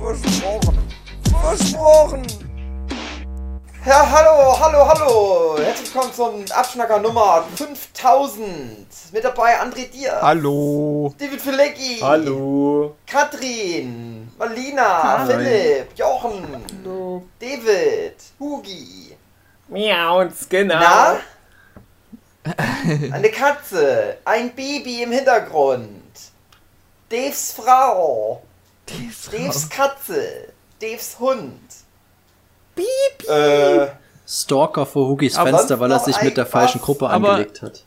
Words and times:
Versprochen. 0.00 0.78
Versprochen. 1.42 2.26
Ja, 3.84 4.10
hallo, 4.10 4.58
hallo, 4.58 4.88
hallo. 4.88 5.58
Herzlich 5.58 5.94
willkommen 5.94 6.14
zum 6.14 6.56
Abschnacker 6.56 6.98
Nummer 7.00 7.44
5000. 7.54 8.86
Mit 9.12 9.24
dabei 9.24 9.60
André 9.60 9.90
Dier. 9.90 10.18
Hallo. 10.22 11.14
David 11.18 11.42
Filecki. 11.42 11.98
Hallo. 12.00 12.96
Katrin. 13.06 14.32
Malina. 14.38 15.18
Hi. 15.18 15.26
Philipp. 15.26 15.88
Jochen. 15.96 16.64
Hallo. 16.82 17.22
David. 17.38 18.16
Hugi. 18.38 19.14
Miauns, 19.68 20.48
genau. 20.48 20.80
Na? 20.80 21.16
Eine 23.12 23.30
Katze. 23.30 24.16
Ein 24.24 24.54
Baby 24.54 25.02
im 25.02 25.12
Hintergrund. 25.12 26.14
Daves 27.10 27.52
Frau. 27.52 28.42
Daves 29.32 29.68
Katze. 29.68 30.52
Daves 30.80 31.18
Hund. 31.18 31.60
Piep. 32.74 33.28
Äh, 33.28 33.88
Stalker 34.26 34.86
vor 34.86 35.08
Hugis 35.08 35.36
Fenster, 35.36 35.78
weil 35.80 35.90
er 35.90 35.98
sich 35.98 36.20
mit 36.22 36.36
der 36.36 36.46
falschen? 36.46 36.80
Gruppe 36.80 37.08
Aber- 37.10 37.30
angelegt 37.32 37.62
hat. 37.62 37.84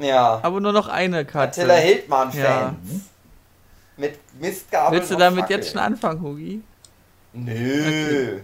ja. 0.00 0.40
Aber 0.42 0.60
nur 0.60 0.72
noch 0.72 0.88
eine 0.88 1.24
Katze. 1.24 1.60
Attila 1.62 1.74
Hildmann-Fans. 1.74 2.36
Ja. 2.42 2.74
Mit 3.96 4.18
Mistgabel 4.40 4.98
Willst 4.98 5.10
du 5.10 5.16
damit 5.16 5.40
Fackeln. 5.40 5.60
jetzt 5.60 5.72
schon 5.72 5.80
anfangen, 5.80 6.22
Hugi? 6.22 6.62
Nö. 7.32 8.38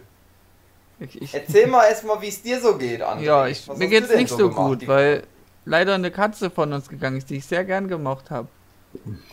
Ich, 1.01 1.21
ich, 1.23 1.35
Erzähl 1.35 1.67
mal 1.67 1.87
erstmal, 1.87 2.21
wie 2.23 2.29
es 2.29 2.43
dir 2.43 2.61
so 2.61 2.77
geht, 2.77 3.03
André. 3.03 3.21
ja, 3.21 3.47
ich, 3.47 3.67
mir 3.69 3.89
geht's 3.89 4.15
nicht 4.15 4.29
so 4.31 4.49
gemacht 4.49 4.81
gut, 4.81 4.89
weil 4.89 5.25
leider 5.65 5.95
eine 5.95 6.11
Katze 6.11 6.51
von 6.51 6.73
uns 6.73 6.89
gegangen 6.89 7.17
ist, 7.19 7.31
die 7.31 7.37
ich 7.37 7.47
sehr 7.47 7.65
gern 7.65 7.89
gemocht 7.89 8.31
habe. 8.31 8.49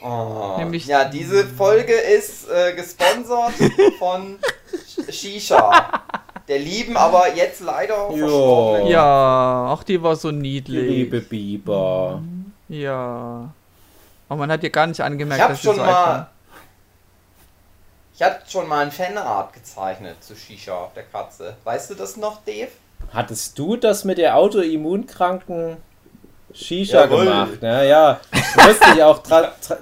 Oh. 0.04 0.56
Nämlich- 0.58 0.86
ja, 0.88 1.06
diese 1.06 1.46
Folge 1.46 1.94
ist 1.94 2.50
äh, 2.50 2.74
gesponsert 2.74 3.54
von 4.00 4.40
Sh- 4.74 5.12
Shisha. 5.12 6.02
Der 6.48 6.60
lieben, 6.60 6.98
aber 6.98 7.34
jetzt 7.34 7.62
leider 7.62 8.10
Jo. 8.10 8.18
verstorbenen. 8.18 8.88
Ja, 8.88 9.68
auch 9.70 9.84
die 9.84 10.02
war 10.02 10.16
so 10.16 10.32
niedlich. 10.32 10.82
liebe 10.90 11.22
Biber. 11.22 12.22
Ja. 12.68 13.54
Aber 14.28 14.38
man 14.40 14.52
hat 14.52 14.64
ihr 14.64 14.70
gar 14.70 14.88
nicht 14.88 15.00
angemerkt, 15.02 15.42
Ich 15.44 15.48
dass 15.50 15.62
sie 15.62 15.68
schon 15.68 15.76
so 15.76 15.82
alt 15.82 15.92
mal. 15.92 16.06
war. 16.06 16.30
Ich 18.16 18.22
hatte 18.22 18.50
schon 18.50 18.68
mal 18.68 18.86
ein 18.86 18.92
Fanart 18.92 19.54
gezeichnet 19.54 20.24
zu 20.24 20.36
Shisha, 20.36 20.90
der 20.96 21.04
Katze. 21.04 21.56
Weißt 21.64 21.90
du 21.90 21.96
das 21.96 22.18
noch, 22.18 22.42
Dave? 22.46 22.70
Hattest 23.14 23.58
du 23.58 23.76
das 23.78 24.04
mit 24.04 24.18
der 24.18 24.38
autoimmunkranken 24.38 25.78
Shisha 26.54 27.06
Jawohl. 27.06 27.26
gemacht? 27.26 27.62
Ne? 27.62 27.88
Ja, 27.88 28.20
da 28.56 28.68
musste 28.68 28.86
ich 28.96 29.04
auch 29.04 29.20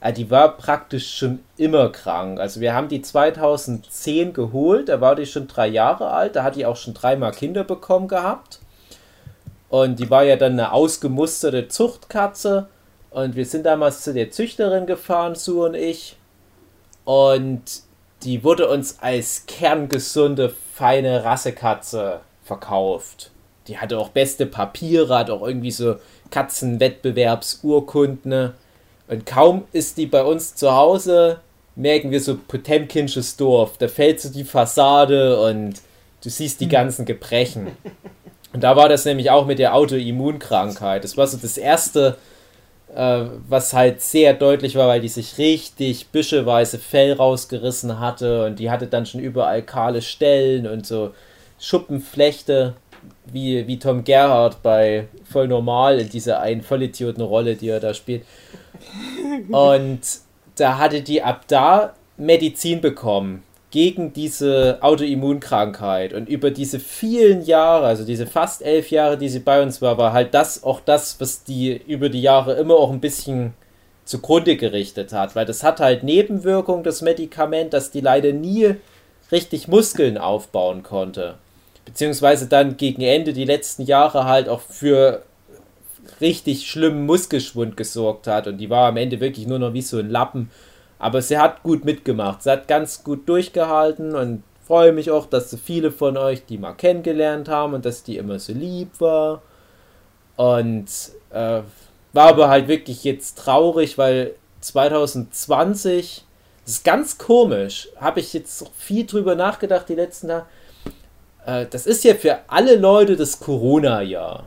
Äh, 0.00 0.12
die 0.12 0.30
war 0.30 0.56
praktisch 0.56 1.18
schon 1.18 1.40
immer 1.56 1.88
krank. 1.88 2.38
Also 2.38 2.60
wir 2.60 2.72
haben 2.72 2.86
die 2.86 3.02
2010 3.02 4.32
geholt, 4.32 4.88
da 4.88 5.00
war 5.00 5.16
die 5.16 5.26
schon 5.26 5.48
drei 5.48 5.66
Jahre 5.66 6.10
alt, 6.10 6.36
da 6.36 6.44
hat 6.44 6.54
die 6.54 6.66
auch 6.66 6.76
schon 6.76 6.94
dreimal 6.94 7.32
Kinder 7.32 7.64
bekommen 7.64 8.06
gehabt. 8.06 8.60
Und 9.68 9.98
die 9.98 10.08
war 10.08 10.22
ja 10.22 10.36
dann 10.36 10.52
eine 10.52 10.70
ausgemusterte 10.70 11.66
Zuchtkatze. 11.66 12.68
Und 13.16 13.34
wir 13.34 13.46
sind 13.46 13.64
damals 13.64 14.02
zu 14.02 14.12
der 14.12 14.30
Züchterin 14.30 14.84
gefahren, 14.84 15.36
Sue 15.36 15.64
und 15.64 15.74
ich. 15.74 16.16
Und 17.06 17.62
die 18.24 18.44
wurde 18.44 18.68
uns 18.68 18.98
als 19.00 19.44
kerngesunde, 19.46 20.52
feine 20.74 21.24
Rassekatze 21.24 22.20
verkauft. 22.44 23.30
Die 23.68 23.78
hatte 23.78 23.96
auch 23.96 24.10
beste 24.10 24.44
Papiere, 24.44 25.16
hat 25.16 25.30
auch 25.30 25.40
irgendwie 25.40 25.70
so 25.70 25.96
Katzenwettbewerbsurkunden. 26.30 28.52
Und 29.08 29.24
kaum 29.24 29.64
ist 29.72 29.96
die 29.96 30.04
bei 30.04 30.22
uns 30.22 30.54
zu 30.54 30.76
Hause, 30.76 31.40
merken 31.74 32.10
wir 32.10 32.20
so 32.20 32.36
Potemkinsches 32.36 33.38
Dorf. 33.38 33.78
Da 33.78 33.88
fällt 33.88 34.20
so 34.20 34.28
die 34.28 34.44
Fassade 34.44 35.40
und 35.40 35.80
du 36.22 36.28
siehst 36.28 36.60
die 36.60 36.68
ganzen 36.68 37.06
Gebrechen. 37.06 37.68
Und 38.52 38.62
da 38.62 38.76
war 38.76 38.90
das 38.90 39.06
nämlich 39.06 39.30
auch 39.30 39.46
mit 39.46 39.58
der 39.58 39.74
Autoimmunkrankheit. 39.74 41.02
Das 41.02 41.16
war 41.16 41.26
so 41.26 41.38
das 41.38 41.56
erste, 41.56 42.18
äh, 42.94 43.24
was 43.48 43.72
halt 43.72 44.00
sehr 44.00 44.34
deutlich 44.34 44.74
war, 44.76 44.88
weil 44.88 45.00
die 45.00 45.08
sich 45.08 45.38
richtig 45.38 46.08
büscheweise 46.08 46.78
Fell 46.78 47.12
rausgerissen 47.12 48.00
hatte 48.00 48.46
und 48.46 48.58
die 48.58 48.70
hatte 48.70 48.86
dann 48.86 49.06
schon 49.06 49.20
überall 49.20 49.62
kahle 49.62 50.02
Stellen 50.02 50.66
und 50.66 50.86
so 50.86 51.12
Schuppenflechte, 51.58 52.74
wie, 53.24 53.66
wie 53.66 53.78
Tom 53.78 54.04
Gerhardt 54.04 54.62
bei 54.62 55.08
Voll 55.30 55.48
Normal 55.48 56.00
in 56.00 56.08
dieser 56.08 56.40
einen 56.40 56.62
Vollidiotenrolle, 56.62 57.56
die 57.56 57.68
er 57.68 57.80
da 57.80 57.94
spielt. 57.94 58.24
Und 59.50 60.00
da 60.56 60.78
hatte 60.78 61.02
die 61.02 61.22
ab 61.22 61.42
da 61.48 61.94
Medizin 62.16 62.80
bekommen 62.80 63.42
gegen 63.76 64.14
diese 64.14 64.78
Autoimmunkrankheit. 64.80 66.14
Und 66.14 66.30
über 66.30 66.50
diese 66.50 66.80
vielen 66.80 67.44
Jahre, 67.44 67.84
also 67.84 68.06
diese 68.06 68.26
fast 68.26 68.62
elf 68.62 68.90
Jahre, 68.90 69.18
die 69.18 69.28
sie 69.28 69.40
bei 69.40 69.62
uns 69.62 69.82
war, 69.82 69.98
war 69.98 70.14
halt 70.14 70.32
das 70.32 70.64
auch 70.64 70.80
das, 70.80 71.20
was 71.20 71.44
die 71.44 71.82
über 71.86 72.08
die 72.08 72.22
Jahre 72.22 72.54
immer 72.54 72.76
auch 72.76 72.90
ein 72.90 73.00
bisschen 73.00 73.52
zugrunde 74.06 74.56
gerichtet 74.56 75.12
hat. 75.12 75.36
Weil 75.36 75.44
das 75.44 75.62
hat 75.62 75.80
halt 75.80 76.04
Nebenwirkung, 76.04 76.84
das 76.84 77.02
Medikament, 77.02 77.74
dass 77.74 77.90
die 77.90 78.00
leider 78.00 78.32
nie 78.32 78.76
richtig 79.30 79.68
Muskeln 79.68 80.16
aufbauen 80.16 80.82
konnte. 80.82 81.34
Beziehungsweise 81.84 82.46
dann 82.46 82.78
gegen 82.78 83.02
Ende 83.02 83.34
die 83.34 83.44
letzten 83.44 83.82
Jahre 83.82 84.24
halt 84.24 84.48
auch 84.48 84.62
für 84.62 85.22
richtig 86.22 86.66
schlimmen 86.66 87.04
Muskelschwund 87.04 87.76
gesorgt 87.76 88.26
hat. 88.26 88.46
Und 88.46 88.56
die 88.56 88.70
war 88.70 88.88
am 88.88 88.96
Ende 88.96 89.20
wirklich 89.20 89.46
nur 89.46 89.58
noch 89.58 89.74
wie 89.74 89.82
so 89.82 89.98
ein 89.98 90.08
Lappen. 90.08 90.50
Aber 90.98 91.22
sie 91.22 91.38
hat 91.38 91.62
gut 91.62 91.84
mitgemacht. 91.84 92.42
Sie 92.42 92.50
hat 92.50 92.68
ganz 92.68 93.04
gut 93.04 93.28
durchgehalten 93.28 94.14
und 94.14 94.42
freue 94.66 94.92
mich 94.92 95.10
auch, 95.10 95.26
dass 95.26 95.50
so 95.50 95.56
viele 95.56 95.90
von 95.90 96.16
euch 96.16 96.44
die 96.46 96.58
mal 96.58 96.72
kennengelernt 96.72 97.48
haben 97.48 97.74
und 97.74 97.84
dass 97.84 98.02
die 98.02 98.16
immer 98.16 98.38
so 98.38 98.52
lieb 98.52 99.00
war. 99.00 99.42
Und 100.36 100.86
äh, 101.30 101.60
war 102.12 102.28
aber 102.28 102.48
halt 102.48 102.68
wirklich 102.68 103.04
jetzt 103.04 103.38
traurig, 103.38 103.98
weil 103.98 104.34
2020, 104.60 106.24
das 106.64 106.74
ist 106.74 106.84
ganz 106.84 107.18
komisch, 107.18 107.88
habe 107.96 108.20
ich 108.20 108.32
jetzt 108.32 108.70
viel 108.76 109.06
drüber 109.06 109.34
nachgedacht 109.34 109.88
die 109.88 109.94
letzten 109.94 110.28
Tage. 110.28 110.46
Äh, 111.46 111.66
das 111.70 111.86
ist 111.86 112.04
ja 112.04 112.14
für 112.14 112.38
alle 112.48 112.76
Leute 112.76 113.16
das 113.16 113.38
Corona-Jahr. 113.38 114.44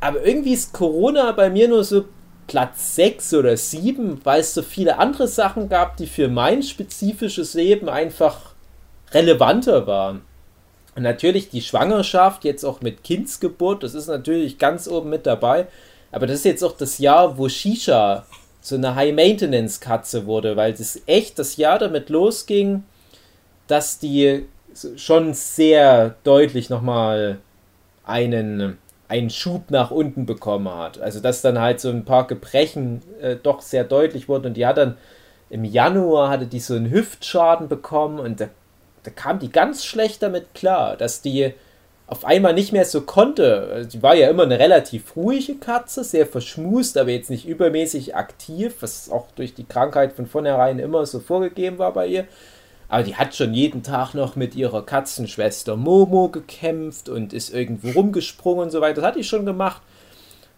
Aber 0.00 0.24
irgendwie 0.24 0.52
ist 0.52 0.72
Corona 0.72 1.32
bei 1.32 1.48
mir 1.48 1.68
nur 1.68 1.82
so 1.84 2.04
Platz 2.46 2.94
6 2.96 3.34
oder 3.34 3.56
7, 3.56 4.20
weil 4.24 4.40
es 4.40 4.54
so 4.54 4.62
viele 4.62 4.98
andere 4.98 5.28
Sachen 5.28 5.68
gab, 5.68 5.96
die 5.96 6.06
für 6.06 6.28
mein 6.28 6.62
spezifisches 6.62 7.54
Leben 7.54 7.88
einfach 7.88 8.52
relevanter 9.12 9.86
waren. 9.86 10.22
Und 10.94 11.02
natürlich 11.02 11.50
die 11.50 11.60
Schwangerschaft, 11.60 12.44
jetzt 12.44 12.64
auch 12.64 12.80
mit 12.80 13.04
Kindsgeburt, 13.04 13.82
das 13.82 13.94
ist 13.94 14.06
natürlich 14.06 14.58
ganz 14.58 14.88
oben 14.88 15.10
mit 15.10 15.26
dabei. 15.26 15.66
Aber 16.10 16.26
das 16.26 16.38
ist 16.38 16.44
jetzt 16.44 16.64
auch 16.64 16.76
das 16.76 16.98
Jahr, 16.98 17.36
wo 17.36 17.48
Shisha 17.48 18.24
so 18.60 18.76
eine 18.76 18.94
High-Maintenance-Katze 18.94 20.26
wurde, 20.26 20.56
weil 20.56 20.72
das 20.72 21.00
echt 21.06 21.38
das 21.38 21.56
Jahr 21.56 21.78
damit 21.78 22.08
losging, 22.08 22.84
dass 23.66 23.98
die 23.98 24.46
schon 24.96 25.34
sehr 25.34 26.16
deutlich 26.24 26.70
nochmal 26.70 27.38
einen 28.04 28.78
einen 29.08 29.30
Schub 29.30 29.70
nach 29.70 29.90
unten 29.90 30.26
bekommen 30.26 30.68
hat. 30.68 31.00
Also 31.00 31.20
dass 31.20 31.42
dann 31.42 31.60
halt 31.60 31.80
so 31.80 31.90
ein 31.90 32.04
paar 32.04 32.26
Gebrechen 32.26 33.02
äh, 33.20 33.36
doch 33.40 33.60
sehr 33.60 33.84
deutlich 33.84 34.28
wurden 34.28 34.46
und 34.46 34.54
die 34.54 34.66
hat 34.66 34.78
dann 34.78 34.96
im 35.48 35.64
Januar 35.64 36.28
hatte 36.28 36.46
die 36.46 36.60
so 36.60 36.74
einen 36.74 36.90
Hüftschaden 36.90 37.68
bekommen 37.68 38.18
und 38.18 38.40
da, 38.40 38.48
da 39.04 39.10
kam 39.10 39.38
die 39.38 39.50
ganz 39.50 39.84
schlecht 39.84 40.22
damit 40.22 40.54
klar, 40.54 40.96
dass 40.96 41.22
die 41.22 41.54
auf 42.08 42.24
einmal 42.24 42.54
nicht 42.54 42.72
mehr 42.72 42.84
so 42.84 43.00
konnte. 43.00 43.68
Also 43.72 43.88
die 43.90 44.02
war 44.02 44.14
ja 44.14 44.28
immer 44.30 44.44
eine 44.44 44.58
relativ 44.58 45.16
ruhige 45.16 45.56
Katze, 45.56 46.04
sehr 46.04 46.26
verschmust, 46.26 46.96
aber 46.98 47.10
jetzt 47.10 47.30
nicht 47.30 47.46
übermäßig 47.46 48.14
aktiv, 48.14 48.76
was 48.80 49.10
auch 49.10 49.26
durch 49.34 49.54
die 49.54 49.64
Krankheit 49.64 50.12
von 50.12 50.26
vornherein 50.26 50.78
immer 50.78 51.04
so 51.06 51.18
vorgegeben 51.18 51.78
war 51.78 51.92
bei 51.92 52.06
ihr. 52.06 52.24
Aber 52.88 53.02
die 53.02 53.16
hat 53.16 53.34
schon 53.34 53.52
jeden 53.52 53.82
Tag 53.82 54.14
noch 54.14 54.36
mit 54.36 54.54
ihrer 54.54 54.84
Katzenschwester 54.84 55.76
Momo 55.76 56.28
gekämpft 56.28 57.08
und 57.08 57.32
ist 57.32 57.52
irgendwo 57.52 57.90
rumgesprungen 57.90 58.64
und 58.64 58.70
so 58.70 58.80
weiter. 58.80 59.00
Das 59.00 59.04
hat 59.04 59.16
die 59.16 59.24
schon 59.24 59.44
gemacht. 59.44 59.82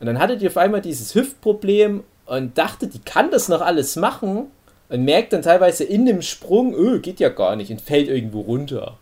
Und 0.00 0.06
dann 0.06 0.18
hatte 0.18 0.36
die 0.36 0.46
auf 0.46 0.56
einmal 0.56 0.80
dieses 0.80 1.14
Hüftproblem 1.14 2.04
und 2.26 2.58
dachte, 2.58 2.86
die 2.86 3.00
kann 3.00 3.30
das 3.30 3.48
noch 3.48 3.62
alles 3.62 3.96
machen 3.96 4.46
und 4.88 5.04
merkt 5.04 5.32
dann 5.32 5.42
teilweise 5.42 5.84
in 5.84 6.06
dem 6.06 6.22
Sprung, 6.22 6.74
öh, 6.74 7.00
geht 7.00 7.20
ja 7.20 7.30
gar 7.30 7.56
nicht 7.56 7.70
und 7.70 7.80
fällt 7.80 8.08
irgendwo 8.08 8.40
runter. 8.40 8.98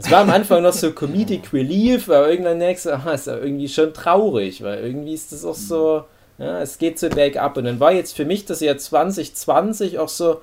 Es 0.00 0.10
war 0.10 0.22
am 0.22 0.30
Anfang 0.30 0.62
noch 0.64 0.72
so 0.72 0.90
Comedic 0.90 1.52
Relief, 1.52 2.08
aber 2.08 2.28
irgendwann 2.28 2.58
merkst 2.58 2.86
du, 2.86 2.90
aha, 2.90 3.12
ist 3.12 3.28
ja 3.28 3.38
irgendwie 3.38 3.68
schon 3.68 3.94
traurig, 3.94 4.62
weil 4.62 4.84
irgendwie 4.84 5.14
ist 5.14 5.30
das 5.30 5.44
auch 5.44 5.54
so, 5.54 6.02
ja, 6.38 6.60
es 6.60 6.78
geht 6.78 6.98
so 6.98 7.08
bergab. 7.08 7.56
Und 7.56 7.64
dann 7.64 7.78
war 7.78 7.92
jetzt 7.92 8.16
für 8.16 8.24
mich 8.24 8.44
das 8.44 8.60
Jahr 8.60 8.76
2020 8.76 9.98
auch 10.00 10.08
so 10.08 10.40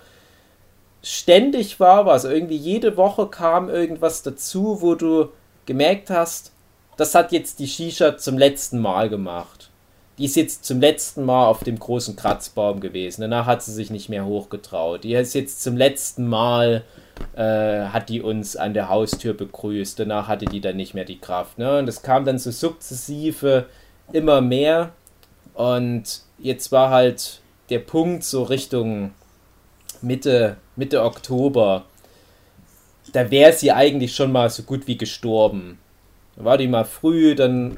ständig 1.05 1.79
war 1.79 2.07
was. 2.07 2.23
Irgendwie 2.23 2.57
jede 2.57 2.97
Woche 2.97 3.27
kam 3.27 3.69
irgendwas 3.69 4.23
dazu, 4.23 4.81
wo 4.81 4.95
du 4.95 5.29
gemerkt 5.67 6.09
hast, 6.09 6.51
das 6.97 7.13
hat 7.13 7.31
jetzt 7.31 7.59
die 7.59 7.67
Shisha 7.67 8.17
zum 8.17 8.37
letzten 8.37 8.79
Mal 8.79 9.09
gemacht. 9.09 9.69
Die 10.17 10.25
ist 10.25 10.35
jetzt 10.35 10.65
zum 10.65 10.79
letzten 10.79 11.23
Mal 11.23 11.45
auf 11.45 11.63
dem 11.63 11.77
großen 11.77 12.15
Kratzbaum 12.15 12.79
gewesen. 12.79 13.21
Danach 13.21 13.45
hat 13.45 13.61
sie 13.61 13.73
sich 13.73 13.91
nicht 13.91 14.09
mehr 14.09 14.25
hochgetraut. 14.25 15.03
Die 15.03 15.13
ist 15.13 15.35
jetzt 15.35 15.61
zum 15.61 15.77
letzten 15.77 16.27
Mal 16.27 16.83
äh, 17.35 17.85
hat 17.87 18.09
die 18.09 18.21
uns 18.21 18.55
an 18.55 18.73
der 18.73 18.89
Haustür 18.89 19.33
begrüßt. 19.33 19.99
Danach 19.99 20.27
hatte 20.27 20.45
die 20.45 20.61
dann 20.61 20.77
nicht 20.77 20.95
mehr 20.95 21.05
die 21.05 21.19
Kraft. 21.19 21.59
Ne? 21.59 21.79
Und 21.79 21.85
das 21.85 22.01
kam 22.01 22.25
dann 22.25 22.39
so 22.39 22.49
sukzessive 22.49 23.65
immer 24.11 24.41
mehr. 24.41 24.91
Und 25.53 26.21
jetzt 26.39 26.71
war 26.71 26.89
halt 26.89 27.41
der 27.69 27.79
Punkt 27.79 28.23
so 28.23 28.43
Richtung 28.43 29.11
Mitte, 30.05 30.57
Mitte 30.75 31.03
Oktober. 31.03 31.85
Da 33.11 33.29
wäre 33.31 33.53
sie 33.53 33.71
eigentlich 33.71 34.15
schon 34.15 34.31
mal 34.31 34.49
so 34.49 34.63
gut 34.63 34.87
wie 34.87 34.97
gestorben. 34.97 35.79
Da 36.35 36.45
war 36.45 36.57
die 36.57 36.67
mal 36.67 36.85
früh, 36.85 37.35
dann 37.35 37.77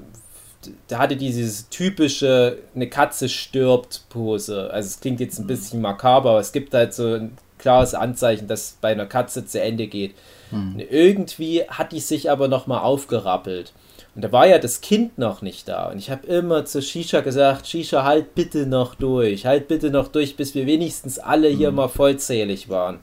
da 0.88 0.98
hatte 0.98 1.16
dieses 1.16 1.70
typische 1.70 2.58
eine 2.76 2.90
Katze 2.90 3.30
stirbt 3.30 4.04
Pose. 4.10 4.70
Also 4.72 4.88
es 4.88 5.00
klingt 5.00 5.20
jetzt 5.20 5.40
ein 5.40 5.48
bisschen 5.48 5.82
makaber, 5.82 6.32
aber 6.32 6.40
es 6.40 6.52
gibt 6.52 6.74
halt 6.74 6.94
so 6.94 7.14
ein 7.14 7.38
klares 7.58 7.94
Anzeichen, 7.94 8.48
dass 8.48 8.78
bei 8.82 8.92
einer 8.92 9.06
Katze 9.06 9.46
zu 9.46 9.62
Ende 9.62 9.88
geht. 9.88 10.16
Mhm. 10.52 10.80
irgendwie 10.90 11.64
hat 11.64 11.92
die 11.92 12.00
sich 12.00 12.32
aber 12.32 12.48
noch 12.48 12.68
mal 12.68 12.82
aufgerappelt. 12.82 13.74
Und 14.16 14.24
da 14.24 14.32
war 14.32 14.48
ja 14.48 14.58
das 14.58 14.82
Kind 14.82 15.20
noch 15.20 15.44
nicht 15.44 15.68
da. 15.68 15.92
Und 15.92 16.00
ich 16.00 16.10
habe 16.10 16.26
immer 16.26 16.66
zu 16.66 16.82
Shisha 16.82 17.22
gesagt, 17.22 17.68
Shisha, 17.68 18.04
halt 18.04 18.34
bitte 18.34 18.66
noch 18.66 18.96
durch. 18.96 19.46
Halt 19.46 19.68
bitte 19.68 19.92
noch 19.92 20.08
durch, 20.08 20.36
bis 20.36 20.56
wir 20.56 20.66
wenigstens 20.66 21.20
alle 21.20 21.50
hier 21.50 21.70
mhm. 21.70 21.78
mal 21.78 21.88
vollzählig 21.88 22.68
waren. 22.68 23.00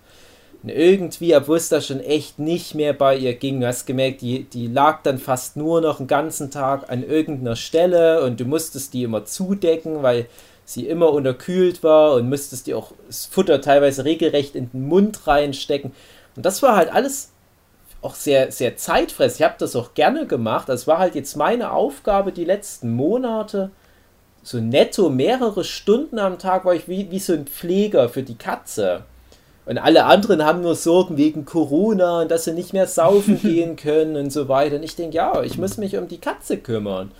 Und 0.64 0.70
irgendwie, 0.70 1.36
obwohl 1.36 1.58
es 1.58 1.68
da 1.68 1.82
schon 1.82 2.00
echt 2.00 2.38
nicht 2.38 2.74
mehr 2.74 2.94
bei 2.94 3.16
ihr 3.16 3.34
ging, 3.34 3.60
du 3.60 3.66
hast 3.66 3.84
gemerkt, 3.84 4.22
die, 4.22 4.44
die 4.44 4.66
lag 4.66 5.02
dann 5.02 5.18
fast 5.18 5.58
nur 5.58 5.82
noch 5.82 5.98
einen 5.98 6.08
ganzen 6.08 6.50
Tag 6.50 6.90
an 6.90 7.04
irgendeiner 7.04 7.54
Stelle 7.54 8.24
und 8.24 8.40
du 8.40 8.46
musstest 8.46 8.94
die 8.94 9.02
immer 9.02 9.26
zudecken, 9.26 10.02
weil 10.02 10.26
sie 10.64 10.88
immer 10.88 11.12
unterkühlt 11.12 11.82
war 11.82 12.14
und 12.14 12.30
müsstest 12.30 12.66
dir 12.66 12.78
auch 12.78 12.92
das 13.06 13.26
Futter 13.26 13.60
teilweise 13.60 14.06
regelrecht 14.06 14.56
in 14.56 14.70
den 14.70 14.88
Mund 14.88 15.26
reinstecken. 15.26 15.92
Und 16.34 16.46
das 16.46 16.62
war 16.62 16.76
halt 16.76 16.90
alles 16.90 17.33
auch 18.04 18.14
sehr, 18.14 18.52
sehr 18.52 18.76
zeitfressend. 18.76 19.40
Ich 19.40 19.44
habe 19.44 19.54
das 19.58 19.74
auch 19.74 19.94
gerne 19.94 20.26
gemacht. 20.26 20.68
Das 20.68 20.86
war 20.86 20.98
halt 20.98 21.14
jetzt 21.14 21.36
meine 21.36 21.72
Aufgabe 21.72 22.32
die 22.32 22.44
letzten 22.44 22.92
Monate. 22.92 23.70
So 24.42 24.60
netto 24.60 25.08
mehrere 25.08 25.64
Stunden 25.64 26.18
am 26.18 26.38
Tag 26.38 26.66
war 26.66 26.74
ich 26.74 26.86
wie, 26.86 27.10
wie 27.10 27.18
so 27.18 27.32
ein 27.32 27.46
Pfleger 27.46 28.10
für 28.10 28.22
die 28.22 28.36
Katze. 28.36 29.04
Und 29.64 29.78
alle 29.78 30.04
anderen 30.04 30.44
haben 30.44 30.60
nur 30.60 30.74
Sorgen 30.74 31.16
wegen 31.16 31.46
Corona 31.46 32.20
und 32.20 32.30
dass 32.30 32.44
sie 32.44 32.52
nicht 32.52 32.74
mehr 32.74 32.86
saufen 32.86 33.40
gehen 33.42 33.76
können 33.76 34.16
und 34.16 34.30
so 34.30 34.48
weiter. 34.48 34.76
Und 34.76 34.82
ich 34.82 34.96
denke, 34.96 35.16
ja, 35.16 35.42
ich 35.42 35.56
muss 35.56 35.78
mich 35.78 35.96
um 35.96 36.06
die 36.06 36.20
Katze 36.20 36.58
kümmern. 36.58 37.10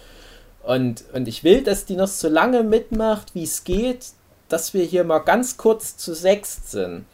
Und, 0.62 1.04
und 1.14 1.26
ich 1.28 1.44
will, 1.44 1.62
dass 1.62 1.86
die 1.86 1.96
noch 1.96 2.08
so 2.08 2.28
lange 2.28 2.62
mitmacht, 2.62 3.34
wie 3.34 3.44
es 3.44 3.64
geht, 3.64 4.08
dass 4.50 4.74
wir 4.74 4.84
hier 4.84 5.04
mal 5.04 5.20
ganz 5.20 5.56
kurz 5.56 5.96
zu 5.96 6.14
sechst 6.14 6.70
sind. 6.70 7.06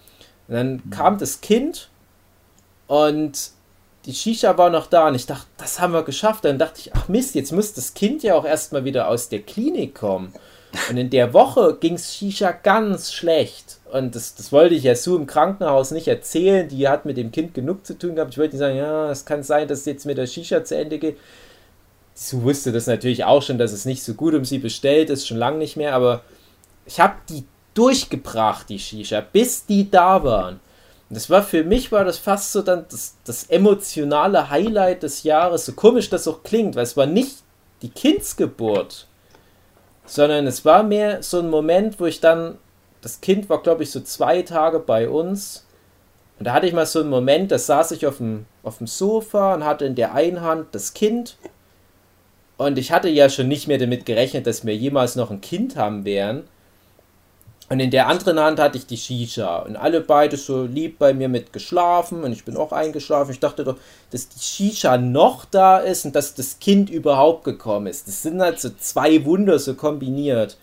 Und 0.49 0.55
dann 0.55 0.73
mhm. 0.73 0.90
kam 0.90 1.19
das 1.19 1.40
Kind 1.40 1.88
und 2.88 3.52
die 4.11 4.17
Shisha 4.17 4.59
war 4.59 4.71
noch 4.71 4.89
da 4.89 5.07
und 5.07 5.15
ich 5.15 5.27
dachte, 5.27 5.47
das 5.57 5.79
haben 5.79 5.93
wir 5.93 6.03
geschafft. 6.03 6.45
Dann 6.45 6.59
dachte 6.59 6.81
ich, 6.81 6.95
ach 6.95 7.07
Mist, 7.07 7.37
jetzt 7.37 7.53
muss 7.53 7.75
das 7.75 7.95
Kind 7.95 8.25
ja 8.25 8.35
auch 8.35 8.45
erstmal 8.45 8.85
wieder 8.85 9.07
aus 9.07 9.29
der 9.29 9.41
Klinik 9.41 9.95
kommen. 9.95 10.35
Und 10.89 10.97
in 10.97 11.11
der 11.11 11.33
Woche 11.33 11.77
ging 11.79 11.95
es 11.95 12.12
Shisha 12.12 12.51
ganz 12.51 13.12
schlecht. 13.12 13.79
Und 13.93 14.17
das, 14.17 14.35
das 14.35 14.51
wollte 14.51 14.75
ich 14.75 14.83
ja 14.83 14.97
Sue 14.97 15.17
im 15.17 15.29
Krankenhaus 15.29 15.93
nicht 15.93 16.09
erzählen. 16.09 16.69
Die 16.69 16.89
hat 16.89 17.05
mit 17.05 17.19
dem 17.19 17.31
Kind 17.31 17.55
genug 17.55 17.87
zu 17.87 17.97
tun 17.97 18.17
gehabt. 18.17 18.33
Ich 18.33 18.39
wollte 18.39 18.57
nicht 18.57 18.61
sagen, 18.61 18.77
ja, 18.77 19.12
es 19.12 19.25
kann 19.25 19.45
sein, 19.45 19.69
dass 19.69 19.85
jetzt 19.85 20.07
mit 20.07 20.19
der 20.19 20.27
Shisha 20.27 20.65
zu 20.65 20.77
Ende 20.77 20.99
geht. 20.99 21.17
Sue 22.15 22.43
wusste 22.43 22.73
das 22.73 22.89
natürlich 22.89 23.25
auch 23.25 23.43
schon, 23.43 23.59
dass 23.59 23.71
es 23.71 23.85
nicht 23.85 24.03
so 24.03 24.15
gut 24.15 24.35
um 24.35 24.45
sie 24.45 24.59
bestellt 24.59 25.09
ist, 25.11 25.29
schon 25.29 25.37
lange 25.39 25.59
nicht 25.59 25.77
mehr, 25.77 25.95
aber 25.95 26.23
ich 26.85 26.99
habe 26.99 27.15
die 27.29 27.45
durchgebracht, 27.75 28.69
die 28.69 28.81
Shisha, 28.81 29.21
bis 29.21 29.67
die 29.67 29.89
da 29.89 30.25
waren. 30.25 30.59
Und 31.11 31.17
das 31.17 31.29
war 31.29 31.43
für 31.43 31.65
mich, 31.65 31.91
war 31.91 32.05
das 32.05 32.19
fast 32.19 32.53
so 32.53 32.62
dann 32.62 32.87
das, 32.89 33.17
das 33.25 33.45
emotionale 33.51 34.49
Highlight 34.49 35.03
des 35.03 35.25
Jahres, 35.25 35.67
so 35.67 35.73
komisch 35.73 36.09
das 36.09 36.29
auch 36.29 36.45
klingt, 36.45 36.77
weil 36.77 36.85
es 36.85 36.97
war 36.97 37.07
nicht 37.07 37.39
die 37.83 37.91
Kindsgeburt, 37.91 39.09
sondern 40.07 40.47
es 40.47 40.65
war 40.65 40.85
mehr 40.85 41.23
so 41.25 41.41
ein 41.41 41.51
Moment, 41.51 41.99
wo 41.99 42.07
ich 42.07 42.21
dann, 42.21 42.59
das 43.03 43.21
Kind 43.21 43.51
war 43.51 43.61
glaube 43.61 43.83
ich 43.83 43.91
so 43.91 44.01
zwei 44.01 44.43
Tage 44.43 44.79
bei 44.79 45.09
uns. 45.09 45.67
Und 46.39 46.47
da 46.47 46.53
hatte 46.53 46.69
ich 46.69 46.73
mal 46.73 46.87
so 46.87 47.01
einen 47.01 47.11
Moment, 47.11 47.51
da 47.51 47.59
saß 47.59 47.91
ich 47.91 48.07
auf 48.07 48.19
dem, 48.19 48.47
auf 48.62 48.79
dem 48.79 48.87
Sofa 48.87 49.55
und 49.55 49.65
hatte 49.65 49.87
in 49.87 49.97
der 49.97 50.15
einen 50.15 50.43
Hand 50.43 50.69
das 50.73 50.95
Kind. 50.95 51.37
Und 52.57 52.79
ich 52.79 52.93
hatte 52.93 53.09
ja 53.09 53.29
schon 53.29 53.49
nicht 53.49 53.67
mehr 53.67 53.79
damit 53.79 54.07
gerechnet, 54.07 54.47
dass 54.47 54.65
wir 54.65 54.77
jemals 54.77 55.17
noch 55.17 55.33
ein 55.33 55.40
Kind 55.40 55.75
haben 55.75 56.05
werden. 56.05 56.45
Und 57.71 57.79
in 57.79 57.93
der 57.93 58.09
anderen 58.09 58.41
Hand 58.41 58.59
hatte 58.59 58.79
ich 58.79 58.87
die 58.87 58.97
Shisha. 58.97 59.61
Und 59.61 59.77
alle 59.77 60.00
beide 60.00 60.37
so 60.37 60.65
lieb 60.65 60.99
bei 60.99 61.15
mir 61.15 61.29
mit 61.29 61.53
geschlafen. 61.53 62.25
Und 62.25 62.33
ich 62.33 62.45
bin 62.45 62.57
auch 62.57 62.73
eingeschlafen. 62.73 63.31
Ich 63.31 63.39
dachte 63.39 63.62
doch, 63.62 63.77
dass 64.11 64.29
die 64.29 64.41
Shisha 64.41 64.99
noch 64.99 65.45
da 65.45 65.79
ist 65.79 66.05
und 66.05 66.17
dass 66.17 66.35
das 66.35 66.59
Kind 66.59 66.91
überhaupt 66.91 67.45
gekommen 67.45 67.87
ist. 67.87 68.09
Das 68.09 68.23
sind 68.23 68.43
halt 68.43 68.59
so 68.59 68.71
zwei 68.81 69.25
Wunder 69.25 69.61
so 69.61 69.75
kombiniert. 69.75 70.57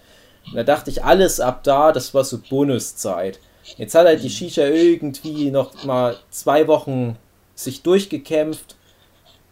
Und 0.48 0.58
da 0.58 0.64
dachte 0.64 0.90
ich, 0.90 1.06
alles 1.06 1.40
ab 1.40 1.64
da, 1.64 1.94
das 1.94 2.14
war 2.14 2.26
so 2.26 2.40
Bonuszeit. 2.50 3.40
Jetzt 3.78 3.96
hat 3.96 4.06
halt 4.06 4.22
die 4.22 4.30
Shisha 4.30 4.64
irgendwie 4.64 5.50
noch 5.50 5.86
mal 5.86 6.18
zwei 6.30 6.68
Wochen 6.68 7.18
sich 7.56 7.84
durchgekämpft. 7.84 8.76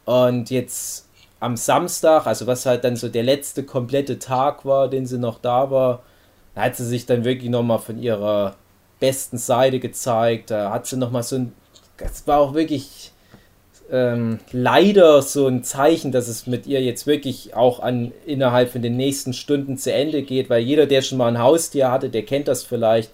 Und 0.03 0.49
jetzt 0.49 1.07
am 1.39 1.55
Samstag, 1.55 2.27
also 2.27 2.47
was 2.47 2.65
halt 2.65 2.83
dann 2.83 2.97
so 2.97 3.07
der 3.07 3.23
letzte 3.23 3.63
komplette 3.63 4.19
Tag 4.19 4.65
war, 4.65 4.89
den 4.89 5.05
sie 5.05 5.17
noch 5.17 5.39
da 5.39 5.71
war, 5.71 6.03
da 6.55 6.61
hat 6.61 6.75
sie 6.77 6.85
sich 6.85 7.05
dann 7.05 7.25
wirklich 7.25 7.51
nochmal 7.51 7.79
von 7.79 8.01
ihrer 8.01 8.55
besten 8.99 9.37
Seite 9.37 9.79
gezeigt. 9.79 10.51
Da 10.51 10.71
hat 10.71 10.87
sie 10.87 10.97
nochmal 10.97 11.23
so 11.23 11.35
ein. 11.35 11.53
Das 11.97 12.25
war 12.27 12.39
auch 12.39 12.53
wirklich 12.53 13.11
ähm, 13.91 14.39
leider 14.51 15.21
so 15.21 15.47
ein 15.47 15.63
Zeichen, 15.63 16.11
dass 16.11 16.27
es 16.27 16.47
mit 16.47 16.65
ihr 16.65 16.81
jetzt 16.81 17.07
wirklich 17.07 17.55
auch 17.55 17.79
an 17.79 18.11
innerhalb 18.25 18.71
von 18.71 18.81
den 18.81 18.97
nächsten 18.97 19.33
Stunden 19.33 19.77
zu 19.77 19.93
Ende 19.93 20.23
geht, 20.23 20.49
weil 20.49 20.61
jeder, 20.61 20.87
der 20.87 21.01
schon 21.01 21.17
mal 21.17 21.27
ein 21.27 21.39
Haustier 21.39 21.91
hatte, 21.91 22.09
der 22.09 22.23
kennt 22.23 22.47
das 22.47 22.63
vielleicht. 22.63 23.11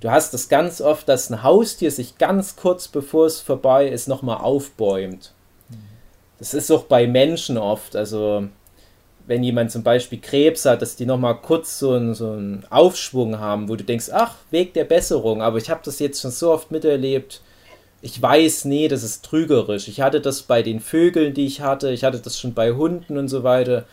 Du 0.00 0.10
hast 0.10 0.34
das 0.34 0.48
ganz 0.48 0.80
oft, 0.80 1.08
dass 1.08 1.30
ein 1.30 1.42
Haustier 1.42 1.90
sich 1.90 2.18
ganz 2.18 2.56
kurz 2.56 2.88
bevor 2.88 3.26
es 3.26 3.40
vorbei 3.40 3.88
ist, 3.88 4.08
nochmal 4.08 4.38
aufbäumt. 4.38 5.32
Das 6.38 6.54
ist 6.54 6.72
auch 6.72 6.84
bei 6.84 7.06
Menschen 7.06 7.56
oft. 7.56 7.94
Also, 7.94 8.48
wenn 9.26 9.42
jemand 9.42 9.70
zum 9.70 9.82
Beispiel 9.82 10.20
Krebs 10.20 10.64
hat, 10.64 10.82
dass 10.82 10.96
die 10.96 11.06
nochmal 11.06 11.36
kurz 11.36 11.78
so 11.78 11.92
einen, 11.92 12.14
so 12.14 12.32
einen 12.32 12.64
Aufschwung 12.70 13.38
haben, 13.38 13.68
wo 13.68 13.76
du 13.76 13.84
denkst, 13.84 14.10
ach, 14.12 14.34
Weg 14.50 14.74
der 14.74 14.84
Besserung. 14.84 15.42
Aber 15.42 15.58
ich 15.58 15.70
habe 15.70 15.80
das 15.84 15.98
jetzt 15.98 16.20
schon 16.20 16.30
so 16.30 16.50
oft 16.50 16.70
miterlebt. 16.70 17.40
Ich 18.00 18.20
weiß, 18.20 18.64
nee, 18.64 18.88
das 18.88 19.02
ist 19.02 19.24
trügerisch. 19.24 19.86
Ich 19.86 20.00
hatte 20.00 20.20
das 20.20 20.42
bei 20.42 20.62
den 20.62 20.80
Vögeln, 20.80 21.34
die 21.34 21.46
ich 21.46 21.60
hatte. 21.60 21.90
Ich 21.90 22.04
hatte 22.04 22.18
das 22.18 22.38
schon 22.38 22.54
bei 22.54 22.72
Hunden 22.72 23.16
und 23.16 23.28
so 23.28 23.44
weiter. 23.44 23.84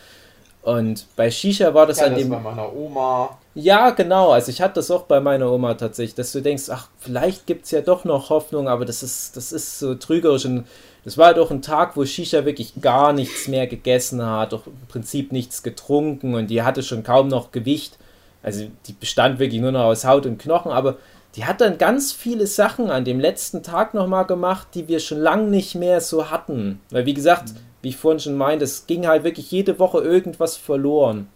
Und 0.61 1.05
bei 1.15 1.31
Shisha 1.31 1.73
war 1.73 1.85
das 1.85 1.99
ja, 1.99 2.07
an 2.07 2.15
dem. 2.15 2.29
Das 2.29 2.43
bei 2.43 2.49
meiner 2.49 2.75
Oma. 2.75 3.37
Ja, 3.55 3.91
genau. 3.91 4.31
Also 4.31 4.51
ich 4.51 4.61
hatte 4.61 4.75
das 4.75 4.91
auch 4.91 5.03
bei 5.03 5.19
meiner 5.19 5.51
Oma 5.51 5.75
tatsächlich, 5.75 6.15
dass 6.15 6.31
du 6.31 6.41
denkst, 6.41 6.69
ach, 6.69 6.89
vielleicht 6.99 7.45
gibt 7.45 7.65
es 7.65 7.71
ja 7.71 7.81
doch 7.81 8.03
noch 8.03 8.29
Hoffnung, 8.29 8.67
aber 8.67 8.85
das 8.85 9.03
ist, 9.03 9.37
das 9.37 9.51
ist 9.51 9.79
so 9.79 9.95
trügerisch. 9.95 10.45
Und 10.45 10.65
Das 11.05 11.17
war 11.17 11.27
halt 11.27 11.39
auch 11.39 11.51
ein 11.51 11.61
Tag, 11.61 11.95
wo 11.95 12.05
Shisha 12.05 12.45
wirklich 12.45 12.81
gar 12.81 13.13
nichts 13.13 13.47
mehr 13.47 13.67
gegessen 13.67 14.23
hat, 14.25 14.53
auch 14.53 14.67
im 14.67 14.87
Prinzip 14.87 15.31
nichts 15.31 15.63
getrunken 15.63 16.35
und 16.35 16.47
die 16.47 16.61
hatte 16.61 16.83
schon 16.83 17.03
kaum 17.03 17.27
noch 17.27 17.51
Gewicht. 17.51 17.97
Also 18.43 18.65
die 18.85 18.93
bestand 18.93 19.39
wirklich 19.39 19.61
nur 19.61 19.71
noch 19.71 19.85
aus 19.85 20.05
Haut 20.05 20.25
und 20.25 20.39
Knochen, 20.39 20.71
aber 20.71 20.97
die 21.35 21.45
hat 21.45 21.61
dann 21.61 21.77
ganz 21.77 22.11
viele 22.11 22.47
Sachen 22.47 22.89
an 22.89 23.05
dem 23.05 23.19
letzten 23.19 23.63
Tag 23.63 23.93
nochmal 23.93 24.25
gemacht, 24.25 24.69
die 24.73 24.87
wir 24.87 24.99
schon 24.99 25.19
lange 25.19 25.49
nicht 25.49 25.75
mehr 25.75 26.01
so 26.01 26.31
hatten. 26.31 26.79
Weil 26.89 27.05
wie 27.05 27.13
gesagt, 27.13 27.53
wie 27.81 27.89
ich 27.89 27.97
vorhin 27.97 28.19
schon 28.19 28.35
meinte, 28.35 28.65
es 28.65 28.87
ging 28.87 29.07
halt 29.07 29.23
wirklich 29.23 29.51
jede 29.51 29.79
Woche 29.79 29.99
irgendwas 29.99 30.57
verloren. 30.57 31.27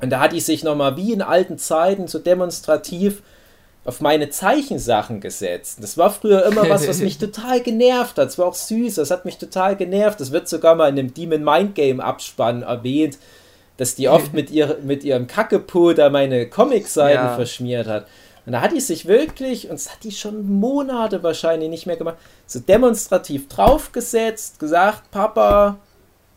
Und 0.00 0.10
da 0.10 0.20
hat 0.20 0.32
die 0.32 0.40
sich 0.40 0.64
nochmal 0.64 0.96
wie 0.96 1.12
in 1.12 1.22
alten 1.22 1.56
Zeiten 1.56 2.08
so 2.08 2.18
demonstrativ 2.18 3.22
auf 3.84 4.00
meine 4.00 4.30
Zeichensachen 4.30 5.20
gesetzt. 5.20 5.78
Das 5.82 5.98
war 5.98 6.10
früher 6.10 6.44
immer 6.46 6.68
was, 6.70 6.88
was 6.88 7.00
mich 7.00 7.18
total 7.18 7.60
genervt 7.60 8.16
hat. 8.18 8.28
Es 8.28 8.38
war 8.38 8.46
auch 8.46 8.54
süß, 8.54 8.94
das 8.94 9.10
hat 9.10 9.24
mich 9.24 9.36
total 9.36 9.76
genervt. 9.76 10.20
Das 10.20 10.32
wird 10.32 10.48
sogar 10.48 10.74
mal 10.74 10.88
in 10.88 10.96
dem 10.96 11.12
Demon 11.12 11.44
Mind 11.44 11.74
Game 11.74 12.00
Abspann 12.00 12.62
erwähnt, 12.62 13.18
dass 13.76 13.94
die 13.94 14.08
oft 14.08 14.32
mit, 14.32 14.50
ihr, 14.50 14.78
mit 14.82 15.04
ihrem 15.04 15.26
Kackepuder 15.26 16.08
meine 16.10 16.48
Comicseiten 16.48 17.24
Ja. 17.26 17.34
verschmiert 17.34 17.86
hat. 17.86 18.06
Und 18.46 18.52
da 18.52 18.60
hat 18.60 18.72
die 18.72 18.80
sich 18.80 19.06
wirklich, 19.06 19.64
und 19.70 19.74
das 19.74 19.90
hat 19.90 20.04
die 20.04 20.12
schon 20.12 20.46
Monate 20.60 21.22
wahrscheinlich 21.22 21.70
nicht 21.70 21.86
mehr 21.86 21.96
gemacht, 21.96 22.16
so 22.46 22.60
demonstrativ 22.60 23.48
draufgesetzt, 23.48 24.58
gesagt, 24.58 25.10
Papa, 25.10 25.78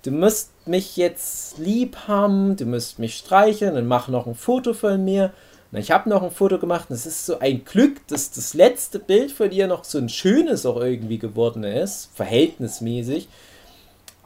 du 0.04 0.12
musst 0.12 0.52
mich 0.68 0.96
jetzt 0.96 1.58
lieb 1.58 1.98
haben, 2.08 2.56
du 2.56 2.66
musst 2.66 3.00
mich 3.00 3.16
streicheln 3.18 3.76
und 3.76 3.88
mach 3.88 4.08
noch 4.08 4.26
ein 4.26 4.36
Foto 4.36 4.74
von 4.74 5.04
mir. 5.04 5.32
Und 5.72 5.80
ich 5.80 5.92
habe 5.92 6.10
noch 6.10 6.24
ein 6.24 6.32
Foto 6.32 6.60
gemacht 6.60 6.90
und 6.90 6.96
es 6.96 7.06
ist 7.06 7.26
so 7.26 7.40
ein 7.40 7.66
Glück, 7.66 8.08
dass 8.08 8.32
das 8.32 8.54
letzte 8.54 9.00
Bild 9.00 9.32
von 9.32 9.52
ihr 9.52 9.68
noch 9.68 9.84
so 9.84 9.98
ein 9.98 10.10
schönes 10.10 10.66
auch 10.66 10.80
irgendwie 10.82 11.20
geworden 11.20 11.64
ist, 11.64 12.10
verhältnismäßig. 12.16 13.28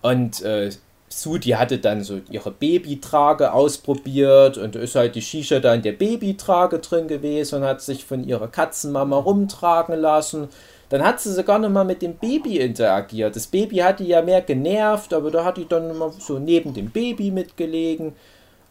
Und 0.01 0.41
äh, 0.43 0.71
Sue, 1.09 1.39
hatte 1.39 1.77
dann 1.77 2.03
so 2.03 2.21
ihre 2.29 2.51
Babytrage 2.51 3.53
ausprobiert 3.53 4.57
und 4.57 4.75
ist 4.75 4.95
halt 4.95 5.15
die 5.15 5.21
Shisha 5.21 5.59
da 5.59 5.73
in 5.73 5.81
der 5.81 5.91
Babytrage 5.91 6.79
drin 6.79 7.07
gewesen 7.07 7.55
und 7.55 7.63
hat 7.63 7.81
sich 7.81 8.05
von 8.05 8.23
ihrer 8.23 8.47
Katzenmama 8.47 9.17
rumtragen 9.17 9.95
lassen. 9.95 10.47
Dann 10.89 11.03
hat 11.03 11.19
sie 11.19 11.33
sogar 11.33 11.59
noch 11.59 11.69
mal 11.69 11.85
mit 11.85 12.01
dem 12.01 12.15
Baby 12.15 12.59
interagiert. 12.59 13.35
Das 13.35 13.47
Baby 13.47 13.77
hat 13.77 13.99
die 13.99 14.07
ja 14.07 14.21
mehr 14.21 14.41
genervt, 14.41 15.13
aber 15.13 15.31
da 15.31 15.43
hat 15.43 15.57
die 15.57 15.67
dann 15.67 15.89
immer 15.89 16.11
so 16.11 16.39
neben 16.39 16.73
dem 16.73 16.91
Baby 16.91 17.31
mitgelegen. 17.31 18.13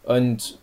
Und 0.05 0.59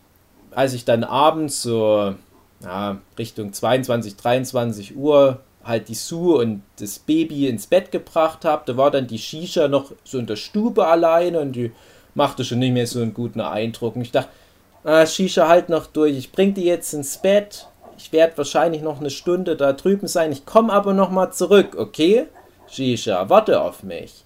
als 0.58 0.74
ich 0.74 0.86
dann 0.86 1.04
abends 1.04 1.62
so 1.62 2.16
ja, 2.64 2.98
Richtung 3.20 3.54
22, 3.54 4.16
23 4.16 4.98
Uhr 4.98 5.38
halt 5.64 5.88
die 5.88 5.94
Sue 5.94 6.40
und 6.40 6.64
das 6.80 6.98
Baby 6.98 7.48
ins 7.48 7.68
Bett 7.68 7.92
gebracht 7.92 8.44
habe, 8.44 8.64
da 8.66 8.76
war 8.76 8.90
dann 8.90 9.06
die 9.06 9.20
Shisha 9.20 9.68
noch 9.68 9.92
so 10.04 10.18
in 10.18 10.26
der 10.26 10.36
Stube 10.36 10.88
alleine 10.88 11.42
und 11.42 11.52
die 11.52 11.72
machte 12.16 12.44
schon 12.44 12.58
nicht 12.58 12.74
mehr 12.74 12.88
so 12.88 13.00
einen 13.00 13.14
guten 13.14 13.40
Eindruck. 13.40 13.96
Und 13.96 14.02
ich 14.02 14.12
dachte, 14.12 14.30
ah, 14.84 15.06
Shisha 15.06 15.48
halt 15.48 15.70
noch 15.70 15.86
durch, 15.86 16.18
ich 16.18 16.32
bring 16.32 16.56
die 16.56 16.66
jetzt 16.66 16.92
ins 16.92 17.20
Bett. 17.20 17.68
Ich 18.00 18.12
werde 18.12 18.36
wahrscheinlich 18.40 18.82
noch 18.82 19.00
eine 19.00 19.12
Stunde 19.12 19.58
da 19.58 19.74
drüben 19.74 20.08
sein. 20.08 20.32
Ich 20.32 20.48
komme 20.48 20.74
aber 20.74 20.96
noch 20.96 21.12
mal 21.12 21.30
zurück, 21.30 21.76
okay? 21.78 22.26
Shisha, 22.68 23.30
warte 23.30 23.62
auf 23.62 23.84
mich. 23.84 24.24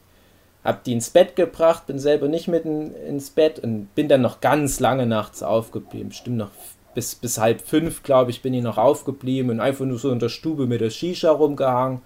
Hab 0.64 0.84
die 0.84 0.94
ins 0.94 1.10
Bett 1.10 1.36
gebracht, 1.36 1.88
bin 1.88 1.98
selber 1.98 2.28
nicht 2.28 2.48
mit 2.48 2.66
in, 2.66 2.94
ins 2.96 3.32
Bett 3.32 3.60
und 3.60 3.94
bin 3.96 4.08
dann 4.08 4.22
noch 4.22 4.42
ganz 4.42 4.80
lange 4.80 5.08
nachts 5.08 5.42
aufgeblieben. 5.42 6.10
Bestimmt 6.10 6.38
noch 6.38 6.52
bis, 6.94 7.16
bis 7.16 7.38
halb 7.38 7.62
fünf, 7.62 8.04
glaube 8.04 8.32
ich, 8.32 8.42
bin 8.42 8.54
ich 8.54 8.64
noch 8.64 8.78
aufgeblieben 8.78 9.50
und 9.50 9.60
einfach 9.60 9.86
nur 9.86 9.98
so 9.98 10.12
in 10.12 10.20
der 10.20 10.30
Stube 10.30 10.68
mit 10.68 10.82
der 10.82 10.90
Shisha 10.90 11.32
rumgehangen. 11.32 12.02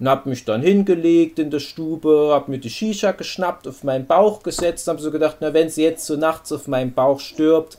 Und 0.00 0.08
hab 0.08 0.26
mich 0.26 0.44
dann 0.44 0.62
hingelegt 0.62 1.38
in 1.38 1.50
der 1.50 1.60
Stube, 1.60 2.30
hab 2.32 2.48
mir 2.48 2.58
die 2.58 2.70
Shisha 2.70 3.12
geschnappt, 3.12 3.68
auf 3.68 3.84
meinen 3.84 4.06
Bauch 4.06 4.42
gesetzt, 4.42 4.88
hab 4.88 4.98
so 4.98 5.10
gedacht, 5.10 5.36
na 5.40 5.54
wenn 5.54 5.68
sie 5.68 5.82
jetzt 5.82 6.06
so 6.06 6.16
nachts 6.16 6.52
auf 6.52 6.66
meinem 6.66 6.92
Bauch 6.92 7.20
stirbt, 7.20 7.78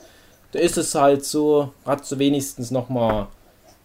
da 0.52 0.60
ist 0.60 0.78
es 0.78 0.96
halt 0.96 1.26
so, 1.26 1.74
hat 1.86 2.06
sie 2.06 2.20
wenigstens 2.20 2.72
noch 2.72 2.90
mal 2.90 3.28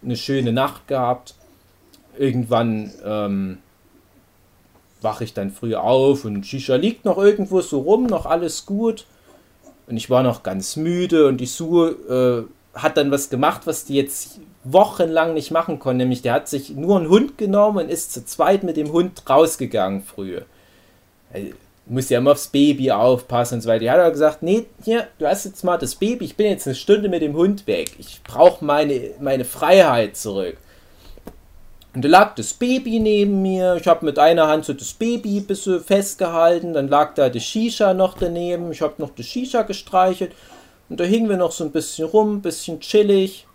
eine 0.03 0.17
schöne 0.17 0.53
Nacht 0.53 0.87
gehabt. 0.87 1.35
Irgendwann 2.17 2.93
ähm, 3.05 3.59
wache 5.03 5.25
ich 5.25 5.35
dann 5.35 5.51
früh 5.51 5.75
auf 5.75 6.25
und 6.25 6.47
Shisha 6.47 6.77
liegt 6.77 7.05
noch 7.05 7.19
irgendwo 7.19 7.61
so 7.61 7.81
rum, 7.81 8.07
noch 8.07 8.27
alles 8.27 8.67
gut. 8.67 9.07
Und 9.87 9.97
ich 9.97 10.11
war 10.11 10.23
noch 10.23 10.43
ganz 10.43 10.77
müde 10.77 11.27
und 11.27 11.39
die 11.39 11.47
Sue 11.47 11.91
äh, 11.91 12.79
hat 12.79 12.97
dann 12.97 13.11
was 13.11 13.31
gemacht, 13.31 13.63
was 13.65 13.85
die 13.85 13.95
jetzt 13.95 14.41
wochenlang 14.63 15.35
nicht 15.35 15.51
machen 15.51 15.79
konnte. 15.79 15.99
Nämlich 15.99 16.23
der 16.23 16.35
hat 16.35 16.49
sich 16.49 16.71
nur 16.71 16.99
einen 16.99 17.09
Hund 17.09 17.39
genommen 17.39 17.85
und 17.85 17.91
ist 17.91 18.13
zu 18.13 18.25
zweit 18.25 18.63
mit 18.63 18.77
dem 18.77 18.93
Hund 18.93 19.23
rausgegangen 19.29 20.03
früh. 20.03 20.41
Äh, 21.33 21.53
muss 21.87 22.09
ja 22.09 22.19
immer 22.19 22.33
aufs 22.33 22.49
Baby 22.49 22.93
aufpassen 22.93 23.55
und 23.55 23.61
so 23.63 23.69
weiter. 23.69 23.81
Die 23.81 23.91
hat 23.91 23.99
aber 23.99 24.13
gesagt, 24.13 24.43
nee, 24.43 24.67
hier, 24.85 25.09
du 25.19 25.27
hast 25.27 25.45
jetzt 25.45 25.65
mal 25.65 25.77
das 25.77 25.97
Baby, 25.97 26.25
ich 26.27 26.37
bin 26.37 26.47
jetzt 26.47 26.67
eine 26.67 26.77
Stunde 26.77 27.09
mit 27.09 27.21
dem 27.21 27.35
Hund 27.35 27.67
weg. 27.67 27.93
Ich 27.99 28.23
brauche 28.23 28.65
meine, 28.65 29.11
meine 29.21 29.45
Freiheit 29.45 30.17
zurück. 30.17 30.57
Und 31.93 32.05
da 32.05 32.09
lag 32.09 32.35
das 32.37 32.55
Baby 32.55 33.01
neben 33.01 33.43
mir. 33.43 33.77
Ich 33.77 33.89
habe 33.89 34.05
mit 34.05 34.19
einer 34.19 34.47
Hand 34.47 34.65
so 34.65 34.73
das 34.73 34.93
Baby 34.93 35.39
ein 35.39 35.47
bisschen 35.47 35.81
festgehalten. 35.81 36.73
Dann 36.73 36.89
lag 36.89 37.15
da 37.15 37.29
die 37.29 37.41
Shisha 37.41 37.95
noch 37.95 38.17
daneben. 38.17 38.71
Ich 38.71 38.81
habe 38.81 38.95
noch 38.99 39.11
die 39.11 39.25
Shisha 39.25 39.63
gestreichelt. 39.63 40.33
Und 40.89 41.01
da 41.01 41.05
hingen 41.05 41.29
wir 41.29 41.37
noch 41.37 41.53
so 41.53 41.65
ein 41.65 41.73
bisschen 41.73 42.09
rum, 42.09 42.37
ein 42.37 42.43
bisschen 42.43 42.81
chillig. 42.81 43.47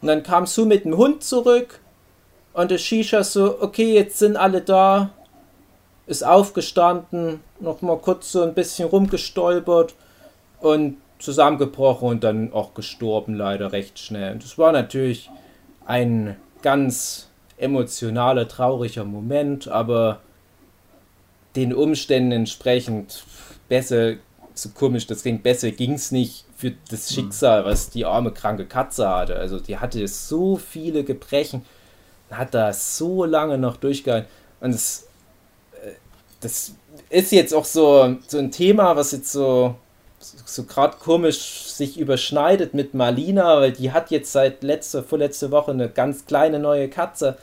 Und 0.00 0.08
dann 0.08 0.22
kam 0.22 0.46
Sue 0.46 0.66
mit 0.66 0.84
dem 0.84 0.96
Hund 0.96 1.24
zurück. 1.24 1.80
Und 2.52 2.70
der 2.70 2.78
Shisha 2.78 3.24
so, 3.24 3.60
okay, 3.60 3.94
jetzt 3.94 4.18
sind 4.18 4.36
alle 4.36 4.60
da. 4.60 5.10
Ist 6.06 6.24
aufgestanden, 6.24 7.40
noch 7.60 7.82
mal 7.82 7.98
kurz 7.98 8.32
so 8.32 8.42
ein 8.42 8.54
bisschen 8.54 8.88
rumgestolpert 8.88 9.94
und 10.60 10.96
zusammengebrochen 11.20 12.08
und 12.08 12.24
dann 12.24 12.52
auch 12.52 12.74
gestorben, 12.74 13.34
leider 13.34 13.70
recht 13.72 13.98
schnell. 13.98 14.32
Und 14.32 14.42
das 14.42 14.58
war 14.58 14.72
natürlich 14.72 15.30
ein 15.86 16.36
ganz 16.62 17.29
emotionaler, 17.60 18.48
trauriger 18.48 19.04
Moment, 19.04 19.68
aber 19.68 20.20
den 21.56 21.74
Umständen 21.74 22.32
entsprechend 22.32 23.24
besser, 23.68 24.14
so 24.54 24.70
komisch 24.70 25.06
das 25.06 25.22
klingt, 25.22 25.42
besser 25.42 25.70
ging 25.70 25.94
es 25.94 26.10
nicht 26.12 26.44
für 26.56 26.72
das 26.90 27.12
Schicksal, 27.12 27.64
was 27.64 27.90
die 27.90 28.04
arme 28.04 28.32
kranke 28.32 28.66
Katze 28.66 29.08
hatte. 29.08 29.36
Also 29.36 29.58
die 29.58 29.78
hatte 29.78 30.06
so 30.06 30.56
viele 30.56 31.04
Gebrechen, 31.04 31.64
hat 32.30 32.54
da 32.54 32.72
so 32.72 33.24
lange 33.24 33.58
noch 33.58 33.76
durchgehalten. 33.76 34.28
Und 34.60 34.74
das, 34.74 35.08
äh, 35.82 35.92
das 36.40 36.74
ist 37.08 37.32
jetzt 37.32 37.54
auch 37.54 37.64
so, 37.64 38.16
so 38.26 38.38
ein 38.38 38.50
Thema, 38.50 38.94
was 38.94 39.12
jetzt 39.12 39.32
so, 39.32 39.74
so 40.18 40.64
gerade 40.64 40.98
komisch 40.98 41.64
sich 41.64 41.98
überschneidet 41.98 42.74
mit 42.74 42.94
Marlina, 42.94 43.60
weil 43.60 43.72
die 43.72 43.90
hat 43.90 44.10
jetzt 44.10 44.32
seit 44.32 44.62
letzter, 44.62 45.02
vorletzte 45.02 45.50
Woche 45.50 45.70
eine 45.70 45.88
ganz 45.88 46.26
kleine 46.26 46.58
neue 46.58 46.88
Katze. 46.88 47.38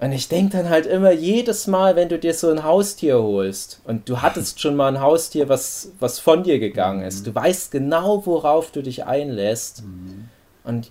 Und 0.00 0.12
ich 0.12 0.28
denke 0.28 0.56
dann 0.56 0.68
halt 0.68 0.86
immer 0.86 1.12
jedes 1.12 1.66
Mal, 1.66 1.96
wenn 1.96 2.08
du 2.08 2.18
dir 2.18 2.34
so 2.34 2.50
ein 2.50 2.64
Haustier 2.64 3.22
holst 3.22 3.80
und 3.84 4.08
du 4.08 4.20
hattest 4.20 4.60
schon 4.60 4.76
mal 4.76 4.88
ein 4.88 5.00
Haustier, 5.00 5.48
was, 5.48 5.92
was 6.00 6.18
von 6.18 6.42
dir 6.42 6.58
gegangen 6.58 7.02
ist, 7.02 7.26
du 7.26 7.34
weißt 7.34 7.70
genau, 7.70 8.26
worauf 8.26 8.70
du 8.70 8.82
dich 8.82 9.04
einlässt. 9.04 9.82
Und 10.64 10.90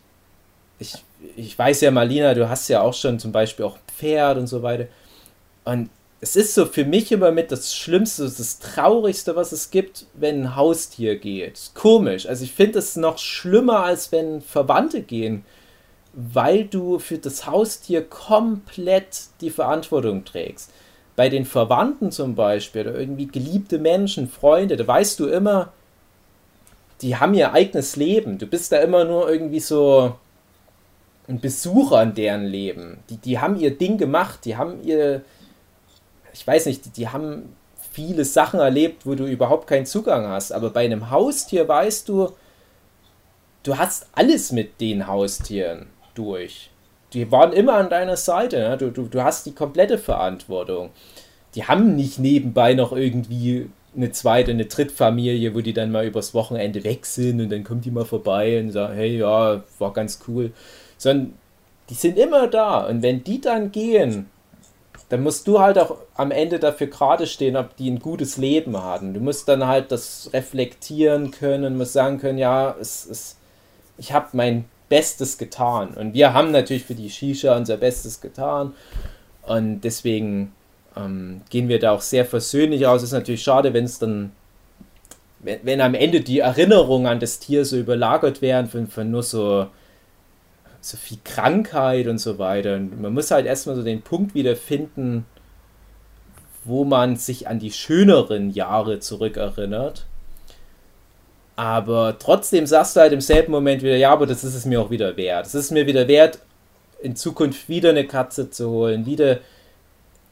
ich, 0.79 1.03
ich 1.36 1.57
weiß 1.57 1.81
ja, 1.81 1.91
Marlina, 1.91 2.33
du 2.33 2.50
hast 2.50 2.69
ja 2.69 2.81
auch 2.81 2.93
schon 2.93 3.19
zum 3.19 3.31
Beispiel 3.31 3.65
auch 3.65 3.77
Pferd 3.98 4.38
und 4.38 4.48
so 4.48 4.63
weiter. 4.63 4.88
Und 5.65 5.89
es 6.22 6.38
ist 6.38 6.53
so 6.53 6.65
für 6.65 6.86
mich 6.86 7.12
immer 7.12 7.31
mit 7.31 7.51
das 7.51 7.75
Schlimmste, 7.75 8.24
das 8.24 8.60
Traurigste, 8.60 9.36
was 9.36 9.51
es 9.51 9.72
gibt, 9.72 10.05
wenn 10.13 10.43
ein 10.43 10.55
Haustier 10.55 11.17
geht. 11.17 11.72
Komisch. 11.74 12.27
Also 12.27 12.45
ich 12.45 12.53
finde 12.53 12.79
es 12.79 12.95
noch 12.95 13.17
schlimmer, 13.17 13.83
als 13.83 14.13
wenn 14.13 14.41
Verwandte 14.41 15.01
gehen, 15.01 15.43
weil 16.13 16.65
du 16.65 17.00
für 17.00 17.17
das 17.17 17.48
Haustier 17.48 18.03
komplett 18.03 19.25
die 19.41 19.50
Verantwortung 19.50 20.24
trägst. 20.24 20.72
Bei 21.15 21.29
den 21.29 21.46
Verwandten 21.46 22.12
zum 22.12 22.36
Beispiel 22.36 22.82
oder 22.82 23.00
irgendwie 23.00 23.27
geliebte 23.27 23.79
Menschen, 23.79 24.29
Freunde, 24.29 24.77
da 24.77 24.88
weißt 24.88 25.20
du 25.20 25.27
immer, 25.27 25.74
die 27.01 27.17
haben 27.17 27.34
ihr 27.34 27.51
eigenes 27.53 27.96
Leben. 27.96 28.38
Du 28.38 28.48
bist 28.48 28.72
da 28.72 28.77
immer 28.77 29.05
nur 29.05 29.29
irgendwie 29.29 29.60
so 29.60 30.15
ein 31.27 31.39
Besucher 31.39 32.01
in 32.03 32.13
deren 32.13 32.46
Leben. 32.46 33.00
Die, 33.10 33.17
die 33.17 33.39
haben 33.39 33.60
ihr 33.60 33.75
Ding 33.77 33.98
gemacht, 33.98 34.46
die 34.46 34.55
haben 34.55 34.84
ihr, 34.84 35.22
ich 36.34 36.46
weiß 36.46 36.67
nicht, 36.67 36.86
die, 36.86 36.89
die 36.89 37.10
haben 37.10 37.55
viele 37.91 38.25
Sachen 38.25 38.60
erlebt, 38.60 39.05
wo 39.05 39.15
du 39.15 39.25
überhaupt 39.25 39.67
keinen 39.67 39.86
Zugang 39.86 40.27
hast. 40.27 40.51
Aber 40.51 40.70
bei 40.70 40.86
einem 40.86 41.10
Haustier 41.10 41.67
weißt 41.67 42.08
du, 42.10 42.32
du 43.63 43.77
hast 43.77 44.08
alles 44.13 44.51
mit 44.51 44.79
den 44.82 45.08
Haustieren 45.08 45.88
durch. 46.15 46.70
Die 47.13 47.32
waren 47.32 47.53
immer 47.53 47.75
an 47.75 47.89
deiner 47.89 48.17
Seite. 48.17 48.58
Ne? 48.58 48.77
Du, 48.77 48.91
du, 48.91 49.03
du 49.03 49.24
hast 49.24 49.46
die 49.46 49.53
komplette 49.53 49.98
Verantwortung. 49.98 50.89
Die 51.55 51.65
haben 51.65 51.96
nicht 51.96 52.20
nebenbei 52.20 52.74
noch 52.74 52.91
irgendwie 52.91 53.70
eine 53.96 54.12
zweite, 54.12 54.51
eine 54.51 54.65
Drittfamilie, 54.65 55.53
wo 55.53 55.62
die 55.62 55.74
dann 55.74 55.91
mal 55.91 56.05
übers 56.05 56.34
Wochenende 56.34 56.84
weg 56.84 57.05
sind 57.05 57.39
und 57.41 57.51
dann 57.51 57.63
kommt 57.63 57.86
die 57.86 57.91
mal 57.91 58.05
vorbei 58.05 58.60
und 58.60 58.72
sagen, 58.72 58.96
hey, 58.96 59.17
ja, 59.17 59.63
war 59.77 59.93
ganz 59.93 60.20
cool. 60.27 60.51
Sondern 60.98 61.34
die 61.89 61.93
sind 61.93 62.17
immer 62.17 62.48
da. 62.48 62.88
Und 62.88 63.03
wenn 63.03 63.24
die 63.24 63.39
dann 63.39 63.72
gehen, 63.72 64.27
dann 65.10 65.22
musst 65.22 65.48
du 65.48 65.60
halt 65.60 65.77
auch 65.77 65.98
am 66.15 66.32
Ende 66.32 66.58
dafür 66.58 66.88
gerade 66.88 67.27
stehen, 67.27 67.55
ob 67.55 67.75
die 67.77 67.91
ein 67.91 68.00
gutes 68.00 68.38
Leben 68.38 68.82
hatten. 68.82 69.13
Du 69.13 69.20
musst 69.20 69.48
dann 69.48 69.67
halt 69.67 69.91
das 69.91 70.32
reflektieren 70.34 71.29
können, 71.29 71.77
musst 71.77 71.93
sagen 71.93 72.17
können, 72.17 72.39
ja, 72.39 72.75
es, 72.79 73.05
es, 73.05 73.38
ich 74.00 74.12
habe 74.12 74.29
mein 74.34 74.65
Bestes 74.93 75.39
getan. 75.39 75.95
Und 75.95 76.13
wir 76.13 76.35
haben 76.35 76.51
natürlich 76.51 76.83
für 76.83 76.93
die 76.93 77.09
Shisha 77.09 77.57
unser 77.57 77.77
Bestes 77.77 78.21
getan. 78.21 78.75
Und 79.41 79.81
deswegen 79.81 80.53
ähm, 80.95 81.41
gehen 81.50 81.67
wir 81.67 81.79
da 81.79 81.93
auch 81.93 82.01
sehr 82.01 82.25
versöhnlich 82.25 82.85
aus. 82.85 83.01
Ist 83.01 83.12
natürlich 83.12 83.41
schade, 83.41 83.73
wenn 83.73 83.85
es 83.85 83.97
dann, 83.97 84.33
wenn, 85.39 85.62
wenn 85.63 85.81
am 85.81 85.95
Ende 85.95 86.21
die 86.21 86.41
Erinnerungen 86.41 87.07
an 87.07 87.19
das 87.19 87.39
Tier 87.39 87.65
so 87.65 87.75
überlagert 87.75 88.43
werden 88.43 88.67
von, 88.67 88.85
von 88.85 89.09
nur 89.09 89.23
so, 89.23 89.65
so 90.79 90.97
viel 90.97 91.17
Krankheit 91.23 92.05
und 92.05 92.19
so 92.19 92.38
weiter. 92.38 92.75
Und 92.75 93.01
man 93.01 93.15
muss 93.15 93.31
halt 93.31 93.47
erstmal 93.47 93.75
so 93.75 93.81
den 93.81 94.03
Punkt 94.03 94.35
wieder 94.35 94.55
finden, 94.55 95.25
wo 96.65 96.83
man 96.83 97.15
sich 97.15 97.47
an 97.47 97.57
die 97.57 97.71
schöneren 97.71 98.51
Jahre 98.51 99.00
zurückerinnert. 99.00 100.05
Aber 101.55 102.17
trotzdem 102.17 102.65
sagst 102.65 102.95
du 102.95 103.01
halt 103.01 103.13
im 103.13 103.22
selben 103.22 103.51
Moment 103.51 103.83
wieder, 103.83 103.95
ja, 103.95 104.12
aber 104.12 104.25
das 104.25 104.43
ist 104.43 104.55
es 104.55 104.65
mir 104.65 104.81
auch 104.81 104.89
wieder 104.89 105.15
wert. 105.17 105.45
Es 105.45 105.53
ist 105.53 105.72
mir 105.72 105.86
wieder 105.86 106.07
wert, 106.07 106.39
in 107.01 107.15
Zukunft 107.15 107.69
wieder 107.69 107.89
eine 107.89 108.07
Katze 108.07 108.50
zu 108.50 108.69
holen, 108.69 109.05
wieder 109.05 109.39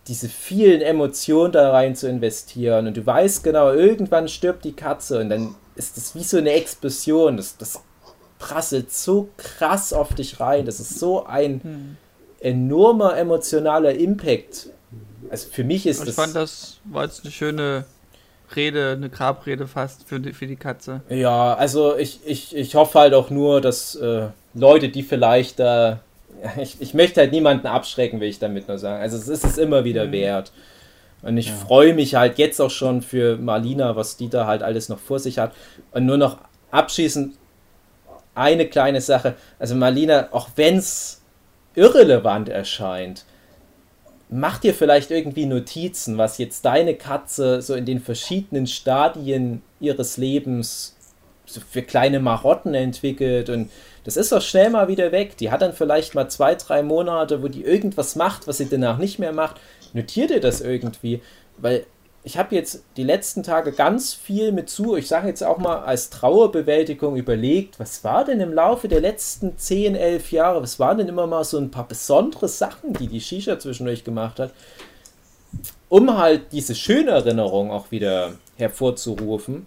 diese 0.07 0.29
vielen 0.29 0.81
Emotionen 0.81 1.51
da 1.51 1.71
rein 1.71 1.95
zu 1.95 2.07
investieren. 2.07 2.87
Und 2.87 2.97
du 2.97 3.05
weißt 3.05 3.43
genau, 3.43 3.71
irgendwann 3.71 4.27
stirbt 4.27 4.65
die 4.65 4.73
Katze 4.73 5.19
und 5.19 5.29
dann 5.29 5.55
ist 5.75 5.97
das 5.97 6.15
wie 6.15 6.23
so 6.23 6.37
eine 6.37 6.51
Explosion. 6.51 7.37
Das, 7.37 7.57
das 7.57 7.81
prasselt 8.39 8.91
so 8.91 9.29
krass 9.37 9.93
auf 9.93 10.15
dich 10.15 10.39
rein. 10.39 10.65
Das 10.65 10.79
ist 10.79 10.97
so 10.97 11.25
ein 11.25 11.61
hm. 11.61 11.97
enormer 12.39 13.15
emotionaler 13.15 13.93
Impact. 13.93 14.69
Also 15.29 15.49
für 15.51 15.63
mich 15.63 15.85
ist 15.85 15.99
ich 15.99 16.05
das. 16.05 16.09
Ich 16.09 16.15
fand, 16.15 16.35
das 16.35 16.79
war 16.85 17.03
jetzt 17.03 17.21
eine 17.23 17.31
schöne 17.31 17.85
Rede, 18.55 18.93
eine 18.97 19.09
Grabrede 19.09 19.67
fast 19.67 20.07
für 20.07 20.19
die, 20.19 20.33
für 20.33 20.47
die 20.47 20.55
Katze. 20.55 21.01
Ja, 21.09 21.53
also 21.53 21.97
ich, 21.97 22.19
ich, 22.25 22.55
ich 22.55 22.75
hoffe 22.75 22.99
halt 22.99 23.13
auch 23.13 23.29
nur, 23.29 23.61
dass 23.61 23.95
äh, 23.95 24.27
Leute, 24.53 24.89
die 24.89 25.03
vielleicht 25.03 25.59
da. 25.59 25.99
Äh, 26.41 26.61
ich, 26.61 26.77
ich 26.79 26.93
möchte 26.93 27.21
halt 27.21 27.31
niemanden 27.31 27.67
abschrecken, 27.67 28.19
will 28.19 28.29
ich 28.29 28.39
damit 28.39 28.67
nur 28.67 28.77
sagen. 28.77 29.01
Also 29.01 29.17
es 29.17 29.27
ist 29.27 29.45
es 29.45 29.57
immer 29.57 29.83
wieder 29.83 30.05
mhm. 30.07 30.11
wert. 30.11 30.51
Und 31.21 31.37
ich 31.37 31.49
ja. 31.49 31.55
freue 31.55 31.93
mich 31.93 32.15
halt 32.15 32.37
jetzt 32.39 32.59
auch 32.59 32.71
schon 32.71 33.01
für 33.01 33.37
Marlina, 33.37 33.95
was 33.95 34.17
die 34.17 34.29
da 34.29 34.47
halt 34.47 34.63
alles 34.63 34.89
noch 34.89 34.99
vor 34.99 35.19
sich 35.19 35.37
hat. 35.37 35.53
Und 35.91 36.05
nur 36.05 36.17
noch 36.17 36.37
abschließend 36.71 37.35
eine 38.33 38.65
kleine 38.67 39.01
Sache. 39.01 39.35
Also 39.59 39.75
Marlina, 39.75 40.29
auch 40.31 40.49
wenn 40.55 40.77
es 40.77 41.21
irrelevant 41.75 42.49
erscheint, 42.49 43.25
mach 44.31 44.57
dir 44.57 44.73
vielleicht 44.73 45.11
irgendwie 45.11 45.45
Notizen, 45.45 46.17
was 46.17 46.37
jetzt 46.37 46.63
deine 46.65 46.95
Katze 46.95 47.61
so 47.61 47.75
in 47.75 47.85
den 47.85 47.99
verschiedenen 47.99 48.65
Stadien 48.65 49.61
ihres 49.79 50.17
Lebens 50.17 50.95
für 51.69 51.81
kleine 51.81 52.21
Marotten 52.21 52.73
entwickelt 52.73 53.49
und 53.49 53.69
das 54.05 54.17
ist 54.17 54.33
auch 54.33 54.41
schnell 54.41 54.69
mal 54.69 54.87
wieder 54.87 55.11
weg. 55.11 55.37
Die 55.37 55.51
hat 55.51 55.61
dann 55.61 55.73
vielleicht 55.73 56.15
mal 56.15 56.29
zwei, 56.29 56.55
drei 56.55 56.81
Monate, 56.81 57.43
wo 57.43 57.49
die 57.49 57.63
irgendwas 57.63 58.15
macht, 58.15 58.47
was 58.47 58.57
sie 58.57 58.67
danach 58.67 58.97
nicht 58.97 59.19
mehr 59.19 59.33
macht. 59.33 59.57
Notier 59.93 60.27
dir 60.27 60.39
das 60.39 60.61
irgendwie, 60.61 61.21
weil 61.57 61.85
ich 62.23 62.37
habe 62.37 62.53
jetzt 62.53 62.83
die 62.97 63.03
letzten 63.03 63.41
Tage 63.41 63.71
ganz 63.71 64.13
viel 64.13 64.51
mit 64.51 64.69
zu, 64.69 64.95
ich 64.95 65.07
sage 65.07 65.27
jetzt 65.27 65.43
auch 65.43 65.57
mal 65.57 65.79
als 65.79 66.11
Trauerbewältigung 66.11 67.15
überlegt, 67.15 67.79
was 67.79 68.03
war 68.03 68.25
denn 68.25 68.39
im 68.39 68.53
Laufe 68.53 68.87
der 68.87 69.01
letzten 69.01 69.57
10, 69.57 69.95
11 69.95 70.31
Jahre, 70.31 70.61
was 70.61 70.79
waren 70.79 70.99
denn 70.99 71.07
immer 71.07 71.25
mal 71.25 71.43
so 71.43 71.57
ein 71.57 71.71
paar 71.71 71.87
besondere 71.87 72.47
Sachen, 72.47 72.93
die 72.93 73.07
die 73.07 73.21
Shisha 73.21 73.57
zwischendurch 73.57 74.03
gemacht 74.03 74.39
hat, 74.39 74.51
um 75.89 76.15
halt 76.17 76.51
diese 76.51 76.75
schöne 76.75 77.11
Erinnerung 77.11 77.71
auch 77.71 77.89
wieder 77.89 78.33
hervorzurufen. 78.55 79.65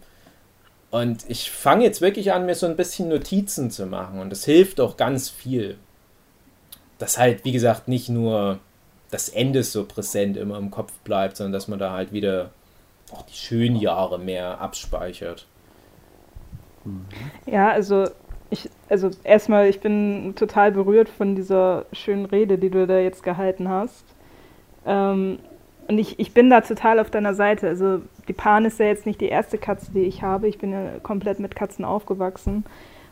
Und 0.92 1.25
ich 1.28 1.50
fange 1.50 1.82
jetzt 1.82 2.00
wirklich 2.00 2.32
an, 2.32 2.46
mir 2.46 2.54
so 2.54 2.66
ein 2.66 2.76
bisschen 2.76 3.08
Notizen 3.08 3.73
zu 3.73 3.87
machen 3.87 4.20
und 4.20 4.30
das 4.30 4.44
hilft 4.44 4.81
auch 4.81 4.96
ganz 4.96 5.29
viel. 5.29 5.76
Das 6.98 7.18
halt, 7.18 7.44
wie 7.44 7.50
gesagt, 7.50 7.88
nicht 7.88 8.09
nur 8.09 8.61
das 9.14 9.29
Ende 9.29 9.62
so 9.62 9.85
präsent 9.85 10.37
immer 10.37 10.59
im 10.59 10.72
Kopf 10.72 10.92
bleibt, 11.05 11.37
sondern 11.37 11.53
dass 11.53 11.68
man 11.68 11.79
da 11.79 11.92
halt 11.92 12.12
wieder 12.12 12.50
auch 13.12 13.22
die 13.22 13.35
schönen 13.35 13.77
Jahre 13.77 14.18
mehr 14.18 14.61
abspeichert. 14.61 15.46
Ja, 17.46 17.70
also 17.70 18.09
ich, 18.50 18.68
also 18.88 19.11
erstmal, 19.22 19.68
ich 19.68 19.81
bin 19.81 20.35
total 20.35 20.72
berührt 20.72 21.09
von 21.09 21.37
dieser 21.37 21.87
schönen 21.92 22.27
Rede, 22.27 22.59
die 22.59 22.70
du 22.70 22.88
da 22.88 22.98
jetzt 22.98 23.22
gehalten 23.22 23.68
hast. 23.68 24.05
Ähm, 24.85 25.38
und 25.87 25.98
ich, 25.98 26.18
ich 26.18 26.35
bin 26.35 26.50
da 26.50 26.61
total 26.62 26.98
auf 26.98 27.11
deiner 27.11 27.35
Seite. 27.35 27.68
Also 27.68 28.00
die 28.27 28.33
Pan 28.33 28.64
ist 28.64 28.81
ja 28.81 28.87
jetzt 28.87 29.07
nicht 29.07 29.20
die 29.20 29.29
erste 29.29 29.59
Katze, 29.59 29.92
die 29.92 30.03
ich 30.03 30.22
habe. 30.22 30.48
Ich 30.48 30.59
bin 30.59 30.72
ja 30.72 30.98
komplett 31.03 31.38
mit 31.38 31.55
Katzen 31.55 31.85
aufgewachsen 31.85 32.64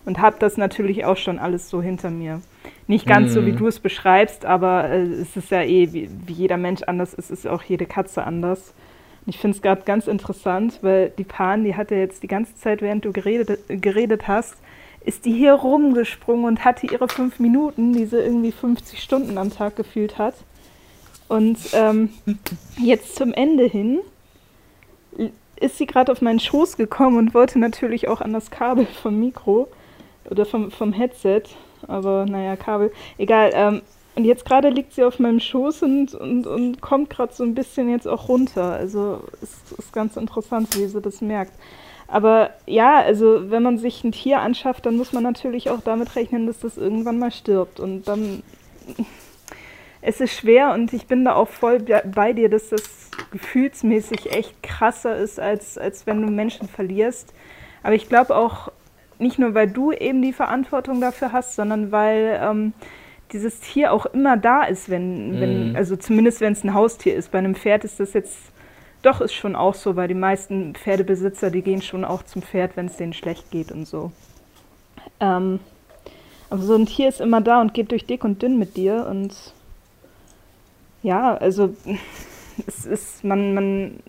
und 0.05 0.21
habe 0.21 0.37
das 0.39 0.57
natürlich 0.57 1.05
auch 1.05 1.17
schon 1.17 1.39
alles 1.39 1.69
so 1.69 1.83
hinter 1.83 2.11
mir. 2.11 2.41
Nicht 2.87 3.07
ganz 3.07 3.31
mm. 3.31 3.35
so, 3.35 3.47
wie 3.47 3.53
mhm. 3.53 3.59
du 3.59 3.67
es 3.69 3.79
beschreibst, 3.79 4.45
aber 4.45 4.89
äh, 4.89 5.03
es 5.03 5.37
ist 5.37 5.51
ja 5.51 5.63
eh, 5.63 5.93
wie, 5.93 6.11
wie, 6.27 6.33
jeder 6.33 6.57
Mensch 6.57 6.83
anders 6.83 7.15
ist, 7.15 7.31
ist 7.31 7.47
auch 7.47 7.63
jede 7.63 7.87
Katze 7.87 8.25
anders. 8.25 8.75
Und 9.25 9.35
ich 9.35 9.39
finde 9.39 9.57
es 9.57 9.63
gerade 9.63 9.83
ganz 9.83 10.09
interessant, 10.09 10.81
weil 10.83 11.11
die 11.17 11.25
Pan, 11.25 11.65
die 11.65 11.77
hatte 11.77 11.95
jetzt 11.95 12.23
die 12.23 12.29
ganze 12.29 12.57
Zeit, 12.57 12.83
während 12.83 13.05
du 13.05 13.13
geredet, 13.13 13.61
geredet 13.69 14.27
hast, 14.27 14.57
ist 15.05 15.25
die 15.25 15.33
hier 15.33 15.55
rumgesprungen 15.55 16.45
und 16.45 16.65
hatte 16.65 16.87
ihre 16.87 17.09
fünf 17.09 17.39
Minuten, 17.39 17.93
die 17.93 18.07
sie 18.07 18.19
irgendwie 18.19 18.53
50 18.53 19.01
Stunden 19.01 19.39
am 19.39 19.51
Tag 19.51 19.77
gefühlt 19.77 20.19
hat. 20.19 20.35
Und 21.29 21.59
ähm, 21.73 22.11
jetzt 22.79 23.17
zum 23.17 23.33
Ende 23.33 23.65
hin 23.65 24.01
ist 25.57 25.79
sie 25.79 25.87
gerade 25.87 26.11
auf 26.11 26.21
meinen 26.21 26.41
Schoß 26.41 26.77
gekommen 26.77 27.17
und 27.17 27.35
wollte 27.35 27.59
natürlich 27.59 28.09
auch 28.09 28.21
an 28.21 28.33
das 28.33 28.51
Kabel 28.51 28.87
vom 28.87 29.21
Mikro 29.21 29.69
oder 30.31 30.47
vom, 30.47 30.71
vom 30.71 30.93
Headset 30.93 31.45
aber 31.89 32.27
naja, 32.27 32.57
Kabel. 32.57 32.93
Egal. 33.19 33.51
Ähm, 33.55 33.83
und 34.15 34.25
jetzt 34.25 34.45
gerade 34.45 34.69
liegt 34.69 34.93
sie 34.93 35.05
auf 35.05 35.19
meinem 35.19 35.41
Schoß 35.41 35.83
und, 35.83 36.15
und, 36.15 36.47
und 36.47 36.83
kommt 36.83 37.09
gerade 37.09 37.33
so 37.33 37.45
ein 37.45 37.55
bisschen 37.55 37.89
jetzt 37.89 38.07
auch 38.07 38.29
runter. 38.29 38.73
Also 38.73 39.21
es 39.41 39.73
ist 39.79 39.93
ganz 39.93 40.17
interessant, 40.17 40.77
wie 40.77 40.87
sie 40.87 41.01
das 41.01 41.23
merkt. 41.23 41.53
Aber 42.09 42.51
ja, 42.67 42.99
also 42.99 43.51
wenn 43.51 43.63
man 43.63 43.79
sich 43.79 44.05
ein 44.05 44.13
Tier 44.13 44.41
anschafft, 44.41 44.85
dann 44.85 44.99
muss 44.99 45.15
man 45.15 45.23
natürlich 45.23 45.71
auch 45.71 45.81
damit 45.81 46.15
rechnen, 46.15 46.47
dass 46.47 46.59
das 46.59 46.77
irgendwann 46.77 47.19
mal 47.19 47.31
stirbt. 47.31 47.81
Und 47.81 48.07
dann 48.07 48.43
es 50.03 50.21
ist 50.21 50.35
schwer 50.35 50.75
und 50.75 50.93
ich 50.93 51.07
bin 51.07 51.25
da 51.25 51.35
auch 51.35 51.49
voll 51.49 51.83
bei 52.15 52.35
dir, 52.35 52.51
dass 52.51 52.69
das 52.69 53.11
gefühlsmäßig 53.31 54.31
echt 54.33 54.63
krasser 54.63 55.17
ist, 55.17 55.41
als, 55.41 55.79
als 55.79 56.07
wenn 56.07 56.21
du 56.21 56.31
Menschen 56.31 56.69
verlierst. 56.69 57.33
Aber 57.83 57.95
ich 57.95 58.11
glaube 58.11 58.37
auch, 58.37 58.71
nicht 59.23 59.39
nur, 59.39 59.55
weil 59.55 59.69
du 59.69 59.93
eben 59.93 60.21
die 60.21 60.33
Verantwortung 60.33 61.01
dafür 61.01 61.33
hast, 61.33 61.55
sondern 61.55 61.93
weil 61.93 62.39
ähm, 62.43 62.73
dieses 63.33 63.61
Tier 63.61 63.93
auch 63.93 64.07
immer 64.07 64.37
da 64.37 64.65
ist, 64.65 64.91
wenn, 64.91 65.41
wenn 65.41 65.71
mhm. 65.71 65.77
also 65.77 65.97
zumindest 65.97 66.41
wenn 66.41 66.53
es 66.53 66.65
ein 66.65 66.75
Haustier 66.75 67.15
ist. 67.15 67.31
Bei 67.31 67.39
einem 67.39 67.55
Pferd 67.55 67.85
ist 67.85 68.01
das 68.01 68.13
jetzt 68.13 68.53
doch 69.03 69.21
ist 69.21 69.35
schon 69.35 69.57
auch 69.57 69.75
so, 69.75 69.97
weil 69.97 70.09
die 70.09 70.15
meisten 70.15 70.75
Pferdebesitzer, 70.75 71.51
die 71.51 71.63
gehen 71.63 71.83
schon 71.83 72.05
auch 72.05 72.23
zum 72.23 72.41
Pferd, 72.43 72.77
wenn 72.77 72.87
es 72.87 72.97
denen 72.97 73.13
schlecht 73.13 73.51
geht 73.51 73.73
und 73.73 73.87
so. 73.87 74.13
Ähm, 75.19 75.59
aber 76.51 76.63
so 76.63 76.77
ein 76.77 76.87
Tier 76.87 77.09
ist 77.09 77.21
immer 77.21 77.41
da 77.41 77.61
und 77.61 77.75
geht 77.75 77.91
durch 77.91 78.07
dick 78.07 78.25
und 78.25 78.43
dünn 78.43 78.59
mit 78.59 78.77
dir 78.77 79.07
und 79.11 79.35
ja, 81.03 81.35
also 81.35 81.75
es 82.67 82.87
ist, 82.87 83.25
man, 83.25 83.55
man, 83.55 84.01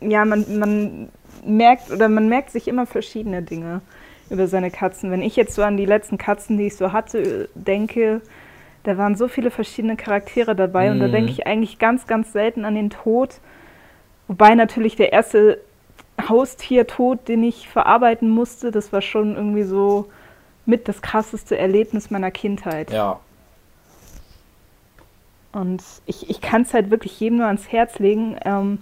ja, 0.00 0.24
man, 0.24 0.58
man 0.58 1.08
merkt 1.44 1.90
oder 1.90 2.08
man 2.08 2.28
merkt 2.28 2.50
sich 2.50 2.68
immer 2.68 2.86
verschiedene 2.86 3.42
Dinge 3.42 3.80
über 4.30 4.46
seine 4.46 4.70
Katzen. 4.70 5.10
Wenn 5.10 5.22
ich 5.22 5.36
jetzt 5.36 5.54
so 5.54 5.62
an 5.62 5.76
die 5.76 5.86
letzten 5.86 6.18
Katzen, 6.18 6.58
die 6.58 6.66
ich 6.66 6.76
so 6.76 6.92
hatte, 6.92 7.48
denke, 7.54 8.20
da 8.84 8.96
waren 8.96 9.16
so 9.16 9.28
viele 9.28 9.50
verschiedene 9.50 9.96
Charaktere 9.96 10.54
dabei 10.54 10.86
mhm. 10.86 10.92
und 10.92 11.00
da 11.00 11.08
mhm. 11.08 11.12
denke 11.12 11.32
ich 11.32 11.46
eigentlich 11.46 11.78
ganz, 11.78 12.06
ganz 12.06 12.32
selten 12.32 12.64
an 12.64 12.74
den 12.74 12.90
Tod. 12.90 13.40
Wobei 14.28 14.54
natürlich 14.54 14.96
der 14.96 15.12
erste 15.12 15.60
Haustiertod, 16.28 17.28
den 17.28 17.44
ich 17.44 17.68
verarbeiten 17.68 18.28
musste, 18.28 18.70
das 18.70 18.92
war 18.92 19.02
schon 19.02 19.36
irgendwie 19.36 19.62
so 19.62 20.08
mit 20.66 20.88
das 20.88 21.00
krasseste 21.00 21.56
Erlebnis 21.56 22.10
meiner 22.10 22.30
Kindheit. 22.30 22.90
Ja. 22.90 23.20
Und 25.52 25.82
ich, 26.06 26.28
ich 26.28 26.40
kann 26.40 26.62
es 26.62 26.74
halt 26.74 26.90
wirklich 26.90 27.18
jedem 27.20 27.38
nur 27.38 27.46
ans 27.46 27.72
Herz 27.72 27.98
legen. 27.98 28.36
Ähm, 28.44 28.78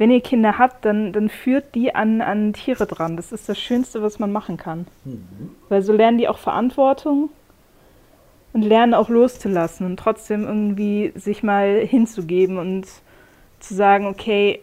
wenn 0.00 0.10
ihr 0.10 0.22
Kinder 0.22 0.56
habt, 0.56 0.86
dann, 0.86 1.12
dann 1.12 1.28
führt 1.28 1.74
die 1.74 1.94
an, 1.94 2.22
an 2.22 2.54
Tiere 2.54 2.86
dran. 2.86 3.18
Das 3.18 3.32
ist 3.32 3.50
das 3.50 3.58
Schönste, 3.58 4.00
was 4.00 4.18
man 4.18 4.32
machen 4.32 4.56
kann. 4.56 4.86
Mhm. 5.04 5.50
Weil 5.68 5.82
so 5.82 5.92
lernen 5.92 6.16
die 6.16 6.26
auch 6.26 6.38
Verantwortung 6.38 7.28
und 8.54 8.62
lernen 8.62 8.94
auch 8.94 9.10
loszulassen 9.10 9.84
und 9.84 9.98
trotzdem 9.98 10.44
irgendwie 10.44 11.12
sich 11.16 11.42
mal 11.42 11.84
hinzugeben 11.86 12.56
und 12.56 12.86
zu 13.58 13.74
sagen, 13.74 14.06
okay, 14.06 14.62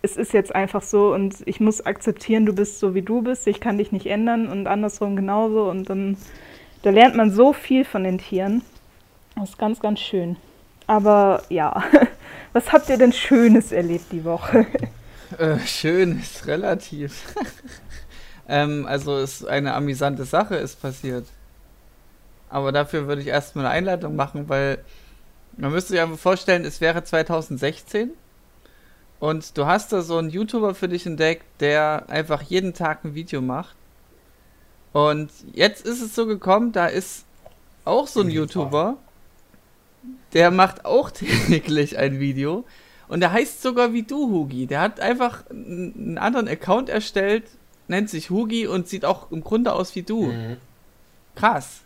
es 0.00 0.16
ist 0.16 0.32
jetzt 0.32 0.54
einfach 0.54 0.82
so 0.82 1.12
und 1.12 1.42
ich 1.44 1.58
muss 1.58 1.84
akzeptieren, 1.84 2.46
du 2.46 2.52
bist 2.52 2.78
so 2.78 2.94
wie 2.94 3.02
du 3.02 3.20
bist, 3.20 3.48
ich 3.48 3.58
kann 3.58 3.78
dich 3.78 3.90
nicht 3.90 4.06
ändern 4.06 4.46
und 4.46 4.68
andersrum 4.68 5.16
genauso 5.16 5.68
und 5.68 5.90
dann 5.90 6.16
da 6.82 6.90
lernt 6.90 7.16
man 7.16 7.32
so 7.32 7.52
viel 7.52 7.84
von 7.84 8.04
den 8.04 8.18
Tieren. 8.18 8.62
Das 9.34 9.50
ist 9.50 9.58
ganz, 9.58 9.80
ganz 9.80 9.98
schön. 9.98 10.36
Aber 10.86 11.42
ja, 11.48 11.82
was 12.52 12.72
habt 12.72 12.88
ihr 12.88 12.98
denn 12.98 13.12
Schönes 13.12 13.72
erlebt 13.72 14.12
die 14.12 14.24
Woche? 14.24 14.66
Äh, 15.38 15.58
schön 15.60 16.20
ist 16.20 16.46
relativ. 16.46 17.34
ähm, 18.48 18.86
also 18.86 19.18
ist 19.18 19.46
eine 19.46 19.74
amüsante 19.74 20.24
Sache 20.24 20.56
ist 20.56 20.80
passiert. 20.80 21.26
Aber 22.50 22.70
dafür 22.70 23.06
würde 23.06 23.22
ich 23.22 23.28
erstmal 23.28 23.64
eine 23.64 23.74
Einleitung 23.74 24.14
machen, 24.14 24.48
weil 24.48 24.84
man 25.56 25.72
müsste 25.72 25.92
sich 25.92 26.00
einfach 26.00 26.18
vorstellen, 26.18 26.64
es 26.64 26.80
wäre 26.80 27.02
2016 27.02 28.10
und 29.20 29.56
du 29.56 29.66
hast 29.66 29.92
da 29.92 30.02
so 30.02 30.18
einen 30.18 30.30
YouTuber 30.30 30.74
für 30.74 30.88
dich 30.88 31.06
entdeckt, 31.06 31.44
der 31.60 32.06
einfach 32.08 32.42
jeden 32.42 32.74
Tag 32.74 33.04
ein 33.04 33.14
Video 33.14 33.40
macht. 33.40 33.76
Und 34.92 35.30
jetzt 35.52 35.86
ist 35.86 36.02
es 36.02 36.14
so 36.14 36.26
gekommen, 36.26 36.72
da 36.72 36.86
ist 36.86 37.24
auch 37.84 38.06
so 38.06 38.20
ein 38.20 38.30
YouTuber, 38.30 38.96
der 40.32 40.50
macht 40.50 40.84
auch 40.84 41.10
täglich 41.48 41.98
ein 41.98 42.20
Video. 42.20 42.64
Und 43.08 43.20
der 43.20 43.32
heißt 43.32 43.60
sogar 43.60 43.92
wie 43.92 44.04
du, 44.04 44.30
Hugi. 44.30 44.66
Der 44.66 44.80
hat 44.80 45.00
einfach 45.00 45.44
einen 45.50 46.16
anderen 46.18 46.48
Account 46.48 46.88
erstellt, 46.88 47.44
nennt 47.88 48.08
sich 48.08 48.30
Hugi 48.30 48.66
und 48.66 48.88
sieht 48.88 49.04
auch 49.04 49.30
im 49.30 49.44
Grunde 49.44 49.72
aus 49.72 49.94
wie 49.94 50.02
du. 50.02 50.26
Mhm. 50.26 50.56
Krass. 51.34 51.82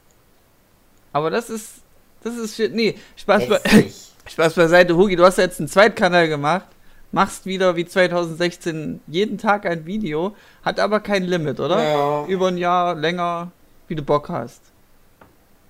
Aber 1.12 1.30
das 1.30 1.50
ist. 1.50 1.82
Das 2.22 2.36
ist. 2.36 2.56
shit. 2.56 2.74
Nee, 2.74 2.96
Spaß, 3.16 3.48
be. 3.48 3.60
Spaß 4.26 4.54
beiseite, 4.54 4.96
Hugi. 4.96 5.16
Du 5.16 5.24
hast 5.24 5.38
jetzt 5.38 5.58
einen 5.58 5.68
Zweitkanal 5.68 6.28
gemacht. 6.28 6.66
Machst 7.12 7.46
wieder 7.46 7.76
wie 7.76 7.86
2016 7.86 9.00
jeden 9.06 9.38
Tag 9.38 9.64
ein 9.64 9.86
Video. 9.86 10.36
Hat 10.64 10.78
aber 10.78 11.00
kein 11.00 11.22
Limit, 11.24 11.58
oder? 11.60 11.82
Ja. 11.82 12.26
Über 12.26 12.48
ein 12.48 12.58
Jahr 12.58 12.94
länger, 12.94 13.50
wie 13.88 13.94
du 13.94 14.02
Bock 14.02 14.28
hast. 14.28 14.60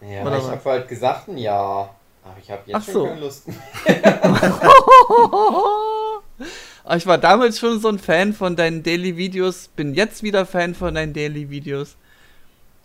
Ja, 0.01 0.37
ich 0.37 0.45
habe 0.45 0.71
halt 0.71 0.89
gesagt 0.89 1.29
ein 1.29 1.39
Ja. 1.39 1.91
Aber 2.29 2.39
ich 2.43 2.51
habe 2.51 2.63
jetzt 2.67 2.77
Ach 2.77 2.85
schon 2.85 2.95
so. 2.95 3.07
keine 3.07 3.21
Lust. 3.21 3.45
Aber 6.85 6.97
ich 6.97 7.07
war 7.07 7.19
damals 7.19 7.59
schon 7.59 7.79
so 7.81 7.89
ein 7.89 7.99
Fan 7.99 8.33
von 8.33 8.57
deinen 8.57 8.83
Daily 8.83 9.17
Videos. 9.17 9.69
Bin 9.69 9.95
jetzt 9.95 10.23
wieder 10.23 10.45
Fan 10.45 10.75
von 10.75 10.95
deinen 10.95 11.13
Daily 11.13 11.51
Videos. 11.51 11.97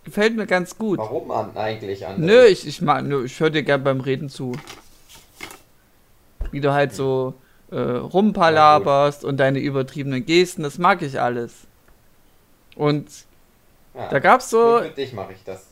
Gefällt 0.03 0.35
mir 0.35 0.47
ganz 0.47 0.77
gut. 0.77 0.99
Warum 0.99 1.31
an, 1.31 1.55
eigentlich 1.55 2.05
an? 2.05 2.21
Nö, 2.21 2.45
ich, 2.45 2.67
ich, 2.67 2.81
mag- 2.81 3.05
nö, 3.05 3.25
ich 3.25 3.39
höre 3.39 3.49
dir 3.49 3.63
gern 3.63 3.83
beim 3.83 4.01
Reden 4.01 4.29
zu. 4.29 4.53
Wie 6.51 6.61
du 6.61 6.73
halt 6.73 6.93
so 6.93 7.35
äh, 7.71 7.79
rumpalaberst 7.79 9.23
und 9.23 9.37
deine 9.37 9.59
übertriebenen 9.59 10.25
Gesten, 10.25 10.63
das 10.63 10.77
mag 10.77 11.01
ich 11.01 11.19
alles. 11.19 11.53
Und 12.75 13.09
ja. 13.95 14.07
da 14.09 14.19
gab's 14.19 14.49
so 14.49 14.79
Für 14.79 14.89
dich 14.89 15.13
mache 15.13 15.33
ich 15.33 15.43
das. 15.43 15.70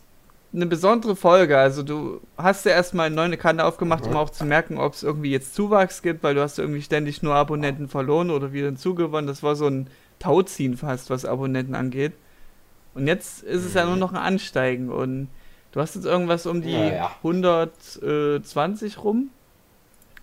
Eine 0.53 0.65
besondere 0.65 1.15
Folge. 1.15 1.57
Also 1.57 1.83
du 1.83 2.21
hast 2.37 2.65
ja 2.65 2.71
erstmal 2.71 3.05
einen 3.07 3.15
neuen 3.15 3.37
Kanal 3.37 3.65
aufgemacht, 3.67 4.05
um 4.07 4.15
auch 4.15 4.29
zu 4.31 4.45
merken, 4.45 4.77
ob 4.77 4.93
es 4.93 5.03
irgendwie 5.03 5.31
jetzt 5.31 5.53
Zuwachs 5.53 6.01
gibt, 6.01 6.23
weil 6.23 6.33
du 6.35 6.41
hast 6.41 6.57
irgendwie 6.57 6.81
ständig 6.81 7.21
nur 7.21 7.35
Abonnenten 7.35 7.87
verloren 7.87 8.31
oder 8.31 8.51
wieder 8.51 8.65
hinzugewonnen. 8.67 9.27
Das 9.27 9.43
war 9.43 9.55
so 9.55 9.67
ein 9.67 9.87
Tauziehen 10.17 10.75
fast, 10.75 11.09
was 11.09 11.23
Abonnenten 11.25 11.75
angeht. 11.75 12.13
Und 12.95 13.05
jetzt 13.07 13.43
ist 13.43 13.63
es 13.63 13.75
ja 13.75 13.85
nur 13.85 13.95
noch 13.95 14.11
ein 14.11 14.17
Ansteigen 14.17 14.89
und 14.89 15.29
du 15.71 15.79
hast 15.79 15.95
jetzt 15.95 16.05
irgendwas 16.05 16.45
um 16.47 16.61
die 16.63 16.71
Ja, 16.71 16.91
ja. 16.93 17.11
120 17.23 19.03
rum 19.03 19.29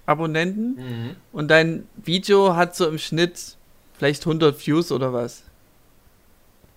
Abonnenten 0.07 0.75
Mhm. 0.77 1.17
und 1.33 1.49
dein 1.51 1.87
Video 1.97 2.55
hat 2.57 2.77
so 2.77 2.89
im 2.89 2.99
Schnitt 2.99 3.57
vielleicht 3.97 4.25
100 4.27 4.65
Views 4.67 4.93
oder 4.93 5.13
was. 5.13 5.43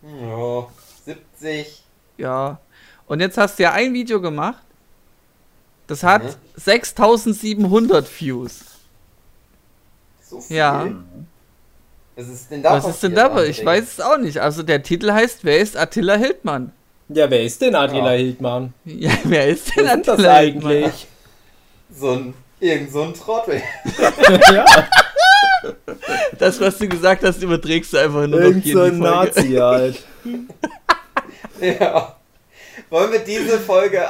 Ja, 0.04 0.68
70. 1.06 1.84
Ja. 2.18 2.60
Und 3.10 3.20
jetzt 3.20 3.38
hast 3.38 3.60
du 3.60 3.64
ja 3.64 3.74
ein 3.74 3.94
Video 3.94 4.22
gemacht. 4.22 4.62
Das 5.88 6.04
hat 6.04 6.24
Mhm. 6.24 6.30
6700 6.56 8.08
Views. 8.22 8.60
So 10.24 10.40
viel. 10.40 10.58
Ja. 10.58 10.88
Was 12.16 12.28
ist 12.28 12.52
denn 12.52 12.62
da 12.64 12.74
Was 12.74 12.88
ist 12.88 13.02
denn 13.04 13.16
dabei? 13.16 13.48
Ich 13.48 13.66
weiß 13.66 13.84
es 13.84 14.00
auch 14.02 14.18
nicht. 14.18 14.38
Also 14.40 14.62
der 14.64 14.84
Titel 14.84 15.12
heißt 15.12 15.44
Wer 15.44 15.60
ist 15.60 15.76
Attila 15.76 16.16
Hildmann? 16.16 16.72
Ja, 17.08 17.30
wer 17.30 17.44
ist 17.44 17.60
denn 17.62 17.76
Attila 17.76 18.12
Ja. 18.14 18.18
Hildmann? 18.18 18.74
Ja, 18.86 19.12
wer 19.24 19.48
ist 19.48 19.76
denn 19.76 19.86
Wer 19.86 19.96
ist 19.98 20.08
das 20.08 20.14
Attila 20.20 20.38
Hildmann? 20.38 20.72
eigentlich? 20.72 21.08
So 21.92 22.12
ein, 22.12 22.34
irgend 22.60 22.92
so 22.92 23.02
ein 23.02 23.14
Trottel. 23.16 23.62
ja, 24.54 24.66
Das, 26.38 26.60
was 26.62 26.78
du 26.78 26.88
gesagt 26.88 27.24
hast, 27.24 27.42
überträgst 27.42 27.92
du 27.94 27.98
einfach 27.98 28.20
nur 28.28 28.28
noch 28.28 28.38
irgend 28.40 28.64
hier 28.64 28.76
so 28.78 28.84
in 28.84 29.00
die 29.02 29.08
ein 29.08 29.14
Folge. 29.14 29.26
Nazi 29.32 29.54
halt. 29.56 30.04
ja. 31.80 32.16
Wollen 32.90 33.12
wir 33.12 33.20
diese 33.20 33.60
Folge. 33.60 34.06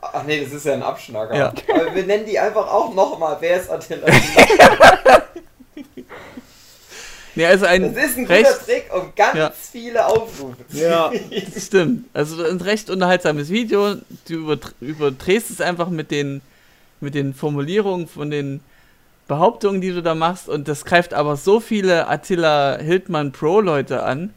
Ach 0.00 0.22
nee, 0.24 0.42
das 0.44 0.52
ist 0.52 0.66
ja 0.66 0.74
ein 0.74 0.82
Abschnacker. 0.82 1.34
Ja. 1.34 1.52
Aber 1.72 1.94
wir 1.94 2.04
nennen 2.04 2.26
die 2.26 2.38
einfach 2.38 2.66
auch 2.70 2.94
nochmal. 2.94 3.36
Wer 3.40 3.60
ist 3.60 3.70
Attila? 3.70 4.06
Nee, 7.36 7.46
also 7.46 7.66
ein 7.66 7.94
Das 7.94 8.04
ist 8.04 8.16
ein 8.18 8.26
guter 8.26 8.34
recht, 8.38 8.64
Trick 8.64 8.94
und 8.94 9.16
ganz 9.16 9.36
Ja. 9.36 9.50
viele 9.50 10.06
Aufrufe. 10.06 10.56
Ja. 10.70 11.10
das 11.52 11.66
stimmt. 11.66 12.04
Also 12.14 12.44
ein 12.44 12.60
recht 12.60 12.90
unterhaltsames 12.90 13.50
Video. 13.50 13.96
Du 14.28 14.56
überdrehst 14.80 15.50
es 15.50 15.60
einfach 15.60 15.88
mit 15.88 16.12
den, 16.12 16.42
mit 17.00 17.16
den 17.16 17.34
Formulierungen 17.34 18.06
von 18.06 18.30
den 18.30 18.60
Behauptungen, 19.26 19.80
die 19.80 19.90
du 19.90 20.00
da 20.00 20.14
machst. 20.14 20.48
Und 20.48 20.68
das 20.68 20.84
greift 20.84 21.12
aber 21.12 21.36
so 21.36 21.58
viele 21.58 22.06
Attila 22.06 22.78
Hildmann 22.78 23.32
Pro-Leute 23.32 24.04
an, 24.04 24.32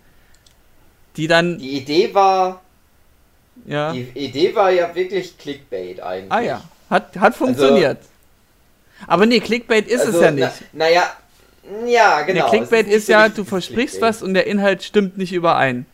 die 1.18 1.28
dann, 1.28 1.60
Die 1.60 1.78
Idee 1.78 2.16
war, 2.16 2.62
ja, 3.68 3.92
die 3.94 4.10
Idee 4.16 4.56
war 4.56 4.72
ja 4.72 4.94
wirklich 4.96 5.38
Clickbait 5.38 6.00
eigentlich. 6.02 6.32
ah 6.32 6.40
ja, 6.42 6.62
hat, 6.90 7.16
hat 7.18 7.36
funktioniert. 7.36 8.00
aber 9.06 9.26
nee, 9.28 9.40
Clickbait 9.40 9.88
ist 9.88 10.02
Also, 10.02 10.18
es 10.18 10.24
ja 10.24 10.32
nicht. 10.32 10.52
Na, 10.74 10.86
naja, 10.86 11.12
ja, 11.86 12.22
genau. 12.22 12.46
nee, 12.46 12.50
Clickbait 12.50 12.88
ist 12.88 13.06
so 13.08 13.12
ja, 13.12 13.30
du 13.30 13.44
versprichst 13.44 13.98
Clickbait. 13.98 14.10
was 14.16 14.24
und 14.24 14.34
der 14.34 14.48
Inhalt 14.48 14.84
stimmt 14.84 15.18
nicht 15.18 15.34
überein. 15.34 15.86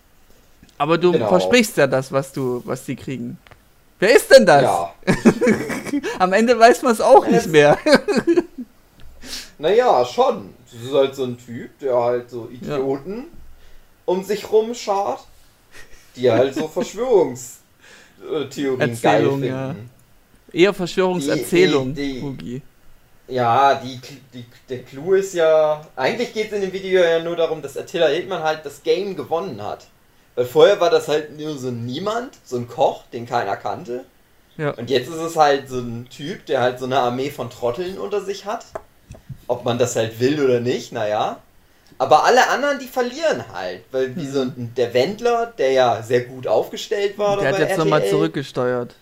Aber 0.78 0.98
du 0.98 1.12
Genau. 1.12 1.28
versprichst 1.30 1.78
ja 1.78 1.88
das, 1.88 2.12
was 2.12 2.32
du, 2.34 2.62
was 2.66 2.86
die 2.86 2.96
kriegen. 2.96 3.38
Wer 4.00 4.16
ist 4.16 4.30
denn 4.32 4.46
das? 4.46 4.64
Ja, 4.64 4.94
Am 6.20 6.34
Ende 6.34 6.60
weiß 6.60 6.82
man 6.82 6.92
es 6.92 7.00
auch 7.02 7.26
nicht 7.26 7.48
mehr. 7.48 7.78
naja, 9.58 10.06
schon. 10.06 10.54
Das 10.72 10.82
ist 10.82 10.94
halt 10.94 11.16
so 11.16 11.24
ein 11.26 11.38
Typ, 11.38 11.78
der 11.80 11.96
halt 11.96 12.30
so 12.30 12.50
Idioten 12.52 13.26
um 14.06 14.24
sich 14.24 14.52
rumschart, 14.52 15.20
die 16.16 16.30
halt 16.30 16.56
so 16.56 16.68
Verschwörungstheorien 16.74 17.62
geil 18.30 18.80
Erzählung, 18.80 19.40
finden. 19.40 19.48
ja. 19.48 19.76
Eher 20.52 20.74
Verschwörungserzählung, 20.74 21.94
Die- 21.94 22.22
die- 22.22 22.38
die-. 22.38 22.62
Ja, 23.28 23.76
die, 23.76 24.00
die, 24.34 24.46
der 24.70 24.80
Clou 24.84 25.14
ist 25.14 25.34
ja. 25.34 25.82
Eigentlich 25.96 26.34
geht 26.34 26.48
es 26.48 26.54
in 26.54 26.62
dem 26.62 26.74
Video 26.74 27.02
ja 27.02 27.24
nur 27.24 27.36
darum, 27.38 27.62
dass 27.62 27.78
Attila 27.78 28.08
Hildmann 28.08 28.44
halt 28.44 28.66
das 28.66 28.84
Game 28.84 29.16
gewonnen 29.16 29.64
hat. 29.64 29.88
Weil 30.36 30.46
vorher 30.46 30.80
war 30.82 30.90
das 30.90 31.08
halt 31.08 31.40
nur 31.40 31.58
so 31.58 31.70
ein 31.70 31.86
Niemand, 31.86 32.38
so 32.44 32.58
ein 32.58 32.68
Koch, 32.68 33.04
den 33.14 33.26
keiner 33.26 33.56
kannte. 33.56 34.04
Ja. 34.58 34.72
Und 34.72 34.90
jetzt 34.90 35.08
ist 35.08 35.16
es 35.16 35.36
halt 35.38 35.70
so 35.70 35.80
ein 35.80 36.08
Typ, 36.10 36.46
der 36.48 36.62
halt 36.62 36.80
so 36.80 36.86
eine 36.86 37.00
Armee 37.00 37.30
von 37.32 37.50
Trotteln 37.50 37.98
unter 37.98 38.22
sich 38.22 38.46
hat. 38.46 38.66
Ob 39.48 39.64
man 39.64 39.78
das 39.78 39.96
halt 39.96 40.20
will 40.20 40.44
oder 40.44 40.60
nicht, 40.60 40.92
naja. 40.92 41.40
Aber 41.97 42.23
alle 42.25 42.47
anderen, 42.49 42.79
die 42.79 42.88
verlieren 42.88 43.43
halt. 43.53 43.82
Weil 43.91 44.15
wie 44.15 44.27
so 44.27 44.41
ein, 44.41 44.73
der 44.75 44.93
Wendler, 44.93 45.53
der 45.58 45.71
ja 45.71 46.01
sehr 46.01 46.21
gut 46.21 46.47
aufgestellt 46.47 47.17
war, 47.17 47.38
Der 47.39 47.49
hat 47.53 47.60
jetzt 47.60 47.77
nochmal 47.77 48.06
zurückgesteuert. 48.08 48.95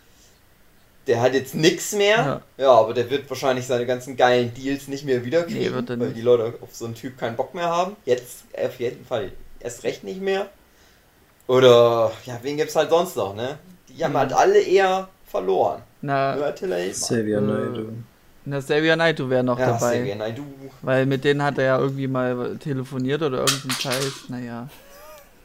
der 1.07 1.21
hat 1.21 1.33
jetzt 1.33 1.55
nix 1.55 1.93
mehr. 1.93 2.41
Ja. 2.57 2.71
aber 2.71 2.93
der 2.93 3.09
wird 3.09 3.29
wahrscheinlich 3.29 3.65
seine 3.65 3.85
ganzen 3.85 4.15
geilen 4.17 4.53
Deals 4.53 4.87
nicht 4.87 5.03
mehr 5.05 5.23
wiederkriegen, 5.25 5.61
Nee, 5.61 5.71
wird 5.73 5.89
weil 5.89 5.97
nicht. 5.97 6.15
die 6.17 6.21
Leute 6.21 6.53
auf 6.61 6.69
so 6.75 6.85
einen 6.85 6.95
Typ 6.95 7.17
keinen 7.17 7.35
Bock 7.35 7.53
mehr 7.55 7.67
haben. 7.69 7.95
Jetzt 8.05 8.43
auf 8.63 8.79
jeden 8.79 9.05
Fall 9.05 9.31
erst 9.59 9.83
recht 9.83 10.03
nicht 10.03 10.21
mehr. 10.21 10.47
Oder, 11.47 12.11
ja, 12.25 12.39
wen 12.43 12.57
gibt's 12.57 12.75
halt 12.75 12.89
sonst 12.89 13.15
noch, 13.17 13.35
ne? 13.35 13.57
Die 13.89 14.03
haben 14.03 14.13
Mhm. 14.13 14.17
halt 14.17 14.33
alle 14.33 14.61
eher 14.61 15.09
verloren. 15.27 15.81
Nur 16.01 16.13
Na, 16.13 16.33
Attila 16.33 16.75
Hildmann. 16.77 17.01
Xavier 17.01 17.37
Äh, 17.37 17.41
Naidoo. 17.41 17.89
Na 18.45 18.59
Xavier 18.59 18.95
Naidoo 18.95 19.29
wäre 19.29 19.43
noch 19.43 19.59
Ja, 19.59 19.67
dabei. 19.73 19.97
Xavier 19.97 20.15
Naidoo. 20.15 20.43
Weil 20.81 21.05
mit 21.05 21.23
denen 21.23 21.43
hat 21.43 21.57
er 21.57 21.65
ja 21.65 21.79
irgendwie 21.79 22.07
mal 22.07 22.57
telefoniert 22.59 23.21
oder 23.21 23.39
irgendeinen 23.39 23.71
Scheiß. 23.79 24.13
Naja. 24.29 24.67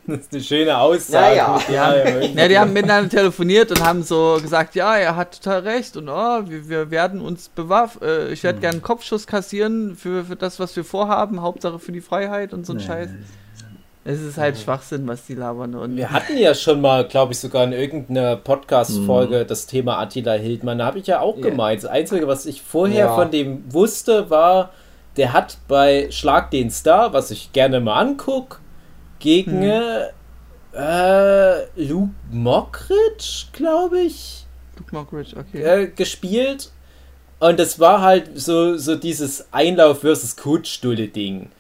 Das 0.09 0.21
ist 0.21 0.33
eine 0.33 0.43
schöne 0.43 0.79
Aussage. 0.79 1.37
Naja. 1.37 1.61
Die 1.69 1.79
haben, 1.79 2.39
ja, 2.39 2.49
die 2.49 2.59
haben 2.59 2.73
miteinander 2.73 3.11
telefoniert 3.11 3.73
und 3.73 3.83
haben 3.85 4.05
so 4.05 4.39
gesagt, 4.41 4.77
ja, 4.77 4.97
er 4.97 5.17
hat 5.17 5.43
total 5.43 5.61
recht 5.63 5.97
und 5.97 6.09
oh, 6.09 6.43
wir, 6.47 6.69
wir 6.69 6.91
werden 6.93 7.21
uns 7.21 7.49
bewaffnen. 7.49 8.09
Äh, 8.09 8.29
ich 8.29 8.45
werde 8.45 8.61
gerne 8.61 8.75
einen 8.75 8.83
Kopfschuss 8.83 9.27
kassieren 9.27 9.97
für, 9.97 10.25
für 10.25 10.37
das, 10.37 10.61
was 10.61 10.77
wir 10.77 10.85
vorhaben. 10.85 11.43
Hauptsache 11.43 11.81
für 11.81 11.91
die 11.91 12.01
Freiheit 12.01 12.53
und 12.55 12.65
so 12.67 12.73
ein 12.73 12.77
Nee. 12.77 12.85
Scheiß. 12.85 13.09
Es 14.09 14.21
ist 14.21 14.39
halt 14.39 14.57
Schwachsinn, 14.57 15.07
was 15.09 15.27
die 15.27 15.35
labern. 15.35 15.75
Und 15.75 15.97
Wir 15.97 16.13
hatten 16.13 16.39
ja 16.39 16.55
schon 16.55 16.81
mal, 16.81 17.07
glaube 17.09 17.33
ich, 17.33 17.41
sogar 17.41 17.65
in 17.65 17.73
irgendeiner 17.73 18.37
Podcast-Folge 18.37 19.45
das 19.45 19.67
Thema 19.67 19.99
Attila 19.99 20.35
Hildmann. 20.35 20.79
Da 20.79 20.87
habe 20.87 21.01
ich 21.01 21.09
ja 21.09 21.19
auch 21.21 21.37
Ja. 21.37 21.43
gemeint. 21.51 21.83
Das 21.83 21.91
Einzige, 21.91 22.29
was 22.29 22.47
ich 22.47 22.63
vorher 22.63 23.07
Ja. 23.07 23.15
von 23.17 23.33
dem 23.33 23.65
wusste, 23.73 24.31
war, 24.31 24.71
der 25.17 25.33
hat 25.33 25.59
bei 25.67 26.09
Schlag 26.13 26.53
den 26.53 26.71
Star, 26.71 27.13
was 27.13 27.33
ich 27.33 27.53
gerne 27.53 27.81
mal 27.81 27.99
angucke, 28.01 28.59
gegen 29.19 29.63
äh, 29.63 30.05
Luke 31.77 32.11
Mockridge, 32.31 33.47
glaube 33.53 34.01
ich, 34.01 34.47
Luke 34.79 34.95
Mockridge, 34.95 35.35
okay. 35.37 35.63
äh, 35.63 35.87
gespielt. 35.89 36.71
Und 37.41 37.59
das 37.59 37.81
war 37.81 38.03
halt 38.03 38.31
so, 38.39 38.77
so 38.77 38.95
dieses 38.95 39.53
Einlauf 39.53 40.01
versus 40.01 40.37
Kotstulle-Ding. 40.37 41.51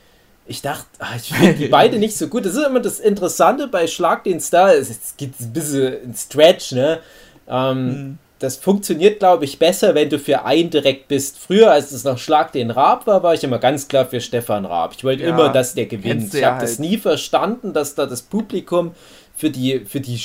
Ich 0.48 0.62
dachte, 0.62 0.86
ach, 0.98 1.16
ich 1.16 1.32
finde 1.32 1.54
die 1.54 1.66
beide 1.68 1.98
nicht 2.00 2.16
so 2.16 2.28
gut. 2.28 2.44
Das 2.46 2.54
ist 2.54 2.64
immer 2.66 2.80
das 2.80 3.00
Interessante 3.00 3.68
bei 3.68 3.86
Schlag 3.86 4.24
den 4.24 4.40
Star. 4.40 4.72
Es 4.74 5.14
gibt 5.16 5.40
ein 5.40 5.52
bisschen 5.52 5.94
ein 6.10 6.14
Stretch, 6.14 6.72
ne? 6.72 7.00
Ähm, 7.48 7.86
Mhm. 7.86 8.18
Das 8.38 8.56
funktioniert, 8.56 9.18
glaube 9.18 9.46
ich, 9.46 9.58
besser, 9.58 9.94
wenn 9.94 10.10
du 10.10 10.18
für 10.18 10.44
einen 10.44 10.68
direkt 10.68 11.08
bist. 11.08 11.38
Früher, 11.38 11.70
als 11.70 11.90
es 11.90 12.04
noch 12.04 12.18
Schlag 12.18 12.52
den 12.52 12.70
Raab 12.70 13.06
war, 13.06 13.22
war 13.22 13.32
ich 13.32 13.42
immer 13.42 13.58
ganz 13.58 13.88
klar 13.88 14.04
für 14.04 14.20
Stefan 14.20 14.66
Raab. 14.66 14.92
Ich 14.94 15.04
wollte 15.04 15.22
Ja, 15.22 15.30
immer, 15.30 15.48
dass 15.48 15.72
der 15.74 15.86
gewinnt. 15.86 16.34
Ich 16.34 16.44
habe 16.44 16.60
das 16.60 16.72
halt. 16.72 16.80
nie 16.80 16.98
verstanden, 16.98 17.72
dass 17.72 17.94
da 17.94 18.04
das 18.04 18.20
Publikum 18.20 18.94
für 19.34 19.48
die, 19.48 19.80
für 19.86 20.00
die, 20.00 20.20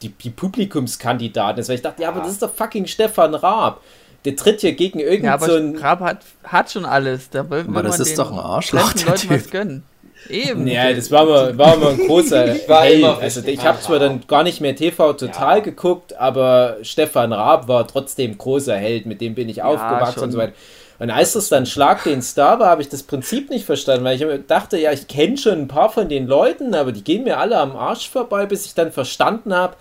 die, 0.00 0.10
die 0.10 0.30
Publikumskandidaten 0.30 1.60
ist. 1.60 1.68
Weil 1.68 1.74
ich 1.74 1.82
dachte, 1.82 2.00
ja, 2.02 2.10
aber 2.10 2.20
das 2.20 2.30
ist 2.32 2.42
doch 2.42 2.54
fucking 2.54 2.86
Stefan 2.86 3.34
Raab. 3.34 3.80
Der 4.24 4.36
tritt 4.36 4.60
hier 4.60 4.72
gegen 4.72 5.00
irgend 5.00 5.24
Ja, 5.24 5.34
aber 5.34 5.46
so 5.46 5.54
ein. 5.54 5.76
Raab 5.78 6.00
hat, 6.00 6.18
hat 6.44 6.70
schon 6.70 6.84
alles. 6.84 7.30
Da 7.30 7.48
will, 7.48 7.60
Aber 7.60 7.76
will 7.76 7.82
das 7.84 7.92
man 7.98 8.00
ist 8.02 8.10
den 8.10 8.16
doch 8.18 8.32
ein 8.32 8.38
Arschloch, 8.38 8.92
der 8.92 9.06
Leuten 9.06 9.30
was 9.30 9.42
Typ. 9.44 9.50
gönnen. 9.50 9.82
Eben. 10.28 10.66
Ja, 10.66 10.92
das 10.92 11.10
war 11.10 11.24
mal, 11.24 11.56
war 11.56 11.76
mal 11.78 11.92
ein 11.92 11.96
großer 12.06 12.54
Ich 12.54 12.68
war 12.68 12.82
Held. 12.82 13.04
Also 13.04 13.40
ich 13.46 13.64
habe 13.64 13.80
zwar 13.80 13.98
dann 13.98 14.20
gar 14.28 14.42
nicht 14.42 14.60
mehr 14.60 14.76
TV 14.76 15.14
total 15.14 15.58
Ja. 15.58 15.62
geguckt, 15.64 16.14
aber 16.18 16.76
Stefan 16.82 17.32
Raab 17.32 17.68
war 17.68 17.88
trotzdem 17.88 18.36
großer 18.36 18.76
Held, 18.76 19.06
mit 19.06 19.22
dem 19.22 19.34
bin 19.34 19.48
ich 19.48 19.62
aufgewachsen 19.62 20.14
schon. 20.14 20.22
und 20.24 20.32
so 20.32 20.38
weiter. 20.38 20.52
Und 20.98 21.08
als 21.10 21.34
es 21.34 21.48
dann 21.48 21.64
Schlag 21.64 22.04
den 22.04 22.20
Star 22.20 22.60
war, 22.60 22.68
habe 22.68 22.82
ich 22.82 22.90
das 22.90 23.02
Prinzip 23.04 23.48
nicht 23.48 23.64
verstanden, 23.64 24.04
weil 24.04 24.20
ich 24.20 24.46
dachte, 24.46 24.76
ja, 24.76 24.92
ich 24.92 25.08
kenne 25.08 25.38
schon 25.38 25.54
ein 25.62 25.68
paar 25.68 25.88
von 25.90 26.10
den 26.10 26.26
Leuten, 26.26 26.74
aber 26.74 26.92
die 26.92 27.02
gehen 27.02 27.24
mir 27.24 27.38
alle 27.38 27.56
am 27.56 27.74
Arsch 27.74 28.10
vorbei, 28.10 28.44
bis 28.44 28.66
ich 28.66 28.74
dann 28.74 28.92
verstanden 28.92 29.54
habe, 29.54 29.76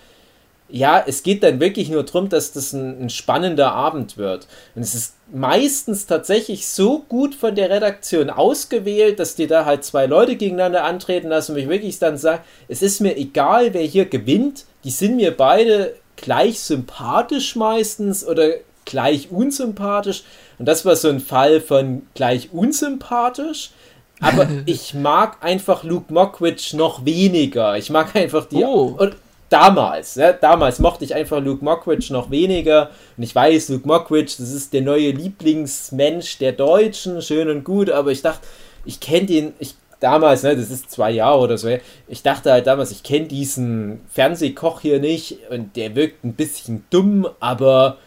ja, 0.69 1.03
es 1.05 1.23
geht 1.23 1.43
dann 1.43 1.59
wirklich 1.59 1.89
nur 1.89 2.03
darum, 2.03 2.29
dass 2.29 2.51
das 2.51 2.73
ein, 2.73 3.05
ein 3.05 3.09
spannender 3.09 3.71
Abend 3.73 4.17
wird. 4.17 4.47
Und 4.75 4.81
es 4.81 4.93
ist 4.93 5.15
meistens 5.31 6.05
tatsächlich 6.05 6.67
so 6.67 6.99
gut 6.99 7.35
von 7.35 7.55
der 7.55 7.69
Redaktion 7.69 8.29
ausgewählt, 8.29 9.19
dass 9.19 9.35
die 9.35 9.47
da 9.47 9.65
halt 9.65 9.83
zwei 9.83 10.05
Leute 10.05 10.35
gegeneinander 10.35 10.83
antreten 10.83 11.29
lassen 11.29 11.53
und 11.53 11.59
ich 11.59 11.69
wirklich 11.69 11.99
dann 11.99 12.17
sage, 12.17 12.43
es 12.67 12.81
ist 12.81 13.01
mir 13.01 13.17
egal, 13.17 13.73
wer 13.73 13.83
hier 13.83 14.05
gewinnt, 14.05 14.65
die 14.83 14.91
sind 14.91 15.15
mir 15.15 15.35
beide 15.35 15.95
gleich 16.15 16.59
sympathisch 16.59 17.55
meistens 17.55 18.25
oder 18.25 18.49
gleich 18.85 19.31
unsympathisch. 19.31 20.23
Und 20.57 20.67
das 20.67 20.85
war 20.85 20.95
so 20.95 21.09
ein 21.09 21.19
Fall 21.19 21.61
von 21.61 22.03
gleich 22.13 22.51
unsympathisch. 22.51 23.71
Aber 24.19 24.47
ich 24.65 24.93
mag 24.93 25.37
einfach 25.41 25.83
Luke 25.83 26.13
Mockridge 26.13 26.75
noch 26.75 27.05
weniger. 27.05 27.77
Ich 27.77 27.89
mag 27.89 28.15
einfach 28.15 28.45
die. 28.45 28.63
Oh. 28.63 28.95
Und 28.97 29.15
damals, 29.49 30.15
ne, 30.15 30.37
damals 30.39 30.79
mochte 30.79 31.03
ich 31.05 31.13
einfach 31.13 31.41
Luke 31.41 31.63
Mockridge 31.63 32.13
noch 32.13 32.31
weniger. 32.31 32.89
Und 33.17 33.23
ich 33.23 33.33
weiß, 33.35 33.69
Luke 33.69 33.87
Mockridge, 33.87 34.35
das 34.39 34.51
ist 34.51 34.73
der 34.73 34.81
neue 34.81 35.11
Lieblingsmensch 35.11 36.37
der 36.37 36.51
Deutschen, 36.53 37.21
schön 37.21 37.49
und 37.49 37.63
gut, 37.63 37.89
aber 37.89 38.11
ich 38.11 38.21
dachte, 38.21 38.47
ich 38.85 38.99
kenne 38.99 39.25
den, 39.25 39.53
ich 39.59 39.75
damals, 39.99 40.43
ne, 40.43 40.55
das 40.55 40.69
ist 40.69 40.89
zwei 40.89 41.11
Jahre 41.11 41.39
oder 41.39 41.57
so, 41.57 41.69
ich 42.07 42.23
dachte 42.23 42.51
halt 42.51 42.67
damals, 42.67 42.91
ich 42.91 43.03
kenne 43.03 43.27
diesen 43.27 44.01
Fernsehkoch 44.09 44.81
hier 44.81 44.99
nicht 44.99 45.39
und 45.49 45.75
der 45.75 45.95
wirkt 45.95 46.23
ein 46.23 46.33
bisschen 46.33 46.85
dumm, 46.89 47.27
aber 47.39 47.97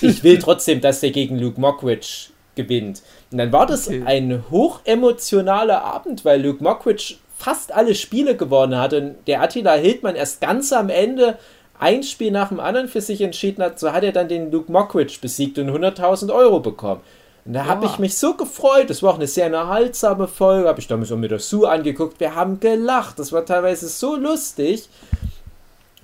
ich 0.00 0.24
will 0.24 0.38
trotzdem, 0.42 0.80
dass 0.80 1.00
der 1.00 1.10
gegen 1.10 1.38
Luke 1.38 1.60
Mockridge 1.60 2.28
gewinnt. 2.54 3.02
Und 3.30 3.38
dann 3.38 3.52
war 3.52 3.66
das 3.66 3.88
Okay. 3.88 4.02
ein 4.04 4.44
hochemotionaler 4.50 5.82
Abend, 5.82 6.24
weil 6.24 6.42
Luke 6.42 6.62
Mockridge 6.62 7.14
fast 7.42 7.72
alle 7.72 7.94
Spiele 7.94 8.36
gewonnen 8.36 8.78
hat 8.78 8.92
und 8.94 9.16
der 9.26 9.42
Attila 9.42 9.74
Hildmann 9.74 10.14
erst 10.16 10.40
ganz 10.40 10.72
am 10.72 10.88
Ende 10.88 11.38
ein 11.78 12.02
Spiel 12.02 12.30
nach 12.30 12.48
dem 12.50 12.60
anderen 12.60 12.86
für 12.88 13.00
sich 13.00 13.20
entschieden 13.20 13.62
hat, 13.62 13.80
so 13.80 13.92
hat 13.92 14.04
er 14.04 14.12
dann 14.12 14.28
den 14.28 14.52
Luke 14.52 14.70
Mockridge 14.70 15.18
besiegt 15.20 15.58
und 15.58 15.68
100.000 15.70 16.32
Euro 16.32 16.60
bekommen. 16.60 17.00
Und 17.44 17.54
da 17.54 17.64
habe 17.66 17.86
Ja. 17.86 17.90
ich 17.92 17.98
mich 17.98 18.16
so 18.16 18.34
gefreut. 18.34 18.88
Das 18.88 19.02
war 19.02 19.10
auch 19.10 19.16
eine 19.16 19.26
sehr 19.26 19.46
unterhaltsame 19.46 20.28
Folge. 20.28 20.68
Habe 20.68 20.78
ich 20.78 20.86
damals 20.86 21.10
auch 21.10 21.16
mit 21.16 21.32
der 21.32 21.40
Sue 21.40 21.68
angeguckt. 21.68 22.20
Wir 22.20 22.36
haben 22.36 22.60
gelacht. 22.60 23.18
Das 23.18 23.32
war 23.32 23.44
teilweise 23.44 23.88
so 23.88 24.14
lustig. 24.14 24.88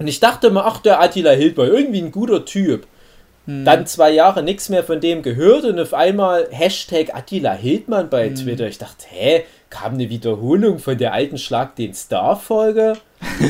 Und 0.00 0.08
ich 0.08 0.18
dachte 0.18 0.50
mir, 0.50 0.64
ach, 0.64 0.78
der 0.78 1.00
Attila 1.00 1.30
Hildmann, 1.30 1.68
irgendwie 1.68 2.00
ein 2.02 2.10
guter 2.10 2.44
Typ. 2.44 2.86
Dann 3.46 3.86
zwei 3.86 4.10
Jahre 4.10 4.42
nichts 4.42 4.68
mehr 4.68 4.84
von 4.84 5.00
dem 5.00 5.22
gehört 5.22 5.64
und 5.64 5.80
auf 5.80 5.94
einmal 5.94 6.48
Hashtag 6.50 7.14
Attila 7.14 7.52
Hildmann 7.52 8.10
bei 8.10 8.28
Twitter. 8.28 8.66
Ich 8.66 8.76
dachte, 8.76 9.06
hä, 9.08 9.44
kam 9.70 9.94
eine 9.94 10.08
Wiederholung 10.10 10.78
von 10.78 10.96
der 10.96 11.12
alten 11.12 11.38
Schlag 11.38 11.76
den 11.76 11.94
Star-Folge? 11.94 12.94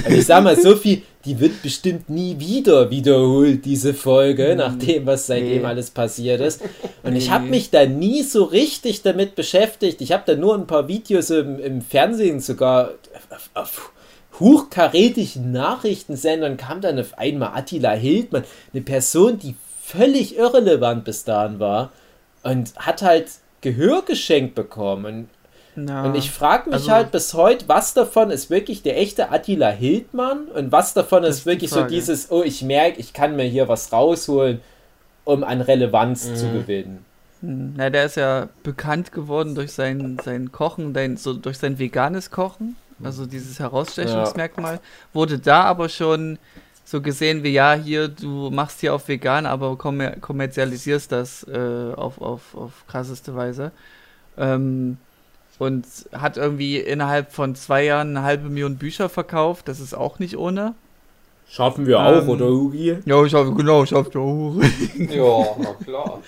Und 0.06 0.12
ich 0.14 0.26
sag 0.26 0.42
mal, 0.44 0.56
so 0.58 0.74
viel, 0.76 1.02
die 1.24 1.38
wird 1.40 1.62
bestimmt 1.62 2.08
nie 2.08 2.38
wieder 2.38 2.90
wiederholt, 2.90 3.64
diese 3.64 3.92
Folge, 3.94 4.56
nach 4.56 4.76
dem, 4.78 5.04
was 5.06 5.26
seitdem 5.26 5.62
Nee. 5.62 5.64
alles 5.68 5.90
passiert 5.90 6.40
ist. 6.40 6.62
Und 7.02 7.14
ich 7.16 7.26
Nee. 7.26 7.30
habe 7.32 7.44
mich 7.46 7.70
da 7.70 7.84
nie 7.86 8.22
so 8.22 8.44
richtig 8.44 9.02
damit 9.02 9.34
beschäftigt. 9.34 10.00
Ich 10.00 10.12
habe 10.12 10.22
da 10.26 10.34
nur 10.34 10.54
ein 10.54 10.66
paar 10.66 10.88
Videos 10.88 11.30
im, 11.30 11.58
im 11.60 11.82
Fernsehen 11.82 12.40
sogar 12.40 12.92
auf, 13.30 13.50
auf 13.54 13.92
hochkarätigen 14.40 15.52
Nachrichtensendern 15.52 16.56
kam 16.56 16.80
dann 16.80 16.98
auf 16.98 17.18
einmal 17.18 17.50
Attila 17.54 17.92
Hildmann, 17.92 18.44
eine 18.72 18.82
Person, 18.82 19.38
die 19.38 19.54
völlig 19.82 20.36
irrelevant 20.36 21.04
bis 21.04 21.24
dahin 21.24 21.58
war 21.60 21.92
und 22.42 22.74
hat 22.76 23.02
halt 23.02 23.26
Gehör 23.60 24.02
geschenkt 24.02 24.54
bekommen. 24.54 25.28
Na, 25.84 26.04
Und 26.04 26.16
ich 26.16 26.30
frage 26.30 26.70
mich 26.70 26.74
also- 26.74 26.90
halt 26.90 27.12
bis 27.12 27.34
heute, 27.34 27.68
was 27.68 27.94
davon 27.94 28.30
ist 28.30 28.50
wirklich 28.50 28.82
der 28.82 28.98
echte 28.98 29.30
Attila 29.30 29.70
Hildmann 29.70 30.46
und 30.46 30.72
was 30.72 30.92
davon 30.92 31.22
ist 31.24 31.46
wirklich 31.46 31.70
so 31.70 31.84
dieses, 31.84 32.30
oh, 32.30 32.42
ich 32.42 32.62
merke, 32.62 32.98
ich 32.98 33.12
kann 33.12 33.36
mir 33.36 33.44
hier 33.44 33.68
was 33.68 33.92
rausholen, 33.92 34.60
um 35.24 35.44
an 35.44 35.60
Relevanz 35.60 36.34
zu 36.34 36.50
gewinnen. 36.50 37.04
Hm, 37.40 37.74
Na, 37.76 37.90
der 37.90 38.06
ist 38.06 38.16
ja 38.16 38.48
bekannt 38.64 39.12
geworden 39.12 39.54
durch 39.54 39.72
sein, 39.72 40.18
sein 40.24 40.50
Kochen, 40.50 40.92
dein, 40.94 41.16
so 41.16 41.34
durch 41.34 41.58
sein 41.58 41.78
veganes 41.78 42.30
Kochen, 42.30 42.76
also 43.02 43.26
dieses 43.26 43.60
Herausstechungsmerkmal. 43.60 44.80
Wurde 45.12 45.38
da 45.38 45.62
aber 45.62 45.88
schon 45.88 46.38
so 46.84 47.00
gesehen 47.00 47.44
wie, 47.44 47.52
ja, 47.52 47.74
hier, 47.74 48.08
du 48.08 48.50
machst 48.50 48.80
hier 48.80 48.94
auf 48.94 49.06
vegan, 49.06 49.46
aber 49.46 49.76
kommer 49.76 50.12
kommerzialisierst 50.12 51.12
das 51.12 51.44
äh, 51.44 51.92
auf, 51.94 52.20
auf, 52.20 52.54
auf 52.56 52.72
krasseste 52.88 53.36
Weise. 53.36 53.70
Ähm, 54.36 54.96
und 55.58 55.86
hat 56.12 56.36
irgendwie 56.36 56.78
innerhalb 56.78 57.32
von 57.32 57.54
zwei 57.54 57.84
Jahren 57.84 58.16
eine 58.16 58.22
halbe 58.26 58.48
Million 58.48 58.78
Bücher 58.78 59.08
verkauft, 59.08 59.68
das 59.68 59.80
ist 59.80 59.94
auch 59.94 60.18
nicht 60.18 60.36
ohne. 60.36 60.74
Schaffen 61.48 61.86
wir 61.86 62.00
auch, 62.00 62.22
auch, 62.22 62.26
oder, 62.26 62.46
Hugi? 62.46 62.98
Ja, 63.04 63.24
ich 63.24 63.34
habe 63.34 63.54
genau, 63.54 63.82
ich 63.84 63.92
habe 63.92 64.18
auch. 64.18 64.56
Ja, 65.08 65.56
na 65.58 65.74
klar. 65.84 66.22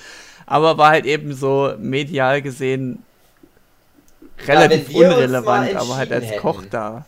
aber 0.46 0.78
war 0.78 0.90
halt 0.90 1.06
eben 1.06 1.34
so 1.34 1.74
medial 1.78 2.42
gesehen 2.42 3.04
Ja, 4.52 4.64
relativ 4.64 4.88
uns 4.90 4.94
unrelevant, 4.94 5.74
aber 5.76 5.96
halt 5.96 6.12
als 6.12 6.34
Koch 6.36 6.62
hätten. 6.62 6.70
da. 6.70 7.06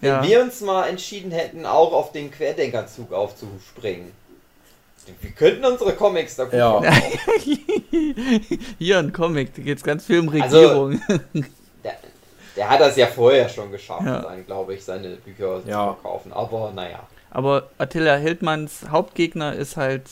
Wenn 0.00 0.10
Ja. 0.10 0.22
wir 0.22 0.42
uns 0.42 0.60
mal 0.60 0.86
entschieden 0.88 1.30
hätten, 1.32 1.66
auch 1.66 1.92
auf 1.92 2.12
den 2.12 2.30
Querdenkerzug 2.30 3.12
aufzuspringen. 3.12 4.12
Wir 5.20 5.30
könnten 5.30 5.64
unsere 5.64 5.92
Comics 5.94 6.36
da 6.36 6.44
gut 6.44 6.54
Ja. 6.54 6.80
Hier 8.78 8.98
ein 8.98 9.12
Comic, 9.12 9.54
da 9.54 9.62
geht's 9.62 9.82
ganz 9.82 10.04
viel 10.04 10.20
um 10.20 10.28
Also- 10.40 10.84
Regierung. 10.86 11.00
Der, 11.84 11.94
der 12.56 12.70
hat 12.70 12.80
das 12.80 12.96
ja 12.96 13.06
vorher 13.06 13.48
schon 13.48 13.70
geschafft, 13.70 14.04
Ja. 14.04 14.20
dann 14.22 14.44
glaube 14.44 14.74
ich, 14.74 14.84
seine 14.84 15.10
Bücher 15.16 15.60
Ja. 15.66 15.94
zu 15.96 16.02
verkaufen. 16.02 16.32
Aber 16.32 16.72
naja. 16.74 17.00
aber 17.30 17.68
Attila 17.78 18.16
Hildmanns 18.16 18.80
Hauptgegner 18.90 19.54
ist 19.54 19.76
halt 19.76 20.02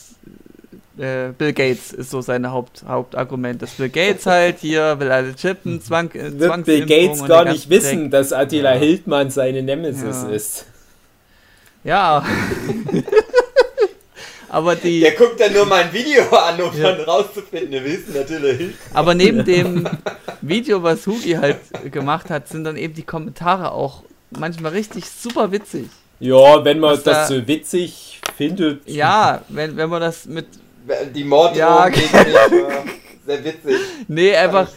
äh, 0.97 1.29
Bill 1.37 1.53
Gates, 1.53 1.91
ist 1.91 2.09
so 2.09 2.21
sein 2.21 2.49
Haupt, 2.49 2.83
Hauptargument. 2.87 3.61
Dass 3.61 3.71
Bill 3.71 3.89
Gates 3.89 4.25
halt 4.25 4.59
hier 4.59 4.99
will 4.99 5.11
alle 5.11 5.35
chippen, 5.35 5.79
Zwang, 5.81 6.09
äh, 6.11 6.39
Wird 6.39 6.65
Bill 6.65 6.85
Gates 6.85 7.23
gar 7.25 7.45
nicht 7.45 7.69
wissen, 7.69 8.03
Dreck. 8.03 8.11
dass 8.11 8.33
Attila 8.33 8.73
Ja. 8.73 8.79
Hildmann 8.79 9.29
seine 9.29 9.61
Nemesis 9.61 10.23
Ja. 10.23 10.29
ist. 10.29 10.65
Ja. 11.83 12.25
Aber 14.49 14.75
die. 14.75 14.99
Der 15.01 15.11
guckt 15.11 15.39
dann 15.39 15.53
nur 15.53 15.65
mein 15.65 15.91
Video 15.93 16.23
an, 16.35 16.61
um 16.61 16.75
Ja. 16.77 16.91
dann 16.91 17.01
rauszufinden, 17.01 17.71
wir 17.71 17.83
wissen 17.83 18.13
natürlich. 18.13 18.73
Aber 18.93 19.13
neben 19.15 19.43
dem 19.45 19.87
Video, 20.41 20.81
was 20.83 21.05
Hugi 21.07 21.33
halt 21.33 21.57
gemacht 21.91 22.29
hat, 22.29 22.47
sind 22.47 22.63
dann 22.63 22.77
eben 22.77 22.93
die 22.93 23.03
Kommentare 23.03 23.71
auch 23.71 24.03
manchmal 24.31 24.71
richtig 24.73 25.05
super 25.09 25.51
witzig. 25.51 25.87
Ja, 26.19 26.63
wenn 26.65 26.79
man 26.79 26.95
das 26.95 27.03
da- 27.03 27.27
so 27.27 27.47
witzig 27.47 28.19
findet. 28.35 28.87
Ja, 28.89 29.41
wenn, 29.49 29.77
wenn 29.77 29.89
man 29.89 30.01
das 30.01 30.25
mit. 30.25 30.47
Die 31.13 31.23
Morddrohung 31.23 31.57
Ja. 31.59 31.89
gegen 31.89 32.11
mich 32.11 32.35
sehr 33.27 33.43
witzig. 33.43 33.75
Nee, 34.07 34.35
einfach. 34.35 34.67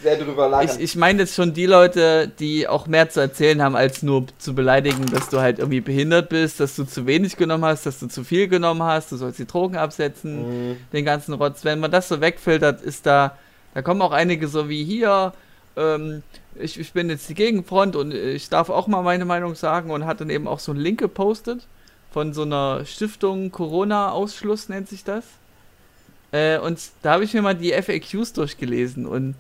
ich. 0.65 0.73
Ich, 0.73 0.81
ich 0.81 0.97
meine 0.97 1.21
jetzt 1.21 1.35
schon 1.35 1.55
die 1.55 1.67
Leute, 1.67 2.31
die 2.39 2.69
auch 2.69 2.87
mehr 2.87 3.09
zu 3.09 3.21
erzählen 3.21 3.63
haben, 3.63 3.77
als 3.77 4.03
nur 4.03 4.27
zu 4.39 4.55
beleidigen, 4.55 5.07
dass 5.07 5.29
du 5.31 5.41
halt 5.41 5.59
irgendwie 5.61 5.81
behindert 5.81 6.29
bist, 6.29 6.61
dass 6.61 6.77
du 6.77 6.85
zu 6.85 7.07
wenig 7.07 7.37
genommen 7.37 7.65
hast, 7.65 7.87
dass 7.87 7.99
du 8.01 8.09
zu 8.09 8.25
viel 8.25 8.49
genommen 8.49 8.83
hast, 8.83 9.13
du 9.13 9.17
sollst 9.17 9.39
die 9.39 9.47
Drogen 9.47 9.77
absetzen, 9.77 10.71
Mhm. 10.73 10.77
den 10.93 11.05
ganzen 11.05 11.33
Rotz. 11.35 11.65
Wenn 11.65 11.81
man 11.81 11.91
das 11.91 12.09
so 12.09 12.21
wegfiltert, 12.21 12.83
ist 12.83 13.07
da, 13.07 13.39
da 13.73 13.83
kommen 13.83 14.03
auch 14.03 14.13
einige 14.13 14.49
so 14.49 14.69
wie 14.69 14.85
hier, 14.85 15.33
ähm, 15.77 16.23
ich, 16.57 16.79
ich 16.79 16.93
bin 16.93 17.09
jetzt 17.09 17.29
die 17.29 17.35
Gegenfront 17.35 17.95
und 17.97 18.13
ich 18.13 18.49
darf 18.49 18.69
auch 18.69 18.89
mal 18.89 19.03
meine 19.03 19.25
Meinung 19.25 19.55
sagen 19.55 19.91
und 19.91 20.05
hat 20.05 20.21
dann 20.21 20.29
eben 20.29 20.49
auch 20.49 20.59
so 20.59 20.73
einen 20.73 20.81
Link 20.81 20.99
gepostet 20.99 21.67
von 22.13 22.33
so 22.35 22.43
einer 22.43 22.85
Stiftung 22.85 23.53
Corona-Ausschluss 23.53 24.69
nennt 24.69 24.89
sich 24.89 25.05
das. 25.05 25.25
Äh, 26.33 26.59
und 26.59 26.79
da 27.03 27.13
habe 27.13 27.25
ich 27.25 27.35
mir 27.35 27.43
mal 27.43 27.55
die 27.55 27.73
FAQs 27.73 28.33
durchgelesen 28.33 29.07
und 29.07 29.35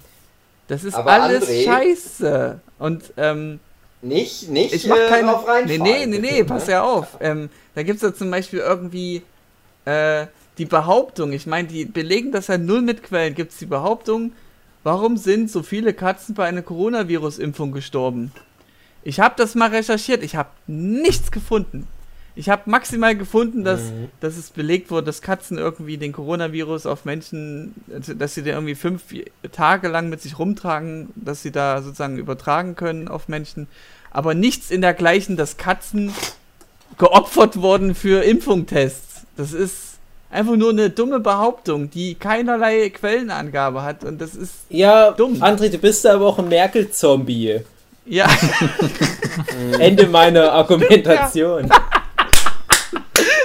das 0.68 0.84
ist 0.84 0.94
Aber 0.94 1.12
alles 1.12 1.48
André- 1.48 1.64
scheiße. 1.64 2.60
Und 2.78 3.12
ähm, 3.16 3.60
Nicht, 4.02 4.48
nicht 4.48 4.74
ich 4.74 4.86
mach 4.86 4.96
äh, 4.96 5.08
keine. 5.08 5.36
auf. 5.36 5.46
Nee, 5.66 5.78
nee, 5.78 6.06
nee, 6.06 6.18
nee, 6.18 6.30
bitte, 6.30 6.44
pass 6.46 6.66
ne? 6.66 6.72
ja 6.72 6.82
auf. 6.84 7.18
Ähm, 7.20 7.48
da 7.74 7.82
gibt 7.82 7.96
es 7.96 8.02
ja 8.02 8.14
zum 8.14 8.30
Beispiel 8.30 8.60
irgendwie 8.60 9.22
äh, 9.84 10.26
die 10.58 10.64
Behauptung, 10.66 11.32
ich 11.32 11.46
meine, 11.46 11.68
die 11.68 11.84
belegen 11.84 12.32
das 12.32 12.48
ja 12.48 12.58
null 12.58 12.82
mit 12.82 13.02
Quellen, 13.02 13.34
gibt 13.34 13.52
es 13.52 13.58
die 13.58 13.66
Behauptung, 13.66 14.32
warum 14.82 15.16
sind 15.16 15.50
so 15.50 15.62
viele 15.62 15.94
Katzen 15.94 16.34
bei 16.34 16.46
einer 16.46 16.62
Coronavirus-Impfung 16.62 17.72
gestorben? 17.72 18.32
Ich 19.02 19.20
habe 19.20 19.34
das 19.38 19.54
mal 19.54 19.70
recherchiert, 19.70 20.22
ich 20.22 20.36
habe 20.36 20.50
nichts 20.66 21.30
gefunden. 21.30 21.86
Ich 22.36 22.48
habe 22.48 22.62
maximal 22.70 23.16
gefunden, 23.16 23.64
dass, 23.64 23.80
Mhm. 23.80 24.08
dass 24.20 24.36
es 24.36 24.50
belegt 24.50 24.90
wurde, 24.90 25.06
dass 25.06 25.20
Katzen 25.20 25.58
irgendwie 25.58 25.96
den 25.98 26.12
Coronavirus 26.12 26.86
auf 26.86 27.04
Menschen, 27.04 27.74
also, 27.92 28.14
dass 28.14 28.34
sie 28.34 28.42
den 28.42 28.54
irgendwie 28.54 28.74
fünf 28.76 29.02
Tage 29.52 29.88
lang 29.88 30.08
mit 30.08 30.22
sich 30.22 30.38
rumtragen, 30.38 31.08
dass 31.16 31.42
sie 31.42 31.50
da 31.50 31.82
sozusagen 31.82 32.16
übertragen 32.18 32.76
können 32.76 33.08
auf 33.08 33.28
Menschen. 33.28 33.66
Aber 34.10 34.34
nichts 34.34 34.70
in 34.70 34.80
dergleichen, 34.80 35.36
dass 35.36 35.56
Katzen 35.56 36.12
geopfert 36.98 37.60
wurden 37.60 37.94
für 37.94 38.22
Impfungtests. 38.24 39.22
Das 39.36 39.52
ist 39.52 39.98
einfach 40.30 40.56
nur 40.56 40.70
eine 40.70 40.90
dumme 40.90 41.18
Behauptung, 41.20 41.90
die 41.90 42.14
keinerlei 42.14 42.90
Quellenangabe 42.90 43.82
hat. 43.82 44.04
Und 44.04 44.20
das 44.20 44.34
ist, 44.34 44.52
Ja, 44.68 45.10
Dumm. 45.12 45.42
André, 45.42 45.68
du 45.70 45.78
bist 45.78 46.06
aber 46.06 46.26
auch 46.26 46.38
ein 46.38 46.48
Merkel-Zombie. 46.48 47.60
ja, 48.06 48.28
Ende 49.78 50.06
meiner 50.08 50.52
Argumentation. 50.52 51.68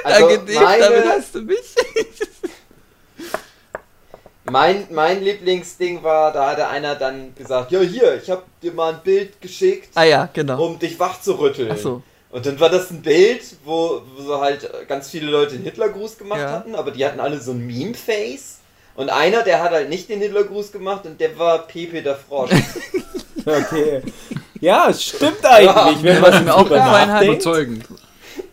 Also 0.06 0.28
danke 0.28 0.46
dir, 0.46 0.60
damit 0.80 1.06
hast 1.06 1.36
du 1.36 1.42
mich. 1.42 1.58
mein, 4.52 4.88
mein 4.92 5.24
Lieblingsding 5.24 6.04
war, 6.04 6.32
da 6.32 6.52
hatte 6.52 6.68
einer 6.68 6.96
dann 6.96 7.34
gesagt, 7.36 7.72
ja 7.72 7.80
hier, 7.80 8.22
ich 8.22 8.30
habe 8.30 8.44
dir 8.62 8.72
mal 8.74 8.94
ein 8.94 9.00
Bild 9.04 9.42
geschickt, 9.42 9.90
Ah 9.96 10.04
ja, 10.04 10.30
genau. 10.32 10.64
um 10.64 10.78
dich 10.78 11.00
wach 11.00 11.20
zu 11.22 11.34
rütteln. 11.40 11.72
Ach 11.74 11.78
so. 11.78 12.04
Und 12.30 12.46
dann 12.46 12.60
war 12.60 12.70
das 12.70 12.92
ein 12.92 13.02
Bild, 13.02 13.42
wo, 13.64 14.02
wo 14.16 14.22
so 14.22 14.42
halt 14.42 14.70
ganz 14.88 15.10
viele 15.10 15.32
Leute 15.32 15.54
den 15.56 15.64
Hitlergruß 15.64 16.18
gemacht 16.18 16.42
Ja. 16.42 16.52
hatten, 16.52 16.76
aber 16.76 16.92
die 16.92 17.06
hatten 17.06 17.20
alle 17.20 17.40
so 17.40 17.52
ein 17.52 17.66
Meme-Face. 17.66 18.60
Und 18.96 19.10
einer, 19.10 19.42
der 19.42 19.62
hat 19.64 19.72
halt 19.72 19.90
nicht 19.90 20.10
den 20.10 20.20
Hitlergruß 20.20 20.72
gemacht 20.72 21.06
und 21.06 21.20
der 21.20 21.38
war 21.40 21.60
Pepe 21.66 22.02
der 22.02 22.16
Frosch. 22.16 22.52
Okay. 23.48 24.02
Ja, 24.60 24.90
es 24.90 25.04
stimmt 25.04 25.46
eigentlich, 25.46 26.02
wenn 26.02 26.20
Was 26.20 26.32
man 26.32 26.46
mir 26.46 26.56
auch 26.56 26.68
gefallen 26.68 27.12
hat. 27.12 27.24
Überzeugend. 27.24 27.86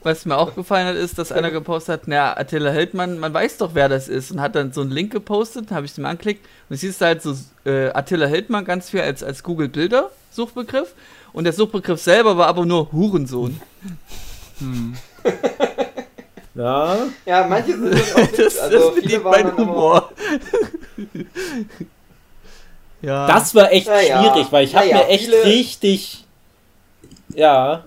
Was 0.05 0.25
mir 0.27 0.37
auch 0.37 0.55
gefallen 0.55 0.87
hat, 0.89 0.97
ist, 0.97 1.19
dass 1.19 1.31
einer 1.31 1.51
gepostet 1.51 1.93
hat, 2.03 2.09
naja, 2.09 2.37
Attila 2.37 2.71
Hildmann, 2.71 3.19
man 3.19 3.33
weiß 3.33 3.59
doch, 3.59 3.71
wer 3.75 3.89
das 3.89 4.09
ist. 4.09 4.33
Und 4.33 4.41
hat 4.41 4.55
dann 4.57 4.73
so 4.73 4.81
einen 4.81 4.91
Link 4.91 5.13
gepostet, 5.13 5.71
habe 5.71 5.87
ich 5.87 5.95
den 5.95 6.03
mal 6.03 6.11
angeklickt. 6.11 6.45
Und 6.69 6.77
siehst 6.77 7.01
du 7.01 7.05
halt 7.05 7.23
so 7.23 7.35
äh, 7.65 7.91
Attila 7.91 8.27
Hildmann 8.27 8.65
ganz 8.65 8.91
viel 8.91 9.01
als, 9.01 9.23
als 9.23 9.43
Google-Bilder-Suchbegriff. 9.45 10.95
Und 11.33 11.45
der 11.45 11.53
Suchbegriff 11.53 12.01
selber 12.03 12.37
war 12.37 12.49
aber 12.49 12.67
nur 12.67 12.91
Hurensohn. 12.93 13.61
Ja, 16.55 16.99
ja, 17.25 17.47
manche 17.47 17.73
sind 17.73 17.95
das 17.95 18.15
auch 18.15 18.27
Das, 18.37 18.59
also 18.59 18.77
das 18.79 18.89
viele 18.91 19.01
bedient 19.03 19.25
waren 19.25 19.43
mein 19.45 19.57
Humor. 19.57 20.13
ja. 23.01 23.27
das 23.27 23.55
war 23.55 23.73
echt 23.73 23.87
Naja, 23.87 24.21
schwierig, 24.23 24.53
weil 24.53 24.65
ich 24.67 24.75
habe 24.77 24.87
naja, 24.87 24.99
mir 24.99 25.09
echt 25.09 25.25
viele- 25.25 25.45
richtig. 25.45 26.25
Ja. 27.35 27.85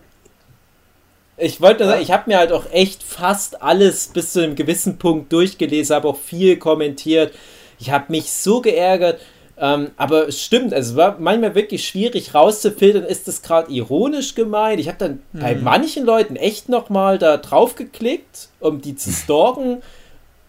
Ich 1.38 1.60
wollte 1.60 1.84
nur 1.84 1.92
sagen, 1.92 2.04
ich 2.04 2.12
habe 2.12 2.30
mir 2.30 2.38
halt 2.38 2.52
auch 2.54 2.72
echt 2.72 3.04
fast 3.04 3.62
alles 3.62 4.08
bis 4.08 4.34
zu 4.34 4.42
einem 4.42 4.56
gewissen 4.56 4.98
Punkt 4.98 5.34
durchgelesen, 5.34 5.96
habe 5.96 6.08
auch 6.08 6.18
viel 6.18 6.58
kommentiert. 6.58 7.34
Ich 7.78 7.92
habe 7.92 8.06
mich 8.10 8.32
so 8.32 8.62
geärgert. 8.62 9.20
Ähm, 9.58 9.92
aber 9.96 10.28
es 10.28 10.42
stimmt, 10.42 10.74
also 10.74 10.92
es 10.92 10.98
war 10.98 11.18
manchmal 11.18 11.56
wirklich 11.56 11.88
schwierig 11.88 12.34
rauszufiltern, 12.34 13.04
ist 13.04 13.28
das 13.30 13.42
gerade 13.42 13.72
ironisch 13.72 14.36
gemeint. 14.36 14.82
Ich 14.82 14.90
habe 14.90 14.98
dann 14.98 15.22
bei 15.32 15.56
manchen 15.56 16.06
Leuten 16.06 16.36
echt 16.36 16.68
nochmal 16.68 17.18
da 17.18 17.38
drauf 17.38 17.76
geklickt, 17.76 18.50
um 18.60 18.82
die 18.82 18.98
zu 18.98 19.12
stalken, 19.14 19.82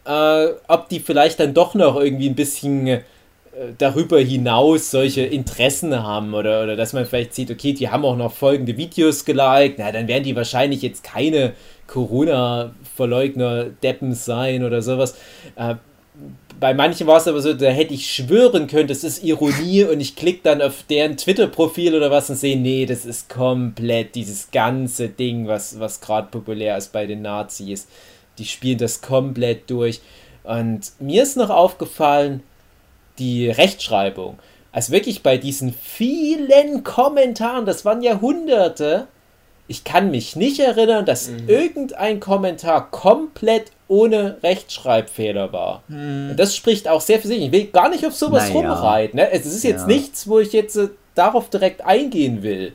äh, 0.04 0.48
ob 0.66 0.88
die 0.88 0.98
vielleicht 0.98 1.38
dann 1.38 1.54
doch 1.54 1.74
noch 1.74 1.96
irgendwie 1.96 2.28
ein 2.28 2.34
bisschen 2.34 3.00
darüber 3.78 4.18
hinaus 4.18 4.90
solche 4.90 5.22
Interessen 5.22 6.02
haben 6.02 6.34
oder, 6.34 6.62
oder 6.62 6.76
dass 6.76 6.92
man 6.92 7.06
vielleicht 7.06 7.34
sieht, 7.34 7.50
okay, 7.50 7.72
die 7.72 7.88
haben 7.88 8.04
auch 8.04 8.16
noch 8.16 8.32
folgende 8.32 8.76
Videos 8.76 9.24
geliked, 9.24 9.78
na, 9.78 9.92
dann 9.92 10.08
werden 10.08 10.24
die 10.24 10.36
wahrscheinlich 10.36 10.82
jetzt 10.82 11.04
keine 11.04 11.54
Corona-Verleugner 11.86 13.66
Deppen 13.82 14.14
sein 14.14 14.64
oder 14.64 14.82
sowas. 14.82 15.16
Äh, 15.56 15.76
bei 16.58 16.72
manchen 16.72 17.06
war 17.06 17.18
es 17.18 17.28
aber 17.28 17.40
so, 17.40 17.52
da 17.52 17.66
hätte 17.66 17.94
ich 17.94 18.10
schwören 18.10 18.66
können, 18.66 18.88
das 18.88 19.04
ist 19.04 19.22
Ironie 19.22 19.84
und 19.84 20.00
ich 20.00 20.16
klicke 20.16 20.40
dann 20.44 20.62
auf 20.62 20.84
deren 20.88 21.16
Twitter-Profil 21.16 21.94
oder 21.94 22.10
was 22.10 22.30
und 22.30 22.36
sehe, 22.36 22.56
nee, 22.58 22.86
das 22.86 23.04
ist 23.04 23.28
komplett 23.28 24.14
dieses 24.14 24.50
ganze 24.50 25.08
Ding, 25.08 25.46
was, 25.46 25.78
was 25.78 26.00
gerade 26.00 26.28
populär 26.30 26.76
ist 26.76 26.92
bei 26.92 27.06
den 27.06 27.22
Nazis. 27.22 27.86
Die 28.38 28.46
spielen 28.46 28.78
das 28.78 29.02
komplett 29.02 29.68
durch. 29.70 30.00
Und 30.44 30.92
mir 30.98 31.22
ist 31.22 31.36
noch 31.36 31.50
aufgefallen, 31.50 32.42
die 33.18 33.48
Rechtschreibung. 33.50 34.38
Also 34.72 34.92
wirklich 34.92 35.22
bei 35.22 35.38
diesen 35.38 35.72
vielen 35.72 36.84
Kommentaren, 36.84 37.64
das 37.66 37.84
waren 37.84 38.02
ja 38.02 38.20
hunderte, 38.20 39.06
ich 39.68 39.84
kann 39.84 40.10
mich 40.10 40.36
nicht 40.36 40.60
erinnern, 40.60 41.06
dass 41.06 41.28
irgendein 41.48 42.20
Kommentar 42.20 42.90
komplett 42.90 43.72
ohne 43.88 44.36
Rechtschreibfehler 44.42 45.52
war. 45.52 45.82
Und 45.88 46.36
das 46.36 46.54
spricht 46.54 46.88
auch 46.88 47.00
sehr 47.00 47.20
für 47.20 47.28
sich. 47.28 47.40
Ich 47.42 47.52
will 47.52 47.66
gar 47.66 47.88
nicht 47.88 48.06
auf 48.06 48.14
sowas 48.14 48.48
Naja. 48.48 48.54
rumreiten. 48.72 49.18
Ne? 49.18 49.30
Es 49.32 49.46
ist 49.46 49.64
jetzt 49.64 49.82
Ja. 49.82 49.86
nichts, 49.86 50.28
wo 50.28 50.38
ich 50.40 50.52
jetzt 50.52 50.76
äh, 50.76 50.88
darauf 51.14 51.50
direkt 51.50 51.84
eingehen 51.84 52.42
will. 52.42 52.74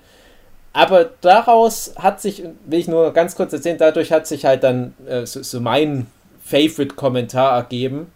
Aber 0.73 1.09
daraus 1.21 1.93
hat 1.97 2.21
sich, 2.21 2.43
will 2.65 2.79
ich 2.79 2.87
nur 2.87 3.11
ganz 3.13 3.35
kurz 3.35 3.53
erzählen, 3.53 3.77
dadurch 3.77 4.11
hat 4.11 4.25
sich 4.25 4.45
halt 4.45 4.63
dann 4.63 4.93
äh, 5.07 5.25
so, 5.25 5.43
so 5.43 5.59
mein 5.59 6.07
Favorite-Kommentar 6.43 7.55
ergeben. 7.55 8.11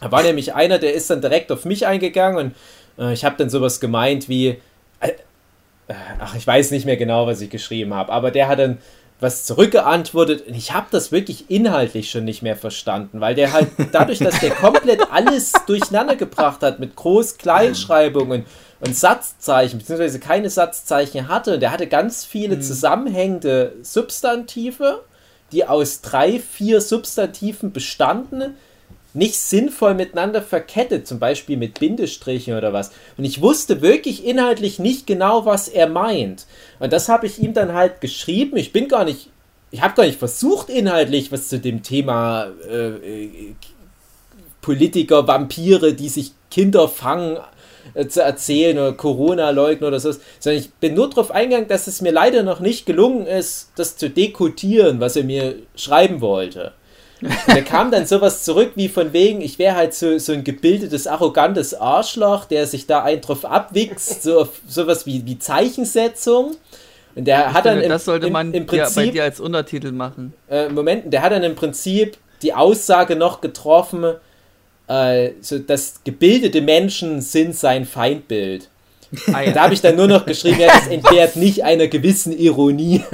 Da 0.00 0.12
war 0.12 0.22
nämlich 0.22 0.54
einer, 0.54 0.78
der 0.78 0.94
ist 0.94 1.10
dann 1.10 1.20
direkt 1.20 1.50
auf 1.50 1.64
mich 1.64 1.86
eingegangen 1.86 2.52
und 2.98 3.04
äh, 3.04 3.12
ich 3.12 3.24
habe 3.24 3.36
dann 3.38 3.50
sowas 3.50 3.80
gemeint 3.80 4.28
wie, 4.28 4.60
äh, 5.00 5.08
äh, 5.88 5.94
ach, 6.18 6.34
ich 6.34 6.46
weiß 6.46 6.70
nicht 6.70 6.86
mehr 6.86 6.96
genau, 6.96 7.26
was 7.26 7.40
ich 7.40 7.50
geschrieben 7.50 7.94
habe, 7.94 8.12
aber 8.12 8.30
der 8.30 8.48
hat 8.48 8.58
dann 8.58 8.78
was 9.18 9.44
zurückgeantwortet 9.44 10.46
und 10.46 10.54
ich 10.54 10.74
habe 10.74 10.88
das 10.90 11.10
wirklich 11.10 11.50
inhaltlich 11.50 12.10
schon 12.10 12.24
nicht 12.24 12.42
mehr 12.42 12.56
verstanden, 12.56 13.20
weil 13.20 13.34
der 13.34 13.52
halt 13.52 13.68
dadurch, 13.92 14.18
dass 14.18 14.40
der 14.40 14.50
komplett 14.50 15.00
alles 15.10 15.52
durcheinander 15.66 16.16
gebracht 16.16 16.62
hat 16.62 16.78
mit 16.80 16.96
Groß-Kleinschreibungen 16.96 18.44
und 18.80 18.96
Satzzeichen, 18.96 19.78
beziehungsweise 19.78 20.20
keine 20.20 20.50
Satzzeichen 20.50 21.28
hatte, 21.28 21.54
und 21.54 21.60
der 21.60 21.72
hatte 21.72 21.86
ganz 21.86 22.26
viele 22.26 22.60
zusammenhängende 22.60 23.72
Substantive, 23.80 25.02
die 25.52 25.64
aus 25.64 26.02
drei, 26.02 26.38
vier 26.38 26.82
Substantiven 26.82 27.72
bestanden, 27.72 28.56
nicht 29.16 29.36
sinnvoll 29.36 29.94
miteinander 29.94 30.42
verkettet, 30.42 31.06
zum 31.06 31.18
Beispiel 31.18 31.56
mit 31.56 31.80
Bindestrichen 31.80 32.56
oder 32.56 32.72
was. 32.72 32.92
Und 33.16 33.24
ich 33.24 33.40
wusste 33.40 33.80
wirklich 33.80 34.24
inhaltlich 34.24 34.78
nicht 34.78 35.06
genau, 35.06 35.46
was 35.46 35.68
er 35.68 35.88
meint. 35.88 36.46
Und 36.78 36.92
das 36.92 37.08
habe 37.08 37.26
ich 37.26 37.38
ihm 37.38 37.54
dann 37.54 37.72
halt 37.72 38.00
geschrieben. 38.00 38.56
Ich 38.56 38.72
bin 38.72 38.88
gar 38.88 39.04
nicht, 39.04 39.30
ich 39.70 39.82
habe 39.82 39.94
gar 39.94 40.04
nicht 40.06 40.18
versucht, 40.18 40.68
inhaltlich 40.68 41.32
was 41.32 41.48
zu 41.48 41.58
dem 41.58 41.82
Thema 41.82 42.48
äh, 42.70 42.88
äh, 42.88 43.54
Politiker, 44.60 45.26
Vampire, 45.26 45.94
die 45.94 46.08
sich 46.08 46.32
Kinder 46.50 46.88
fangen, 46.88 47.38
äh, 47.94 48.06
zu 48.08 48.20
erzählen 48.20 48.76
oder 48.76 48.92
Corona 48.92 49.50
leugnen 49.50 49.88
oder 49.88 50.00
so, 50.00 50.12
sondern 50.40 50.60
ich 50.60 50.72
bin 50.74 50.94
nur 50.94 51.08
darauf 51.08 51.30
eingegangen, 51.30 51.68
dass 51.68 51.86
es 51.86 52.02
mir 52.02 52.12
leider 52.12 52.42
noch 52.42 52.60
nicht 52.60 52.84
gelungen 52.84 53.26
ist, 53.26 53.70
das 53.76 53.96
zu 53.96 54.10
dekodieren, 54.10 55.00
was 55.00 55.16
er 55.16 55.24
mir 55.24 55.56
schreiben 55.74 56.20
wollte. 56.20 56.72
Und 57.22 57.32
da 57.46 57.60
kam 57.62 57.90
dann 57.90 58.06
sowas 58.06 58.44
zurück 58.44 58.72
wie 58.74 58.88
von 58.88 59.12
wegen, 59.12 59.40
ich 59.40 59.58
wäre 59.58 59.74
halt 59.74 59.94
so, 59.94 60.18
so 60.18 60.32
ein 60.32 60.44
gebildetes, 60.44 61.06
arrogantes 61.06 61.74
Arschloch, 61.74 62.44
der 62.44 62.66
sich 62.66 62.86
da 62.86 63.02
einen 63.02 63.22
drauf 63.22 63.44
abwichst, 63.44 64.22
so 64.22 64.40
auf 64.40 64.60
sowas 64.68 65.06
wie, 65.06 65.24
wie 65.24 65.38
Zeichensetzung. 65.38 66.56
Und 67.14 67.24
der 67.24 67.54
hat 67.54 67.64
dann 67.64 67.74
finde, 67.74 67.84
im, 67.86 67.90
das 67.90 68.04
sollte 68.04 68.30
man 68.30 68.52
im 68.52 68.66
ja, 68.66 68.84
bei 68.84 68.84
Prinzip 68.84 69.12
dir 69.12 69.24
als 69.24 69.40
Untertitel 69.40 69.92
machen. 69.92 70.34
äh, 70.50 70.68
Moment, 70.68 71.10
der 71.12 71.22
hat 71.22 71.32
dann 71.32 71.42
im 71.42 71.54
Prinzip 71.54 72.18
die 72.42 72.52
Aussage 72.52 73.16
noch 73.16 73.40
getroffen, 73.40 74.16
äh, 74.88 75.30
so, 75.40 75.58
dass 75.58 76.04
gebildete 76.04 76.60
Menschen 76.60 77.22
sind 77.22 77.56
sein 77.56 77.86
Feindbild. 77.86 78.68
Ah, 79.32 79.40
ja. 79.42 79.52
Da 79.52 79.62
habe 79.64 79.74
ich 79.74 79.80
dann 79.80 79.96
nur 79.96 80.06
noch 80.06 80.26
geschrieben, 80.26 80.60
ja, 80.60 80.68
das 80.68 80.86
entbehrt 80.88 81.36
nicht 81.36 81.64
einer 81.64 81.86
gewissen 81.88 82.32
Ironie. 82.36 83.02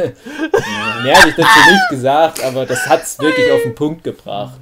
Mehr 1.03 1.19
habe 1.19 1.31
ich 1.31 1.35
dazu 1.37 1.71
nicht 1.71 1.89
gesagt, 1.91 2.43
aber 2.43 2.67
das 2.67 2.87
hat 2.89 3.03
es 3.03 3.19
wirklich 3.19 3.51
auf 3.51 3.63
den 3.63 3.75
Punkt 3.75 4.05
gebracht. 4.05 4.61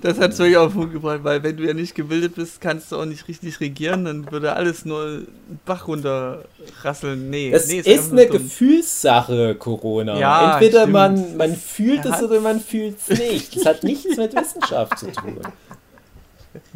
Das 0.00 0.18
hat 0.18 0.36
wirklich 0.38 0.56
auf 0.56 0.72
den 0.72 0.78
Punkt 0.80 0.92
gebracht, 0.94 1.20
weil 1.22 1.42
wenn 1.42 1.56
du 1.56 1.64
ja 1.64 1.74
nicht 1.74 1.94
gebildet 1.94 2.34
bist, 2.34 2.60
kannst 2.60 2.90
du 2.90 2.96
auch 2.96 3.04
nicht 3.04 3.28
richtig 3.28 3.60
regieren, 3.60 4.04
dann 4.04 4.30
würde 4.30 4.54
alles 4.54 4.84
nur 4.84 5.02
einen 5.04 5.60
Bach 5.64 5.86
runterrasseln. 5.86 7.30
Nee, 7.30 7.50
Das 7.50 7.68
nee, 7.68 7.78
ist, 7.78 7.88
einfach 7.88 8.12
eine 8.12 8.26
dumm. 8.26 8.42
Gefühlssache, 8.42 9.54
Corona. 9.54 10.18
Ja, 10.18 10.54
Entweder 10.54 10.80
stimmt. 10.80 10.92
man, 10.92 11.36
man 11.36 11.56
fühlt 11.56 12.04
es 12.04 12.22
oder 12.22 12.40
man 12.40 12.60
fühlt 12.60 12.96
es 13.08 13.18
nicht. 13.18 13.56
Das 13.56 13.66
hat 13.66 13.84
nichts 13.84 14.16
mit 14.16 14.34
Wissenschaft 14.34 14.98
zu 14.98 15.12
tun. 15.12 15.38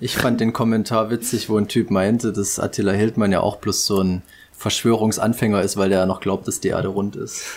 Ich 0.00 0.16
fand 0.16 0.40
den 0.40 0.52
Kommentar 0.52 1.10
witzig, 1.10 1.48
wo 1.48 1.56
ein 1.58 1.68
Typ 1.68 1.90
meinte, 1.90 2.32
dass 2.32 2.58
Attila 2.58 2.92
Hildmann 2.92 3.32
ja 3.32 3.40
auch 3.40 3.56
bloß 3.56 3.84
so 3.86 4.00
ein 4.02 4.22
Verschwörungsanfänger 4.56 5.60
ist, 5.62 5.76
weil 5.76 5.90
der 5.90 5.98
ja 6.00 6.06
noch 6.06 6.20
glaubt, 6.20 6.48
dass 6.48 6.60
die 6.60 6.68
Erde 6.68 6.88
rund 6.88 7.14
ist. 7.16 7.42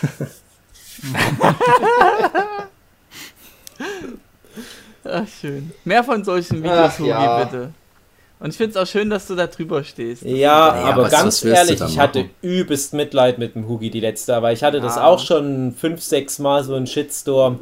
Ach, 5.04 5.26
schön. 5.40 5.70
Mehr 5.84 6.04
von 6.04 6.22
solchen 6.24 6.58
Videos, 6.62 6.92
Ach, 6.94 6.98
Hugi, 6.98 7.08
ja. 7.08 7.44
bitte. 7.44 7.70
Und 8.38 8.50
ich 8.50 8.56
finde 8.56 8.70
es 8.70 8.76
auch 8.76 8.86
schön, 8.90 9.10
dass 9.10 9.26
du 9.26 9.34
da 9.34 9.46
drüber 9.46 9.84
stehst. 9.84 10.22
Ja, 10.22 10.68
Naja, 10.72 10.84
aber 10.92 11.02
was- 11.04 11.10
ganz 11.12 11.44
was 11.44 11.52
ehrlich, 11.52 11.80
ich 11.80 11.98
hatte 11.98 12.30
übelst 12.40 12.94
Mitleid 12.94 13.38
mit 13.38 13.54
dem 13.54 13.68
Hugi 13.68 13.90
die 13.90 14.00
letzte, 14.00 14.34
aber 14.34 14.50
ich 14.52 14.62
hatte 14.62 14.80
das 14.80 14.96
Ah. 14.96 15.04
auch 15.06 15.18
schon 15.18 15.74
fünf, 15.74 16.02
sechs 16.02 16.38
Mal 16.38 16.64
so 16.64 16.74
einen 16.74 16.86
Shitstorm. 16.86 17.60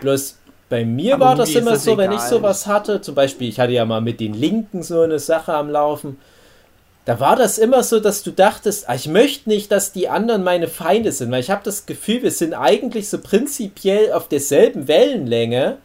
Bloß 0.00 0.37
bei 0.68 0.84
mir 0.84 1.14
Aber 1.14 1.26
war 1.26 1.36
das 1.36 1.50
immer 1.54 1.72
das 1.72 1.84
so, 1.84 1.96
wenn 1.96 2.12
ich 2.12 2.18
egal. 2.18 2.30
sowas 2.30 2.66
hatte, 2.66 3.00
zum 3.00 3.14
Beispiel, 3.14 3.48
ich 3.48 3.58
hatte 3.58 3.72
ja 3.72 3.84
mal 3.84 4.00
mit 4.00 4.20
den 4.20 4.34
Linken 4.34 4.82
so 4.82 5.00
eine 5.00 5.18
Sache 5.18 5.54
am 5.54 5.70
Laufen, 5.70 6.18
da 7.08 7.20
war 7.20 7.36
das 7.36 7.56
immer 7.56 7.82
so, 7.82 8.00
dass 8.00 8.22
du 8.22 8.30
dachtest, 8.30 8.86
ah, 8.86 8.94
ich 8.94 9.08
möchte 9.08 9.48
nicht, 9.48 9.72
dass 9.72 9.92
die 9.92 10.10
anderen 10.10 10.44
meine 10.44 10.68
Feinde 10.68 11.10
sind, 11.10 11.30
weil 11.30 11.40
ich 11.40 11.50
habe 11.50 11.62
das 11.64 11.86
Gefühl, 11.86 12.22
wir 12.22 12.30
sind 12.30 12.52
eigentlich 12.52 13.08
so 13.08 13.18
prinzipiell 13.18 14.12
auf 14.12 14.28
derselben 14.28 14.88
Wellenlänge. 14.88 15.78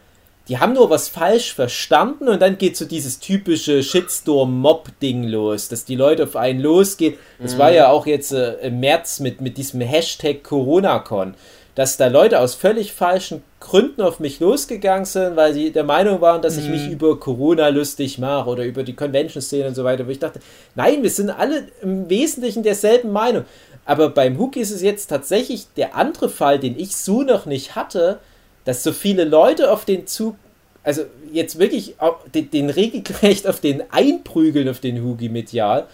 Die 0.48 0.58
haben 0.58 0.74
nur 0.74 0.90
was 0.90 1.08
falsch 1.08 1.54
verstanden 1.54 2.28
und 2.28 2.42
dann 2.42 2.58
geht 2.58 2.76
so 2.76 2.84
dieses 2.84 3.20
typische 3.20 3.82
Shitstorm-Mob-Ding 3.82 5.24
los, 5.24 5.68
dass 5.68 5.86
die 5.86 5.96
Leute 5.96 6.24
auf 6.24 6.36
einen 6.36 6.60
losgehen. 6.60 7.14
Das 7.38 7.56
war 7.56 7.72
ja 7.72 7.88
auch 7.88 8.04
jetzt 8.04 8.32
äh, 8.32 8.56
im 8.56 8.80
März 8.80 9.20
mit, 9.20 9.40
mit 9.40 9.56
diesem 9.56 9.80
Hashtag 9.80 10.44
CoronaCon, 10.44 11.36
dass 11.74 11.96
da 11.96 12.08
Leute 12.08 12.38
aus 12.38 12.54
völlig 12.54 12.92
falschen 12.92 13.42
Gründen 13.64 14.02
auf 14.02 14.20
mich 14.20 14.40
losgegangen 14.40 15.06
sind, 15.06 15.36
weil 15.36 15.54
sie 15.54 15.72
der 15.72 15.84
Meinung 15.84 16.20
waren, 16.20 16.42
dass 16.42 16.58
ich 16.58 16.68
mich 16.68 16.90
über 16.90 17.18
Corona 17.18 17.68
lustig 17.68 18.18
mache 18.18 18.50
oder 18.50 18.64
über 18.64 18.82
die 18.82 18.92
Convention-Szene 18.92 19.68
und 19.68 19.74
so 19.74 19.84
weiter, 19.84 20.06
wo 20.06 20.10
ich 20.10 20.18
dachte, 20.18 20.40
nein, 20.74 21.02
wir 21.02 21.08
sind 21.08 21.30
alle 21.30 21.64
im 21.80 22.10
Wesentlichen 22.10 22.62
derselben 22.62 23.10
Meinung. 23.10 23.44
Aber 23.86 24.10
beim 24.10 24.38
Hook 24.38 24.56
ist 24.56 24.70
es 24.70 24.82
jetzt 24.82 25.06
tatsächlich 25.06 25.66
der 25.78 25.96
andere 25.96 26.28
Fall, 26.28 26.58
den 26.58 26.78
ich 26.78 26.94
so 26.94 27.22
noch 27.22 27.46
nicht 27.46 27.74
hatte, 27.74 28.18
dass 28.66 28.82
so 28.82 28.92
viele 28.92 29.24
Leute 29.24 29.70
auf 29.70 29.86
den 29.86 30.06
Zug, 30.06 30.36
also 30.82 31.04
jetzt 31.32 31.58
wirklich 31.58 31.96
den, 32.34 32.50
den 32.50 32.68
regelrecht 32.68 33.48
auf 33.48 33.60
den 33.60 33.82
einprügeln, 33.90 34.68
auf 34.68 34.80
den 34.80 35.02
Hugi 35.02 35.30
medial, 35.30 35.86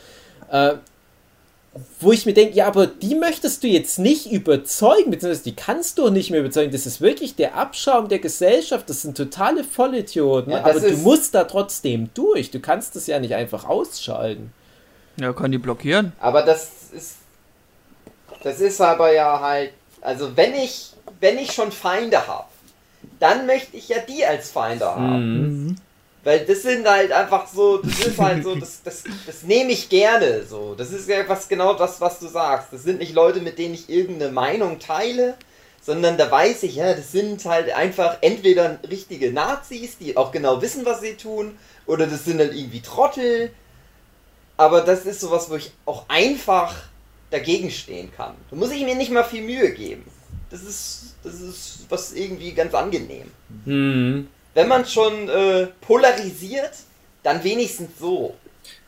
äh, 0.50 0.72
wo 2.00 2.10
ich 2.10 2.26
mir 2.26 2.34
denke, 2.34 2.56
ja, 2.56 2.66
aber 2.66 2.88
die 2.88 3.14
möchtest 3.14 3.62
du 3.62 3.68
jetzt 3.68 3.98
nicht 3.98 4.30
überzeugen, 4.30 5.10
beziehungsweise 5.10 5.44
die 5.44 5.54
kannst 5.54 5.98
du 5.98 6.06
auch 6.06 6.10
nicht 6.10 6.30
mehr 6.30 6.40
überzeugen. 6.40 6.72
Das 6.72 6.84
ist 6.84 7.00
wirklich 7.00 7.36
der 7.36 7.54
Abschaum 7.54 8.08
der 8.08 8.18
Gesellschaft, 8.18 8.90
das 8.90 9.02
sind 9.02 9.16
totale 9.16 9.62
Vollidioten, 9.62 10.52
Ja, 10.52 10.64
aber 10.64 10.80
du 10.80 10.96
musst 10.96 11.34
da 11.34 11.44
trotzdem 11.44 12.10
durch. 12.14 12.50
Du 12.50 12.58
kannst 12.58 12.96
das 12.96 13.06
ja 13.06 13.20
nicht 13.20 13.34
einfach 13.34 13.64
ausschalten. 13.66 14.52
Ja, 15.16 15.32
kann 15.32 15.52
die 15.52 15.58
blockieren. 15.58 16.12
Aber 16.18 16.42
das 16.42 16.70
ist. 16.92 17.16
Das 18.42 18.60
ist 18.60 18.80
aber 18.80 19.12
ja 19.12 19.40
halt. 19.40 19.72
Also 20.00 20.36
wenn 20.36 20.54
ich, 20.54 20.94
wenn 21.20 21.38
ich 21.38 21.52
schon 21.52 21.70
Feinde 21.70 22.26
habe, 22.26 22.46
dann 23.20 23.46
möchte 23.46 23.76
ich 23.76 23.88
ja 23.88 23.98
die 23.98 24.24
als 24.24 24.50
Feinde 24.50 24.86
haben. 24.86 25.66
Mhm. 25.66 25.76
Weil 26.22 26.44
das 26.44 26.62
sind 26.62 26.86
halt 26.86 27.12
einfach 27.12 27.46
so, 27.46 27.78
das 27.78 28.06
ist 28.06 28.18
halt 28.18 28.44
so, 28.44 28.54
das, 28.54 28.82
das, 28.82 29.04
das 29.26 29.42
nehme 29.42 29.72
ich 29.72 29.88
gerne 29.88 30.44
so. 30.44 30.74
Das 30.74 30.92
ist 30.92 31.08
ja 31.08 31.22
genau 31.48 31.74
das, 31.74 32.00
was 32.00 32.18
du 32.18 32.28
sagst. 32.28 32.72
Das 32.72 32.82
sind 32.82 32.98
nicht 32.98 33.14
Leute, 33.14 33.40
mit 33.40 33.58
denen 33.58 33.74
ich 33.74 33.88
irgendeine 33.88 34.30
Meinung 34.30 34.78
teile, 34.78 35.36
sondern 35.80 36.18
da 36.18 36.30
weiß 36.30 36.62
ich, 36.64 36.76
ja, 36.76 36.92
das 36.92 37.10
sind 37.10 37.42
halt 37.46 37.70
einfach 37.70 38.18
entweder 38.20 38.78
richtige 38.88 39.32
Nazis, 39.32 39.96
die 39.96 40.18
auch 40.18 40.30
genau 40.30 40.60
wissen, 40.60 40.84
was 40.84 41.00
sie 41.00 41.14
tun, 41.14 41.56
oder 41.86 42.06
das 42.06 42.26
sind 42.26 42.38
halt 42.38 42.54
irgendwie 42.54 42.82
Trottel. 42.82 43.50
Aber 44.58 44.82
das 44.82 45.06
ist 45.06 45.20
sowas, 45.20 45.48
wo 45.48 45.56
ich 45.56 45.72
auch 45.86 46.04
einfach 46.08 46.74
dagegen 47.30 47.70
stehen 47.70 48.12
kann. 48.14 48.34
Da 48.50 48.56
muss 48.56 48.72
ich 48.72 48.84
mir 48.84 48.94
nicht 48.94 49.10
mal 49.10 49.24
viel 49.24 49.42
Mühe 49.42 49.72
geben. 49.72 50.04
Das 50.50 50.62
ist, 50.62 51.14
das 51.24 51.40
ist 51.40 51.86
was 51.88 52.12
irgendwie 52.12 52.52
ganz 52.52 52.74
angenehm. 52.74 53.30
Hm. 53.64 54.28
Wenn 54.54 54.68
man 54.68 54.84
schon 54.84 55.28
äh, 55.28 55.68
polarisiert, 55.80 56.72
dann 57.22 57.42
wenigstens 57.44 57.90
so. 58.00 58.34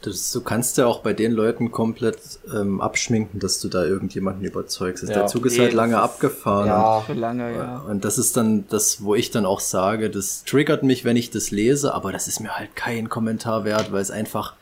Das, 0.03 0.33
du 0.33 0.41
kannst 0.41 0.79
ja 0.79 0.87
auch 0.87 0.99
bei 1.01 1.13
den 1.13 1.31
Leuten 1.31 1.71
komplett 1.71 2.19
ähm, 2.53 2.81
abschminken, 2.81 3.39
dass 3.39 3.61
du 3.61 3.69
da 3.69 3.85
irgendjemanden 3.85 4.45
überzeugst. 4.45 5.05
Ja. 5.05 5.15
Der 5.15 5.27
Zug 5.29 5.47
ist 5.47 5.53
Nee, 5.57 5.65
halt 5.65 5.73
lange 5.75 5.95
ist- 5.95 6.01
abgefahren. 6.03 6.67
Ja, 6.67 7.01
Für 7.03 7.13
lange, 7.13 7.55
ja. 7.57 7.79
Und 7.89 8.05
das 8.05 8.19
ist 8.19 8.37
dann 8.37 8.67
das, 8.69 9.05
wo 9.05 9.15
ich 9.15 9.31
dann 9.31 9.47
auch 9.47 9.61
sage, 9.61 10.11
das 10.11 10.43
triggert 10.45 10.83
mich, 10.83 11.05
wenn 11.05 11.17
ich 11.17 11.31
das 11.31 11.53
lese, 11.53 11.95
aber 11.95 12.11
das 12.11 12.27
ist 12.27 12.41
mir 12.41 12.57
halt 12.57 12.75
kein 12.75 13.09
Kommentar 13.09 13.65
wert, 13.65 13.93
weil 13.93 14.03
es 14.03 14.11
einfach, 14.11 14.55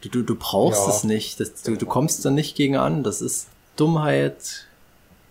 du, 0.00 0.08
du, 0.08 0.22
du 0.22 0.34
brauchst 0.34 0.86
Ja. 0.86 0.94
es 0.94 1.04
nicht. 1.04 1.40
Das, 1.40 1.62
du, 1.62 1.76
du 1.76 1.84
kommst 1.86 2.24
dann 2.24 2.34
nicht 2.34 2.56
gegen 2.56 2.76
an. 2.76 3.02
Das 3.02 3.20
ist 3.20 3.48
Dummheit 3.76 4.66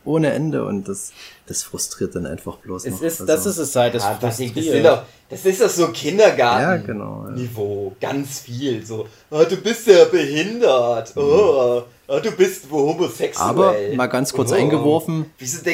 ohne 0.03 0.31
Ende 0.33 0.63
und 0.65 0.87
das, 0.87 1.11
das 1.47 1.63
frustriert 1.63 2.15
dann 2.15 2.25
einfach 2.25 2.57
bloß 2.57 2.85
Es 2.85 2.93
noch. 2.93 3.01
ist, 3.01 3.21
Also, 3.21 3.25
das 3.25 3.45
ist 3.45 3.57
es 3.57 3.75
halt, 3.75 3.95
das, 3.95 4.03
ja 4.03 4.11
das, 4.19 4.19
das, 4.19 4.37
frustriert. 4.37 4.65
sind 4.65 4.83
doch, 4.85 5.03
das 5.29 5.45
ist 5.45 5.61
doch 5.61 5.69
so 5.69 5.87
Kindergarten-Niveau. 5.89 6.73
Ja, 6.81 7.97
genau, 7.97 7.97
ja. 8.01 8.09
Ganz 8.11 8.39
viel. 8.39 8.85
So, 8.85 9.07
oh, 9.31 9.43
du 9.47 9.57
bist 9.57 9.87
ja 9.87 10.05
behindert. 10.05 11.13
Oh, 11.15 11.83
oh, 12.07 12.19
du 12.21 12.31
bist 12.31 12.63
homosexuell. 12.71 13.47
Aber 13.47 13.75
mal 13.95 14.07
ganz 14.07 14.33
kurz 14.33 14.51
oh. 14.51 14.55
eingeworfen, 14.55 15.25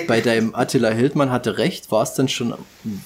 bei 0.07 0.21
deinem 0.21 0.55
Attila 0.55 0.89
Hildmann 0.89 1.31
hatte 1.31 1.57
recht, 1.57 1.91
war 1.91 2.03
es 2.03 2.13
dann 2.13 2.27
schon, 2.27 2.53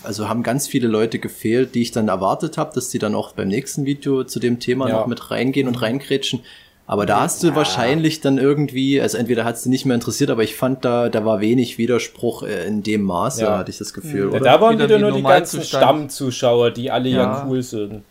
also 0.03 0.27
haben 0.29 0.43
ganz 0.43 0.67
viele 0.67 0.87
Leute 0.87 1.19
gefehlt, 1.19 1.75
die 1.75 1.81
ich 1.81 1.91
dann 1.91 2.07
erwartet 2.07 2.57
habe, 2.57 2.73
dass 2.73 2.89
die 2.89 2.99
dann 2.99 3.15
auch 3.15 3.33
beim 3.33 3.47
nächsten 3.47 3.85
Video 3.85 4.23
zu 4.23 4.39
dem 4.39 4.59
Thema 4.59 4.87
Ja. 4.89 4.99
noch 4.99 5.07
mit 5.07 5.31
reingehen 5.31 5.67
und 5.67 5.81
reingrätschen. 5.81 6.41
Aber 6.87 7.07
da 7.07 7.21
hast 7.21 7.41
du 7.41 7.55
wahrscheinlich 7.55 8.21
dann 8.21 8.37
irgendwie, 8.37 9.01
also 9.01 9.17
entweder 9.17 9.43
hat 9.43 9.55
es 9.55 9.63
dich 9.63 9.71
nicht 9.71 9.85
mehr 9.85 9.95
interessiert, 9.95 10.29
aber 10.29 10.43
ich 10.43 10.55
fand 10.55 10.85
da, 10.85 11.09
da 11.09 11.25
war 11.25 11.39
wenig 11.41 11.79
Widerspruch 11.79 12.43
äh, 12.43 12.67
in 12.67 12.83
dem 12.83 13.01
Maße, 13.01 13.41
Ja. 13.41 13.57
hatte 13.57 13.71
ich 13.71 13.79
das 13.79 13.91
Gefühl, 13.93 14.29
Ja, 14.29 14.37
oder? 14.37 14.39
da 14.39 14.61
waren 14.61 14.73
Wieder 14.75 14.85
wieder 14.85 14.97
wie 14.97 15.01
nur 15.01 15.11
die 15.13 15.23
ganzen. 15.23 15.63
Stammzuschauer, 15.63 16.69
die 16.71 16.91
alle 16.91 17.09
ja, 17.09 17.23
Ja. 17.23 17.45
cool 17.47 17.63
sind. 17.63 18.03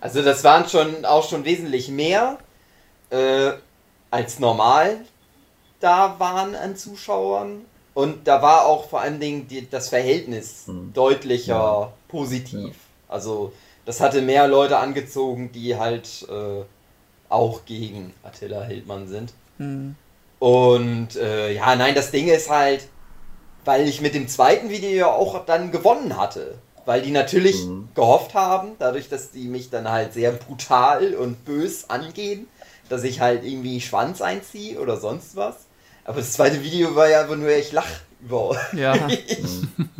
Also 0.00 0.22
das 0.22 0.44
waren 0.44 0.68
schon 0.68 1.04
auch 1.04 1.28
schon 1.28 1.44
wesentlich 1.44 1.88
mehr 1.88 2.38
äh, 3.10 3.50
als 4.10 4.38
normal 4.38 4.98
da 5.80 6.14
waren 6.18 6.54
an 6.54 6.76
Zuschauern. 6.76 7.62
Und 7.94 8.28
da 8.28 8.40
war 8.42 8.66
auch 8.66 8.88
vor 8.88 9.00
allen 9.00 9.18
Dingen 9.18 9.48
die, 9.48 9.68
das 9.68 9.88
Verhältnis 9.88 10.66
deutlicher 10.94 11.92
positiv. 12.08 12.74
Also 13.08 13.52
das 13.86 14.00
hatte 14.00 14.20
mehr 14.22 14.46
Leute 14.46 14.76
angezogen, 14.76 15.50
die 15.52 15.76
halt 15.76 16.26
äh, 16.28 16.62
auch 17.30 17.64
gegen 17.64 18.12
Attila 18.22 18.62
Hildmann 18.64 19.08
sind. 19.08 19.32
Mhm. 19.58 19.94
Und 20.38 21.16
äh, 21.16 21.52
ja, 21.52 21.76
nein, 21.76 21.94
das 21.94 22.10
Ding 22.10 22.28
ist 22.28 22.50
halt, 22.50 22.88
weil 23.64 23.88
ich 23.88 24.00
mit 24.00 24.14
dem 24.14 24.28
zweiten 24.28 24.70
Video 24.70 24.90
ja 24.90 25.06
auch 25.06 25.44
dann 25.46 25.70
gewonnen 25.70 26.16
hatte. 26.16 26.58
Weil 26.86 27.02
die 27.02 27.10
natürlich 27.10 27.56
gehofft 27.94 28.34
haben, 28.34 28.70
dadurch, 28.78 29.08
dass 29.08 29.30
die 29.30 29.48
mich 29.48 29.70
dann 29.70 29.88
halt 29.88 30.14
sehr 30.14 30.32
brutal 30.32 31.14
und 31.14 31.44
bös 31.44 31.88
angehen, 31.90 32.48
dass 32.88 33.04
ich 33.04 33.20
halt 33.20 33.44
irgendwie 33.44 33.80
Schwanz 33.80 34.22
einziehe 34.22 34.80
oder 34.80 34.96
sonst 34.96 35.36
was. 35.36 35.56
Aber 36.04 36.18
das 36.18 36.32
zweite 36.32 36.62
Video 36.64 36.96
war 36.96 37.08
ja 37.08 37.20
einfach 37.20 37.36
nur, 37.36 37.50
ich 37.50 37.70
lach 37.70 37.86
über 38.20 38.56
Ja, 38.72 38.96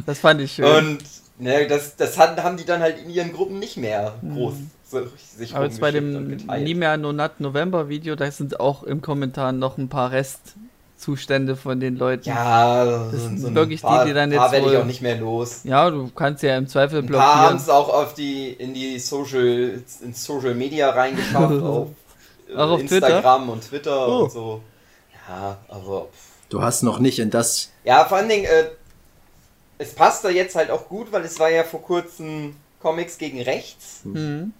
das 0.06 0.18
fand 0.18 0.40
ich 0.40 0.52
schön. 0.52 0.64
Und 0.64 0.98
ne, 1.38 1.66
das, 1.66 1.96
das 1.96 2.18
hat, 2.18 2.42
haben 2.42 2.56
die 2.56 2.64
dann 2.64 2.80
halt 2.80 2.98
in 2.98 3.10
ihren 3.10 3.32
Gruppen 3.32 3.58
nicht 3.58 3.76
mehr 3.76 4.14
groß 4.34 4.54
so, 4.90 5.06
sich 5.36 5.54
Aber 5.54 5.64
jetzt 5.66 5.80
bei 5.80 5.90
dem. 5.90 6.36
Nie 6.64 6.74
mehr 6.74 6.96
Nonat 6.96 7.40
November 7.40 7.88
Video, 7.88 8.16
da 8.16 8.30
sind 8.30 8.58
auch 8.60 8.82
im 8.82 9.00
Kommentar 9.02 9.52
noch 9.52 9.78
ein 9.78 9.88
paar 9.88 10.10
Restzustände 10.12 11.56
von 11.56 11.80
den 11.80 11.96
Leuten. 11.96 12.28
Ja, 12.28 13.08
Das 13.10 13.22
sind 13.22 13.38
so 13.40 13.46
ein 13.48 13.54
wirklich 13.54 13.80
die, 13.80 13.86
paar, 13.86 14.04
die 14.04 14.12
dann 14.12 14.30
paar 14.30 14.44
jetzt 14.46 14.52
werde 14.52 14.72
ich 14.74 14.78
auch 14.82 14.84
nicht 14.86 15.00
mehr 15.02 15.16
los. 15.16 15.60
Ja, 15.64 15.90
du 15.90 16.10
kannst 16.14 16.42
ja 16.42 16.56
im 16.58 16.66
Zweifel 16.66 16.98
Ein 17.00 17.06
paar 17.06 17.20
haben 17.20 17.40
blockieren. 17.40 17.56
es 17.58 17.68
auch 17.68 17.88
auf 17.88 18.14
die, 18.14 18.50
in 18.52 18.74
die 18.74 18.98
Social, 18.98 19.82
in 20.02 20.12
Social 20.14 20.54
Media 20.54 20.90
reingeschafft, 20.90 21.62
auf, 21.62 21.88
äh, 22.48 22.56
Auch 22.56 22.70
auf 22.70 22.80
Instagram 22.80 23.48
und 23.48 23.62
Twitter 23.62 24.08
Oh. 24.08 24.24
und 24.24 24.32
so. 24.32 24.60
Ja, 25.28 25.58
aber 25.68 26.06
pff. 26.06 26.30
Du 26.48 26.60
hast 26.62 26.82
noch 26.82 26.98
nicht 26.98 27.20
in 27.20 27.30
das, 27.30 27.70
ja, 27.84 28.04
vor 28.04 28.16
allen 28.18 28.28
Dingen, 28.28 28.44
äh, 28.46 28.64
es 29.78 29.94
passt 29.94 30.24
da 30.24 30.28
jetzt 30.30 30.56
halt 30.56 30.70
auch 30.70 30.88
gut, 30.88 31.12
weil 31.12 31.22
es 31.24 31.38
war 31.38 31.48
ja 31.48 31.62
vor 31.62 31.80
kurzem 31.80 32.56
Comics 32.82 33.16
gegen 33.18 33.40
Rechts, 33.40 34.00
Mhm. 34.04 34.52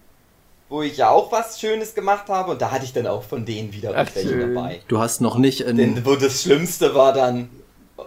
Wo 0.71 0.81
ich 0.83 0.97
ja 0.97 1.11
auch 1.11 1.31
was 1.31 1.61
Schönes 1.61 1.95
gemacht 1.95 2.29
habe 2.29 2.53
und 2.53 2.63
da 2.63 2.71
hatte 2.71 2.85
ich 2.87 2.93
dann 2.95 3.07
auch 3.07 3.23
von 3.23 3.45
denen 3.45 3.73
wieder 3.75 3.93
Ach, 3.95 4.09
welche 4.15 4.31
schön. 4.31 4.55
dabei. 4.55 4.81
du 4.89 4.99
hast 4.99 5.21
noch 5.21 5.37
nicht 5.37 5.61
in, 5.61 5.77
Denn 5.77 6.07
wo 6.07 6.15
das 6.17 6.43
Schlimmste 6.43 6.95
war 6.95 7.13
dann 7.13 7.51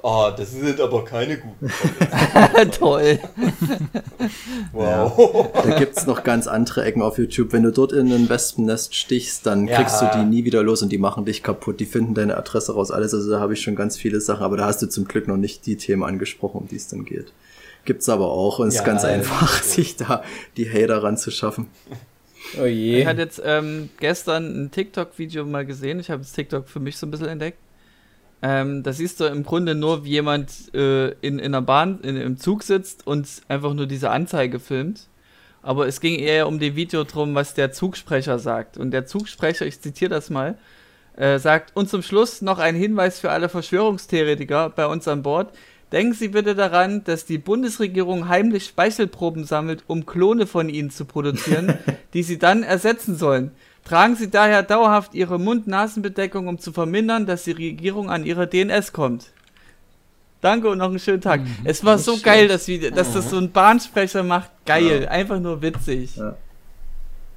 oh, 0.02 0.32
das 0.36 0.52
sind 0.52 0.82
aber 0.82 1.06
keine 1.06 1.38
guten 1.38 1.72
Toll. 2.80 3.20
Wow. 4.72 5.50
Da 5.54 5.78
gibt's 5.78 6.06
noch 6.06 6.24
ganz 6.24 6.48
andere 6.48 6.84
Ecken 6.84 7.02
auf 7.02 7.18
YouTube. 7.18 7.54
Wenn 7.54 7.64
du 7.64 7.72
dort 7.72 7.92
in 7.92 8.12
ein 8.12 8.30
Wespennest 8.30 8.96
stichst, 8.96 9.46
dann 9.46 9.68
Ja. 9.68 9.76
kriegst 9.78 10.02
du 10.02 10.06
die 10.16 10.24
nie 10.26 10.44
wieder 10.46 10.64
los 10.64 10.82
und 10.82 10.90
die 10.90 10.98
machen 10.98 11.26
dich 11.26 11.44
kaputt. 11.44 11.80
Die 11.80 11.86
finden 11.86 12.14
deine 12.14 12.38
Adresse 12.38 12.74
raus, 12.74 12.92
alles. 12.92 13.14
Also 13.14 13.30
da 13.32 13.40
habe 13.40 13.54
ich 13.54 13.62
schon 13.62 13.76
ganz 13.76 13.98
viele 13.98 14.20
Sachen, 14.22 14.44
aber 14.44 14.58
da 14.58 14.66
hast 14.66 14.82
du 14.82 14.88
zum 14.88 15.06
Glück 15.06 15.28
noch 15.28 15.38
nicht 15.38 15.66
die 15.66 15.78
Themen 15.78 16.04
angesprochen, 16.04 16.58
um 16.62 16.68
die 16.68 16.76
es 16.78 16.88
dann 16.88 17.06
geht. 17.06 17.32
Gibt's 17.86 18.08
aber 18.10 18.32
auch 18.32 18.60
und 18.60 18.70
es 18.70 18.76
Ja, 18.76 18.82
ist 18.82 18.86
ganz 18.86 19.04
einfach, 19.04 19.62
sich 19.64 19.96
da 19.96 20.24
die 20.58 20.70
Hater 20.70 21.04
ranzuschaffen. 21.04 21.68
Oh 22.60 22.66
Ich 22.66 22.76
je. 22.76 23.06
hatte 23.06 23.22
jetzt 23.22 23.42
ähm, 23.44 23.90
gestern 24.00 24.66
ein 24.66 24.72
TikTok-Video 24.72 25.46
mal 25.46 25.66
gesehen. 25.66 26.00
Ich 26.00 26.10
habe 26.10 26.22
das 26.22 26.34
TikTok 26.34 26.68
für 26.68 26.80
mich 26.80 26.98
so 26.98 27.08
ein 27.08 27.12
bisschen 27.12 27.28
entdeckt. 27.28 27.58
Ähm, 28.42 28.84
da 28.84 28.92
siehst 28.92 29.20
du 29.20 29.26
im 29.26 29.44
Grunde 29.44 29.74
nur, 29.74 30.04
wie 30.04 30.10
jemand 30.12 30.74
äh, 30.76 31.10
in, 31.22 31.40
in 31.40 31.46
einer 31.46 31.62
Bahn, 31.62 32.02
in, 32.02 32.18
im 32.18 32.38
Zug 32.38 32.64
sitzt 32.64 33.08
und 33.08 33.28
einfach 33.48 33.74
nur 33.74 33.88
diese 33.88 34.10
Anzeige 34.12 34.60
filmt. 34.60 35.08
Aber 35.62 35.88
es 35.88 36.02
ging 36.02 36.20
eher 36.20 36.48
um 36.48 36.60
die 36.60 36.76
Video 36.76 37.06
drum, 37.06 37.36
was 37.36 37.54
der 37.54 37.72
Zugsprecher 37.72 38.38
sagt. 38.40 38.78
Und 38.78 38.92
der 38.92 39.06
Zugsprecher, 39.06 39.66
ich 39.66 39.80
zitiere 39.80 40.10
das 40.10 40.30
mal, 40.30 40.58
äh, 41.16 41.40
sagt, 41.40 41.76
und 41.76 41.90
zum 41.90 42.02
Schluss 42.02 42.42
noch 42.42 42.60
ein 42.60 42.76
Hinweis 42.76 43.20
für 43.20 43.32
alle 43.32 43.48
Verschwörungstheoretiker 43.48 44.72
bei 44.72 44.88
uns 44.88 45.08
an 45.08 45.24
Bord. 45.24 45.54
Denken 45.94 46.16
Sie 46.16 46.30
bitte 46.30 46.56
daran, 46.56 47.04
dass 47.04 47.26
die 47.26 47.38
Bundesregierung 47.38 48.28
heimlich 48.28 48.66
Speichelproben 48.66 49.46
sammelt, 49.46 49.84
um 49.86 50.08
Klone 50.08 50.48
von 50.48 50.68
Ihnen 50.68 50.90
zu 50.90 51.06
produzieren, 51.06 51.78
die 52.16 52.24
Sie 52.24 52.40
dann 52.40 52.64
ersetzen 52.64 53.16
sollen. 53.16 53.52
Tragen 53.86 54.16
Sie 54.16 54.32
daher 54.32 54.64
dauerhaft 54.64 55.14
Ihre 55.14 55.38
Mund-Nasen-Bedeckung, 55.38 56.48
um 56.48 56.58
zu 56.58 56.74
vermindern, 56.74 57.28
dass 57.28 57.44
die 57.44 57.52
Regierung 57.52 58.10
an 58.10 58.26
ihre 58.26 58.48
DNS 58.48 58.92
kommt. 58.92 59.28
Danke 60.42 60.68
und 60.70 60.80
noch 60.80 60.90
einen 60.90 60.98
schönen 60.98 61.22
Tag. 61.22 61.42
es 61.64 61.86
war 61.86 62.00
so 62.00 62.18
geil, 62.18 62.48
dass, 62.48 62.68
wir, 62.68 62.90
dass 62.90 63.14
das 63.14 63.30
so 63.30 63.38
ein 63.38 63.52
Bahnsprecher 63.52 64.24
macht. 64.24 64.50
Geil, 64.66 65.08
einfach 65.08 65.40
nur 65.40 65.62
witzig. 65.62 66.16
Ja. 66.16 66.36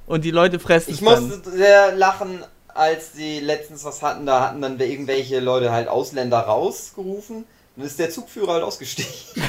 Und 0.07 0.25
die 0.25 0.31
Leute 0.31 0.57
fressen 0.57 0.91
Ich 0.91 1.01
dann. 1.01 1.27
musste 1.27 1.51
sehr 1.51 1.95
lachen, 1.95 2.43
als 2.67 3.13
sie 3.13 3.39
letztens 3.39 3.85
was 3.85 4.01
hatten. 4.01 4.25
Da 4.25 4.47
hatten 4.47 4.61
dann 4.63 4.79
irgendwelche 4.79 5.41
Leute 5.41 5.71
halt 5.71 5.89
Ausländer 5.89 6.39
rausgerufen. 6.39 7.45
Dann 7.77 7.85
ist 7.85 7.99
der 7.99 8.09
Zugführer 8.09 8.53
halt 8.53 8.63
ausgestiegen. 8.63 9.11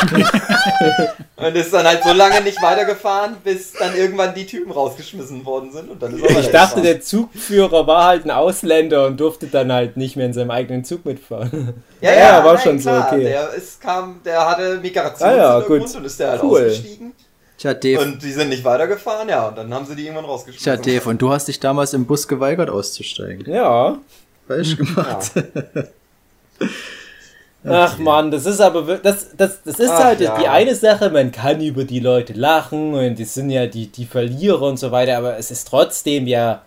und 1.36 1.54
ist 1.56 1.72
dann 1.72 1.86
halt 1.86 2.02
so 2.02 2.12
lange 2.12 2.40
nicht 2.40 2.60
weitergefahren, 2.60 3.36
bis 3.44 3.72
dann 3.72 3.94
irgendwann 3.94 4.34
die 4.34 4.46
Typen 4.46 4.72
rausgeschmissen 4.72 5.44
worden 5.44 5.70
sind. 5.72 5.90
Und 5.90 6.02
dann 6.02 6.16
ist 6.16 6.24
er 6.24 6.40
Ich 6.40 6.50
dachte, 6.50 6.82
der 6.82 7.00
Zugführer 7.00 7.86
war 7.86 8.06
halt 8.06 8.24
ein 8.24 8.32
Ausländer 8.32 9.06
und 9.06 9.20
durfte 9.20 9.46
dann 9.46 9.72
halt 9.72 9.96
nicht 9.96 10.16
mehr 10.16 10.26
in 10.26 10.32
seinem 10.32 10.50
eigenen 10.50 10.84
Zug 10.84 11.04
mitfahren. 11.04 11.74
Ja, 12.00 12.10
Ja, 12.12 12.18
ja, 12.18 12.44
war 12.44 12.54
nein, 12.54 12.62
schon 12.64 12.78
so, 12.80 12.90
klar, 12.90 13.12
okay. 13.12 13.22
Der, 13.22 13.50
ist, 13.50 13.80
kam, 13.80 14.20
der 14.24 14.48
hatte 14.48 14.76
Ah 14.78 14.80
Migrationshintergrund 14.82 15.80
ja, 15.82 15.86
gut. 15.86 15.96
und 15.96 16.04
ist 16.04 16.18
der 16.18 16.30
halt 16.30 16.42
Cool. 16.42 16.60
ausgestiegen. 16.60 17.12
Tja, 17.58 17.74
Dave, 17.74 18.00
Und 18.00 18.22
die 18.22 18.32
sind 18.32 18.48
nicht 18.48 18.64
weitergefahren, 18.64 19.28
ja, 19.28 19.48
und 19.48 19.56
dann 19.58 19.72
haben 19.72 19.86
sie 19.86 19.94
die 19.94 20.04
irgendwann 20.04 20.24
rausgeschmissen. 20.24 20.82
tja, 20.82 20.94
Dave, 20.98 21.08
und 21.08 21.22
du 21.22 21.30
hast 21.30 21.46
dich 21.46 21.60
damals 21.60 21.92
im 21.92 22.06
Bus 22.06 22.26
geweigert 22.26 22.70
auszusteigen. 22.70 23.52
Ja. 23.52 23.98
Falsch 24.48 24.76
gemacht. 24.76 25.30
Ach 27.64 27.98
man, 27.98 28.30
das 28.30 28.46
ist 28.46 28.60
aber 28.60 28.96
das, 28.98 29.36
das, 29.36 29.62
das 29.62 29.78
ist 29.78 29.90
Ach, 29.90 30.04
halt 30.04 30.20
ja. 30.20 30.38
die 30.38 30.48
eine 30.48 30.74
Sache, 30.74 31.10
man 31.10 31.30
kann 31.30 31.60
über 31.60 31.84
die 31.84 32.00
Leute 32.00 32.32
lachen 32.32 32.94
und 32.94 33.18
die 33.18 33.24
sind 33.24 33.50
ja 33.50 33.66
die, 33.66 33.88
die 33.88 34.06
Verlierer 34.06 34.62
und 34.62 34.78
so 34.78 34.90
weiter, 34.92 35.18
aber 35.18 35.36
es 35.36 35.50
ist 35.50 35.68
trotzdem 35.68 36.26
ja, 36.26 36.62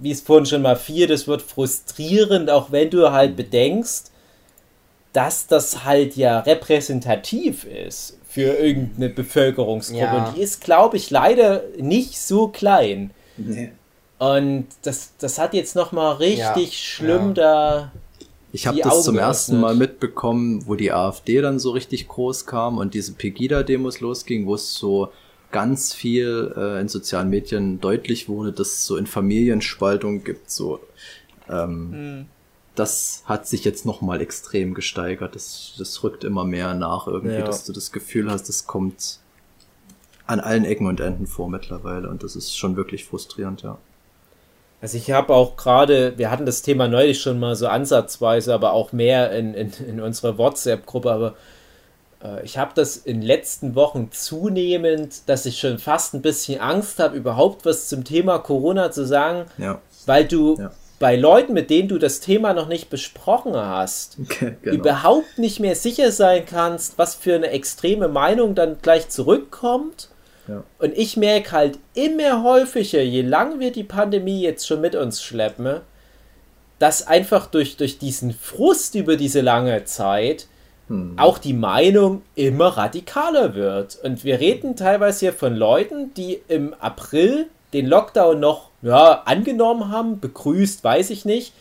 wie 0.00 0.10
es 0.10 0.20
vorhin 0.20 0.44
schon 0.44 0.62
mal 0.62 0.76
fiel, 0.76 1.06
das 1.06 1.26
wird 1.26 1.40
frustrierend, 1.40 2.50
auch 2.50 2.72
wenn 2.72 2.90
du 2.90 3.10
halt 3.10 3.36
bedenkst, 3.36 4.10
dass 5.14 5.46
das 5.46 5.84
halt 5.84 6.14
ja 6.16 6.40
repräsentativ 6.40 7.64
ist 7.64 8.18
für 8.28 8.52
irgendeine 8.52 9.08
Bevölkerungsgruppe. 9.08 10.04
Ja. 10.04 10.26
Und 10.26 10.36
die 10.36 10.42
ist, 10.42 10.60
glaube 10.60 10.98
ich, 10.98 11.08
leider 11.08 11.62
nicht 11.78 12.20
so 12.20 12.48
klein. 12.48 13.12
Nee. 13.38 13.72
Und 14.18 14.66
das, 14.82 15.12
das 15.18 15.38
hat 15.38 15.54
jetzt 15.54 15.74
nochmal 15.74 16.16
richtig 16.16 16.68
Ja, 16.70 16.76
schlimm 16.76 17.32
da. 17.32 17.92
Ich 18.56 18.66
habe 18.66 18.78
das 18.80 18.90
Augen 18.92 19.02
zum 19.02 19.18
ersten. 19.18 19.60
Mal 19.60 19.74
mitbekommen, 19.74 20.66
wo 20.66 20.76
die 20.76 20.90
AfD 20.90 21.42
dann 21.42 21.58
so 21.58 21.72
richtig 21.72 22.08
groß 22.08 22.46
kam 22.46 22.78
und 22.78 22.94
diese 22.94 23.12
Pegida-Demos 23.12 24.00
losging, 24.00 24.46
wo 24.46 24.54
es 24.54 24.72
so 24.74 25.12
ganz 25.52 25.92
viel 25.92 26.54
äh, 26.56 26.80
in 26.80 26.88
sozialen 26.88 27.28
Medien 27.28 27.80
deutlich 27.82 28.30
wurde, 28.30 28.52
dass 28.52 28.68
es 28.68 28.86
so 28.86 28.96
in 28.96 29.06
Familienspaltung 29.06 30.24
gibt. 30.24 30.50
So, 30.50 30.80
ähm, 31.50 31.92
Hm. 31.92 32.26
das 32.74 33.22
hat 33.26 33.46
sich 33.46 33.62
jetzt 33.64 33.84
noch 33.84 34.00
mal 34.00 34.22
extrem 34.22 34.72
gesteigert. 34.72 35.34
Das, 35.34 35.74
das 35.78 36.02
rückt 36.02 36.24
immer 36.24 36.44
mehr 36.44 36.72
nach 36.72 37.06
irgendwie, 37.06 37.34
Ja. 37.34 37.44
dass 37.44 37.64
du 37.66 37.74
das 37.74 37.92
Gefühl 37.92 38.30
hast, 38.30 38.48
es 38.48 38.66
kommt 38.66 39.20
an 40.26 40.40
allen 40.40 40.64
Ecken 40.64 40.86
und 40.86 40.98
Enden 41.00 41.26
vor 41.26 41.50
mittlerweile 41.50 42.08
und 42.08 42.22
das 42.22 42.34
ist 42.36 42.56
schon 42.56 42.74
wirklich 42.76 43.04
frustrierend, 43.04 43.60
ja. 43.62 43.76
Also 44.82 44.98
ich 44.98 45.10
habe 45.10 45.34
auch 45.34 45.56
gerade, 45.56 46.18
wir 46.18 46.30
hatten 46.30 46.46
das 46.46 46.62
Thema 46.62 46.86
neulich 46.86 47.20
schon 47.20 47.38
mal 47.40 47.56
so 47.56 47.66
ansatzweise, 47.66 48.52
aber 48.52 48.72
auch 48.72 48.92
mehr 48.92 49.32
in, 49.32 49.54
in, 49.54 49.72
in 49.88 50.00
unserer 50.00 50.36
WhatsApp-Gruppe, 50.38 51.10
aber 51.10 51.34
äh, 52.22 52.44
ich 52.44 52.58
habe 52.58 52.72
das 52.74 52.96
in 52.96 53.20
den 53.20 53.26
letzten 53.26 53.74
Wochen 53.74 54.10
zunehmend, 54.12 55.28
dass 55.28 55.46
ich 55.46 55.58
schon 55.58 55.78
fast 55.78 56.14
ein 56.14 56.22
bisschen 56.22 56.60
Angst 56.60 56.98
habe, 56.98 57.16
überhaupt 57.16 57.64
was 57.64 57.88
zum 57.88 58.04
Thema 58.04 58.38
Corona 58.38 58.90
zu 58.90 59.06
sagen, 59.06 59.46
Ja, 59.58 59.80
weil 60.04 60.26
du 60.26 60.56
Ja. 60.58 60.70
bei 60.98 61.16
Leuten, 61.16 61.54
mit 61.54 61.70
denen 61.70 61.88
du 61.88 61.98
das 61.98 62.20
Thema 62.20 62.52
noch 62.52 62.68
nicht 62.68 62.90
besprochen 62.90 63.54
hast, 63.56 64.18
okay, 64.22 64.56
genau. 64.62 64.76
überhaupt 64.76 65.38
nicht 65.38 65.58
mehr 65.58 65.74
sicher 65.74 66.12
sein 66.12 66.44
kannst, 66.44 66.98
was 66.98 67.14
für 67.14 67.34
eine 67.34 67.48
extreme 67.50 68.08
Meinung 68.08 68.54
dann 68.54 68.76
gleich 68.82 69.08
zurückkommt. 69.08 70.10
Ja. 70.48 70.64
Und 70.78 70.96
ich 70.96 71.16
merke 71.16 71.52
halt 71.52 71.78
immer 71.94 72.42
häufiger, 72.42 73.02
je 73.02 73.22
lang 73.22 73.60
wir 73.60 73.72
die 73.72 73.84
Pandemie 73.84 74.42
jetzt 74.42 74.66
schon 74.66 74.80
mit 74.80 74.94
uns 74.94 75.22
schleppen, 75.22 75.80
dass 76.78 77.06
einfach 77.06 77.46
durch, 77.46 77.76
durch 77.76 77.98
diesen 77.98 78.32
Frust 78.32 78.94
über 78.94 79.16
diese 79.16 79.40
lange 79.40 79.84
Zeit 79.84 80.46
Hm. 80.88 81.14
auch 81.16 81.38
die 81.38 81.52
Meinung 81.52 82.22
immer 82.36 82.68
radikaler 82.68 83.54
wird. 83.54 83.98
Und 84.04 84.24
wir 84.24 84.38
reden 84.38 84.76
teilweise 84.76 85.20
hier 85.20 85.32
von 85.32 85.56
Leuten, 85.56 86.14
die 86.14 86.40
im 86.46 86.74
April 86.74 87.48
den 87.72 87.86
Lockdown 87.86 88.38
noch 88.38 88.70
ja, 88.82 89.22
angenommen 89.24 89.90
haben, 89.90 90.20
begrüßt, 90.20 90.84
weiß 90.84 91.10
ich 91.10 91.24
nicht, 91.24 91.52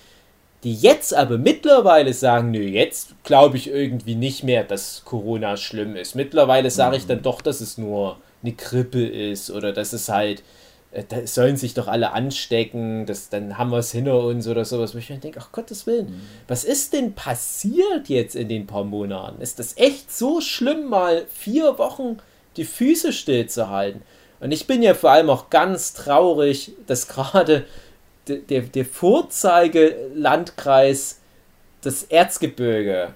die 0.64 0.76
jetzt 0.76 1.14
aber 1.14 1.40
mittlerweile 1.40 2.14
sagen, 2.14 2.52
nö, 2.52 2.60
jetzt 2.60 3.16
glaube 3.24 3.58
ich 3.58 3.70
irgendwie 3.70 4.16
nicht 4.16 4.44
mehr, 4.44 4.64
dass 4.64 5.04
Corona 5.06 5.58
schlimm 5.58 5.96
ist. 5.96 6.16
Mittlerweile 6.16 6.70
sage 6.70 6.98
ich 6.98 7.08
dann 7.08 7.24
doch, 7.24 7.42
dass 7.42 7.62
es 7.62 7.78
nur 7.80 8.18
eine 8.46 8.56
Grippe 8.56 9.06
ist 9.06 9.52
oder 9.52 9.74
dass 9.74 9.94
es 9.94 10.10
halt, 10.10 10.44
äh, 10.92 11.04
da 11.08 11.28
sollen 11.28 11.58
sich 11.58 11.74
doch 11.74 11.88
alle 11.88 12.12
anstecken, 12.12 13.06
das, 13.06 13.30
dann 13.30 13.58
haben 13.58 13.72
wir 13.72 13.80
es 13.80 13.92
hinter 13.92 14.24
uns 14.24 14.48
oder 14.48 14.66
sowas, 14.66 14.94
wo 14.94 15.00
ich 15.00 15.10
mir 15.10 15.18
denke, 15.18 15.40
ach 15.42 15.52
Gottes 15.52 15.88
Willen, 15.88 16.22
was 16.48 16.64
ist 16.64 16.94
denn 16.94 17.14
passiert 17.14 18.08
jetzt 18.08 18.36
in 18.36 18.50
den 18.50 18.68
paar 18.68 18.84
Monaten? 18.84 19.42
Ist 19.42 19.60
das 19.60 19.78
echt 19.78 20.16
so 20.16 20.42
schlimm, 20.42 20.86
mal 20.86 21.26
vier 21.34 21.78
Wochen 21.78 22.18
die 22.58 22.66
Füße 22.66 23.14
stillzuhalten? 23.14 24.02
Und 24.40 24.52
ich 24.52 24.68
bin 24.68 24.84
ja 24.84 24.94
vor 24.94 25.12
allem 25.12 25.30
auch 25.30 25.50
ganz 25.50 25.94
traurig, 25.94 26.74
dass 26.88 27.08
gerade 27.08 27.66
der, 28.28 28.38
der, 28.38 28.62
der 28.62 28.86
Vorzeigelandkreis, 28.86 31.20
das 31.82 32.04
Erzgebirge, 32.04 33.14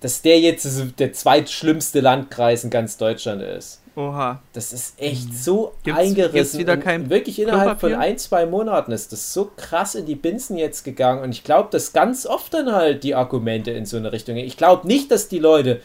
dass 0.00 0.22
der 0.22 0.40
jetzt 0.40 0.66
der 0.98 1.12
zweitschlimmste 1.12 2.00
Landkreis 2.00 2.64
in 2.64 2.70
ganz 2.70 2.96
Deutschland 2.98 3.42
ist. 3.42 3.80
Oha. 3.96 4.40
Das 4.52 4.72
ist 4.72 5.00
echt 5.00 5.34
so 5.34 5.72
Gibt's- 5.84 6.00
eingerissen. 6.00 6.32
gibt's 6.32 6.58
wieder 6.58 6.72
und 6.72 6.80
kein 6.80 7.10
wirklich 7.10 7.38
innerhalb 7.40 7.80
von 7.80 7.94
ein, 7.94 8.18
zwei 8.18 8.44
Monaten 8.44 8.90
ist 8.92 9.12
das 9.12 9.32
so 9.32 9.50
krass 9.56 9.94
in 9.94 10.04
die 10.06 10.16
Binsen 10.16 10.56
jetzt 10.56 10.82
gegangen. 10.84 11.22
Und 11.22 11.30
ich 11.30 11.44
glaube, 11.44 11.68
dass 11.70 11.92
ganz 11.92 12.26
oft 12.26 12.52
dann 12.54 12.72
halt 12.72 13.04
die 13.04 13.14
Argumente 13.14 13.70
in 13.70 13.86
so 13.86 13.96
eine 13.96 14.10
Richtung 14.12 14.34
gehen. 14.34 14.46
Ich 14.46 14.56
glaube 14.56 14.86
nicht, 14.88 15.10
dass 15.12 15.28
die 15.28 15.38
Leute 15.38 15.80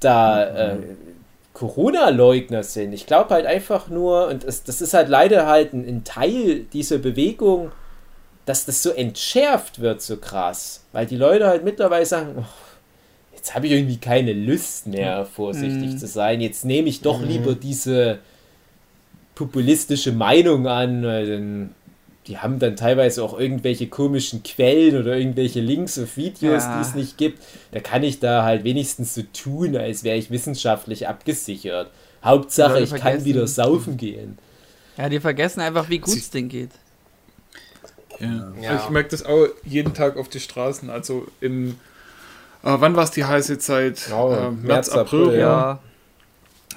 da 0.00 0.44
äh, 0.72 0.76
Corona-Leugner 1.52 2.62
sind. 2.62 2.92
Ich 2.92 3.06
glaube 3.06 3.30
halt 3.34 3.46
einfach 3.46 3.88
nur, 3.88 4.28
und 4.28 4.44
das, 4.44 4.64
das 4.64 4.80
ist 4.80 4.94
halt 4.94 5.08
leider 5.08 5.46
halt 5.46 5.72
ein, 5.74 5.86
ein 5.86 6.04
Teil 6.04 6.60
dieser 6.72 6.98
Bewegung, 6.98 7.70
dass 8.46 8.64
das 8.64 8.82
so 8.82 8.90
entschärft 8.90 9.80
wird, 9.80 10.02
so 10.02 10.16
krass. 10.16 10.84
Weil 10.92 11.06
die 11.06 11.16
Leute 11.16 11.46
halt 11.46 11.64
mittlerweile 11.64 12.06
sagen, 12.06 12.34
oh, 12.38 12.44
jetzt 13.42 13.56
habe 13.56 13.66
ich 13.66 13.72
irgendwie 13.72 13.96
keine 13.96 14.32
Lust 14.34 14.86
mehr, 14.86 15.26
vorsichtig 15.26 15.90
Mhm. 15.94 15.98
zu 15.98 16.06
sein. 16.06 16.40
Jetzt 16.40 16.64
nehme 16.64 16.88
ich 16.88 17.00
doch 17.00 17.20
lieber 17.20 17.56
diese 17.56 18.20
populistische 19.34 20.12
Meinung 20.12 20.68
an, 20.68 21.02
weil 21.02 21.26
dann, 21.26 21.74
die 22.28 22.38
haben 22.38 22.60
dann 22.60 22.76
teilweise 22.76 23.20
auch 23.24 23.36
irgendwelche 23.36 23.88
komischen 23.88 24.44
Quellen 24.44 24.96
oder 24.96 25.16
irgendwelche 25.16 25.58
Links 25.60 25.98
auf 25.98 26.16
Videos, 26.16 26.62
Ja. 26.62 26.76
die 26.76 26.82
es 26.82 26.94
nicht 26.94 27.18
gibt. 27.18 27.42
Da 27.72 27.80
kann 27.80 28.04
ich 28.04 28.20
da 28.20 28.44
halt 28.44 28.62
wenigstens 28.62 29.16
so 29.16 29.22
tun, 29.32 29.76
als 29.76 30.04
wäre 30.04 30.16
ich 30.16 30.30
wissenschaftlich 30.30 31.08
abgesichert. 31.08 31.90
Hauptsache, 32.22 32.78
ich 32.78 32.94
kann 32.94 33.24
wieder 33.24 33.48
saufen 33.48 33.96
gehen. 33.96 34.38
Ja, 34.96 35.08
die 35.08 35.18
vergessen 35.18 35.62
einfach, 35.62 35.88
wie 35.88 35.98
gut 35.98 36.14
es 36.16 36.30
denen 36.30 36.48
geht. 36.48 36.70
Ja. 38.20 38.52
Ja. 38.62 38.70
Also 38.70 38.84
ich 38.84 38.90
merke 38.90 39.08
das 39.08 39.24
auch 39.24 39.48
jeden 39.64 39.94
Tag 39.94 40.16
auf 40.16 40.28
die 40.28 40.38
Straßen. 40.38 40.90
Also 40.90 41.26
in 41.40 41.76
äh, 42.62 42.76
wann 42.78 42.96
war 42.96 43.04
es 43.04 43.10
die 43.10 43.24
heiße 43.24 43.58
Zeit? 43.58 44.04
Genau, 44.06 44.32
äh, 44.32 44.50
März, 44.50 44.62
März, 44.62 44.88
April. 44.90 45.24
April. 45.24 45.38
Ja. 45.38 45.78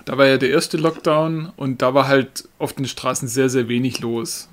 Da 0.05 0.17
war 0.17 0.27
ja 0.27 0.37
der 0.37 0.49
erste 0.49 0.77
Lockdown 0.77 1.51
und 1.57 1.81
da 1.81 1.93
war 1.93 2.07
halt 2.07 2.47
auf 2.59 2.73
den 2.73 2.85
Straßen 2.85 3.27
sehr, 3.27 3.49
sehr 3.49 3.67
wenig 3.67 3.99
los. 4.01 4.49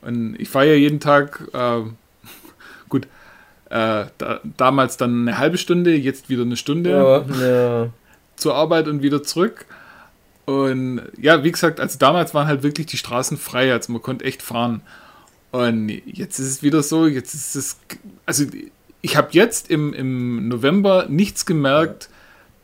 Und 0.00 0.36
ich 0.38 0.48
fahre 0.48 0.68
ja 0.68 0.74
jeden 0.74 1.00
Tag, 1.00 1.42
äh, 1.52 1.82
gut, 2.88 3.06
äh, 3.68 4.06
da, 4.18 4.40
damals 4.56 4.96
dann 4.96 5.28
eine 5.28 5.38
halbe 5.38 5.58
Stunde, 5.58 5.94
jetzt 5.94 6.28
wieder 6.28 6.42
eine 6.42 6.56
Stunde 6.56 6.90
Ja, 6.90 7.24
ja. 7.40 7.88
zur 8.36 8.54
Arbeit 8.54 8.88
und 8.88 9.02
wieder 9.02 9.22
zurück. 9.22 9.66
Und 10.46 11.02
ja, 11.20 11.42
wie 11.42 11.50
gesagt, 11.50 11.80
also 11.80 11.98
damals 11.98 12.32
waren 12.32 12.46
halt 12.46 12.62
wirklich 12.62 12.86
die 12.86 12.96
Straßen 12.96 13.36
frei, 13.36 13.72
also 13.72 13.92
man 13.92 14.00
konnte 14.00 14.24
echt 14.24 14.42
fahren. 14.42 14.80
Und 15.50 15.88
jetzt 15.88 16.38
ist 16.38 16.46
es 16.46 16.62
wieder 16.62 16.82
so, 16.82 17.06
jetzt 17.06 17.34
ist 17.34 17.56
es, 17.56 17.78
also 18.26 18.44
ich 19.06 19.16
habe 19.16 19.28
jetzt 19.30 19.70
im, 19.70 19.92
im 19.94 20.48
November 20.48 21.06
nichts 21.08 21.46
gemerkt, 21.46 22.08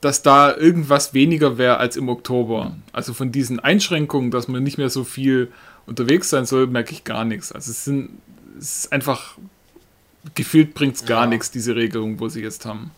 dass 0.00 0.22
da 0.22 0.52
irgendwas 0.56 1.14
weniger 1.14 1.56
wäre 1.56 1.76
als 1.76 1.94
im 1.96 2.08
Oktober. 2.08 2.74
Also 2.92 3.14
von 3.14 3.30
diesen 3.30 3.60
Einschränkungen, 3.60 4.32
dass 4.32 4.48
man 4.48 4.64
nicht 4.64 4.76
mehr 4.76 4.90
so 4.90 5.04
viel 5.04 5.52
unterwegs 5.86 6.30
sein 6.30 6.44
soll, 6.44 6.66
merke 6.66 6.90
ich 6.94 7.04
gar 7.04 7.24
nichts. 7.24 7.52
Also 7.52 7.70
es 7.70 7.84
sind, 7.84 8.18
es 8.58 8.78
ist 8.78 8.92
einfach, 8.92 9.36
gefühlt 10.34 10.74
bringt 10.74 10.96
es 10.96 11.06
gar 11.06 11.22
Ja. 11.22 11.26
nichts, 11.28 11.52
diese 11.52 11.76
Regelung, 11.76 12.18
wo 12.18 12.28
sie 12.28 12.42
jetzt 12.42 12.66
haben. 12.66 12.90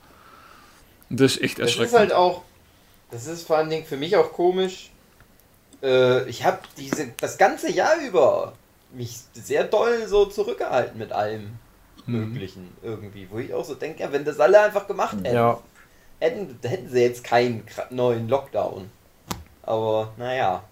Und 1.11 1.21
das 1.21 1.37
ist 1.37 1.43
echt 1.43 1.59
Das 1.59 1.67
erschreckend. 1.67 1.93
ist 1.93 1.99
halt 1.99 2.13
auch, 2.15 2.45
das 3.11 3.27
ist 3.27 3.47
vor 3.47 3.59
allen 3.59 3.69
Dingen 3.69 3.85
für 3.85 3.99
mich 3.99 4.17
auch 4.17 4.33
komisch. 4.33 4.91
Äh, 5.83 6.27
ich 6.31 6.47
habe 6.47 6.61
diese 6.79 7.09
das 7.21 7.37
ganze 7.37 7.71
Jahr 7.71 7.97
über 8.09 8.55
mich 8.95 9.19
sehr 9.35 9.65
doll 9.65 10.07
so 10.09 10.25
zurückgehalten 10.25 10.97
mit 10.99 11.13
allem 11.13 11.51
Mhm. 12.07 12.33
Möglichen 12.33 12.77
irgendwie, 12.83 13.29
wo 13.31 13.39
ich 13.39 13.53
auch 13.55 13.65
so 13.65 13.75
denke, 13.75 14.03
ja, 14.03 14.13
wenn 14.13 14.25
das 14.25 14.41
alle 14.41 14.61
einfach 14.61 14.87
gemacht 14.87 15.17
hätten, 15.23 15.35
ja. 15.35 15.59
hätten, 16.21 16.59
hätten 16.63 16.89
sie 16.89 17.01
jetzt 17.01 17.25
keinen 17.25 17.65
neuen 17.91 18.29
Lockdown. 18.29 18.91
Aber 19.63 20.13
naja, 20.17 20.65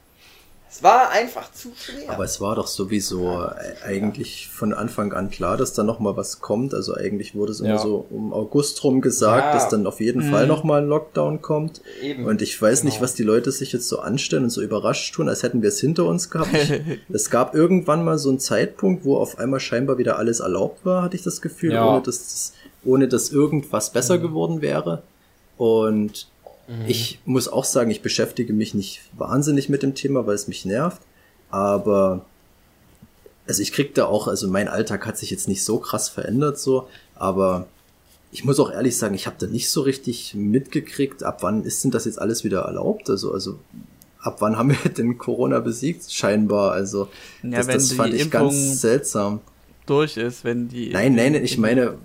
es 0.74 0.82
war 0.82 1.10
einfach 1.10 1.52
zu 1.52 1.68
schwer. 1.76 2.08
Aber 2.10 2.24
es 2.24 2.40
war 2.40 2.54
doch 2.56 2.66
sowieso 2.66 3.42
äh, 3.42 3.84
eigentlich 3.86 4.48
von 4.48 4.72
Anfang 4.72 5.12
an 5.12 5.30
klar, 5.30 5.58
dass 5.58 5.74
da 5.74 5.82
noch 5.82 5.98
mal 6.00 6.16
was 6.16 6.40
kommt. 6.40 6.72
Also 6.72 6.94
eigentlich 6.94 7.34
wurde 7.34 7.52
es 7.52 7.60
immer 7.60 7.68
Ja. 7.74 7.78
so 7.78 8.06
um 8.08 8.32
August 8.32 8.82
rum 8.82 9.02
gesagt, 9.02 9.44
Ja. 9.46 9.52
dass 9.52 9.68
dann 9.68 9.86
auf 9.86 10.00
jeden 10.00 10.22
Fall 10.30 10.46
noch 10.46 10.64
mal 10.64 10.80
ein 10.80 10.88
Lockdown 10.88 11.42
kommt. 11.42 11.82
Eben. 12.02 12.24
Und 12.24 12.40
ich 12.40 12.60
weiß 12.60 12.84
nicht, 12.84 12.94
Genau. 12.94 13.04
was 13.04 13.14
die 13.14 13.22
Leute 13.22 13.52
sich 13.52 13.72
jetzt 13.72 13.88
so 13.88 13.98
anstellen 13.98 14.44
und 14.44 14.50
so 14.50 14.62
überrascht 14.62 15.14
tun, 15.14 15.28
als 15.28 15.42
hätten 15.42 15.60
wir 15.60 15.68
es 15.68 15.78
hinter 15.80 16.06
uns 16.06 16.30
gehabt. 16.30 16.48
Es 17.12 17.28
gab 17.28 17.54
irgendwann 17.54 18.04
mal 18.04 18.16
so 18.18 18.30
einen 18.30 18.40
Zeitpunkt, 18.40 19.04
wo 19.04 19.18
auf 19.18 19.38
einmal 19.38 19.60
scheinbar 19.60 19.98
wieder 19.98 20.16
alles 20.18 20.40
erlaubt 20.40 20.86
war, 20.86 21.02
hatte 21.02 21.16
ich 21.16 21.22
das 21.22 21.42
Gefühl, 21.42 21.72
Ja. 21.74 21.86
ohne, 21.86 22.02
dass, 22.02 22.18
das- 22.18 22.52
ohne 22.84 23.08
dass 23.08 23.30
irgendwas 23.30 23.90
besser 23.92 24.18
geworden 24.18 24.62
wäre. 24.62 25.02
Und 25.58 26.28
ich 26.86 27.20
muss 27.24 27.48
auch 27.48 27.64
sagen, 27.64 27.90
ich 27.90 28.02
beschäftige 28.02 28.52
mich 28.52 28.74
nicht 28.74 29.02
wahnsinnig 29.16 29.68
mit 29.68 29.82
dem 29.82 29.94
Thema, 29.94 30.26
weil 30.26 30.34
es 30.34 30.48
mich 30.48 30.64
nervt. 30.64 31.00
Aber 31.50 32.24
also 33.46 33.62
ich 33.62 33.72
krieg 33.72 33.94
da 33.94 34.06
auch, 34.06 34.28
also 34.28 34.48
mein 34.48 34.68
Alltag 34.68 35.06
hat 35.06 35.18
sich 35.18 35.30
jetzt 35.30 35.48
nicht 35.48 35.64
so 35.64 35.78
krass 35.78 36.08
verändert 36.08 36.58
so, 36.58 36.88
aber 37.14 37.66
ich 38.30 38.44
muss 38.44 38.58
auch 38.58 38.72
ehrlich 38.72 38.96
sagen, 38.96 39.14
ich 39.14 39.26
habe 39.26 39.36
da 39.38 39.46
nicht 39.46 39.70
so 39.70 39.82
richtig 39.82 40.34
mitgekriegt, 40.34 41.22
ab 41.22 41.42
wann 41.42 41.64
ist 41.64 41.84
denn 41.84 41.90
das 41.90 42.06
jetzt 42.06 42.18
alles 42.18 42.44
wieder 42.44 42.62
erlaubt? 42.62 43.10
Also, 43.10 43.32
also 43.32 43.58
ab 44.20 44.36
wann 44.40 44.56
haben 44.56 44.70
wir 44.70 44.90
denn 44.96 45.18
Corona 45.18 45.60
besiegt? 45.60 46.10
Scheinbar. 46.10 46.72
Also 46.72 47.08
Ja, 47.42 47.58
das, 47.58 47.66
das 47.66 47.92
fand 47.92 48.14
ich 48.14 48.22
Impfung 48.22 48.48
ganz 48.48 48.80
seltsam. 48.80 49.40
durch 49.84 50.16
ist, 50.16 50.44
wenn 50.44 50.68
die. 50.68 50.90
Nein, 50.90 51.14
nein, 51.14 51.34
ich 51.34 51.58
meine, 51.58 51.98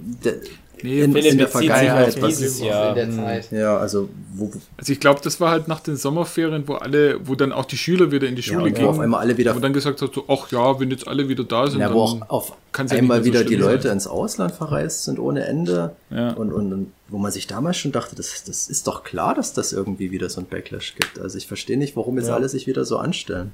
Nee, 0.83 1.01
in, 1.01 1.11
Philipp 1.13 1.31
in 1.31 1.37
der 1.37 1.47
Vergangenheit, 1.47 2.15
auf 2.15 2.21
was, 2.21 2.37
dieses 2.37 2.59
in 2.59 2.65
Jahr. 2.67 2.93
der 2.93 3.07
Hm. 3.07 3.15
Zeit. 3.15 3.51
ja, 3.51 3.77
also 3.77 4.09
wo, 4.33 4.51
Also 4.77 4.93
ich 4.93 4.99
glaube, 4.99 5.19
das 5.23 5.39
war 5.41 5.51
halt 5.51 5.67
nach 5.67 5.79
den 5.79 5.95
Sommerferien, 5.95 6.67
wo 6.67 6.73
alle, 6.75 7.19
wo 7.27 7.35
dann 7.35 7.51
auch 7.51 7.65
die 7.65 7.77
Schüler 7.77 8.11
wieder 8.11 8.27
in 8.27 8.35
die 8.35 8.41
ja, 8.41 8.47
Schule 8.53 8.63
und 8.65 8.71
wo 8.71 8.75
gingen. 8.75 8.87
auf 8.89 8.99
einmal 8.99 9.21
alle 9.21 9.37
wieder 9.37 9.55
wo 9.55 9.59
dann 9.59 9.73
gesagt 9.73 10.01
hat, 10.01 10.13
so, 10.13 10.25
ach 10.27 10.51
ja, 10.51 10.79
wenn 10.79 10.91
jetzt 10.91 11.07
alle 11.07 11.27
wieder 11.29 11.43
da 11.43 11.67
sind, 11.67 11.79
Ja, 11.79 11.87
dann 11.87 11.95
wo 11.97 12.01
auch 12.03 12.29
auf 12.29 12.53
kann's 12.71 12.91
ja 12.91 12.97
einmal 12.99 13.19
nicht 13.21 13.33
mehr 13.33 13.41
wieder 13.41 13.43
so 13.43 13.49
die 13.49 13.55
Leute 13.55 13.83
sein. 13.83 13.93
ins 13.93 14.07
Ausland 14.07 14.51
verreist 14.53 15.03
sind 15.05 15.19
ohne 15.19 15.45
Ende. 15.45 15.95
Ja. 16.09 16.31
Und, 16.33 16.53
und, 16.53 16.71
und 16.73 16.91
wo 17.09 17.17
man 17.17 17.31
sich 17.31 17.47
damals 17.47 17.77
schon 17.77 17.91
dachte, 17.91 18.15
das, 18.15 18.43
das 18.43 18.67
ist 18.69 18.85
doch 18.87 19.03
klar, 19.03 19.33
dass 19.33 19.53
das 19.53 19.73
irgendwie 19.73 20.11
wieder 20.11 20.29
so 20.29 20.41
ein 20.41 20.45
Backlash 20.47 20.95
gibt. 20.95 21.19
Also 21.19 21.37
ich 21.37 21.47
verstehe 21.47 21.77
nicht, 21.77 21.95
warum 21.95 22.17
jetzt 22.17 22.27
Ja. 22.27 22.35
alle 22.35 22.49
sich 22.49 22.67
wieder 22.67 22.85
so 22.85 22.97
anstellen. 22.97 23.51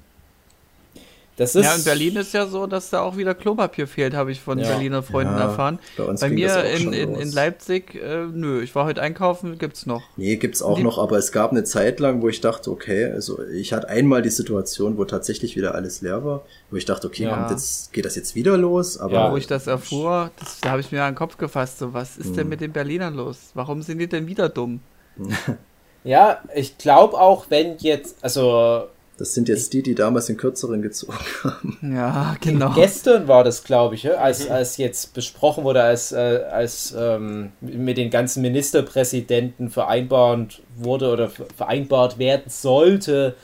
Das 1.35 1.55
ist 1.55 1.65
Ja, 1.65 1.73
in 1.73 1.83
Berlin 1.83 2.15
ist 2.17 2.31
ja 2.35 2.45
so, 2.45 2.67
dass 2.67 2.91
da 2.91 3.01
auch 3.01 3.17
wieder 3.17 3.33
Klopapier 3.33 3.87
fehlt, 3.87 4.13
habe 4.13 4.31
ich 4.31 4.39
von 4.39 4.59
Ja. 4.59 4.67
Berliner 4.67 5.01
Freunden 5.01 5.33
Ja, 5.35 5.45
erfahren. 5.45 5.79
bei 5.97 6.03
uns 6.03 6.21
Bei 6.21 6.29
ging 6.29 6.43
das 6.43 6.55
mir 6.55 6.61
auch 6.61 6.73
in, 6.75 6.83
schon 6.83 6.93
in, 6.93 7.13
los. 7.15 7.23
in 7.23 7.31
Leipzig, 7.31 7.95
äh, 7.95 8.25
nö, 8.31 8.61
ich 8.61 8.75
war 8.75 8.85
heute 8.85 9.01
einkaufen, 9.01 9.57
gibt's 9.57 9.87
noch. 9.87 10.03
Nee, 10.15 10.35
gibt's 10.35 10.61
auch 10.61 10.77
Die- 10.77 10.83
noch, 10.83 10.99
aber 10.99 11.17
es 11.17 11.31
gab 11.31 11.49
eine 11.49 11.63
Zeit 11.63 11.99
lang, 11.99 12.21
wo 12.21 12.29
ich 12.29 12.39
dachte, 12.39 12.69
okay, 12.69 13.05
also 13.05 13.41
ich 13.47 13.73
hatte 13.73 13.89
einmal 13.89 14.21
die 14.21 14.29
Situation, 14.29 14.97
wo 14.99 15.05
tatsächlich 15.05 15.55
wieder 15.55 15.73
alles 15.73 16.01
leer 16.01 16.23
war, 16.23 16.43
wo 16.69 16.75
ich 16.77 16.85
dachte, 16.85 17.07
okay, 17.07 17.23
Ja. 17.23 17.35
kommt 17.35 17.49
jetzt, 17.49 17.91
geht 17.93 18.05
das 18.05 18.15
jetzt 18.15 18.35
wieder 18.35 18.55
los? 18.57 18.99
Aber 18.99 19.13
Ja. 19.13 19.31
Wo 19.31 19.37
ich 19.37 19.47
das 19.47 19.65
erfuhr, 19.65 20.29
das, 20.39 20.59
da 20.61 20.69
habe 20.69 20.81
ich 20.81 20.91
mir 20.91 21.01
an 21.03 21.13
den 21.13 21.17
Kopf 21.17 21.37
gefasst, 21.37 21.79
so 21.79 21.93
was 21.93 22.15
ist 22.17 22.27
Hm. 22.27 22.35
denn 22.35 22.49
mit 22.49 22.61
den 22.61 22.71
Berlinern 22.73 23.15
los? 23.15 23.37
Warum 23.55 23.81
sind 23.81 23.97
die 23.97 24.07
denn 24.07 24.27
wieder 24.27 24.49
dumm? 24.49 24.81
Ja, 26.05 26.41
ich 26.53 26.77
glaube 26.77 27.17
auch, 27.17 27.45
wenn 27.47 27.77
jetzt, 27.77 28.17
also 28.21 28.87
das 29.17 29.33
sind 29.33 29.47
jetzt 29.47 29.73
die, 29.73 29.83
die 29.83 29.95
damals 29.95 30.25
den 30.25 30.37
kürzeren 30.37 30.81
gezogen 30.81 31.17
haben. 31.43 31.77
Ja, 31.95 32.35
genau. 32.41 32.73
gestern 32.73 33.27
war 33.27 33.43
das, 33.43 33.63
glaube 33.63 33.95
ich, 33.95 34.09
als, 34.17 34.49
als 34.49 34.77
jetzt 34.77 35.13
besprochen 35.13 35.63
wurde, 35.63 35.83
als, 35.83 36.11
äh, 36.11 36.41
als 36.51 36.95
ähm, 36.97 37.51
mit 37.61 37.97
den 37.97 38.09
ganzen 38.09 38.41
Ministerpräsidenten 38.41 39.69
vereinbart 39.69 40.61
wurde 40.77 41.11
oder 41.11 41.29
ver- 41.29 41.45
vereinbart 41.55 42.17
werden 42.17 42.45
sollte, 42.47 43.35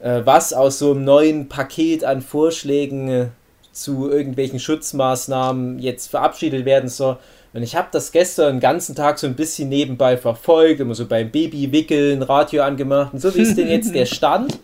äh, 0.00 0.20
was 0.24 0.52
aus 0.52 0.78
so 0.78 0.92
einem 0.92 1.04
neuen 1.04 1.48
Paket 1.48 2.04
an 2.04 2.20
Vorschlägen 2.20 3.08
äh, 3.08 3.26
zu 3.72 4.10
irgendwelchen 4.10 4.60
Schutzmaßnahmen 4.60 5.78
jetzt 5.78 6.10
verabschiedet 6.10 6.64
werden 6.64 6.88
soll. 6.88 7.16
Und 7.58 7.64
ich 7.64 7.74
habe 7.74 7.88
das 7.90 8.12
gestern 8.12 8.56
den 8.56 8.60
ganzen 8.60 8.94
Tag 8.94 9.18
so 9.18 9.26
ein 9.26 9.34
bisschen 9.34 9.68
nebenbei 9.68 10.16
verfolgt, 10.16 10.78
immer 10.78 10.94
so 10.94 11.06
beim 11.06 11.32
Babywickeln, 11.32 12.22
Radio 12.22 12.62
angemacht 12.62 13.12
und 13.12 13.18
so, 13.18 13.34
wie 13.34 13.40
ist 13.40 13.58
denn 13.58 13.66
jetzt 13.66 13.92
der 13.92 14.06
Stand? 14.06 14.60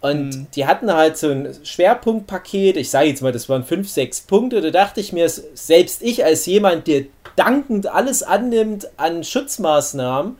Und 0.00 0.46
die 0.56 0.64
hatten 0.64 0.90
halt 0.90 1.18
so 1.18 1.28
ein 1.28 1.54
Schwerpunktpaket, 1.62 2.78
ich 2.78 2.88
sage 2.88 3.08
jetzt 3.08 3.20
mal, 3.20 3.30
das 3.30 3.50
waren 3.50 3.62
fünf, 3.62 3.90
sechs 3.90 4.22
Punkte, 4.22 4.62
da 4.62 4.70
dachte 4.70 5.02
ich 5.02 5.12
mir, 5.12 5.28
selbst 5.28 6.00
ich 6.02 6.24
als 6.24 6.46
jemand, 6.46 6.86
der 6.86 7.02
dankend 7.36 7.88
alles 7.88 8.22
annimmt 8.22 8.88
an 8.96 9.22
Schutzmaßnahmen, 9.22 10.38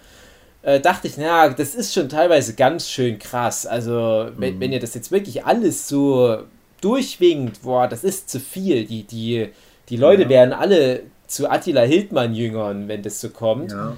äh, 0.62 0.80
dachte 0.80 1.06
ich, 1.06 1.18
na, 1.18 1.50
das 1.50 1.74
ist 1.74 1.92
schon 1.92 2.08
teilweise 2.08 2.54
ganz 2.54 2.88
schön 2.88 3.18
krass. 3.18 3.66
Also, 3.66 4.30
wenn, 4.38 4.58
wenn 4.58 4.72
ihr 4.72 4.80
das 4.80 4.94
jetzt 4.94 5.12
wirklich 5.12 5.44
alles 5.44 5.86
so 5.86 6.44
durchwinkt, 6.80 7.60
boah, 7.60 7.88
das 7.88 8.04
ist 8.04 8.30
zu 8.30 8.40
viel. 8.40 8.86
Die, 8.86 9.02
die, 9.02 9.50
die 9.90 9.96
Leute 9.98 10.30
werden 10.30 10.54
alle 10.54 11.02
zu 11.34 11.50
Attila 11.50 11.82
Hildmann-Jüngern, 11.82 12.88
wenn 12.88 13.02
das 13.02 13.20
so 13.20 13.28
kommt. 13.30 13.72
Ja. 13.72 13.96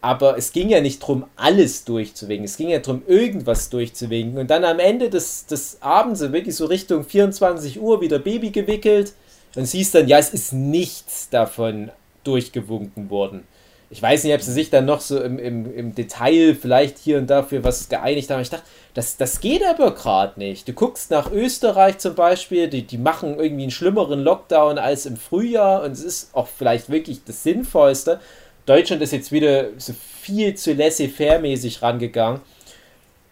Aber 0.00 0.36
es 0.36 0.52
ging 0.52 0.68
ja 0.68 0.80
nicht 0.80 1.00
darum, 1.00 1.24
alles 1.36 1.84
durchzuwinken. 1.84 2.44
Es 2.44 2.56
ging 2.56 2.68
ja 2.68 2.80
darum, 2.80 3.02
irgendwas 3.06 3.70
durchzuwinken. 3.70 4.38
Und 4.38 4.50
dann 4.50 4.64
am 4.64 4.80
Ende 4.80 5.08
des, 5.08 5.46
des 5.46 5.78
Abends, 5.80 6.20
wirklich 6.20 6.56
so 6.56 6.66
Richtung 6.66 7.04
24 7.04 7.80
Uhr, 7.80 8.00
wieder 8.00 8.18
Baby 8.18 8.50
gewickelt. 8.50 9.12
Und 9.54 9.66
siehst 9.66 9.94
dann, 9.94 10.08
ja, 10.08 10.18
es 10.18 10.30
ist 10.30 10.52
nichts 10.52 11.28
davon 11.30 11.90
durchgewunken 12.24 13.10
worden. 13.10 13.44
Ich 13.92 14.00
weiß 14.00 14.24
nicht, 14.24 14.34
ob 14.34 14.40
sie 14.40 14.52
sich 14.52 14.70
dann 14.70 14.86
noch 14.86 15.02
so 15.02 15.20
im, 15.20 15.38
im, 15.38 15.76
im 15.76 15.94
Detail 15.94 16.54
vielleicht 16.54 16.96
hier 16.96 17.18
und 17.18 17.28
da 17.28 17.42
für 17.42 17.62
was 17.62 17.90
geeinigt 17.90 18.30
haben. 18.30 18.40
Ich 18.40 18.48
dachte, 18.48 18.64
das, 18.94 19.18
das 19.18 19.38
geht 19.40 19.62
aber 19.62 19.94
gerade 19.94 20.40
nicht. 20.40 20.66
Du 20.66 20.72
guckst 20.72 21.10
nach 21.10 21.30
Österreich 21.30 21.98
zum 21.98 22.14
Beispiel, 22.14 22.68
die, 22.68 22.86
die 22.86 22.96
machen 22.96 23.38
irgendwie 23.38 23.64
einen 23.64 23.70
schlimmeren 23.70 24.24
Lockdown 24.24 24.78
als 24.78 25.04
im 25.04 25.18
Frühjahr 25.18 25.82
und 25.82 25.92
es 25.92 26.02
ist 26.02 26.34
auch 26.34 26.46
vielleicht 26.46 26.88
wirklich 26.88 27.24
das 27.26 27.42
Sinnvollste. 27.42 28.18
Deutschland 28.64 29.02
ist 29.02 29.12
jetzt 29.12 29.30
wieder 29.30 29.66
so 29.76 29.92
viel 30.22 30.54
zu 30.54 30.72
laissez-faire-mäßig 30.72 31.82
rangegangen. 31.82 32.40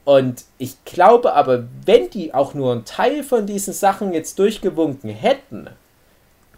Und 0.04 0.44
ich 0.58 0.84
glaube 0.84 1.32
aber, 1.32 1.64
wenn 1.86 2.10
die 2.10 2.34
auch 2.34 2.52
nur 2.52 2.72
einen 2.72 2.84
Teil 2.84 3.22
von 3.22 3.46
diesen 3.46 3.72
Sachen 3.72 4.12
jetzt 4.12 4.38
durchgewunken 4.38 5.08
hätten, 5.08 5.70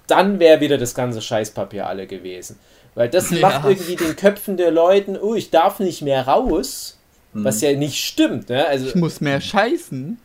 dann 0.09 0.41
wäre 0.41 0.61
wieder 0.61 0.77
das 0.77 0.97
ganze 0.97 1.23
Scheißpapier 1.23 1.87
alle 1.87 2.09
gewesen. 2.09 2.59
Weil 2.95 3.09
das 3.09 3.31
Ja. 3.33 3.41
macht 3.41 3.65
irgendwie 3.69 3.97
den 3.97 4.17
Köpfen 4.17 4.57
der 4.57 4.71
Leuten, 4.71 5.17
oh, 5.17 5.35
ich 5.35 5.51
darf 5.51 5.79
nicht 5.81 6.03
mehr 6.03 6.27
raus, 6.27 6.99
was 7.35 7.63
ja 7.63 7.73
nicht 7.73 8.05
stimmt. 8.05 8.51
Ne? 8.51 8.67
Also, 8.67 8.87
Ich 8.89 8.95
muss 8.95 9.21
mehr 9.23 9.41
scheißen. 9.41 10.19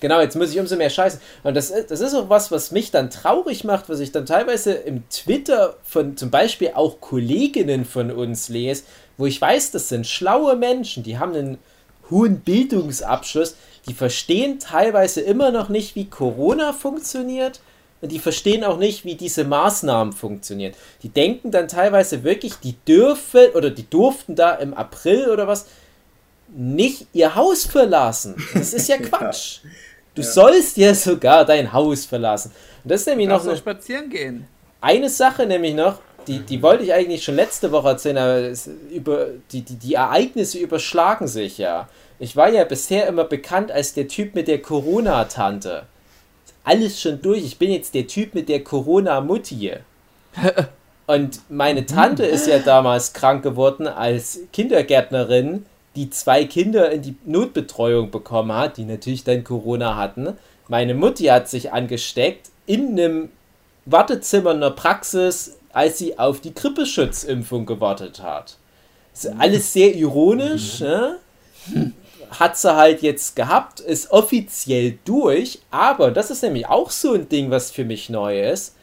Genau, 0.00 0.20
jetzt 0.20 0.36
muss 0.36 0.50
ich 0.52 0.60
umso 0.60 0.76
mehr 0.76 0.90
scheißen. 0.90 1.18
Und 1.42 1.54
das, 1.54 1.72
das 1.88 2.00
ist 2.00 2.14
auch 2.14 2.28
was, 2.28 2.52
was 2.52 2.70
mich 2.70 2.90
dann 2.90 3.10
traurig 3.10 3.64
macht, 3.64 3.88
was 3.88 4.00
ich 4.00 4.12
dann 4.12 4.26
teilweise 4.26 4.72
im 4.72 5.08
Twitter 5.08 5.76
von 5.82 6.16
zum 6.16 6.30
Beispiel 6.30 6.72
auch 6.74 7.00
Kolleginnen 7.00 7.84
von 7.84 8.10
uns 8.10 8.48
lese, 8.48 8.84
wo 9.16 9.26
ich 9.26 9.40
weiß, 9.40 9.70
das 9.70 9.88
sind 9.88 10.06
schlaue 10.06 10.56
Menschen, 10.56 11.02
die 11.04 11.18
haben 11.18 11.34
einen 11.34 11.58
hohen 12.10 12.40
Bildungsabschluss, 12.40 13.56
die 13.88 13.94
verstehen 13.94 14.58
teilweise 14.60 15.20
immer 15.22 15.50
noch 15.50 15.68
nicht, 15.68 15.94
wie 15.96 16.04
Corona 16.10 16.72
funktioniert. 16.72 17.60
Und 18.04 18.12
die 18.12 18.18
verstehen 18.18 18.64
auch 18.64 18.76
nicht, 18.76 19.06
wie 19.06 19.14
diese 19.14 19.44
Maßnahmen 19.44 20.12
funktionieren. 20.12 20.74
Die 21.02 21.08
denken 21.08 21.50
dann 21.50 21.68
teilweise 21.68 22.22
wirklich, 22.22 22.56
die 22.56 22.74
dürfen 22.86 23.46
oder 23.54 23.70
die 23.70 23.88
durften 23.88 24.34
da 24.34 24.52
im 24.56 24.74
April 24.74 25.30
oder 25.30 25.48
was 25.48 25.64
nicht 26.54 27.06
ihr 27.14 27.34
Haus 27.34 27.64
verlassen. 27.64 28.36
Das 28.52 28.74
ist 28.74 28.90
ja 28.90 28.98
Quatsch. 29.02 29.60
Du 30.14 30.22
sollst 30.22 30.76
ja 30.76 30.92
sogar 30.92 31.46
dein 31.46 31.72
Haus 31.72 32.04
verlassen. 32.04 32.52
Und 32.84 32.90
das 32.90 33.00
ist 33.00 33.06
nämlich 33.06 33.26
noch 33.26 33.42
so 33.42 33.56
spazieren 33.56 34.10
gehen. 34.10 34.46
eine 34.82 35.08
Sache, 35.08 35.46
nämlich 35.46 35.74
noch, 35.74 36.00
die, 36.26 36.40
die 36.40 36.60
wollte 36.60 36.84
ich 36.84 36.92
eigentlich 36.92 37.24
schon 37.24 37.36
letzte 37.36 37.72
Woche 37.72 37.88
erzählen, 37.88 38.18
aber 38.18 38.52
über, 38.90 39.28
die, 39.50 39.62
die, 39.62 39.76
die 39.76 39.94
Ereignisse 39.94 40.58
überschlagen 40.58 41.26
sich 41.26 41.56
ja. 41.56 41.88
Ich 42.18 42.36
war 42.36 42.50
ja 42.50 42.64
bisher 42.64 43.06
immer 43.06 43.24
bekannt 43.24 43.72
als 43.72 43.94
der 43.94 44.08
Typ 44.08 44.34
mit 44.34 44.46
der 44.46 44.60
Corona-Tante. 44.60 45.84
Alles 46.64 47.00
schon 47.00 47.20
durch. 47.20 47.44
Ich 47.44 47.58
bin 47.58 47.70
jetzt 47.70 47.94
der 47.94 48.06
Typ 48.06 48.34
mit 48.34 48.48
der 48.48 48.64
Corona-Mutti. 48.64 49.72
Und 51.06 51.40
meine 51.50 51.84
Tante 51.84 52.24
ist 52.24 52.46
ja 52.46 52.58
damals 52.58 53.12
krank 53.12 53.42
geworden 53.42 53.86
als 53.86 54.40
Kindergärtnerin, 54.52 55.66
die 55.96 56.08
zwei 56.08 56.44
Kinder 56.46 56.90
in 56.90 57.02
die 57.02 57.16
Notbetreuung 57.26 58.10
bekommen 58.10 58.52
hat, 58.52 58.78
die 58.78 58.84
natürlich 58.84 59.22
dann 59.22 59.44
Corona 59.44 59.96
hatten. 59.96 60.32
Meine 60.68 60.94
Mutti 60.94 61.24
hat 61.24 61.48
sich 61.48 61.72
angesteckt 61.72 62.50
in 62.66 62.92
einem 62.92 63.28
Wartezimmer 63.84 64.52
in 64.52 64.62
der 64.62 64.70
Praxis, 64.70 65.58
als 65.72 65.98
sie 65.98 66.18
auf 66.18 66.40
die 66.40 66.54
Grippeschutzimpfung 66.54 67.66
gewartet 67.66 68.22
hat. 68.22 68.56
Ist 69.12 69.26
alles 69.38 69.72
sehr 69.72 69.94
ironisch, 69.94 70.80
ne? 70.80 71.18
Hat 72.30 72.56
sie 72.56 72.74
halt 72.74 73.02
jetzt 73.02 73.36
gehabt, 73.36 73.80
ist 73.80 74.10
offiziell 74.10 74.98
durch, 75.04 75.60
aber 75.70 76.10
das 76.10 76.30
ist 76.30 76.42
nämlich 76.42 76.66
auch 76.66 76.90
so 76.90 77.14
ein 77.14 77.28
Ding, 77.28 77.50
was 77.50 77.70
für 77.70 77.84
mich 77.84 78.08
neu 78.10 78.40
ist. 78.40 78.74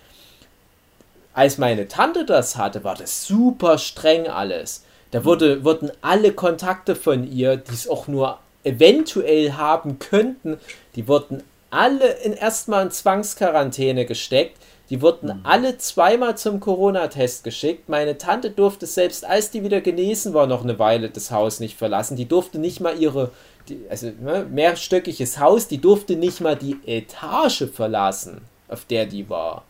Als 1.33 1.57
meine 1.57 1.87
Tante 1.87 2.25
das 2.25 2.57
hatte, 2.57 2.83
war 2.83 2.95
das 2.95 3.25
super 3.25 3.77
streng 3.77 4.27
alles. 4.27 4.83
Da 5.11 5.25
wurde, 5.25 5.63
wurden 5.63 5.91
alle 6.01 6.33
Kontakte 6.33 6.95
von 6.95 7.29
ihr, 7.29 7.57
die 7.57 7.73
es 7.73 7.87
auch 7.87 8.07
nur 8.07 8.39
eventuell 8.63 9.53
haben 9.53 9.99
könnten, 9.99 10.57
die 10.95 11.07
wurden 11.07 11.43
alle 11.69 12.09
in 12.23 12.33
erstmal 12.33 12.85
in 12.85 12.91
Zwangsquarantäne 12.91 14.05
gesteckt. 14.05 14.57
Die 14.91 15.01
wurden 15.01 15.39
alle 15.43 15.77
zweimal 15.77 16.37
zum 16.37 16.59
Corona-Test 16.59 17.45
geschickt. 17.45 17.87
Meine 17.87 18.17
Tante 18.17 18.51
durfte 18.51 18.85
selbst, 18.85 19.23
als 19.23 19.49
die 19.49 19.63
wieder 19.63 19.79
genesen 19.79 20.33
war, 20.33 20.47
noch 20.47 20.63
eine 20.63 20.79
Weile 20.79 21.09
das 21.09 21.31
Haus 21.31 21.61
nicht 21.61 21.77
verlassen. 21.77 22.17
Die 22.17 22.27
durfte 22.27 22.59
nicht 22.59 22.81
mal 22.81 22.99
ihre, 22.99 23.31
die, 23.69 23.85
also 23.89 24.11
ne, 24.19 24.45
mehrstöckiges 24.51 25.39
Haus, 25.39 25.69
die 25.69 25.77
durfte 25.77 26.17
nicht 26.17 26.41
mal 26.41 26.57
die 26.57 26.75
Etage 26.85 27.69
verlassen, 27.73 28.41
auf 28.67 28.83
der 28.83 29.05
die 29.05 29.29
war. 29.29 29.63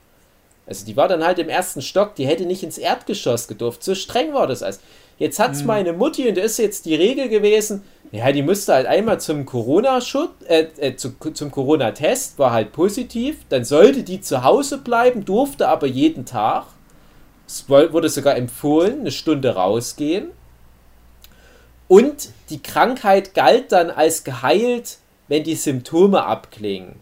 Also 0.66 0.88
die 0.88 0.98
war 0.98 1.08
dann 1.08 1.24
halt 1.24 1.38
im 1.38 1.50
ersten 1.50 1.84
Stock, 1.84 2.16
die 2.16 2.26
hätte 2.26 2.46
nicht 2.46 2.64
ins 2.64 2.80
Erdgeschoss 2.80 3.48
gedurft. 3.48 3.84
So 3.84 3.94
streng 3.94 4.34
war 4.34 4.48
das 4.48 4.64
alles. 4.64 4.80
Jetzt 5.22 5.38
hat's 5.38 5.64
meine 5.64 5.94
Mutti 5.94 6.28
und 6.28 6.36
das 6.36 6.46
ist 6.54 6.58
jetzt 6.58 6.86
die 6.88 6.96
Regel 6.96 7.30
gewesen. 7.30 7.84
Ja, 8.12 8.32
die 8.32 8.42
musste 8.42 8.74
halt 8.74 8.88
einmal 8.88 9.20
zum 9.20 9.46
Corona-Schutz, 9.46 10.32
äh, 10.48 10.66
äh, 10.80 10.96
zu, 10.96 11.12
zum 11.12 11.52
Corona-Test, 11.52 12.40
war 12.40 12.52
halt 12.52 12.72
positiv. 12.72 13.38
Dann 13.50 13.64
sollte 13.64 14.02
die 14.02 14.22
zu 14.22 14.44
Hause 14.44 14.80
bleiben, 14.80 15.24
durfte 15.24 15.68
aber 15.68 15.86
jeden 15.86 16.26
Tag. 16.26 16.66
Es 17.46 17.70
wurde 17.70 18.10
sogar 18.10 18.36
empfohlen, 18.36 19.02
eine 19.02 19.12
Stunde 19.12 19.54
rausgehen. 19.54 20.30
Und 21.88 22.30
die 22.50 22.64
Krankheit 22.64 23.36
galt 23.36 23.72
dann 23.72 23.92
als 23.92 24.24
geheilt, 24.24 24.98
wenn 25.28 25.44
die 25.44 25.54
Symptome 25.54 26.26
abklingen. 26.26 26.96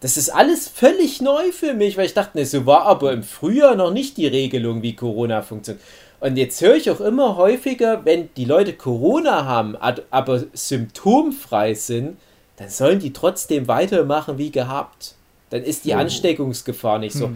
Das 0.00 0.16
ist 0.16 0.30
alles 0.30 0.66
völlig 0.66 1.22
neu 1.22 1.52
für 1.52 1.72
mich, 1.72 1.96
weil 1.96 2.06
ich 2.06 2.14
dachte, 2.14 2.36
ne, 2.36 2.46
so 2.46 2.66
war 2.66 2.82
aber 2.82 3.12
im 3.12 3.22
Frühjahr 3.22 3.76
noch 3.76 3.92
nicht 3.92 4.16
die 4.16 4.26
Regelung, 4.26 4.82
wie 4.82 4.96
Corona 4.96 5.42
funktioniert. 5.42 5.84
Und 6.20 6.36
jetzt 6.36 6.60
höre 6.60 6.76
ich 6.76 6.90
auch 6.90 7.00
immer 7.00 7.36
häufiger, 7.36 8.04
wenn 8.04 8.30
die 8.36 8.44
Leute 8.44 8.72
Corona 8.72 9.44
haben, 9.44 9.76
aber 9.76 10.44
symptomfrei 10.52 11.74
sind, 11.74 12.18
dann 12.56 12.70
sollen 12.70 12.98
die 12.98 13.12
trotzdem 13.12 13.68
weitermachen 13.68 14.38
wie 14.38 14.50
gehabt. 14.50 15.14
Dann 15.50 15.62
ist 15.62 15.84
die 15.84 15.94
Ansteckungsgefahr 15.94 16.98
nicht 16.98 17.14
so. 17.14 17.30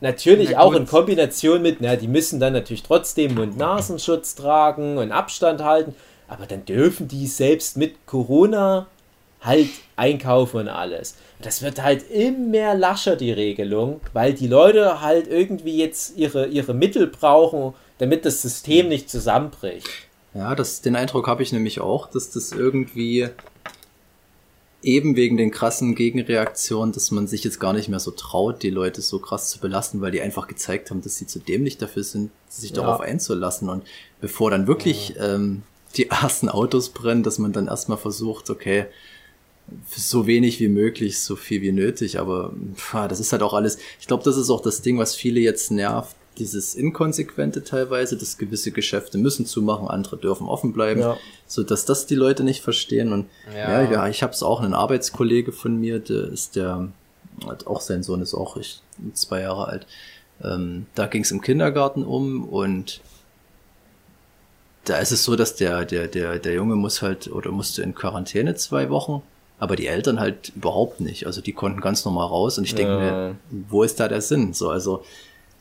Natürlich 0.00 0.50
Na 0.52 0.60
auch 0.60 0.74
in 0.74 0.86
Kombination 0.86 1.62
mit, 1.62 1.80
na, 1.80 1.96
die 1.96 2.08
müssen 2.08 2.40
dann 2.40 2.54
natürlich 2.54 2.82
trotzdem 2.82 3.34
Mund-Nasenschutz 3.34 4.34
tragen 4.34 4.98
und 4.98 5.12
Abstand 5.12 5.62
halten, 5.62 5.94
aber 6.28 6.46
dann 6.46 6.64
dürfen 6.64 7.08
die 7.08 7.26
selbst 7.26 7.76
mit 7.76 8.06
Corona 8.06 8.86
halt 9.42 9.68
einkaufen 9.96 10.60
und 10.60 10.68
alles. 10.68 11.16
Das 11.40 11.62
wird 11.62 11.82
halt 11.82 12.08
immer 12.10 12.74
lascher, 12.74 13.16
die 13.16 13.32
Regelung, 13.32 14.00
weil 14.12 14.32
die 14.32 14.46
Leute 14.46 15.00
halt 15.00 15.28
irgendwie 15.28 15.76
jetzt 15.76 16.16
ihre, 16.16 16.46
ihre 16.46 16.74
Mittel 16.74 17.06
brauchen, 17.08 17.74
damit 18.02 18.24
das 18.24 18.42
System 18.42 18.88
nicht 18.88 19.08
zusammenbricht. 19.08 19.88
Ja, 20.34 20.56
das, 20.56 20.80
den 20.80 20.96
Eindruck 20.96 21.28
habe 21.28 21.44
ich 21.44 21.52
nämlich 21.52 21.78
auch, 21.78 22.10
dass 22.10 22.30
das 22.32 22.50
irgendwie 22.50 23.28
eben 24.82 25.14
wegen 25.14 25.36
den 25.36 25.52
krassen 25.52 25.94
Gegenreaktionen, 25.94 26.92
dass 26.92 27.12
man 27.12 27.28
sich 27.28 27.44
jetzt 27.44 27.60
gar 27.60 27.72
nicht 27.72 27.88
mehr 27.88 28.00
so 28.00 28.10
traut, 28.10 28.64
die 28.64 28.70
Leute 28.70 29.02
so 29.02 29.20
krass 29.20 29.50
zu 29.50 29.60
belasten, 29.60 30.00
weil 30.00 30.10
die 30.10 30.20
einfach 30.20 30.48
gezeigt 30.48 30.90
haben, 30.90 31.00
dass 31.00 31.14
sie 31.16 31.28
zu 31.28 31.38
dämlich 31.38 31.78
dafür 31.78 32.02
sind, 32.02 32.32
sich 32.48 32.70
Ja. 32.70 32.78
darauf 32.82 33.00
einzulassen. 33.02 33.68
Und 33.68 33.84
bevor 34.20 34.50
dann 34.50 34.66
wirklich 34.66 35.14
ähm, 35.20 35.62
die 35.96 36.10
ersten 36.10 36.48
Autos 36.48 36.88
brennen, 36.88 37.22
dass 37.22 37.38
man 37.38 37.52
dann 37.52 37.68
erstmal 37.68 37.98
versucht, 37.98 38.50
okay, 38.50 38.86
so 39.96 40.26
wenig 40.26 40.58
wie 40.58 40.66
möglich, 40.66 41.20
so 41.20 41.36
viel 41.36 41.62
wie 41.62 41.70
nötig, 41.70 42.18
aber 42.18 42.52
pff, 42.74 42.94
das 43.08 43.20
ist 43.20 43.30
halt 43.30 43.42
auch 43.42 43.54
alles, 43.54 43.78
ich 44.00 44.08
glaube, 44.08 44.24
das 44.24 44.36
ist 44.36 44.50
auch 44.50 44.60
das 44.60 44.82
Ding, 44.82 44.98
was 44.98 45.14
viele 45.14 45.38
jetzt 45.38 45.70
nervt, 45.70 46.16
dieses 46.38 46.74
Inkonsequente 46.74 47.62
teilweise, 47.62 48.16
dass 48.16 48.38
gewisse 48.38 48.70
Geschäfte 48.72 49.18
müssen 49.18 49.44
zumachen, 49.46 49.88
andere 49.88 50.16
dürfen 50.16 50.46
offen 50.48 50.72
bleiben, 50.72 51.00
Ja. 51.00 51.18
so 51.46 51.62
dass 51.62 51.84
das 51.84 52.06
die 52.06 52.14
Leute 52.14 52.42
nicht 52.42 52.62
verstehen 52.62 53.12
und 53.12 53.26
ja, 53.54 53.82
Ja. 53.82 53.90
ja, 53.90 54.08
ich 54.08 54.22
habe 54.22 54.32
es 54.32 54.42
auch, 54.42 54.60
einen 54.60 54.74
Arbeitskollege 54.74 55.52
von 55.52 55.78
mir, 55.78 55.98
der 55.98 56.24
ist 56.28 56.56
der, 56.56 56.88
hat 57.46 57.66
auch 57.66 57.80
sein 57.80 58.02
Sohn 58.02 58.22
ist 58.22 58.34
auch 58.34 58.56
ich, 58.56 58.80
zwei 59.12 59.40
Jahre 59.42 59.66
alt, 59.68 59.86
ähm, 60.42 60.86
da 60.94 61.06
ging 61.06 61.22
es 61.22 61.30
im 61.30 61.40
Kindergarten 61.42 62.02
um 62.04 62.48
und 62.48 63.00
da 64.84 64.98
ist 64.98 65.12
es 65.12 65.22
so, 65.24 65.36
dass 65.36 65.54
der, 65.54 65.84
der, 65.84 66.08
der, 66.08 66.38
der 66.38 66.54
Junge 66.54 66.74
muss 66.74 67.02
halt 67.02 67.30
oder 67.30 67.52
musste 67.52 67.82
in 67.82 67.94
Quarantäne 67.94 68.54
zwei 68.56 68.90
Wochen, 68.90 69.22
aber 69.60 69.76
die 69.76 69.86
Eltern 69.86 70.18
halt 70.18 70.52
überhaupt 70.56 71.00
nicht. 71.00 71.26
Also 71.26 71.40
die 71.40 71.52
konnten 71.52 71.80
ganz 71.80 72.04
normal 72.04 72.26
raus 72.26 72.58
und 72.58 72.64
ich 72.64 72.74
denke 72.74 72.92
Ja. 72.92 72.98
mir, 72.98 73.36
wo 73.68 73.84
ist 73.84 74.00
da 74.00 74.08
der 74.08 74.20
Sinn? 74.22 74.54
So, 74.54 74.70
also, 74.70 75.04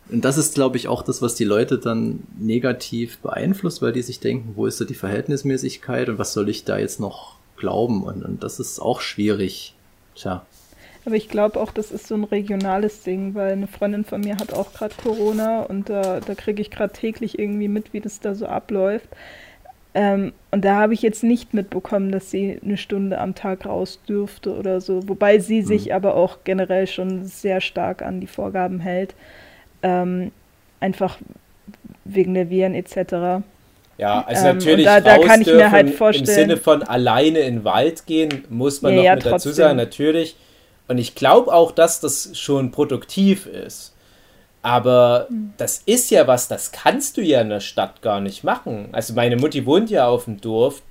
und 0.09 0.25
das 0.25 0.37
ist, 0.37 0.55
glaube 0.55 0.77
ich, 0.77 0.87
auch 0.87 1.03
das, 1.03 1.21
was 1.21 1.35
die 1.35 1.45
Leute 1.45 1.77
dann 1.77 2.23
negativ 2.37 3.19
beeinflusst, 3.19 3.81
weil 3.81 3.93
die 3.93 4.01
sich 4.01 4.19
denken, 4.19 4.53
wo 4.55 4.65
ist 4.65 4.81
da 4.81 4.85
die 4.85 4.93
Verhältnismäßigkeit 4.93 6.09
und 6.09 6.17
was 6.17 6.33
soll 6.33 6.49
ich 6.49 6.65
da 6.65 6.77
jetzt 6.77 6.99
noch 6.99 7.35
glauben? 7.57 8.03
Und, 8.03 8.23
und 8.23 8.43
das 8.43 8.59
ist 8.59 8.79
auch 8.79 9.01
schwierig. 9.01 9.73
Tja. 10.15 10.45
Aber 11.05 11.15
ich 11.15 11.29
glaube 11.29 11.59
auch, 11.59 11.71
das 11.71 11.91
ist 11.91 12.07
so 12.07 12.15
ein 12.15 12.25
regionales 12.25 13.01
Ding, 13.03 13.33
weil 13.33 13.53
eine 13.53 13.67
Freundin 13.67 14.03
von 14.03 14.21
mir 14.21 14.37
hat 14.37 14.53
auch 14.53 14.73
gerade 14.73 14.93
Corona 15.01 15.63
und 15.63 15.89
da, 15.89 16.19
da 16.19 16.35
kriege 16.35 16.61
ich 16.61 16.69
gerade 16.69 16.93
täglich 16.93 17.39
irgendwie 17.39 17.67
mit, 17.67 17.93
wie 17.93 18.01
das 18.01 18.19
da 18.19 18.35
so 18.35 18.45
abläuft. 18.45 19.07
Ähm, 19.93 20.31
und 20.51 20.63
da 20.63 20.75
habe 20.75 20.93
ich 20.93 21.01
jetzt 21.01 21.23
nicht 21.23 21.53
mitbekommen, 21.53 22.11
dass 22.11 22.31
sie 22.31 22.59
eine 22.63 22.77
Stunde 22.77 23.19
am 23.19 23.35
Tag 23.35 23.65
raus 23.65 23.99
dürfte 24.07 24.55
oder 24.55 24.79
so. 24.79 25.07
Wobei 25.09 25.39
sie 25.39 25.63
sich 25.63 25.93
aber 25.93 26.15
auch 26.15 26.39
generell 26.43 26.87
schon 26.87 27.25
sehr 27.25 27.61
stark 27.61 28.01
an 28.01 28.21
die 28.21 28.27
Vorgaben 28.27 28.79
hält. 28.79 29.15
Ähm, 29.83 30.31
einfach 30.79 31.17
wegen 32.05 32.33
der 32.33 32.49
Viren 32.49 32.73
etc. 32.75 33.43
Ja, 33.97 34.23
also 34.25 34.47
Ähm, 34.47 34.57
natürlich 34.57 34.79
und 34.79 34.85
da- 34.85 35.01
da 35.01 35.17
kann 35.19 35.41
ich 35.41 35.47
mir 35.47 35.71
halt 35.71 35.87
im 35.87 35.93
vorstellen- 35.93 36.25
Sinne 36.27 36.57
von 36.57 36.83
alleine 36.83 37.39
in 37.39 37.57
den 37.57 37.63
Wald 37.63 38.05
gehen, 38.05 38.45
muss 38.49 38.81
man 38.81 38.91
Ja, 38.93 38.97
noch 38.97 39.03
ja, 39.03 39.15
mit 39.15 39.25
dazu 39.25 39.31
trotzdem. 39.49 39.53
sagen, 39.53 39.77
natürlich. 39.77 40.35
Und 40.87 40.97
ich 40.97 41.15
glaube 41.15 41.53
auch, 41.53 41.71
dass 41.71 41.99
das 41.99 42.37
schon 42.37 42.71
produktiv 42.71 43.45
ist. 43.45 43.93
Aber 44.63 45.25
Hm. 45.29 45.53
das 45.57 45.81
ist 45.85 46.11
ja 46.11 46.27
was, 46.27 46.47
das 46.47 46.71
kannst 46.71 47.17
du 47.17 47.21
ja 47.21 47.41
in 47.41 47.49
der 47.49 47.59
Stadt 47.61 48.01
gar 48.01 48.19
nicht 48.19 48.43
machen. 48.43 48.89
Also 48.91 49.13
meine 49.13 49.35
Mutti 49.37 49.65
wohnt 49.65 49.89
ja 49.89 50.07
auf 50.07 50.25
dem 50.25 50.39
Dorf. 50.41 50.81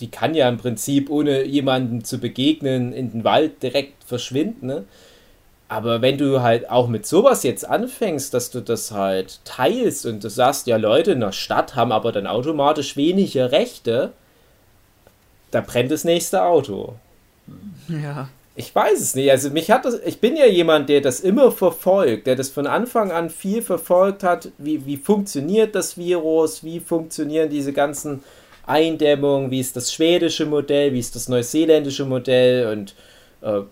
Die 0.00 0.10
kann 0.10 0.34
ja 0.34 0.48
im 0.48 0.56
Prinzip, 0.56 1.08
ohne 1.08 1.44
jemanden 1.44 2.02
zu 2.04 2.18
begegnen, 2.18 2.92
in 2.92 3.12
den 3.12 3.22
Wald 3.22 3.62
direkt 3.62 4.02
verschwinden. 4.02 4.66
Ne? 4.66 4.84
Aber 5.68 6.02
wenn 6.02 6.18
du 6.18 6.42
halt 6.42 6.70
auch 6.70 6.88
mit 6.88 7.06
sowas 7.06 7.42
jetzt 7.42 7.66
anfängst, 7.68 8.34
dass 8.34 8.50
du 8.50 8.60
das 8.60 8.92
halt 8.92 9.40
teilst 9.44 10.04
und 10.06 10.22
du 10.22 10.28
sagst, 10.28 10.66
ja 10.66 10.76
Leute 10.76 11.12
in 11.12 11.20
der 11.20 11.32
Stadt 11.32 11.74
haben 11.74 11.90
aber 11.90 12.12
dann 12.12 12.26
automatisch 12.26 12.96
weniger 12.96 13.50
Rechte, 13.50 14.12
da 15.50 15.60
brennt 15.60 15.90
das 15.90 16.04
nächste 16.04 16.42
Auto. 16.44 16.94
Ja. 17.88 18.28
Ich 18.56 18.72
weiß 18.72 19.00
es 19.00 19.14
nicht. 19.14 19.30
Also 19.30 19.50
mich 19.50 19.70
hat 19.70 19.84
das, 19.84 19.98
ich 20.04 20.20
bin 20.20 20.36
ja 20.36 20.46
jemand, 20.46 20.88
der 20.88 21.00
das 21.00 21.20
immer 21.20 21.50
verfolgt, 21.50 22.26
der 22.26 22.36
das 22.36 22.50
von 22.50 22.66
Anfang 22.66 23.10
an 23.10 23.28
viel 23.30 23.62
verfolgt 23.62 24.22
hat. 24.22 24.50
Wie, 24.58 24.86
wie 24.86 24.96
funktioniert 24.96 25.74
das 25.74 25.96
Virus? 25.96 26.62
Wie 26.62 26.78
funktionieren 26.78 27.50
diese 27.50 27.72
ganzen 27.72 28.22
Eindämmungen? 28.64 29.50
Wie 29.50 29.60
ist 29.60 29.74
das 29.74 29.92
schwedische 29.92 30.46
Modell? 30.46 30.92
Wie 30.92 31.00
ist 31.00 31.16
das 31.16 31.28
neuseeländische 31.28 32.04
Modell? 32.04 32.68
Und 32.68 32.94
äh, 33.42 33.62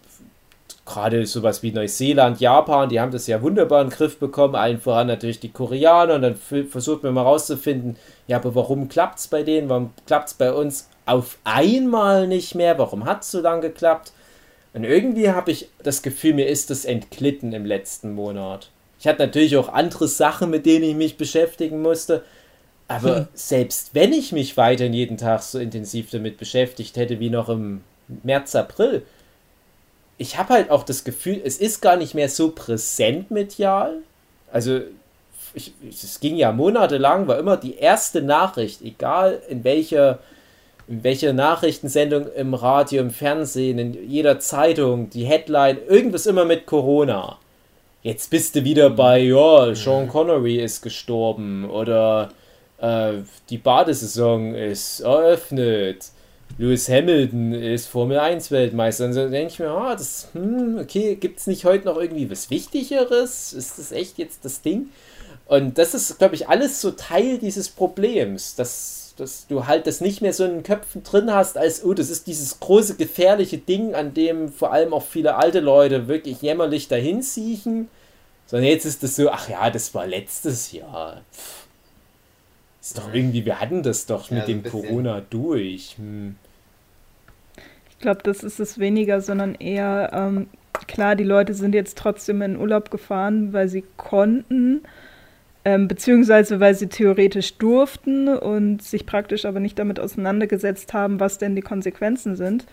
gerade 0.84 1.24
sowas 1.26 1.62
wie 1.62 1.72
Neuseeland, 1.72 2.40
Japan, 2.40 2.88
die 2.88 3.00
haben 3.00 3.12
das 3.12 3.26
ja 3.26 3.40
wunderbar 3.40 3.82
in 3.82 3.88
den 3.88 3.96
Griff 3.96 4.18
bekommen, 4.18 4.56
allen 4.56 4.80
voran 4.80 5.06
natürlich 5.06 5.40
die 5.40 5.52
Koreaner 5.52 6.14
und 6.14 6.22
dann 6.22 6.34
versucht 6.34 7.02
man 7.04 7.14
mal 7.14 7.22
rauszufinden, 7.22 7.96
ja, 8.26 8.38
aber 8.38 8.54
warum 8.54 8.88
klappt 8.88 9.20
es 9.20 9.28
bei 9.28 9.42
denen, 9.42 9.68
warum 9.68 9.92
klappt 10.06 10.28
es 10.28 10.34
bei 10.34 10.52
uns 10.52 10.88
auf 11.06 11.38
einmal 11.44 12.26
nicht 12.26 12.54
mehr, 12.54 12.78
warum 12.78 13.04
hat 13.04 13.22
es 13.22 13.30
so 13.30 13.40
lange 13.40 13.62
geklappt? 13.62 14.12
Und 14.74 14.84
irgendwie 14.84 15.30
habe 15.30 15.50
ich 15.50 15.68
das 15.82 16.02
Gefühl, 16.02 16.34
mir 16.34 16.48
ist 16.48 16.70
das 16.70 16.84
entglitten 16.84 17.52
im 17.52 17.66
letzten 17.66 18.14
Monat. 18.14 18.70
Ich 18.98 19.06
hatte 19.06 19.22
natürlich 19.22 19.56
auch 19.56 19.68
andere 19.68 20.08
Sachen, 20.08 20.50
mit 20.50 20.64
denen 20.64 20.84
ich 20.84 20.94
mich 20.96 21.16
beschäftigen 21.16 21.82
musste, 21.82 22.24
aber 22.88 23.16
hm. 23.16 23.28
selbst 23.34 23.94
wenn 23.94 24.12
ich 24.12 24.32
mich 24.32 24.56
weiterhin 24.56 24.94
jeden 24.94 25.16
Tag 25.16 25.42
so 25.42 25.58
intensiv 25.58 26.10
damit 26.10 26.38
beschäftigt 26.38 26.96
hätte 26.96 27.20
wie 27.20 27.30
noch 27.30 27.48
im 27.48 27.82
März, 28.22 28.54
April, 28.54 29.02
ich 30.22 30.38
habe 30.38 30.54
halt 30.54 30.70
auch 30.70 30.84
das 30.84 31.02
Gefühl, 31.02 31.42
es 31.44 31.58
ist 31.58 31.82
gar 31.82 31.96
nicht 31.96 32.14
mehr 32.14 32.28
so 32.28 32.52
präsent 32.52 33.32
medial. 33.32 33.96
Also, 34.52 34.80
es 35.54 36.20
ging 36.20 36.36
ja 36.36 36.52
monatelang, 36.52 37.26
war 37.26 37.38
immer 37.38 37.56
die 37.56 37.74
erste 37.74 38.22
Nachricht, 38.22 38.82
egal 38.82 39.42
in 39.48 39.64
welcher, 39.64 40.20
in 40.86 41.02
welcher 41.02 41.32
Nachrichtensendung 41.32 42.32
im 42.34 42.54
Radio, 42.54 43.02
im 43.02 43.10
Fernsehen, 43.10 43.78
in 43.78 44.08
jeder 44.08 44.38
Zeitung, 44.38 45.10
die 45.10 45.24
Headline, 45.24 45.78
irgendwas 45.88 46.26
immer 46.26 46.44
mit 46.44 46.66
Corona. 46.66 47.38
Jetzt 48.02 48.30
bist 48.30 48.54
du 48.54 48.64
wieder 48.64 48.90
bei, 48.90 49.18
ja, 49.18 49.74
Sean 49.74 50.08
Connery 50.08 50.56
ist 50.56 50.82
gestorben 50.82 51.68
oder 51.68 52.30
äh, 52.78 53.14
die 53.50 53.58
Badesaison 53.58 54.54
ist 54.54 55.00
eröffnet 55.00 56.12
Lewis 56.62 56.88
Hamilton 56.88 57.54
ist 57.54 57.88
Formel 57.88 58.20
1 58.20 58.52
Weltmeister. 58.52 59.06
Und 59.06 59.14
so 59.14 59.28
denke 59.28 59.52
ich 59.52 59.58
mir, 59.58 59.70
ah, 59.70 59.96
das, 59.96 60.28
hm, 60.32 60.78
okay, 60.80 61.16
gibt 61.16 61.40
es 61.40 61.48
nicht 61.48 61.64
heute 61.64 61.86
noch 61.86 61.96
irgendwie 61.96 62.30
was 62.30 62.50
Wichtigeres? 62.50 63.52
Ist 63.52 63.80
das 63.80 63.90
echt 63.90 64.16
jetzt 64.16 64.44
das 64.44 64.62
Ding? 64.62 64.90
Und 65.46 65.76
das 65.76 65.92
ist, 65.92 66.20
glaube 66.20 66.36
ich, 66.36 66.48
alles 66.48 66.80
so 66.80 66.92
Teil 66.92 67.38
dieses 67.38 67.68
Problems, 67.68 68.54
dass, 68.54 69.14
dass 69.16 69.48
du 69.48 69.66
halt 69.66 69.88
das 69.88 70.00
nicht 70.00 70.22
mehr 70.22 70.32
so 70.32 70.44
in 70.44 70.52
den 70.52 70.62
Köpfen 70.62 71.02
drin 71.02 71.34
hast, 71.34 71.58
als, 71.58 71.84
oh, 71.84 71.94
das 71.94 72.10
ist 72.10 72.28
dieses 72.28 72.60
große, 72.60 72.94
gefährliche 72.94 73.58
Ding, 73.58 73.96
an 73.96 74.14
dem 74.14 74.48
vor 74.48 74.72
allem 74.72 74.94
auch 74.94 75.04
viele 75.04 75.34
alte 75.34 75.58
Leute 75.58 76.06
wirklich 76.06 76.42
jämmerlich 76.42 76.86
dahin 76.86 77.22
siechen. 77.22 77.88
Sondern 78.46 78.68
jetzt 78.68 78.84
ist 78.84 79.02
das 79.02 79.16
so, 79.16 79.30
ach 79.30 79.48
ja, 79.48 79.68
das 79.68 79.92
war 79.96 80.06
letztes 80.06 80.70
Jahr. 80.70 81.22
Pff, 81.32 81.66
ist 82.80 82.98
doch 82.98 83.12
irgendwie, 83.12 83.44
wir 83.44 83.58
hatten 83.58 83.82
das 83.82 84.06
doch 84.06 84.30
ja, 84.30 84.36
mit 84.36 84.46
dem 84.46 84.62
Corona 84.62 85.22
durch. 85.28 85.96
Hm 85.96 86.36
glaube, 88.02 88.20
das 88.22 88.44
ist 88.44 88.60
es 88.60 88.78
weniger, 88.78 89.20
sondern 89.22 89.54
eher, 89.54 90.10
ähm, 90.12 90.46
klar, 90.86 91.16
die 91.16 91.24
Leute 91.24 91.54
sind 91.54 91.74
jetzt 91.74 91.96
trotzdem 91.96 92.42
in 92.42 92.58
Urlaub 92.58 92.90
gefahren, 92.90 93.52
weil 93.52 93.68
sie 93.68 93.84
konnten, 93.96 94.82
ähm, 95.64 95.88
beziehungsweise 95.88 96.60
weil 96.60 96.74
sie 96.74 96.88
theoretisch 96.88 97.56
durften 97.58 98.28
und 98.28 98.82
sich 98.82 99.06
praktisch 99.06 99.44
aber 99.44 99.60
nicht 99.60 99.78
damit 99.78 100.00
auseinandergesetzt 100.00 100.92
haben, 100.92 101.20
was 101.20 101.38
denn 101.38 101.54
die 101.54 101.62
Konsequenzen 101.62 102.36
sind. 102.36 102.66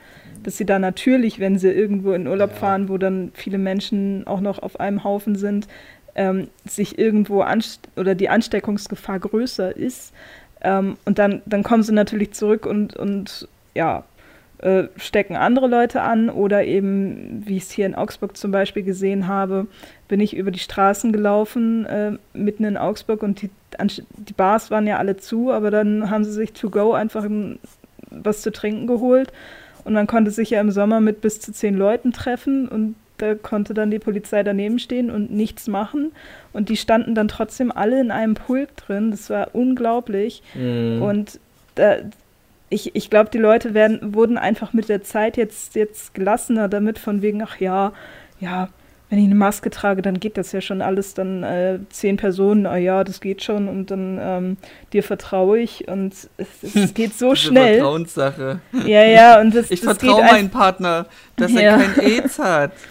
Dass 0.43 0.57
sie 0.57 0.65
da 0.65 0.79
natürlich, 0.79 1.39
wenn 1.39 1.57
sie 1.57 1.69
irgendwo 1.69 2.13
in 2.13 2.27
Urlaub 2.27 2.51
ja. 2.51 2.55
fahren, 2.55 2.89
wo 2.89 2.97
dann 2.97 3.31
viele 3.33 3.57
Menschen 3.57 4.25
auch 4.25 4.41
noch 4.41 4.59
auf 4.59 4.79
einem 4.79 5.03
Haufen 5.03 5.35
sind, 5.35 5.67
ähm, 6.15 6.47
sich 6.65 6.97
irgendwo 6.97 7.45
oder 7.95 8.15
die 8.15 8.29
Ansteckungsgefahr 8.29 9.19
größer 9.19 9.75
ist. 9.75 10.13
Ähm, 10.61 10.97
und 11.05 11.19
dann, 11.19 11.41
dann 11.45 11.63
kommen 11.63 11.83
sie 11.83 11.93
natürlich 11.93 12.31
zurück 12.31 12.65
und, 12.65 12.95
und 12.95 13.47
ja, 13.75 14.03
äh, 14.59 14.83
stecken 14.97 15.35
andere 15.35 15.67
Leute 15.67 16.01
an 16.01 16.29
oder 16.29 16.65
eben, 16.65 17.43
wie 17.45 17.57
ich 17.57 17.63
es 17.63 17.71
hier 17.71 17.85
in 17.85 17.95
Augsburg 17.95 18.35
zum 18.35 18.51
Beispiel 18.51 18.83
gesehen 18.83 19.27
habe, 19.27 19.67
bin 20.07 20.19
ich 20.19 20.35
über 20.35 20.51
die 20.51 20.59
Straßen 20.59 21.13
gelaufen, 21.13 21.85
äh, 21.85 22.11
mitten 22.33 22.65
in 22.65 22.77
Augsburg 22.77 23.23
und 23.23 23.41
die, 23.41 23.49
die 24.17 24.33
Bars 24.33 24.69
waren 24.69 24.87
ja 24.87 24.97
alle 24.97 25.17
zu, 25.17 25.51
aber 25.51 25.71
dann 25.71 26.09
haben 26.09 26.23
sie 26.23 26.31
sich 26.31 26.53
to 26.53 26.69
go 26.69 26.93
einfach 26.93 27.25
was 28.09 28.41
zu 28.41 28.51
trinken 28.51 28.87
geholt 28.87 29.31
und 29.85 29.93
man 29.93 30.07
konnte 30.07 30.31
sich 30.31 30.49
ja 30.49 30.61
im 30.61 30.71
Sommer 30.71 30.99
mit 30.99 31.21
bis 31.21 31.39
zu 31.39 31.53
zehn 31.53 31.75
Leuten 31.75 32.11
treffen 32.11 32.67
und 32.67 32.95
da 33.19 33.35
konnte 33.35 33.73
dann 33.73 33.91
die 33.91 33.99
Polizei 33.99 34.43
daneben 34.43 34.79
stehen 34.79 35.11
und 35.11 35.31
nichts 35.31 35.67
machen. 35.67 36.11
Und 36.53 36.69
die 36.69 36.77
standen 36.77 37.15
dann 37.15 37.27
trotzdem 37.27 37.71
alle 37.71 37.99
in 37.99 38.11
einem 38.11 38.33
Pulk 38.33 38.75
drin. 38.77 39.11
Das 39.11 39.29
war 39.29 39.49
unglaublich. 39.53 40.41
Mhm. 40.53 41.01
Und 41.01 41.39
da, 41.75 41.97
ich, 42.69 42.95
ich 42.95 43.09
glaube, 43.09 43.29
die 43.31 43.37
Leute 43.37 43.73
werden, 43.73 44.13
wurden 44.13 44.37
einfach 44.37 44.73
mit 44.73 44.89
der 44.89 45.03
Zeit 45.03 45.37
jetzt, 45.37 45.75
jetzt 45.75 46.13
gelassener 46.13 46.67
damit, 46.69 46.99
von 46.99 47.21
wegen, 47.21 47.41
ach 47.41 47.59
ja, 47.59 47.93
ja, 48.39 48.69
wenn 49.09 49.17
ich 49.17 49.25
eine 49.25 49.35
Maske 49.35 49.71
trage, 49.71 50.03
dann 50.03 50.19
geht 50.19 50.37
das 50.37 50.51
ja 50.51 50.61
schon 50.61 50.83
alles, 50.83 51.15
dann 51.15 51.41
äh, 51.41 51.79
zehn 51.89 52.17
Personen, 52.17 52.67
ah 52.67 52.77
ja, 52.77 53.03
das 53.03 53.21
geht 53.21 53.43
schon 53.43 53.67
und 53.67 53.89
dann 53.89 54.19
ähm, 54.21 54.57
dir 54.93 55.01
vertraue 55.01 55.57
ich 55.57 55.87
und 55.87 56.13
es, 56.13 56.29
es 56.61 56.93
geht 56.93 57.17
so 57.17 57.33
schnell. 57.33 57.79
Vertrauenssache. 57.79 58.59
Ja, 58.85 59.03
ja, 59.03 59.41
und 59.41 59.55
das, 59.55 59.71
Ich 59.71 59.81
das 59.81 59.97
vertraue 59.97 60.23
meinem 60.23 60.51
Partner, 60.51 61.07
dass 61.37 61.51
ja. 61.51 61.61
er 61.61 61.77
kein 61.79 61.99
AIDS 62.05 62.37
hat. 62.37 62.71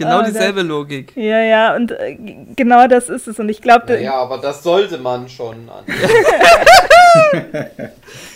genau 0.00 0.20
oh, 0.20 0.24
dieselbe 0.24 0.60
das, 0.60 0.68
Logik. 0.68 1.12
Ja, 1.16 1.40
ja, 1.40 1.76
und 1.76 1.92
äh, 1.92 2.16
genau 2.56 2.88
das 2.88 3.08
ist 3.08 3.28
es. 3.28 3.38
Und 3.38 3.48
ich 3.48 3.62
glaube. 3.62 4.00
Ja, 4.00 4.14
aber 4.14 4.38
das 4.38 4.62
sollte 4.62 4.98
man 4.98 5.28
schon. 5.28 5.70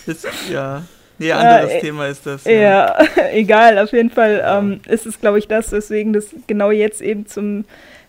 das, 0.05 0.25
ja. 0.49 0.83
Nee, 1.17 1.31
anderes 1.31 1.71
äh, 1.71 1.79
Thema 1.79 2.07
ist 2.07 2.25
das. 2.25 2.43
Ja, 2.43 2.51
ja 2.53 2.97
egal, 3.31 3.79
auf 3.79 3.91
jeden 3.93 4.09
Fall 4.09 4.43
ähm, 4.45 4.81
ist 4.87 5.05
es, 5.05 5.19
glaube 5.19 5.39
ich, 5.39 5.47
das, 5.47 5.71
weswegen 5.71 6.13
das 6.13 6.35
genau 6.47 6.71
jetzt 6.71 7.01
eben 7.01 7.25
zum, 7.25 7.65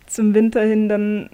zum 0.06 0.34
Winter 0.34 0.62
hin 0.62 0.88
dann, 0.88 1.30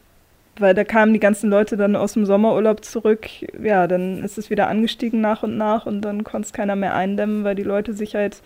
weil 0.58 0.74
da 0.74 0.84
kamen 0.84 1.14
die 1.14 1.20
ganzen 1.20 1.48
Leute 1.48 1.78
dann 1.78 1.96
aus 1.96 2.12
dem 2.12 2.26
Sommerurlaub 2.26 2.84
zurück, 2.84 3.26
ja, 3.62 3.86
dann 3.86 4.22
ist 4.22 4.36
es 4.36 4.50
wieder 4.50 4.68
angestiegen 4.68 5.22
nach 5.22 5.42
und 5.42 5.56
nach 5.56 5.86
und 5.86 6.02
dann 6.02 6.24
konnte 6.24 6.46
es 6.46 6.52
keiner 6.52 6.76
mehr 6.76 6.94
eindämmen, 6.94 7.42
weil 7.42 7.54
die 7.54 7.62
Leute 7.62 7.94
sich 7.94 8.14
halt 8.14 8.42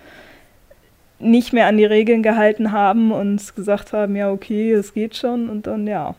nicht 1.19 1.53
mehr 1.53 1.67
an 1.67 1.77
die 1.77 1.85
Regeln 1.85 2.23
gehalten 2.23 2.73
haben 2.73 3.13
und 3.13 3.55
gesagt 3.57 3.93
haben, 3.93 4.17
ja, 4.17 4.31
okay, 4.31 4.73
es 4.73 4.95
geht 4.95 5.17
schon. 5.17 5.49
Und 5.49 5.67
dann, 5.67 5.87
ja, 5.87 6.15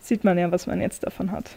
sieht 0.00 0.24
man 0.24 0.38
ja, 0.38 0.50
was 0.50 0.66
man 0.66 0.80
jetzt 0.80 1.04
davon 1.04 1.30
hat. 1.30 1.50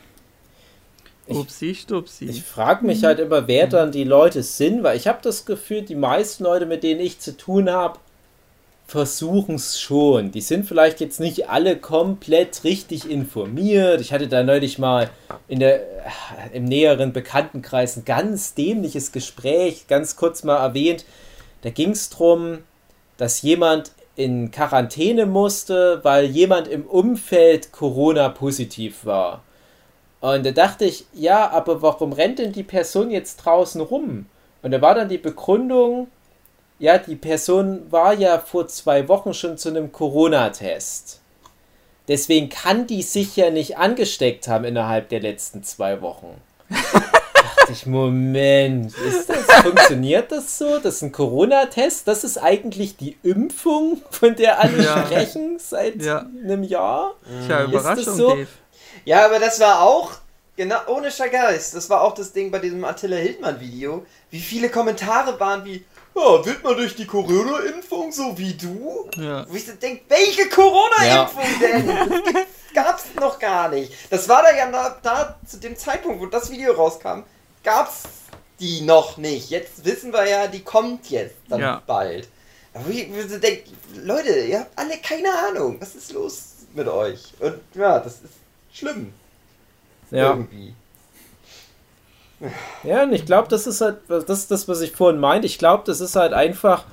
Upsi, 1.28 1.76
stupsi. 1.76 2.26
Ich 2.26 2.43
frage 2.43 2.86
mich 2.86 3.03
halt 3.03 3.20
immer, 3.20 3.47
wer 3.47 3.68
dann 3.68 3.91
die 3.91 4.03
Leute 4.03 4.43
sind, 4.43 4.84
weil 4.84 4.97
ich 4.97 5.07
habe 5.07 5.20
das 5.22 5.45
Gefühl, 5.45 5.84
die 5.84 5.95
meisten 5.95 6.43
Leute, 6.43 6.66
mit 6.66 6.84
denen 6.84 6.99
ich 6.99 7.20
zu 7.20 7.38
tun 7.38 7.70
habe, 7.70 7.99
versuchen 8.91 9.55
es 9.55 9.80
schon. 9.80 10.32
Die 10.32 10.41
sind 10.41 10.66
vielleicht 10.66 10.99
jetzt 10.99 11.22
nicht 11.22 11.49
alle 11.49 11.78
komplett 11.78 12.66
richtig 12.66 13.09
informiert. 13.09 14.01
Ich 14.01 14.12
hatte 14.12 14.28
da 14.28 14.43
neulich 14.43 14.80
mal 14.80 15.09
in 15.47 15.62
der, 15.62 15.82
im 16.51 16.66
näheren 16.66 17.14
Bekanntenkreis 17.14 17.95
ein 17.95 18.03
ganz 18.03 18.53
dämliches 18.53 19.14
Gespräch, 19.14 19.88
ganz 19.88 20.18
kurz 20.18 20.43
mal 20.43 20.57
erwähnt. 20.57 21.05
Da 21.62 21.70
ging 21.70 21.91
es 21.91 22.09
darum, 22.09 22.59
dass 23.18 23.41
jemand 23.41 23.91
in 24.16 24.51
Quarantäne 24.51 25.26
musste, 25.26 25.99
weil 26.03 26.26
jemand 26.26 26.68
im 26.68 26.86
Umfeld 26.86 27.72
Corona-positiv 27.72 29.05
war. 29.05 29.43
Und 30.20 30.45
da 30.45 30.51
dachte 30.51 30.86
ich, 30.86 31.05
ja, 31.14 31.49
aber 31.49 31.82
warum 31.82 32.14
rennt 32.14 32.39
denn 32.39 32.51
die 32.51 32.64
Person 32.64 33.09
jetzt 33.09 33.38
draußen 33.38 33.82
rum? 33.82 34.28
Und 34.62 34.72
da 34.72 34.82
war 34.82 34.93
dann 34.93 35.09
die 35.09 35.18
Begründung, 35.18 36.07
ja, 36.78 36.97
die 36.97 37.16
Person 37.16 37.91
war 37.91 38.14
ja 38.14 38.39
vor 38.39 38.68
zwei 38.68 39.07
Wochen 39.07 39.34
schon 39.34 39.57
zu 39.57 39.70
einem 39.70 39.91
Corona-Test. 39.91 41.22
Deswegen 42.07 42.49
kann 42.49 42.88
die 42.88 43.03
sich 43.03 43.36
ja 43.36 43.49
nicht 43.49 43.78
angesteckt 43.78 44.47
haben 44.47 44.66
innerhalb 44.66 45.09
der 45.09 45.22
letzten 45.22 45.64
zwei 45.64 46.01
Wochen. 46.01 46.41
ich, 47.72 47.86
Moment, 47.86 48.94
ist 48.98 49.30
das, 49.30 49.46
funktioniert 49.64 50.32
das 50.32 50.58
so? 50.58 50.80
Das 50.80 50.96
ist 50.96 51.02
ein 51.02 51.12
Corona-Test? 51.12 52.08
Das 52.08 52.24
ist 52.24 52.38
eigentlich 52.38 52.98
die 52.98 53.18
Impfung, 53.24 54.02
von 54.12 54.36
der 54.36 54.60
alle 54.60 54.84
ja. 54.84 55.06
sprechen 55.06 55.60
seit 55.60 56.02
ja. 56.02 56.20
einem 56.44 56.64
Jahr? 56.64 57.16
Tja, 57.48 57.64
Überraschung, 57.64 58.16
so? 58.16 58.30
Dave. 58.30 58.48
Ja, 59.06 59.26
aber 59.26 59.40
das 59.40 59.60
war 59.60 59.82
auch, 59.82 60.12
genau, 60.56 60.78
ohne 60.88 61.12
Scheiß, 61.12 61.72
das 61.72 61.90
war 61.90 62.02
auch 62.02 62.14
das 62.14 62.34
Ding 62.34 62.52
bei 62.52 62.60
diesem 62.60 62.84
Attila 62.86 63.18
Hildmann-Video, 63.18 64.06
wie 64.30 64.40
viele 64.40 64.70
Kommentare 64.70 65.40
waren 65.40 65.66
wie, 65.66 65.84
ja, 66.16 66.46
wird 66.46 66.64
man 66.64 66.76
durch 66.76 66.96
die 66.96 67.08
Corona-Impfung 67.08 68.12
so 68.12 68.38
wie 68.38 68.54
du? 68.54 69.10
Ja. 69.18 69.46
Wo 69.50 69.56
ich 69.56 69.66
so 69.66 69.74
denke, 69.74 70.04
welche 70.10 70.50
Corona-Impfung 70.50 71.44
ja. 71.62 71.68
denn? 71.68 72.34
Das 72.74 72.86
gab's 72.86 73.06
noch 73.20 73.40
gar 73.40 73.70
nicht. 73.70 73.94
Das 74.10 74.28
war 74.30 74.44
da 74.44 74.56
ja 74.56 74.70
da, 74.70 74.98
da 75.02 75.40
zu 75.46 75.58
dem 75.58 75.78
Zeitpunkt, 75.78 76.22
wo 76.22 76.26
das 76.26 76.50
Video 76.50 76.74
rauskam, 76.74 77.24
gab's 77.64 78.03
die 78.59 78.82
noch 78.82 79.18
nicht. 79.18 79.49
Jetzt 79.49 79.86
wissen 79.86 80.14
wir 80.14 80.28
ja, 80.28 80.47
die 80.47 80.62
kommt 80.62 81.09
jetzt 81.09 81.36
dann 81.49 81.62
ja. 81.62 81.82
bald. 81.86 82.28
Aber 82.74 82.89
ich 82.89 83.07
denke, 83.09 83.64
Leute, 83.95 84.30
ihr 84.30 84.59
habt 84.59 84.78
alle 84.78 84.97
keine 84.97 85.30
Ahnung. 85.47 85.78
Was 85.80 85.95
ist 85.95 86.14
los 86.14 86.43
mit 86.74 86.88
euch? 86.88 87.34
Und 87.39 87.59
ja, 87.74 87.99
das 87.99 88.16
ist 88.16 88.34
schlimm. 88.74 89.14
Ja. 90.12 90.30
Irgendwie. 90.30 90.74
Ja, 92.84 93.03
und 93.03 93.14
ich 93.14 93.26
glaube, 93.26 93.49
das 93.49 93.68
ist 93.68 93.82
halt, 93.82 93.99
das 94.07 94.39
ist 94.39 94.51
das, 94.51 94.68
was 94.68 94.82
ich 94.82 94.93
vorhin 94.93 95.20
meinte. 95.20 95.45
Ich 95.45 95.59
glaube, 95.59 95.84
das 95.86 96.01
ist 96.01 96.16
halt 96.16 96.34
einfach 96.34 96.86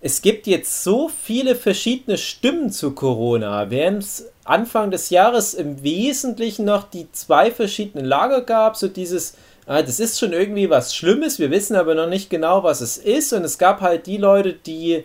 es 0.00 0.22
gibt 0.22 0.46
jetzt 0.46 0.84
so 0.84 1.08
viele 1.08 1.56
verschiedene 1.56 2.18
Stimmen 2.18 2.70
zu 2.70 2.92
Corona, 2.92 3.70
während 3.70 4.02
es 4.02 4.26
Anfang 4.44 4.90
des 4.90 5.10
Jahres 5.10 5.54
im 5.54 5.82
Wesentlichen 5.82 6.64
noch 6.64 6.88
die 6.88 7.10
zwei 7.12 7.50
verschiedenen 7.50 8.04
Lager 8.04 8.42
gab, 8.42 8.76
so 8.76 8.88
dieses, 8.88 9.34
ah, 9.66 9.82
das 9.82 10.00
ist 10.00 10.18
schon 10.18 10.32
irgendwie 10.32 10.70
was 10.70 10.94
Schlimmes, 10.94 11.38
wir 11.38 11.50
wissen 11.50 11.76
aber 11.76 11.94
noch 11.94 12.08
nicht 12.08 12.30
genau, 12.30 12.62
was 12.62 12.80
es 12.80 12.96
ist. 12.96 13.32
Und 13.32 13.44
es 13.44 13.58
gab 13.58 13.80
halt 13.80 14.06
die 14.06 14.16
Leute, 14.16 14.52
die 14.52 15.04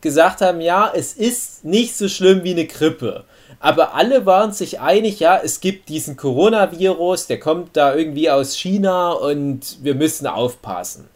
gesagt 0.00 0.40
haben, 0.40 0.60
ja, 0.60 0.92
es 0.94 1.14
ist 1.14 1.64
nicht 1.64 1.96
so 1.96 2.08
schlimm 2.08 2.44
wie 2.44 2.52
eine 2.52 2.66
Grippe. 2.66 3.24
Aber 3.60 3.94
alle 3.94 4.26
waren 4.26 4.52
sich 4.52 4.80
einig, 4.80 5.20
ja, 5.20 5.40
es 5.42 5.60
gibt 5.60 5.88
diesen 5.88 6.16
Coronavirus, 6.16 7.26
der 7.26 7.40
kommt 7.40 7.76
da 7.76 7.94
irgendwie 7.94 8.28
aus 8.30 8.56
China 8.56 9.12
und 9.12 9.78
wir 9.82 9.94
müssen 9.94 10.26
aufpassen. 10.26 11.08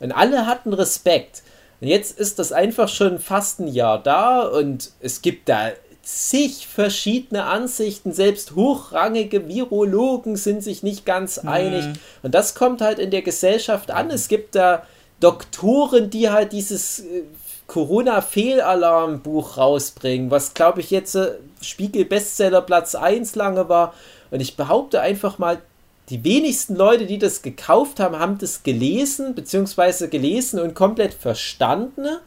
Und 0.00 0.12
alle 0.12 0.46
hatten 0.46 0.74
Respekt. 0.74 1.42
Und 1.80 1.88
jetzt 1.88 2.18
ist 2.18 2.38
das 2.38 2.52
einfach 2.52 2.88
schon 2.88 3.18
fast 3.18 3.60
ein 3.60 3.68
Jahr 3.68 4.02
da 4.02 4.42
und 4.42 4.90
es 5.00 5.22
gibt 5.22 5.48
da 5.48 5.70
zig 6.04 6.66
verschiedene 6.66 7.44
Ansichten. 7.44 8.12
Selbst 8.12 8.54
hochrangige 8.54 9.48
Virologen 9.48 10.36
sind 10.36 10.62
sich 10.62 10.82
nicht 10.82 11.06
ganz 11.06 11.38
einig. 11.38 11.84
Und 12.22 12.34
das 12.34 12.54
kommt 12.54 12.80
halt 12.80 12.98
in 12.98 13.10
der 13.10 13.22
Gesellschaft 13.22 13.90
an. 13.90 14.10
Es 14.10 14.28
gibt 14.28 14.54
da 14.54 14.86
Doktoren, 15.20 16.10
die 16.10 16.28
halt 16.30 16.52
dieses 16.52 17.00
äh, 17.00 17.22
Corona-Fehlalarm-Buch 17.66 19.56
rausbringen, 19.56 20.30
was 20.30 20.52
glaube 20.54 20.80
ich 20.80 20.90
jetzt 20.90 21.14
äh, 21.14 21.32
Spiegel-Bestseller 21.62 22.60
Platz 22.60 22.94
1 22.94 23.34
lange 23.36 23.68
war. 23.68 23.94
Und 24.30 24.40
ich 24.40 24.56
behaupte 24.56 25.00
einfach 25.00 25.38
mal, 25.38 25.62
die 26.10 26.22
wenigsten 26.22 26.76
Leute, 26.76 27.06
die 27.06 27.18
das 27.18 27.40
gekauft 27.40 27.98
haben, 27.98 28.18
haben 28.18 28.36
das 28.36 28.62
gelesen, 28.62 29.34
beziehungsweise 29.34 30.10
gelesen 30.10 30.60
und 30.60 30.74
komplett 30.74 31.14
verstanden. 31.14 32.18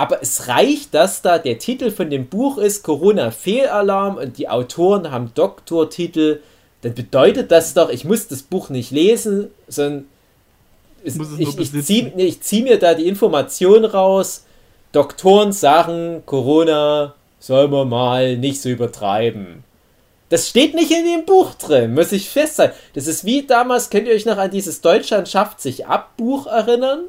Aber 0.00 0.22
es 0.22 0.48
reicht, 0.48 0.94
dass 0.94 1.20
da 1.20 1.36
der 1.36 1.58
Titel 1.58 1.90
von 1.90 2.08
dem 2.08 2.26
Buch 2.28 2.56
ist 2.56 2.84
Corona-Fehlalarm 2.84 4.16
und 4.16 4.38
die 4.38 4.48
Autoren 4.48 5.10
haben 5.10 5.32
Doktortitel. 5.34 6.40
Dann 6.80 6.94
bedeutet 6.94 7.50
das 7.50 7.74
doch, 7.74 7.90
ich 7.90 8.06
muss 8.06 8.26
das 8.26 8.40
Buch 8.40 8.70
nicht 8.70 8.92
lesen, 8.92 9.50
sondern 9.68 10.06
ich, 11.04 11.20
ich 11.38 11.54
besitzen. 11.54 11.82
ziehe 11.82 12.12
ich 12.16 12.40
zieh 12.40 12.62
mir 12.62 12.78
da 12.78 12.94
die 12.94 13.08
Information 13.08 13.84
raus. 13.84 14.46
Doktoren 14.92 15.52
sagen, 15.52 16.22
Corona 16.24 17.14
soll 17.38 17.68
man 17.68 17.90
mal 17.90 18.38
nicht 18.38 18.62
so 18.62 18.70
übertreiben. 18.70 19.64
Das 20.30 20.48
steht 20.48 20.72
nicht 20.72 20.92
in 20.92 21.04
dem 21.04 21.26
Buch 21.26 21.52
drin, 21.56 21.92
muss 21.92 22.12
ich 22.12 22.30
festhalten. 22.30 22.74
Das 22.94 23.06
ist 23.06 23.26
wie 23.26 23.46
damals, 23.46 23.90
könnt 23.90 24.08
ihr 24.08 24.14
euch 24.14 24.24
noch 24.24 24.38
an 24.38 24.50
dieses 24.50 24.80
Deutschland 24.80 25.28
schafft 25.28 25.60
sich 25.60 25.86
ab 25.86 26.16
Buch 26.16 26.46
erinnern? 26.46 27.00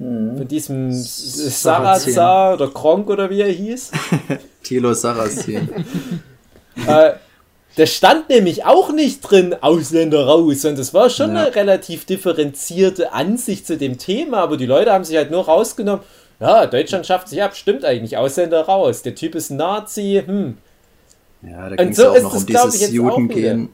Von 0.00 0.48
diesem. 0.48 0.92
Sarazar 0.92 2.54
oder 2.54 2.68
Kronk 2.68 3.10
oder 3.10 3.28
wie 3.28 3.42
er 3.42 3.52
hieß. 3.52 3.90
Thilo 4.62 4.94
Sarrazin. 4.94 5.68
äh, 6.86 7.12
da 7.76 7.86
stand 7.86 8.30
nämlich 8.30 8.64
auch 8.64 8.92
nicht 8.92 9.20
drin, 9.20 9.54
Ausländer 9.60 10.24
raus, 10.24 10.62
sondern 10.62 10.78
das 10.78 10.94
war 10.94 11.10
schon 11.10 11.34
Ja. 11.34 11.42
eine 11.42 11.54
relativ 11.54 12.06
differenzierte 12.06 13.12
Ansicht 13.12 13.66
zu 13.66 13.76
dem 13.76 13.98
Thema, 13.98 14.38
aber 14.38 14.56
die 14.56 14.66
Leute 14.66 14.90
haben 14.92 15.04
sich 15.04 15.16
halt 15.16 15.30
nur 15.30 15.44
rausgenommen, 15.44 16.02
ja, 16.40 16.66
Deutschland 16.66 17.06
schafft 17.06 17.28
sich 17.28 17.42
ab, 17.42 17.54
stimmt 17.54 17.84
eigentlich, 17.84 18.16
Ausländer 18.16 18.62
raus, 18.62 19.02
der 19.02 19.14
Typ 19.14 19.34
ist 19.34 19.50
ein 19.50 19.56
Nazi, 19.56 20.22
hm. 20.24 20.56
Ja, 21.42 21.68
da 21.68 21.76
ging 21.76 21.88
es 21.90 21.96
so 21.96 22.02
ja 22.02 22.10
auch 22.10 22.22
noch 22.22 22.34
um 22.34 22.46
dieses 22.46 22.90
Judengehen. 22.90 23.68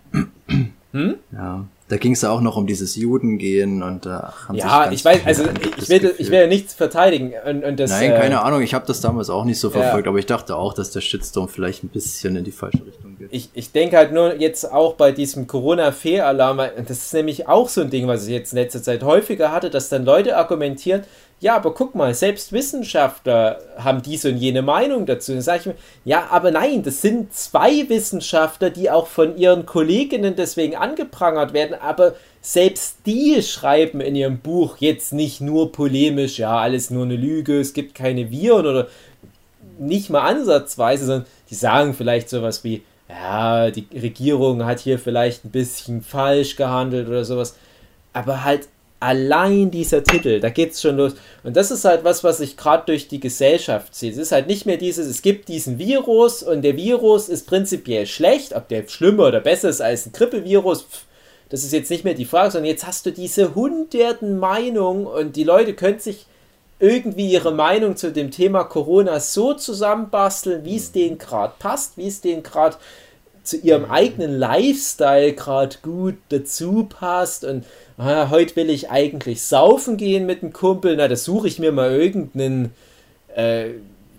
Hm? 0.93 1.15
Ja, 1.33 1.65
da 1.89 1.99
ging 1.99 2.13
es 2.13 2.23
ja 2.23 2.31
auch 2.31 2.41
noch 2.41 2.57
um 2.57 2.67
dieses 2.67 2.97
Judengehen 2.97 3.83
und 3.83 4.07
da 4.07 4.35
haben 4.49 4.57
sich 4.57 4.65
Ja, 4.65 4.91
ich 4.91 5.05
weiß, 5.05 5.21
also 5.25 5.45
ich 5.79 5.89
will, 5.89 6.15
ich 6.19 6.31
will 6.31 6.41
ja 6.41 6.47
nichts 6.49 6.75
verteidigen. 6.75 7.33
Und, 7.47 7.63
und 7.65 7.79
das, 7.79 7.91
Nein, 7.91 8.11
äh, 8.11 8.19
keine 8.19 8.43
Ahnung, 8.43 8.61
ich 8.61 8.75
habe 8.75 8.85
das 8.87 9.01
damals 9.01 9.31
auch 9.31 9.45
nicht 9.45 9.61
so 9.61 9.69
Ja. 9.69 9.81
verfolgt, 9.81 10.09
aber 10.09 10.19
ich 10.19 10.27
dachte 10.27 10.57
auch, 10.57 10.75
dass 10.75 10.91
der 10.91 11.01
Shitstorm 11.01 11.49
vielleicht 11.49 11.85
ein 11.85 11.89
bisschen 11.89 12.35
in 12.35 12.43
die 12.43 12.51
falsche 12.51 12.85
Richtung 12.85 13.17
geht. 13.17 13.29
Ich, 13.31 13.51
ich 13.55 13.71
denke 13.71 13.97
halt 13.97 14.13
nur 14.13 14.35
jetzt 14.35 14.71
auch 14.73 14.95
bei 14.95 15.13
diesem 15.13 15.47
Corona-Fehlalarm, 15.47 16.59
das 16.89 16.91
ist 16.91 17.15
nämlich 17.15 17.47
auch 17.47 17.69
so 17.69 17.83
ein 17.83 17.91
Ding, 17.91 18.09
was 18.09 18.27
ich 18.27 18.33
jetzt 18.33 18.53
in 18.53 18.59
letzter 18.59 18.83
Zeit 18.83 19.05
häufiger 19.05 19.53
hatte, 19.53 19.71
dass 19.71 19.89
dann 19.89 20.05
Leute 20.05 20.37
argumentieren, 20.37 21.03
ja, 21.41 21.55
aber 21.57 21.75
guck 21.75 21.95
mal, 21.95 22.15
selbst 22.15 22.53
Wissenschaftler 22.53 23.59
haben 23.77 24.01
diese 24.01 24.31
und 24.31 24.39
jene 24.39 24.63
Meinung 24.63 25.05
dazu. 25.05 25.33
Dann 25.33 25.43
sage 25.43 25.61
ich 25.61 25.67
mir, 25.67 25.75
ja, 26.05 26.29
aber 26.31 26.51
nein, 26.51 26.83
das 26.83 27.03
sind 27.03 27.35
zwei 27.35 27.89
Wissenschaftler, 27.89 28.71
die 28.71 28.91
auch 28.91 29.07
von 29.07 29.37
ihren 29.37 29.67
Kolleginnen 29.67 30.35
deswegen 30.35 30.77
angeprangert 30.77 31.53
werden, 31.53 31.77
aber 31.79 32.15
selbst 32.41 32.99
die 33.05 33.43
schreiben 33.43 34.01
in 34.01 34.17
ihrem 34.17 34.39
Buch 34.39 34.79
jetzt 34.79 35.13
nicht 35.13 35.41
nur 35.43 35.73
polemisch, 35.73 36.39
ja, 36.39 36.57
alles 36.57 36.91
nur 36.91 37.05
eine 37.05 37.17
Lüge, 37.17 37.61
es 37.61 37.75
gibt 37.75 37.95
keine 37.95 38.31
Viren 38.31 38.67
oder 38.67 38.89
nicht 39.79 40.09
mal 40.09 40.23
ansatzweise, 40.23 41.05
sondern 41.05 41.27
die 41.51 41.55
sagen 41.55 41.93
vielleicht 41.93 42.31
sowas 42.31 42.65
wie, 42.65 42.83
ja, 43.11 43.71
die 43.71 43.87
Regierung 43.93 44.65
hat 44.65 44.81
hier 44.81 44.99
vielleicht 44.99 45.45
ein 45.45 45.51
bisschen 45.51 46.03
falsch 46.03 46.57
gehandelt 46.57 47.09
oder 47.09 47.25
sowas. 47.25 47.57
Aber 48.13 48.45
halt 48.45 48.69
allein 49.01 49.71
dieser 49.71 50.03
Titel, 50.03 50.41
da 50.41 50.49
geht's 50.49 50.81
schon 50.81 50.97
los. 50.97 51.15
Und 51.43 51.57
das 51.57 51.71
ist 51.71 51.85
halt 51.85 52.05
was, 52.05 52.25
was 52.25 52.39
sich 52.39 52.57
gerade 52.57 52.85
durch 52.87 53.09
die 53.09 53.21
Gesellschaft 53.21 53.95
zieht. 53.95 54.13
Es 54.13 54.19
ist 54.19 54.33
halt 54.33 54.47
nicht 54.47 54.67
mehr 54.67 54.79
dieses, 54.79 55.07
es 55.07 55.23
gibt 55.23 55.49
diesen 55.49 55.79
Virus 55.79 56.43
und 56.43 56.63
der 56.63 56.77
Virus 56.77 57.29
ist 57.29 57.47
prinzipiell 57.47 58.07
schlecht, 58.07 58.55
ob 58.55 58.69
der 58.69 58.89
schlimmer 58.89 59.29
oder 59.29 59.41
besser 59.41 59.69
ist 59.69 59.81
als 59.81 60.07
ein 60.07 60.13
Grippevirus, 60.13 60.83
pff, 60.83 61.05
das 61.49 61.63
ist 61.63 61.73
jetzt 61.73 61.91
nicht 61.91 62.05
mehr 62.05 62.15
die 62.15 62.25
Frage, 62.25 62.51
sondern 62.51 62.71
jetzt 62.71 62.87
hast 62.87 63.07
du 63.07 63.13
diese 63.13 63.55
hunderten 63.55 64.39
Meinungen 64.39 65.07
und 65.07 65.37
die 65.37 65.45
Leute 65.45 65.75
können 65.75 66.01
sich 66.01 66.27
irgendwie 66.79 67.31
ihre 67.31 67.53
Meinung 67.53 67.97
zu 67.97 68.13
dem 68.13 68.31
Thema 68.31 68.65
Corona 68.65 69.21
so 69.21 69.55
zusammenbasteln, 69.55 70.65
wie 70.65 70.77
es 70.77 70.93
denen 70.93 71.19
gerade 71.19 71.55
passt, 71.59 71.97
wie 71.97 72.09
es 72.09 72.21
denen 72.21 72.43
gerade 72.43 72.77
zu 73.47 73.57
ihrem 73.59 73.85
eigenen 73.85 74.39
Lifestyle 74.39 75.33
gerade 75.33 75.77
gut 75.83 76.17
dazu 76.31 76.85
passt 76.85 77.45
und 77.45 77.65
ah, 77.97 78.29
heute 78.31 78.57
will 78.57 78.71
ich 78.71 78.91
eigentlich 78.91 79.43
saufen 79.43 79.97
gehen 79.97 80.27
mit 80.27 80.43
einem 80.43 80.53
Kumpel, 80.53 80.97
na, 80.97 81.09
da 81.09 81.17
suche 81.17 81.49
ich 81.49 81.59
mir 81.59 81.73
mal 81.73 81.93
irgendeinen 81.93 82.73
äh, 83.35 83.71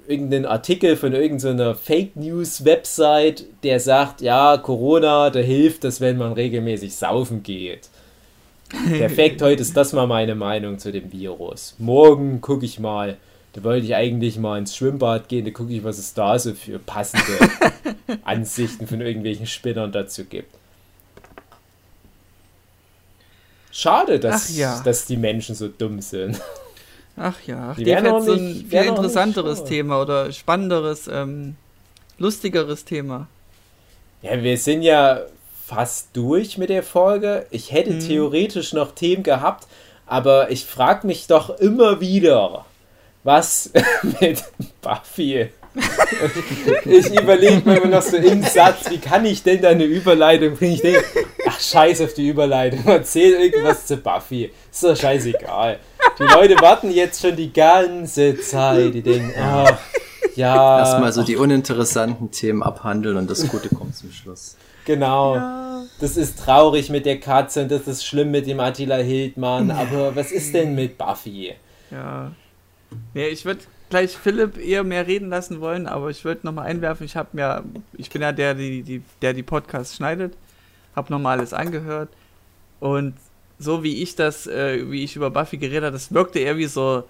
irgendeinen 0.08 0.46
Artikel 0.46 0.96
von 0.96 1.14
irgendeiner 1.14 1.76
Fake 1.76 2.16
News 2.16 2.64
Website, 2.64 3.46
der 3.64 3.80
sagt, 3.80 4.22
ja, 4.22 4.58
Corona, 4.58 5.30
da 5.30 5.40
hilft 5.40 5.84
das, 5.84 6.00
wenn 6.00 6.18
man 6.18 6.32
regelmäßig 6.32 6.96
saufen 6.96 7.44
geht. 7.44 7.90
Perfekt, 8.98 9.42
heute 9.42 9.62
ist 9.62 9.76
das 9.76 9.92
mal 9.92 10.08
meine 10.08 10.36
Meinung 10.36 10.80
zu 10.80 10.94
dem 10.94 11.12
Virus. 11.12 11.76
Morgen 11.78 12.40
gucke 12.40 12.66
ich 12.66 12.80
mal, 12.80 13.18
da 13.54 13.64
wollte 13.64 13.86
ich 13.86 13.96
eigentlich 13.96 14.38
mal 14.38 14.58
ins 14.60 14.76
Schwimmbad 14.76 15.30
gehen, 15.30 15.46
da 15.46 15.52
gucke 15.52 15.74
ich, 15.74 15.84
was 15.84 15.98
es 15.98 16.14
da 16.14 16.38
so 16.38 16.54
für 16.54 16.78
passende 16.80 17.24
Ansichten 18.24 18.86
von 18.88 19.02
irgendwelchen 19.02 19.48
Spinnern 19.48 19.92
dazu 19.92 20.26
gibt. 20.26 20.54
Schade, 23.72 24.20
dass, 24.20 24.56
ja. 24.58 24.82
dass 24.84 25.06
die 25.06 25.18
Menschen 25.18 25.56
so 25.56 25.68
dumm 25.68 26.02
sind. 26.02 26.40
Ach 27.16 27.36
ja, 27.46 27.74
Die 27.74 27.96
hat 27.96 28.08
auch 28.08 28.22
so 28.22 28.34
ein 28.34 28.46
nicht- 28.54 28.70
viel 28.70 28.84
interessanteres. 28.84 29.64
Thema 29.64 30.02
oder 30.02 30.32
spannenderes, 30.32 31.08
ähm, 31.12 31.56
lustigeres 32.18 32.86
Thema. 32.86 33.28
Ja, 34.22 34.42
wir 34.42 34.58
sind 34.58 34.82
ja 34.82 35.22
fast 35.66 36.10
durch 36.14 36.58
mit 36.58 36.70
der 36.70 36.84
Folge. 36.84 37.46
Ich 37.52 37.72
hätte 37.72 37.92
Mhm. 37.94 38.00
theoretisch 38.00 38.74
noch 38.74 38.94
Themen 38.96 39.24
gehabt, 39.24 39.68
aber 40.06 40.50
ich 40.52 40.66
frage 40.66 41.06
mich 41.06 41.28
doch 41.28 41.50
immer 41.60 42.00
wieder, 42.02 42.66
was 43.24 43.72
mit 44.22 44.44
Buffy. 44.82 45.50
ich 46.86 47.14
überlege 47.14 47.62
mir 47.64 47.78
immer 47.78 47.88
noch 47.98 48.02
so 48.02 48.18
im 48.18 48.42
Satz, 48.42 48.90
wie 48.90 48.98
kann 48.98 49.26
ich 49.26 49.44
denn 49.44 49.62
da 49.62 49.70
eine 49.70 49.84
Überleitung 49.84 50.56
bringen? 50.56 50.74
Ich 50.74 50.82
denke, 50.82 51.04
ach 51.48 51.60
scheiß 51.60 52.02
auf 52.02 52.14
die 52.16 52.30
Überleitung, 52.30 52.84
erzähl 52.86 53.34
irgendwas 53.34 53.86
zu 53.86 53.98
Buffy. 53.98 54.52
Ist 54.72 54.84
doch 54.84 54.96
scheißegal. 54.96 55.80
Die 56.18 56.24
Leute 56.24 56.56
warten 56.62 56.90
jetzt 56.90 57.22
schon 57.22 57.36
die 57.36 57.54
ganze 57.54 58.40
Zeit. 58.40 58.94
Die 58.94 59.02
denken, 59.04 59.34
ach, 59.40 59.78
ja. 60.36 60.80
Erstmal 60.80 61.12
so 61.12 61.24
die 61.24 61.36
uninteressanten 61.36 62.32
Themen 62.32 62.64
abhandeln 62.64 63.18
und 63.18 63.30
das 63.30 63.48
Gute 63.48 63.70
kommt 63.70 63.96
zum 63.96 64.12
Schluss. 64.12 64.56
Genau. 64.86 65.84
Das 66.00 66.16
ist 66.16 66.40
traurig 66.40 66.90
mit 66.90 67.06
der 67.06 67.20
Katze 67.20 67.64
und 67.64 67.72
das 67.72 67.88
ist 67.88 68.06
schlimm 68.06 68.32
mit 68.32 68.48
dem 68.48 68.60
Attila 68.60 68.98
Hildmann. 68.98 69.70
Aber 69.70 70.16
was 70.16 70.32
ist 70.32 70.54
denn 70.54 70.76
mit 70.76 70.98
Buffy? 70.98 71.54
Ja. 71.92 72.32
Nee, 73.14 73.28
ich 73.28 73.46
würde 73.46 73.62
gleich 73.90 74.18
Philipp 74.18 74.58
eher 74.58 74.84
mehr 74.84 75.08
reden 75.08 75.30
lassen 75.30 75.60
wollen, 75.62 75.88
aber 75.88 76.10
ich 76.10 76.26
würde 76.26 76.42
nochmal 76.44 76.68
einwerfen, 76.68 77.06
ich 77.06 77.16
habe 77.16 77.30
mir, 77.34 77.64
ich 77.94 78.10
bin 78.10 78.22
ja 78.22 78.32
der, 78.32 78.54
die, 78.54 78.84
die, 78.84 79.02
der 79.22 79.34
die 79.34 79.44
Podcasts 79.44 79.96
schneidet, 79.96 80.34
habe 80.96 81.12
nochmal 81.12 81.38
alles 81.38 81.54
angehört 81.54 82.10
und 82.80 83.14
so 83.60 83.84
wie 83.84 84.04
ich 84.04 84.16
das, 84.16 84.46
äh, 84.48 84.90
wie 84.92 85.04
ich 85.04 85.16
über 85.16 85.30
Buffy 85.30 85.58
geredet 85.58 85.86
habe, 85.86 85.94
das 85.94 86.14
wirkte 86.14 86.40
eher 86.40 86.58
wie 86.58 86.68
so, 86.68 87.04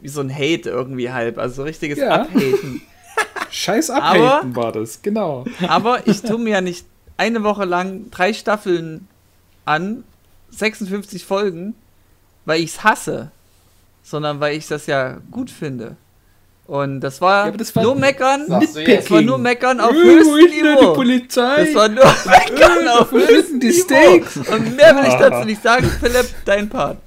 wie 0.00 0.08
so 0.08 0.20
ein 0.20 0.34
Hate 0.34 0.68
irgendwie 0.70 1.10
halb, 1.10 1.38
also 1.38 1.56
so 1.56 1.62
richtiges 1.62 1.98
Ja. 1.98 2.22
Abhaten. 2.22 2.82
Scheiß 3.50 3.90
abhaten 3.90 4.54
war 4.54 4.72
das, 4.72 5.02
genau. 5.02 5.44
Aber 5.66 6.06
ich 6.06 6.22
tue 6.22 6.38
mir 6.38 6.50
ja 6.50 6.60
nicht 6.60 6.86
eine 7.16 7.42
Woche 7.42 7.64
lang 7.64 8.10
drei 8.10 8.32
Staffeln 8.32 9.08
an, 9.64 10.04
56 10.50 11.24
Folgen, 11.24 11.74
weil 12.44 12.60
ich 12.60 12.70
es 12.70 12.84
hasse. 12.84 13.30
Sondern 14.02 14.40
weil 14.40 14.56
ich 14.56 14.66
das 14.66 14.86
ja 14.86 15.18
gut 15.30 15.50
finde. 15.50 15.96
Und 16.66 17.00
das 17.00 17.20
war, 17.20 17.46
Ja, 17.46 17.52
das 17.52 17.74
war 17.74 17.82
nur 17.82 17.96
meckern. 17.96 18.46
Du? 18.46 18.60
Das 18.60 19.10
war 19.10 19.20
nur 19.22 19.38
meckern 19.38 19.80
auf 19.80 19.90
Äh, 19.90 19.94
höchstem 19.94 20.36
denn 20.36 20.50
die 20.50 20.62
Niveau. 20.62 20.92
Polizei? 20.94 21.64
Das 21.64 21.74
war 21.74 21.88
nur 21.88 22.04
meckern 22.04 22.88
auf 22.88 23.12
wo 23.12 23.18
sind 23.18 23.28
höchstem 23.28 23.60
die 23.60 23.66
Niveau. 23.68 23.82
Steaks? 23.82 24.36
Und 24.36 24.76
mehr 24.76 24.94
will 24.96 25.04
ich 25.08 25.14
dazu 25.14 25.44
nicht 25.46 25.62
sagen. 25.62 25.90
Philipp, 26.00 26.26
dein 26.44 26.68
Part. 26.68 26.98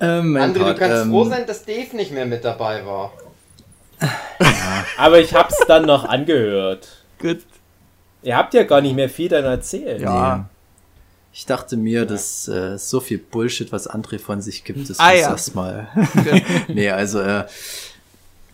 Ähm, 0.00 0.36
André, 0.36 0.52
du 0.52 0.60
Part, 0.60 0.78
kannst 0.78 1.02
ähm, 1.04 1.10
froh 1.10 1.24
sein, 1.24 1.46
dass 1.46 1.64
Dave 1.64 1.96
nicht 1.96 2.10
mehr 2.12 2.26
mit 2.26 2.44
dabei 2.44 2.84
war. 2.84 3.12
Aber 4.98 5.18
ich 5.20 5.34
hab's 5.34 5.56
dann 5.66 5.86
noch 5.86 6.04
angehört. 6.04 6.88
Gut. 7.18 7.38
Ihr 8.22 8.36
habt 8.36 8.52
ja 8.54 8.64
gar 8.64 8.80
nicht 8.80 8.96
mehr 8.96 9.08
viel 9.08 9.28
dann 9.28 9.44
erzählt. 9.44 10.00
Ja. 10.02 10.46
Ich 11.36 11.46
dachte 11.46 11.76
mir, 11.76 12.06
dass 12.06 12.46
äh, 12.46 12.78
so 12.78 13.00
viel 13.00 13.18
Bullshit, 13.18 13.72
was 13.72 13.90
André 13.90 14.20
von 14.20 14.40
sich 14.40 14.62
gibt, 14.62 14.88
das 14.88 15.00
Ah, 15.00 15.10
muss 15.10 15.20
ja. 15.20 15.30
erstmal. 15.30 15.88
nee, 16.68 16.88
also 16.90 17.18
äh, 17.20 17.44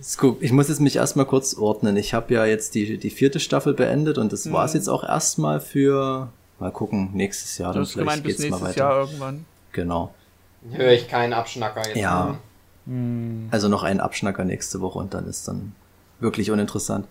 es 0.00 0.16
ich 0.40 0.50
muss 0.50 0.68
jetzt 0.68 0.80
mich 0.80 0.96
erstmal 0.96 1.26
kurz 1.26 1.52
ordnen. 1.54 1.98
Ich 1.98 2.14
habe 2.14 2.32
ja 2.32 2.46
jetzt 2.46 2.74
die, 2.74 2.96
die 2.96 3.10
vierte 3.10 3.38
Staffel 3.38 3.74
beendet 3.74 4.16
und 4.16 4.32
das 4.32 4.50
war's 4.50 4.72
jetzt 4.72 4.88
auch 4.88 5.04
erstmal 5.04 5.60
für 5.60 6.30
mal 6.58 6.70
gucken, 6.72 7.10
nächstes 7.12 7.58
Jahr 7.58 7.72
Du 7.74 7.80
dann 7.80 7.86
hast 7.86 7.94
gemeint, 7.98 8.22
vielleicht 8.22 8.38
bis 8.38 8.46
geht's 8.46 8.50
mal 8.50 8.56
nächstes 8.60 8.82
weiter. 8.82 8.90
Jahr 8.94 9.00
irgendwann. 9.02 9.44
Genau. 9.72 10.14
Höre 10.72 10.92
ich 10.92 11.06
keinen 11.06 11.34
Abschnacker 11.34 11.86
jetzt. 11.86 11.96
Ja. 11.98 12.38
mehr. 12.86 13.48
Also 13.50 13.68
noch 13.68 13.82
einen 13.82 14.00
Abschnacker 14.00 14.44
nächste 14.46 14.80
Woche 14.80 14.98
und 14.98 15.12
dann 15.12 15.26
ist 15.28 15.46
dann 15.46 15.74
wirklich 16.20 16.50
uninteressant. 16.50 17.06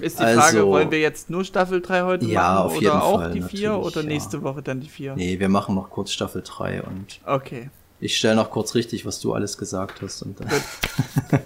Ist 0.00 0.18
die 0.18 0.22
Frage, 0.22 0.40
Also- 0.40 0.68
wollen 0.68 0.90
wir 0.90 1.00
jetzt 1.00 1.30
nur 1.30 1.44
Staffel 1.44 1.80
3 1.80 2.02
heute 2.02 2.26
Ja, 2.26 2.42
machen 2.54 2.58
auf 2.66 2.72
oder 2.72 2.80
jeden 2.80 2.96
auch 2.96 3.20
Fall, 3.20 3.32
die 3.32 3.42
4 3.42 3.70
natürlich, 3.70 3.86
oder 3.92 4.00
ja. 4.02 4.06
nächste 4.08 4.42
Woche 4.42 4.62
dann 4.62 4.80
die 4.80 4.88
4? 4.88 5.14
Nee, 5.16 5.38
wir 5.38 5.48
machen 5.48 5.74
noch 5.74 5.90
kurz 5.90 6.10
Staffel 6.12 6.42
3 6.44 6.82
und 6.82 7.20
Okay. 7.26 7.70
Ich 8.00 8.16
stelle 8.18 8.34
noch 8.34 8.50
kurz 8.50 8.74
richtig, 8.74 9.06
was 9.06 9.20
du 9.20 9.32
alles 9.32 9.56
gesagt 9.56 10.02
hast. 10.02 10.22
Und 10.22 10.40
dann 10.40 10.48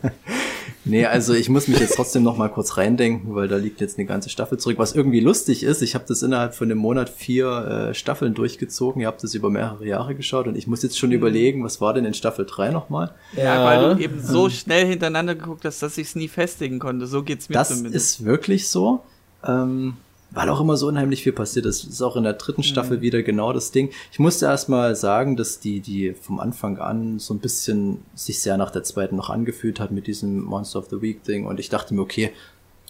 nee, 0.86 1.04
also 1.04 1.34
ich 1.34 1.48
muss 1.50 1.68
mich 1.68 1.78
jetzt 1.78 1.94
trotzdem 1.96 2.22
noch 2.22 2.36
mal 2.38 2.48
kurz 2.48 2.78
reindenken, 2.78 3.34
weil 3.34 3.48
da 3.48 3.56
liegt 3.56 3.80
jetzt 3.82 3.98
eine 3.98 4.06
ganze 4.06 4.30
Staffel 4.30 4.56
zurück. 4.58 4.78
Was 4.78 4.94
irgendwie 4.94 5.20
lustig 5.20 5.62
ist, 5.62 5.82
ich 5.82 5.94
habe 5.94 6.04
das 6.08 6.22
innerhalb 6.22 6.54
von 6.54 6.70
einem 6.70 6.78
Monat 6.78 7.10
vier 7.10 7.88
äh, 7.90 7.94
Staffeln 7.94 8.32
durchgezogen. 8.32 9.02
Ihr 9.02 9.08
habt 9.08 9.22
das 9.22 9.34
über 9.34 9.50
mehrere 9.50 9.86
Jahre 9.86 10.14
geschaut 10.14 10.46
und 10.46 10.56
ich 10.56 10.66
muss 10.66 10.82
jetzt 10.82 10.98
schon 10.98 11.12
überlegen, 11.12 11.62
was 11.62 11.80
war 11.80 11.92
denn 11.92 12.04
in 12.06 12.14
Staffel 12.14 12.46
3 12.46 12.70
nochmal? 12.70 13.12
Ja, 13.36 13.64
weil 13.64 13.94
du 13.96 14.02
eben 14.02 14.22
so 14.22 14.48
schnell 14.48 14.86
hintereinander 14.86 15.34
geguckt 15.34 15.64
hast, 15.66 15.82
dass 15.82 15.98
ich 15.98 16.06
es 16.08 16.14
nie 16.14 16.28
festigen 16.28 16.78
konnte. 16.78 17.06
So 17.06 17.22
geht's 17.22 17.48
mir 17.48 17.54
Das 17.54 17.68
zumindest. 17.68 17.94
ist 17.94 18.24
wirklich 18.24 18.68
so. 18.68 19.02
Ähm, 19.46 19.94
weil 20.30 20.48
auch 20.48 20.60
immer 20.60 20.76
so 20.76 20.88
unheimlich 20.88 21.22
viel 21.22 21.32
passiert 21.32 21.66
ist. 21.66 21.84
Das 21.84 21.90
ist 21.90 22.02
auch 22.02 22.16
in 22.16 22.24
der 22.24 22.34
dritten 22.34 22.62
Staffel 22.62 23.00
wieder 23.00 23.22
genau 23.22 23.52
das 23.52 23.70
Ding. 23.70 23.90
Ich 24.12 24.18
musste 24.18 24.46
erst 24.46 24.68
mal 24.68 24.94
sagen, 24.96 25.36
dass 25.36 25.60
die, 25.60 25.80
die 25.80 26.12
vom 26.12 26.40
Anfang 26.40 26.78
an 26.78 27.18
so 27.18 27.32
ein 27.32 27.38
bisschen 27.38 28.02
sich 28.14 28.40
sehr 28.40 28.56
nach 28.56 28.70
der 28.70 28.82
zweiten 28.82 29.16
noch 29.16 29.30
angefühlt 29.30 29.80
hat 29.80 29.92
mit 29.92 30.06
diesem 30.06 30.42
Monster 30.42 30.80
of 30.80 30.88
the 30.90 31.00
Week 31.00 31.22
Ding. 31.24 31.46
Und 31.46 31.60
ich 31.60 31.68
dachte 31.68 31.94
mir, 31.94 32.02
okay, 32.02 32.32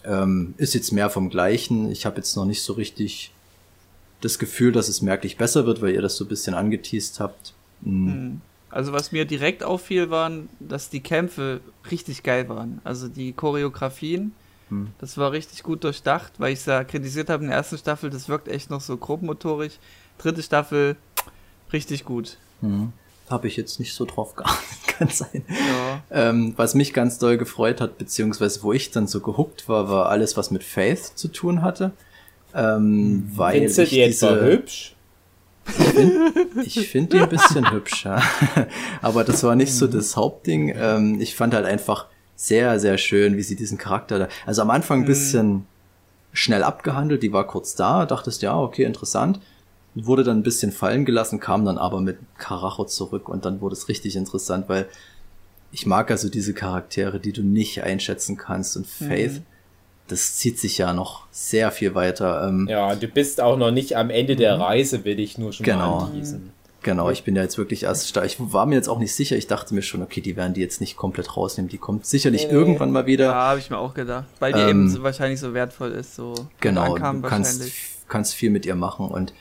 ähm, 0.03 0.55
ist 0.57 0.73
jetzt 0.73 0.91
mehr 0.91 1.09
vom 1.09 1.29
Gleichen. 1.29 1.91
Ich 1.91 2.05
habe 2.05 2.17
jetzt 2.17 2.35
noch 2.35 2.45
nicht 2.45 2.63
so 2.63 2.73
richtig 2.73 3.31
das 4.21 4.39
Gefühl, 4.39 4.71
dass 4.71 4.89
es 4.89 5.01
merklich 5.01 5.37
besser 5.37 5.65
wird, 5.65 5.81
weil 5.81 5.93
ihr 5.93 6.01
das 6.01 6.17
so 6.17 6.25
ein 6.25 6.29
bisschen 6.29 6.53
angeteased 6.53 7.19
habt. 7.19 7.53
Hm. 7.83 8.41
Also 8.69 8.91
was 8.91 9.11
mir 9.11 9.25
direkt 9.25 9.63
auffiel, 9.63 10.09
waren, 10.09 10.49
dass 10.59 10.89
die 10.89 10.99
Kämpfe 10.99 11.61
richtig 11.89 12.23
geil 12.23 12.49
waren. 12.49 12.81
Also 12.83 13.07
die 13.07 13.31
Choreografien, 13.31 14.33
Hm. 14.69 14.89
das 14.99 15.17
war 15.17 15.31
richtig 15.31 15.63
gut 15.63 15.83
durchdacht, 15.83 16.33
weil 16.39 16.53
ich 16.53 16.59
es 16.59 16.65
ja 16.65 16.83
kritisiert 16.83 17.29
habe 17.29 17.43
in 17.43 17.49
der 17.49 17.57
ersten 17.57 17.77
Staffel, 17.77 18.09
das 18.09 18.27
wirkt 18.27 18.47
echt 18.47 18.69
noch 18.69 18.81
so 18.81 18.97
grobmotorisch. 18.97 19.79
Dritte 20.17 20.43
Staffel, 20.43 20.95
richtig 21.71 22.03
gut. 22.05 22.37
Hm. 22.61 22.91
Habe 23.29 23.47
ich 23.47 23.57
jetzt 23.57 23.79
nicht 23.79 23.93
so 23.93 24.05
drauf 24.05 24.35
geachtet, 24.35 24.87
kann 24.87 25.09
sein. 25.09 25.43
Ja. 25.47 26.01
Ähm, 26.29 26.53
was 26.55 26.75
mich 26.75 26.93
ganz 26.93 27.19
doll 27.19 27.37
gefreut 27.37 27.81
hat, 27.81 27.97
beziehungsweise 27.97 28.63
wo 28.63 28.73
ich 28.73 28.91
dann 28.91 29.07
so 29.07 29.19
gehuckt 29.19 29.67
war, 29.69 29.89
war 29.89 30.07
alles, 30.09 30.37
was 30.37 30.49
mit 30.51 30.63
Faith 30.63 31.11
zu 31.15 31.27
tun 31.27 31.61
hatte. 31.61 31.91
Ähm, 32.55 33.29
weil 33.35 33.53
Findest 33.53 33.77
du 33.77 33.81
ich 33.83 33.89
die 33.89 34.01
etwa 34.01 34.33
diese, 34.33 34.41
hübsch? 34.45 34.95
ich 36.63 36.89
finde 36.89 37.17
die 37.17 37.23
ein 37.23 37.29
bisschen 37.29 37.71
hübscher. 37.73 38.21
Aber 39.01 39.23
das 39.23 39.43
war 39.43 39.55
nicht 39.55 39.73
so 39.73 39.87
das 39.87 40.15
Hauptding. 40.15 40.73
Ähm, 40.75 41.19
ich 41.21 41.35
fand 41.35 41.53
halt 41.53 41.65
einfach 41.65 42.07
sehr, 42.37 42.79
sehr 42.79 42.97
schön, 42.97 43.35
wie 43.35 43.41
sie 43.43 43.55
diesen 43.57 43.77
Charakter 43.77 44.19
da. 44.19 44.27
Also 44.45 44.61
am 44.61 44.69
Anfang 44.69 45.01
ein 45.01 45.05
bisschen 45.05 45.65
schnell 46.31 46.63
abgehandelt, 46.63 47.23
die 47.23 47.33
war 47.33 47.47
kurz 47.47 47.75
da, 47.75 48.05
dachtest, 48.05 48.41
ja, 48.43 48.57
okay, 48.57 48.83
interessant. 48.83 49.39
Wurde 49.95 50.23
dann 50.23 50.37
ein 50.37 50.43
bisschen 50.43 50.71
fallen 50.71 51.03
gelassen, 51.05 51.39
kam 51.39 51.65
dann 51.65 51.79
aber 51.79 51.99
mit 51.99 52.19
Karacho 52.37 52.85
zurück 52.85 53.27
und 53.27 53.43
dann 53.45 53.59
wurde 53.59 53.73
es 53.73 53.89
richtig 53.89 54.15
interessant, 54.15 54.69
weil 54.69 54.85
ich 55.71 55.87
mag 55.87 56.11
also 56.11 56.29
diese 56.29 56.53
Charaktere, 56.53 57.19
die 57.19 57.33
du 57.33 57.41
nicht 57.41 57.81
einschätzen 57.83 58.37
kannst 58.37 58.77
und 58.77 58.85
Faith, 58.85 59.41
das 60.07 60.35
zieht 60.37 60.59
sich 60.59 60.77
ja 60.77 60.93
noch 60.93 61.25
sehr 61.31 61.71
viel 61.71 61.95
weiter. 61.95 62.47
Ähm, 62.47 62.67
Ja, 62.69 62.95
du 62.95 63.07
bist 63.07 63.41
auch 63.41 63.57
noch 63.57 63.71
nicht 63.71 63.97
am 63.97 64.11
Ende 64.11 64.35
der 64.35 64.59
Reise, 64.59 65.03
will 65.03 65.19
ich 65.19 65.37
nur 65.39 65.51
schon 65.51 65.65
Genau. 65.65 66.01
mal 66.01 66.05
anteasen. 66.05 66.51
Genau, 66.87 67.09
ich 67.09 67.25
bin 67.25 67.35
ja 67.35 67.41
jetzt 67.41 67.57
wirklich 67.57 67.83
erst 67.83 68.15
da. 68.15 68.23
Ich 68.23 68.37
war 68.39 68.65
mir 68.65 68.75
jetzt 68.75 68.87
auch 68.87 68.97
nicht 68.97 69.13
sicher. 69.13 69.35
Ich 69.35 69.47
dachte 69.47 69.75
mir 69.75 69.81
schon, 69.81 70.01
okay, 70.01 70.21
die 70.21 70.37
werden 70.37 70.53
die 70.53 70.61
jetzt 70.61 70.79
nicht 70.79 70.95
komplett 70.95 71.35
rausnehmen. 71.35 71.67
Die 71.67 71.77
kommt 71.77 72.05
sicherlich 72.05 72.49
irgendwann 72.49 72.91
mal 72.91 73.05
wieder. 73.05 73.25
Ja, 73.25 73.33
habe 73.33 73.59
ich 73.59 73.69
mir 73.69 73.77
auch 73.77 73.93
gedacht. 73.93 74.23
Weil 74.39 74.53
die 74.53 74.59
Ähm, 74.59 74.69
eben 74.69 74.89
so, 74.89 75.03
wahrscheinlich 75.03 75.41
so 75.41 75.53
wertvoll 75.53 75.91
ist, 75.91 76.15
so 76.15 76.33
Genau, 76.61 76.95
du 76.97 77.21
kannst, 77.23 77.61
kannst 78.07 78.35
viel 78.35 78.51
mit 78.51 78.65
ihr 78.65 78.75
machen 78.75 79.09
und 79.09 79.33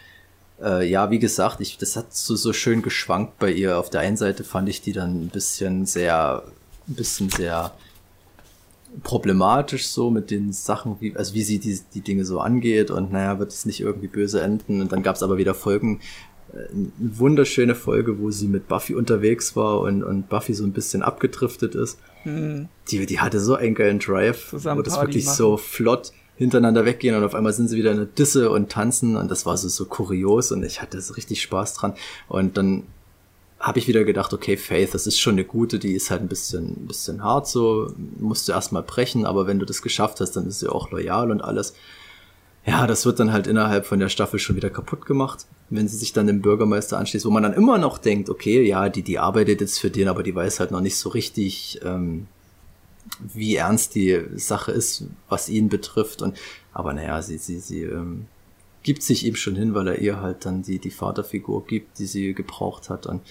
äh, 0.61 0.91
ja, 0.91 1.13
wie 1.13 1.21
gesagt, 1.21 1.61
ich, 1.61 1.79
das 1.79 1.95
hat 1.95 2.13
so, 2.17 2.35
so 2.35 2.53
schön 2.53 2.83
geschwankt 2.83 3.39
bei 3.39 3.53
ihr. 3.53 3.79
Auf 3.79 3.91
der 3.91 4.01
einen 4.01 4.17
Seite 4.17 4.43
fand 4.43 4.69
ich 4.69 4.83
die 4.83 4.93
dann 4.93 5.27
ein 5.27 5.29
bisschen 5.29 5.87
sehr, 5.87 6.43
ein 6.89 6.95
bisschen 6.95 7.31
sehr 7.31 7.71
problematisch 9.05 9.87
so 9.87 10.11
mit 10.11 10.33
den 10.33 10.53
Sachen, 10.53 10.97
wie, 10.99 11.15
also 11.15 11.33
wie 11.35 11.45
sie 11.45 11.61
die, 11.61 11.81
die 11.95 12.01
Dinge 12.01 12.25
so 12.25 12.41
angeht 12.41 12.91
und 12.91 13.13
naja, 13.13 13.39
wird 13.39 13.53
es 13.53 13.67
nicht 13.67 13.79
irgendwie 13.79 14.09
böse 14.09 14.41
enden 14.41 14.81
und 14.81 14.91
dann 14.91 15.05
gab 15.05 15.15
es 15.15 15.23
aber 15.23 15.37
wieder 15.37 15.55
Folgen, 15.55 16.01
eine 16.53 16.91
wunderschöne 16.99 17.75
Folge, 17.75 18.19
wo 18.19 18.31
sie 18.31 18.49
mit 18.49 18.69
Buffy 18.69 18.95
unterwegs 18.95 19.57
war 19.57 19.81
und, 19.81 20.03
und 20.03 20.29
Buffy 20.29 20.55
so 20.55 20.65
ein 20.65 20.73
bisschen 20.73 21.03
abgedriftet 21.03 21.75
ist. 21.75 21.99
Hm. 22.23 22.69
Die, 22.89 23.07
die 23.07 23.21
hatte 23.21 23.41
so 23.41 23.55
einen 23.55 23.75
geilen 23.75 23.99
Drive, 23.99 24.51
Zusammen 24.51 24.79
wo 24.79 24.83
das 24.83 24.95
Party 24.95 25.09
wirklich 25.09 25.27
machen. 25.27 25.37
so 25.37 25.57
flott 25.57 26.13
hintereinander 26.37 26.85
weggehen 26.85 27.17
und 27.17 27.25
auf 27.25 27.35
einmal 27.35 27.53
sind 27.53 27.69
sie 27.69 27.77
wieder 27.77 27.93
in 27.93 27.97
der 27.97 28.07
Disse 28.07 28.51
und 28.51 28.71
tanzen 28.71 29.17
und 29.17 29.31
das 29.31 29.47
war 29.47 29.57
so, 29.57 29.69
so 29.69 29.87
kurios 29.87 30.53
und 30.53 30.63
ich 30.63 30.83
hatte 30.83 31.01
so 31.01 31.15
richtig 31.15 31.41
Spaß 31.43 31.75
dran. 31.75 31.95
Und 32.29 32.57
dann 32.57 32.85
habe 33.59 33.79
ich 33.79 33.89
wieder 33.89 34.05
gedacht, 34.05 34.35
okay, 34.35 34.57
Faith, 34.57 34.93
das 34.93 35.07
ist 35.07 35.19
schon 35.19 35.35
eine 35.35 35.45
gute, 35.45 35.79
die 35.79 35.95
ist 35.95 36.11
halt 36.11 36.21
ein 36.21 36.29
bisschen, 36.29 36.83
ein 36.83 36.87
bisschen 36.87 37.25
hart 37.25 37.49
so, 37.49 37.91
musst 38.19 38.49
du 38.49 38.53
erstmal 38.53 38.83
brechen, 38.83 39.25
aber 39.25 39.47
wenn 39.47 39.59
du 39.59 39.65
das 39.65 39.81
geschafft 39.81 40.21
hast, 40.21 40.33
dann 40.33 40.47
ist 40.47 40.61
sie 40.61 40.71
auch 40.71 40.91
loyal 40.91 41.31
und 41.31 41.41
alles. 41.41 41.75
Ja, 42.67 42.89
das 42.89 43.07
wird 43.07 43.21
dann 43.21 43.33
halt 43.33 43.47
innerhalb 43.47 43.87
von 43.87 44.01
der 44.01 44.09
Staffel 44.09 44.41
schon 44.41 44.57
wieder 44.57 44.71
kaputt 44.71 45.07
gemacht, 45.07 45.47
wenn 45.71 45.87
sie 45.87 45.97
sich 45.97 46.13
dann 46.13 46.27
dem 46.27 46.43
Bürgermeister 46.43 46.99
anschließt, 46.99 47.25
wo 47.25 47.31
man 47.31 47.45
dann 47.45 47.53
immer 47.53 47.79
noch 47.79 47.97
denkt, 47.97 48.29
okay, 48.29 48.67
ja, 48.67 48.89
die, 48.89 49.03
die 49.03 49.21
arbeitet 49.21 49.61
jetzt 49.61 49.79
für 49.79 49.91
den, 49.91 50.09
aber 50.09 50.25
die 50.25 50.35
weiß 50.35 50.59
halt 50.59 50.73
noch 50.73 50.81
nicht 50.81 50.97
so 50.97 51.11
richtig, 51.11 51.81
ähm, 51.85 52.27
wie 53.21 53.55
ernst 53.55 53.95
die 53.95 54.21
Sache 54.35 54.73
ist, 54.73 55.05
was 55.29 55.49
ihn 55.49 55.69
betrifft. 55.69 56.23
Und 56.23 56.37
aber 56.73 56.93
naja, 56.93 57.23
sie, 57.23 57.39
sie, 57.39 57.61
sie 57.61 57.83
ähm, 57.83 58.27
gibt 58.83 59.05
sich 59.05 59.25
ihm 59.25 59.37
schon 59.37 59.55
hin, 59.55 59.75
weil 59.75 59.87
er 59.87 59.99
ihr 60.01 60.21
halt 60.21 60.45
dann 60.45 60.63
die, 60.63 60.81
die 60.81 60.91
Vaterfigur 60.91 61.67
gibt, 61.67 62.01
die 62.01 62.07
sie 62.07 62.35
gebraucht 62.35 62.91
hat. 62.91 63.07
Und 63.07 63.23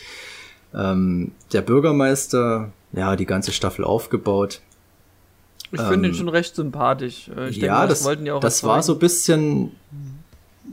ähm, 0.73 1.31
der 1.51 1.61
Bürgermeister, 1.61 2.72
ja, 2.93 3.18
die 3.18 3.26
ganze 3.26 3.51
Staffel 3.51 3.84
aufgebaut. 3.84 4.61
Ich 5.71 5.81
finde 5.81 6.07
ihn 6.07 6.13
ähm, 6.13 6.17
schon 6.17 6.29
recht 6.29 6.55
sympathisch. 6.55 7.29
Äh, 7.35 7.49
Ich 7.49 7.55
denke, 7.55 7.65
ja, 7.67 7.79
mal, 7.79 7.87
das, 7.87 8.03
wollten 8.03 8.25
die 8.25 8.31
auch 8.31 8.39
das 8.39 8.63
war 8.63 8.81
so 8.83 8.93
ein 8.93 8.99
bisschen 8.99 9.71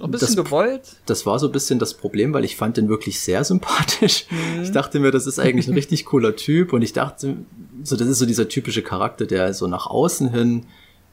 ein 0.01 0.11
bisschen 0.11 0.35
das- 0.37 0.45
gewollt. 0.45 0.83
das 1.07 1.27
war 1.27 1.39
so 1.39 1.47
ein 1.47 1.53
bisschen 1.53 1.79
das 1.79 1.95
Problem, 1.95 2.33
weil 2.35 2.45
ich 2.45 2.57
fand 2.57 2.77
den 2.77 2.89
wirklich 2.89 3.21
sehr 3.21 3.45
sympathisch. 3.45 4.27
Mhm. 4.31 4.63
Ich 4.63 4.73
dachte 4.73 4.99
mir, 5.01 5.11
das 5.11 5.27
ist 5.27 5.39
eigentlich 5.39 5.69
ein 5.69 5.75
richtig 5.83 6.05
cooler 6.07 6.35
Typ 6.37 6.73
und 6.73 6.83
ich 6.83 6.93
dachte, 6.93 7.37
so 7.83 7.97
das 7.97 8.09
ist 8.09 8.19
so 8.19 8.27
dieser 8.27 8.49
typische 8.49 8.83
Charakter, 8.83 9.27
der 9.27 9.55
so 9.55 9.67
nach 9.67 9.87
außen 9.87 10.31
hin 10.31 10.67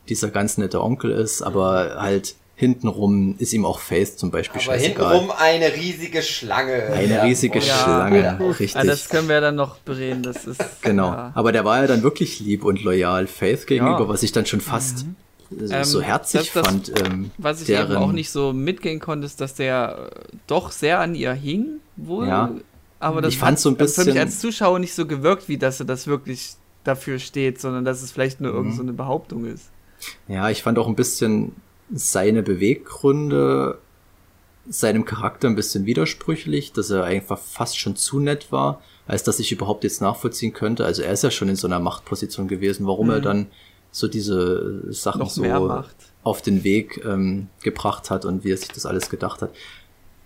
dieser 0.08 0.30
ganz 0.30 0.58
nette 0.58 0.82
Onkel 0.82 1.12
ist, 1.12 1.42
aber 1.42 1.98
halt 2.00 2.36
hintenrum 2.60 3.36
ist 3.40 3.54
ihm 3.54 3.64
auch 3.66 3.80
Faith 3.80 4.20
zum 4.20 4.32
Beispiel 4.32 4.60
Aber 4.62 4.74
scheißegal. 4.74 5.12
hintenrum 5.14 5.32
eine 5.38 5.74
riesige 5.76 6.22
Schlange. 6.22 6.74
Eine 6.92 7.14
Ja, 7.16 7.24
riesige 7.24 7.60
und- 7.60 7.64
Schlange, 7.64 8.22
Ja. 8.22 8.34
richtig. 8.36 8.76
Ah, 8.76 8.84
das 8.84 9.08
können 9.08 9.30
wir 9.30 9.36
ja 9.36 9.42
dann 9.42 9.56
noch 9.56 9.78
bereden. 9.78 10.24
Das 10.24 10.46
ist 10.46 10.60
Genau. 10.82 11.08
Ja. 11.08 11.32
Aber 11.36 11.54
der 11.54 11.64
war 11.64 11.80
ja 11.82 11.88
dann 11.88 12.04
wirklich 12.04 12.42
lieb 12.42 12.66
und 12.66 12.84
loyal 12.84 13.28
Faith 13.28 13.66
gegenüber, 13.66 14.02
Ja. 14.02 14.08
was 14.10 14.24
ich 14.24 14.34
dann 14.34 14.46
schon 14.46 14.60
fast 14.60 15.06
äh, 15.70 15.84
so 15.86 16.00
Ähm, 16.00 16.06
herzig 16.06 16.52
das- 16.54 16.66
fand. 16.66 16.92
Ähm, 17.02 17.32
Was 17.38 17.62
ich 17.62 17.68
deren, 17.68 17.92
eben 17.94 17.96
auch 18.04 18.12
nicht 18.12 18.30
so 18.30 18.52
mitgehen 18.54 19.00
konnte, 19.00 19.26
ist, 19.26 19.40
dass 19.40 19.56
der 19.56 20.10
äh, 20.14 20.26
doch 20.48 20.72
sehr 20.72 21.00
an 21.00 21.16
ihr 21.16 21.32
hing, 21.34 21.80
wohl. 21.96 22.28
Ja. 22.28 22.52
Aber 23.00 23.22
das 23.22 23.34
Ich 23.34 23.40
fand's 23.40 23.62
so 23.62 23.70
ein 23.70 23.74
hat 23.74 23.78
für 23.80 23.84
mich 23.86 23.96
bisschen- 24.08 24.18
als 24.18 24.40
Zuschauer 24.40 24.80
nicht 24.80 24.94
so 24.94 25.06
gewirkt, 25.08 25.48
wie 25.48 25.58
dass 25.58 25.80
er 25.80 25.86
das 25.86 26.08
wirklich 26.08 26.56
dafür 26.84 27.20
steht, 27.20 27.62
sondern 27.62 27.86
dass 27.86 28.02
es 28.04 28.12
vielleicht 28.12 28.42
nur 28.42 28.52
Mhm. 28.52 28.58
irgend 28.58 28.76
so 28.76 28.82
eine 28.82 28.92
Behauptung 28.94 29.46
ist. 29.46 29.70
Ja, 30.28 30.50
ich 30.50 30.62
fand 30.62 30.78
auch 30.78 30.88
ein 30.88 30.96
bisschen 30.96 31.54
seine 31.92 32.44
Beweggründe 32.44 33.80
seinem 34.70 35.04
Charakter 35.04 35.48
ein 35.48 35.56
bisschen 35.56 35.86
widersprüchlich, 35.86 36.74
dass 36.74 36.92
er 36.92 37.04
einfach 37.04 37.40
fast 37.40 37.80
schon 37.80 37.96
zu 37.96 38.20
nett 38.20 38.52
war, 38.52 38.82
als 39.08 39.24
dass 39.24 39.40
ich 39.40 39.52
überhaupt 39.52 39.84
jetzt 39.84 40.02
nachvollziehen 40.02 40.54
könnte. 40.54 40.86
Also 40.86 41.02
er 41.02 41.12
ist 41.12 41.24
ja 41.24 41.32
schon 41.32 41.50
in 41.50 41.56
so 41.56 41.68
einer 41.68 41.80
Machtposition 41.80 42.48
gewesen, 42.48 42.86
warum 42.86 43.10
er 43.10 43.22
dann 43.22 43.48
so 43.92 44.08
diese 44.08 44.94
Sachen 44.94 45.20
Mhm. 45.20 45.26
Noch 45.26 45.32
so 45.32 45.44
auf 46.22 46.42
den 46.42 46.64
Weg 46.64 47.04
ähm, 47.06 47.48
gebracht 47.64 48.12
hat 48.12 48.26
und 48.26 48.44
wie 48.44 48.52
er 48.52 48.58
sich 48.58 48.68
das 48.68 48.86
alles 48.86 49.10
gedacht 49.10 49.42
hat. 49.42 49.52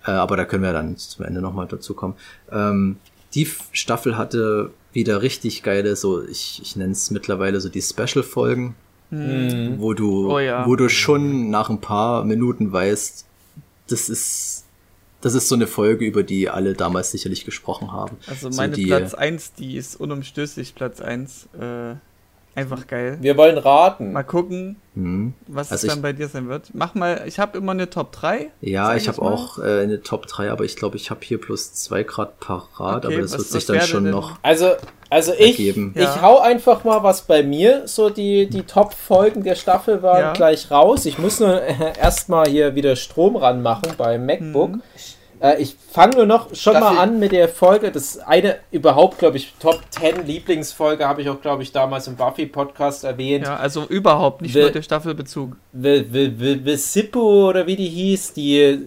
Äh, 0.05 0.11
aber 0.11 0.35
da 0.35 0.43
können 0.43 0.63
wir 0.63 0.73
dann 0.73 0.97
zum 0.97 1.23
Ende 1.23 1.39
nochmal 1.41 1.67
dazu 1.67 1.93
kommen. 1.93 2.15
Ähm, 2.51 2.97
die 3.35 3.47
Staffel 3.71 4.17
hatte 4.17 4.71
wieder 4.91 5.21
richtig 5.21 5.63
geile, 5.63 5.95
so 5.95 6.23
ich, 6.23 6.59
ich 6.61 6.75
nenne 6.75 6.91
es 6.91 7.09
mittlerweile 7.09 7.61
so 7.61 7.69
die 7.69 7.81
Special-Folgen, 7.81 8.75
wo 9.79 9.93
du, 9.93 10.31
Oh 10.31 10.39
ja. 10.39 10.65
wo 10.67 10.75
du 10.75 10.89
schon 10.89 11.49
nach 11.49 11.69
ein 11.69 11.81
paar 11.81 12.25
Minuten 12.25 12.71
weißt, 12.71 13.25
das 13.87 14.09
ist, 14.09 14.65
das 15.21 15.35
ist 15.35 15.47
so 15.47 15.55
eine 15.55 15.67
Folge, 15.67 16.05
über 16.05 16.23
die 16.23 16.49
alle 16.49 16.73
damals 16.73 17.11
sicherlich 17.11 17.45
gesprochen 17.45 17.91
haben. 17.91 18.17
Also 18.27 18.49
so 18.51 18.57
meine 18.57 18.73
die, 18.73 18.85
Platz 18.87 19.13
1, 19.13 19.53
die 19.53 19.77
ist 19.77 19.95
unumstößlich 19.95 20.75
Platz 20.75 20.99
1. 21.01 21.47
Äh, 21.59 21.95
einfach 22.55 22.85
geil. 22.87 23.17
Wir 23.21 23.35
wollen 23.37 23.57
raten. 23.57 24.11
Mal 24.13 24.23
gucken, 24.23 24.75
Hm. 24.95 25.33
was 25.47 25.71
Also 25.71 25.87
es 25.87 25.89
dann 25.89 25.99
ich- 25.99 26.03
bei 26.03 26.13
dir 26.13 26.27
sein 26.27 26.47
wird. 26.49 26.69
Mach 26.73 26.93
mal, 26.93 27.23
ich 27.25 27.39
habe 27.39 27.57
immer 27.57 27.71
eine 27.71 27.89
Top 27.89 28.11
3. 28.11 28.51
Ja, 28.61 28.95
ich 28.95 29.07
habe 29.07 29.21
auch 29.21 29.57
äh, 29.57 29.81
eine 29.81 30.01
Top 30.03 30.27
3, 30.27 30.51
aber 30.51 30.63
ich 30.63 30.75
glaube, 30.75 30.97
ich 30.97 31.09
habe 31.09 31.21
hier 31.23 31.41
plus 31.41 31.73
zwei 31.73 32.03
Grad 32.03 32.39
parat, 32.39 33.05
Okay, 33.05 33.13
aber 33.13 33.21
das 33.23 33.33
was- 33.33 33.39
wird 33.39 33.49
sich 33.49 33.65
dann 33.65 33.81
schon 33.81 34.03
denn- 34.03 34.13
noch 34.13 34.37
Also, 34.43 34.71
also 35.09 35.33
ich, 35.33 35.57
ergeben. 35.59 35.93
Ja. 35.97 36.03
ich 36.03 36.21
hau 36.21 36.39
einfach 36.39 36.83
mal, 36.83 37.01
was 37.01 37.23
bei 37.23 37.41
mir 37.41 37.87
so 37.87 38.09
die, 38.11 38.47
die 38.47 38.61
Top-Folgen 38.63 39.43
der 39.43 39.55
Staffel 39.55 40.03
waren, 40.03 40.19
Ja. 40.19 40.33
gleich 40.33 40.69
raus. 40.69 41.05
Ich 41.07 41.17
muss 41.17 41.39
nur 41.39 41.59
äh, 41.61 41.73
erstmal 41.99 42.47
hier 42.47 42.75
wieder 42.75 42.95
Strom 42.95 43.35
ranmachen 43.35 43.93
beim 43.97 44.25
MacBook. 44.27 44.73
Mhm. 44.73 44.81
Äh, 45.43 45.61
ich 45.61 45.75
fange 45.91 46.15
nur 46.15 46.25
noch 46.25 46.47
schon 46.55 46.73
Staffel- 46.73 46.79
mal 46.95 46.97
an 46.97 47.19
mit 47.19 47.31
der 47.33 47.49
Folge. 47.49 47.91
Das 47.91 48.17
eine 48.19 48.57
überhaupt, 48.71 49.19
glaube 49.19 49.37
ich, 49.37 49.53
Top 49.59 49.81
10 49.89 50.25
Lieblingsfolge 50.25 51.07
habe 51.07 51.21
ich 51.21 51.29
auch, 51.29 51.41
glaube 51.41 51.63
ich, 51.63 51.71
damals 51.71 52.07
im 52.07 52.15
Buffy-Podcast 52.15 53.03
erwähnt. 53.03 53.45
Ja, 53.45 53.57
also 53.57 53.83
überhaupt 53.85 54.41
nicht 54.41 54.53
Will- 54.55 54.63
nur 54.63 54.71
der 54.71 54.81
Staffelbezug. 54.81 55.55
The, 55.73 56.05
the, 56.11 56.33
the, 56.39 56.61
the 56.65 56.75
Sippo 56.77 57.49
oder 57.49 57.67
wie 57.67 57.75
die 57.75 57.89
hieß, 57.89 58.33
die 58.33 58.59
äh, 58.59 58.79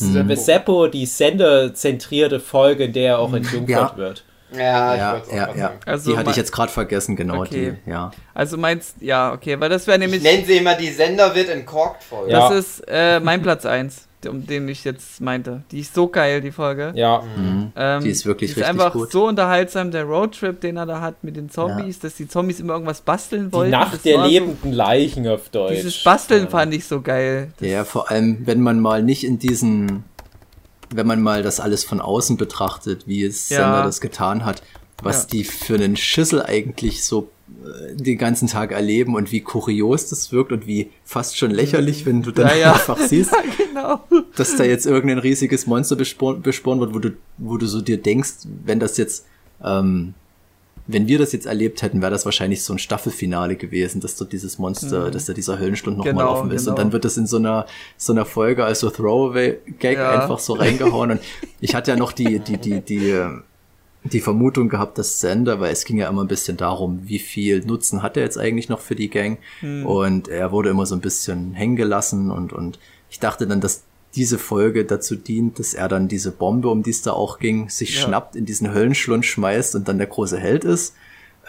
Mhm. 0.00 0.28
The 0.28 0.36
Seppo, 0.36 0.86
die 0.88 1.06
senderzentrierte 1.06 2.38
Folge, 2.38 2.84
in 2.84 2.92
der 2.92 3.18
auch 3.18 3.32
entjungfert 3.32 3.92
Ja. 3.92 3.96
wird. 3.96 4.24
Ja, 4.56 4.94
ich 4.94 5.00
Ja, 5.00 5.12
wollte 5.12 5.26
es 5.26 5.30
auch 5.32 5.36
ja, 5.36 5.48
ja. 5.48 5.54
sagen. 5.56 5.78
Also 5.86 6.10
die 6.12 6.18
hatte 6.18 6.30
ich 6.30 6.36
jetzt 6.36 6.52
gerade 6.52 6.70
vergessen, 6.70 7.16
genau 7.16 7.40
Okay. 7.42 7.76
die, 7.86 7.90
ja. 7.90 8.10
Also 8.34 8.56
meinst, 8.58 8.96
ja, 9.00 9.32
okay, 9.32 9.58
weil 9.58 9.68
das 9.70 9.86
wäre 9.86 9.96
Ich 9.96 10.02
nämlich, 10.02 10.22
nenne 10.22 10.44
sie 10.44 10.58
immer 10.58 10.74
die 10.74 10.90
Sender 10.90 11.34
wird 11.34 11.48
entkorkt 11.48 12.04
Folge. 12.04 12.30
Ja. 12.32 12.48
das 12.50 12.58
ist 12.58 12.84
äh, 12.88 13.20
mein 13.20 13.42
Platz 13.42 13.64
1, 13.64 14.06
um 14.26 14.46
den 14.46 14.68
ich 14.68 14.84
jetzt 14.84 15.20
meinte. 15.20 15.62
Die 15.70 15.80
ist 15.80 15.94
so 15.94 16.08
geil, 16.08 16.40
die 16.40 16.50
Folge. 16.52 16.92
Ja. 16.94 17.22
Mhm. 17.36 17.72
Ähm, 17.76 18.02
Die 18.04 18.10
ist 18.10 18.26
wirklich 18.26 18.50
die 18.54 18.60
ist 18.60 18.66
richtig 18.68 18.80
einfach 18.80 18.92
gut. 18.92 19.10
so 19.12 19.26
unterhaltsam, 19.26 19.90
der 19.90 20.04
Roadtrip, 20.04 20.60
den 20.60 20.76
er 20.76 20.86
da 20.86 21.00
hat 21.00 21.22
mit 21.24 21.36
den 21.36 21.50
Zombies, 21.50 21.98
dass 21.98 22.14
die 22.14 22.28
Zombies 22.28 22.60
immer 22.60 22.74
irgendwas 22.74 23.00
basteln 23.00 23.46
Die 23.46 23.52
wollten. 23.52 23.70
Nacht 23.70 23.94
das 23.94 24.02
der 24.02 24.26
lebenden 24.26 24.72
Leichen 24.72 25.26
auf 25.28 25.48
Deutsch. 25.48 25.76
Dieses 25.76 26.02
Basteln 26.04 26.44
Ja. 26.44 26.50
fand 26.50 26.74
ich 26.74 26.84
so 26.84 27.00
geil. 27.00 27.52
Das, 27.58 27.68
Ja, 27.68 27.84
vor 27.84 28.10
allem, 28.10 28.46
wenn 28.46 28.60
man 28.60 28.80
mal 28.80 29.02
nicht 29.02 29.24
in 29.24 29.38
diesen, 29.38 30.04
wenn 30.92 31.06
man 31.06 31.22
mal 31.22 31.42
das 31.42 31.60
alles 31.60 31.84
von 31.84 32.00
außen 32.00 32.36
betrachtet, 32.36 33.06
wie 33.06 33.24
es 33.24 33.48
Ja. 33.48 33.58
Sender 33.58 33.82
das 33.84 34.00
getan 34.00 34.44
hat, 34.44 34.62
was 35.02 35.22
Ja. 35.22 35.28
die 35.32 35.44
für 35.44 35.76
einen 35.76 35.96
Schüssel 35.96 36.42
eigentlich 36.42 37.04
so 37.04 37.30
den 37.94 38.18
ganzen 38.18 38.48
Tag 38.48 38.72
erleben 38.72 39.14
und 39.14 39.32
wie 39.32 39.40
kurios 39.40 40.08
das 40.08 40.32
wirkt 40.32 40.52
und 40.52 40.66
wie 40.66 40.90
fast 41.04 41.36
schon 41.36 41.50
lächerlich, 41.50 42.06
wenn 42.06 42.22
du 42.22 42.30
dann 42.30 42.48
Ja, 42.48 42.54
ja. 42.56 42.72
einfach 42.74 42.98
siehst, 42.98 43.32
genau. 43.58 44.00
dass 44.36 44.56
da 44.56 44.64
jetzt 44.64 44.86
irgendein 44.86 45.18
riesiges 45.18 45.66
Monster 45.66 45.96
besporen, 45.96 46.42
besporen 46.42 46.80
wird, 46.80 46.94
wo 46.94 46.98
du, 46.98 47.10
wo 47.38 47.56
du 47.56 47.66
so 47.66 47.80
dir 47.80 47.98
denkst, 47.98 48.30
wenn 48.64 48.80
das 48.80 48.96
jetzt, 48.96 49.26
ähm, 49.64 50.14
wenn 50.86 51.06
wir 51.06 51.18
das 51.18 51.32
jetzt 51.32 51.46
erlebt 51.46 51.82
hätten, 51.82 52.00
wäre 52.02 52.10
das 52.10 52.24
wahrscheinlich 52.24 52.64
so 52.64 52.72
ein 52.72 52.78
Staffelfinale 52.80 53.54
gewesen, 53.56 54.00
dass 54.00 54.16
dort 54.16 54.32
dieses 54.32 54.58
Monster, 54.58 55.10
dass 55.10 55.26
da 55.26 55.32
dieser 55.34 55.58
Höllenstund 55.60 55.98
nochmal 55.98 56.14
Genau, 56.14 56.32
offen 56.32 56.50
ist. 56.50 56.62
Und 56.66 56.74
genau. 56.74 56.76
dann 56.84 56.92
wird 56.92 57.04
das 57.04 57.16
in 57.16 57.26
so 57.26 57.36
einer, 57.36 57.66
so 57.96 58.12
einer 58.12 58.24
Folge 58.24 58.64
als 58.64 58.80
so 58.80 58.90
Throwaway-Gag 58.90 59.96
Ja. 59.98 60.22
einfach 60.22 60.40
so 60.40 60.54
reingehauen. 60.54 61.12
Und 61.12 61.20
ich 61.60 61.74
hatte 61.76 61.92
ja 61.92 61.96
noch 61.96 62.10
die, 62.12 62.40
die, 62.40 62.56
die, 62.56 62.80
die, 62.80 63.10
äh, 63.10 63.28
die 64.04 64.20
Vermutung 64.20 64.68
gehabt, 64.68 64.96
dass 64.98 65.20
Sender, 65.20 65.60
weil 65.60 65.72
es 65.72 65.84
ging 65.84 65.98
ja 65.98 66.08
immer 66.08 66.24
ein 66.24 66.28
bisschen 66.28 66.56
darum, 66.56 67.00
wie 67.04 67.18
viel 67.18 67.64
Nutzen 67.64 68.02
hat 68.02 68.16
er 68.16 68.22
jetzt 68.22 68.38
eigentlich 68.38 68.68
noch 68.68 68.80
für 68.80 68.94
die 68.94 69.10
Gang. 69.10 69.38
Hm. 69.60 69.84
Und 69.86 70.28
er 70.28 70.52
wurde 70.52 70.70
immer 70.70 70.86
so 70.86 70.94
ein 70.94 71.00
bisschen 71.00 71.52
hängen 71.52 71.76
gelassen 71.76 72.30
und, 72.30 72.52
und 72.52 72.78
ich 73.10 73.20
dachte 73.20 73.46
dann, 73.46 73.60
dass 73.60 73.82
diese 74.14 74.38
Folge 74.38 74.84
dazu 74.84 75.14
dient, 75.16 75.58
dass 75.58 75.74
er 75.74 75.88
dann 75.88 76.08
diese 76.08 76.32
Bombe, 76.32 76.68
um 76.68 76.82
die 76.82 76.90
es 76.90 77.02
da 77.02 77.12
auch 77.12 77.38
ging, 77.38 77.68
sich 77.68 77.96
Ja. 77.96 78.02
schnappt, 78.06 78.36
in 78.36 78.46
diesen 78.46 78.72
Höllenschlund 78.72 79.24
schmeißt 79.26 79.74
und 79.76 79.86
dann 79.86 79.98
der 79.98 80.06
große 80.08 80.38
Held 80.38 80.64
ist. 80.64 80.94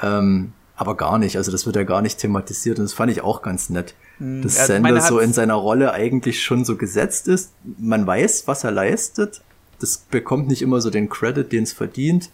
Ähm, 0.02 0.54
aber 0.76 0.98
gar 0.98 1.18
nicht, 1.20 1.38
also 1.38 1.52
das 1.52 1.66
wird 1.66 1.76
ja 1.76 1.84
gar 1.84 2.02
nicht 2.02 2.18
thematisiert 2.18 2.80
und 2.80 2.86
das 2.86 2.94
fand 2.94 3.12
ich 3.12 3.22
auch 3.22 3.42
ganz 3.42 3.70
nett. 3.70 3.94
Dass 4.20 4.58
Ja, 4.58 4.66
Sender 4.66 5.02
so 5.02 5.20
in 5.20 5.34
seiner 5.34 5.56
Rolle 5.56 5.94
eigentlich 5.94 6.44
schon 6.44 6.66
so 6.66 6.76
gesetzt 6.76 7.28
ist. 7.28 7.52
Man 7.80 8.06
weiß, 8.06 8.44
was 8.48 8.64
er 8.64 8.72
leistet. 8.72 9.42
Das 9.80 9.98
bekommt 9.98 10.48
nicht 10.48 10.62
immer 10.62 10.82
so 10.82 10.90
den 10.92 11.10
Credit, 11.10 11.52
den 11.52 11.64
es 11.64 11.74
verdient. 11.74 12.30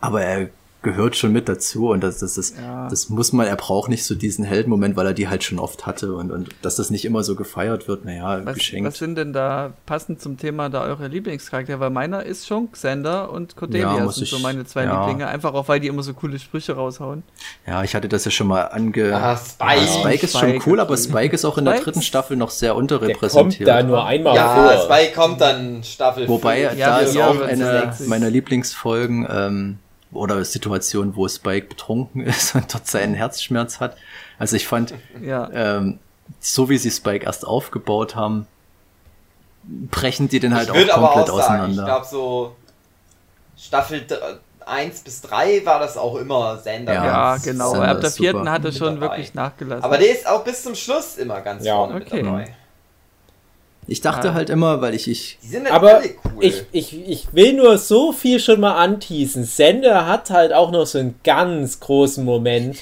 Aber 0.00 0.22
er 0.22 0.48
gehört 0.82 1.16
schon 1.16 1.32
mit 1.32 1.48
dazu 1.48 1.88
und 1.90 2.04
das, 2.04 2.18
das 2.18 2.38
ist, 2.38 2.56
Ja. 2.58 2.86
das 2.88 3.08
muss 3.08 3.32
man, 3.32 3.48
er 3.48 3.56
braucht 3.56 3.88
nicht 3.90 4.04
so 4.04 4.14
diesen 4.14 4.44
Heldenmoment, 4.44 4.94
weil 4.94 5.06
er 5.06 5.14
die 5.14 5.26
halt 5.26 5.42
schon 5.42 5.58
oft 5.58 5.84
hatte 5.84 6.14
und, 6.14 6.30
und 6.30 6.50
dass 6.62 6.76
das 6.76 6.90
nicht 6.90 7.04
immer 7.04 7.24
so 7.24 7.34
gefeiert 7.34 7.88
wird, 7.88 8.04
naja, 8.04 8.42
Was, 8.44 8.54
geschenkt. 8.54 8.86
was 8.86 8.98
sind 8.98 9.16
denn 9.16 9.32
da 9.32 9.72
passend 9.84 10.22
zum 10.22 10.38
Thema 10.38 10.68
da 10.68 10.82
eure 10.84 11.08
Lieblingscharaktere? 11.08 11.80
Weil 11.80 11.90
meiner 11.90 12.22
ist 12.22 12.46
schon 12.46 12.70
Xander 12.70 13.32
und 13.32 13.56
Cordelia 13.56 13.96
Ja, 13.98 14.08
sind 14.12 14.24
ich- 14.24 14.30
so 14.30 14.38
meine 14.38 14.64
zwei 14.64 14.84
ja. 14.84 15.00
Lieblinge. 15.00 15.26
Einfach 15.26 15.54
auch, 15.54 15.66
weil 15.66 15.80
die 15.80 15.88
immer 15.88 16.04
so 16.04 16.14
coole 16.14 16.38
Sprüche 16.38 16.74
raushauen. 16.74 17.24
Ja, 17.66 17.82
ich 17.82 17.96
hatte 17.96 18.08
das 18.08 18.24
ja 18.24 18.30
schon 18.30 18.46
mal 18.46 18.62
ange. 18.66 19.12
Ah, 19.12 19.36
Spike. 19.36 19.80
Ja, 19.80 19.86
Spike 19.88 20.24
ist 20.26 20.38
schon 20.38 20.48
Spike, 20.50 20.70
cool, 20.70 20.78
aber. 20.78 20.96
Spike 20.96 21.34
ist 21.34 21.44
auch 21.44 21.58
in 21.58 21.64
der 21.64 21.72
Spike 21.72 21.84
dritten 21.86 22.02
Staffel 22.02 22.36
noch 22.36 22.50
sehr 22.50 22.68
Der 22.68 22.74
kommt 22.76 22.92
unterrepräsentiert. 22.92 23.68
da 23.68 23.82
nur 23.82 24.04
einmal 24.06 24.36
Ja, 24.36 24.54
vor. 24.54 24.84
Spike 24.96 25.14
kommt 25.16 25.40
dann 25.40 25.82
Staffel 25.82 26.28
Wobei. 26.28 26.60
Ja, 26.76 26.90
da 26.90 26.98
ist 27.00 27.14
ja, 27.16 27.26
auch 27.28 27.40
eine 27.40 27.92
meiner 28.06 28.30
Lieblingsfolgen 28.30 29.26
ähm, 29.28 29.78
oder 30.12 30.44
Situationen, 30.44 31.16
wo 31.16 31.28
Spike 31.28 31.66
betrunken 31.68 32.20
ist 32.26 32.54
und 32.54 32.72
dort 32.72 32.86
seinen 32.86 33.14
Herzschmerz 33.14 33.80
hat. 33.80 33.96
Also 34.38 34.56
ich 34.56 34.66
fand, 34.66 34.94
Ja. 35.20 35.48
ähm, 35.52 35.98
so 36.40 36.68
wie 36.68 36.78
sie 36.78 36.90
Spike 36.90 37.24
erst 37.26 37.46
aufgebaut 37.46 38.16
haben, 38.16 38.46
brechen 39.64 40.28
die 40.28 40.40
den 40.40 40.54
halt 40.54 40.70
ich 40.74 40.92
auch 40.92 41.12
komplett 41.12 41.30
auch 41.30 41.38
sagen, 41.38 41.54
ich 41.72 41.78
auseinander. 41.80 41.84
glaube 41.84 42.06
so 42.06 42.56
Staffel 43.56 44.06
1 44.64 45.00
bis 45.00 45.22
3 45.22 45.64
war 45.64 45.78
das 45.80 45.96
auch 45.96 46.16
immer 46.16 46.58
Sender. 46.58 46.92
Ja, 46.94 47.04
Ja, 47.06 47.30
ganz- 47.32 47.44
genau. 47.44 47.70
Sander 47.70 47.88
Ab 47.88 48.00
der 48.00 48.10
vierten 48.10 48.50
hat 48.50 48.64
er 48.64 48.72
schon 48.72 49.00
wirklich 49.00 49.34
nachgelassen. 49.34 49.84
Aber 49.84 49.98
der 49.98 50.10
ist 50.10 50.26
auch 50.26 50.44
bis 50.44 50.62
zum 50.62 50.74
Schluss 50.74 51.16
immer 51.16 51.40
ganz 51.40 51.64
Ja. 51.64 51.74
vorne 51.76 51.96
Okay. 51.96 52.16
mit 52.22 52.26
dabei. 52.26 52.56
Ich 53.88 54.00
dachte 54.00 54.30
Ah. 54.30 54.34
halt 54.34 54.50
immer, 54.50 54.80
weil 54.80 54.94
ich, 54.94 55.08
ich 55.08 55.38
Die 55.42 55.46
sind 55.48 55.64
halt 55.64 55.74
Aber 55.74 55.96
alle 55.98 56.08
cool. 56.34 56.44
ich, 56.44 56.64
ich, 56.72 57.08
ich 57.08 57.28
will 57.32 57.52
nur 57.52 57.78
so 57.78 58.12
viel 58.12 58.40
schon 58.40 58.60
mal 58.60 58.74
anteasen. 58.76 59.44
Sender 59.44 60.06
hat 60.06 60.30
halt 60.30 60.52
auch 60.52 60.72
noch 60.72 60.86
so 60.86 60.98
einen 60.98 61.14
ganz 61.22 61.78
großen 61.78 62.24
Moment, 62.24 62.78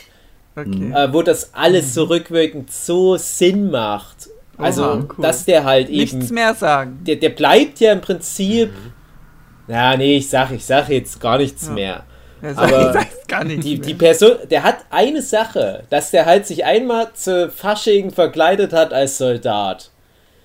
okay. 0.56 0.92
äh, 0.94 1.12
wo 1.12 1.20
das 1.22 1.50
alles 1.52 1.92
so 1.92 2.04
rückwirkend 2.04 2.72
so 2.72 3.16
Sinn 3.16 3.70
macht. 3.70 4.28
Also, 4.56 4.84
Oha, 4.84 4.94
cool. 5.18 5.22
dass 5.22 5.44
der 5.44 5.64
halt 5.64 5.90
Nichts 5.90 6.14
eben. 6.14 6.34
mehr 6.34 6.54
sagen. 6.54 7.00
Der, 7.06 7.16
der 7.16 7.30
bleibt 7.30 7.80
ja 7.80 7.92
im 7.92 8.00
Prinzip. 8.00 8.70
Ja, 9.68 9.96
nee, 9.96 10.16
ich 10.18 10.28
sag, 10.30 10.52
ich 10.52 10.64
sag 10.64 10.88
jetzt 10.88 11.20
gar 11.20 11.38
nichts 11.38 11.66
Ja. 11.66 11.72
mehr. 11.72 12.04
Er 12.40 12.58
Aber 12.58 12.94
gar 13.28 13.44
nichts 13.44 13.64
Die, 13.64 13.76
mehr. 13.76 13.86
die 13.86 13.94
Person, 13.94 14.32
der 14.50 14.62
hat 14.62 14.76
eine 14.90 15.22
Sache, 15.22 15.84
dass 15.90 16.10
der 16.12 16.24
halt 16.26 16.46
sich 16.46 16.64
einmal 16.64 17.08
zu 17.14 17.50
Fasching 17.50 18.10
verkleidet 18.10 18.72
hat 18.72 18.92
als 18.92 19.18
Soldat. 19.18 19.90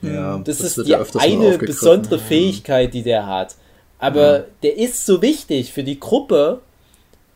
Ja, 0.01 0.37
Das, 0.43 0.61
ist 0.61 0.77
wird 0.77 0.87
die 0.87 0.91
ja 0.91 1.03
eine 1.19 1.57
besondere 1.57 2.19
Fähigkeit, 2.19 2.93
die 2.93 3.03
der 3.03 3.25
hat. 3.25 3.55
Aber 3.99 4.45
der 4.63 4.77
ist 4.77 5.05
so 5.05 5.21
wichtig 5.21 5.73
für 5.73 5.83
die 5.83 5.99
Gruppe 5.99 6.61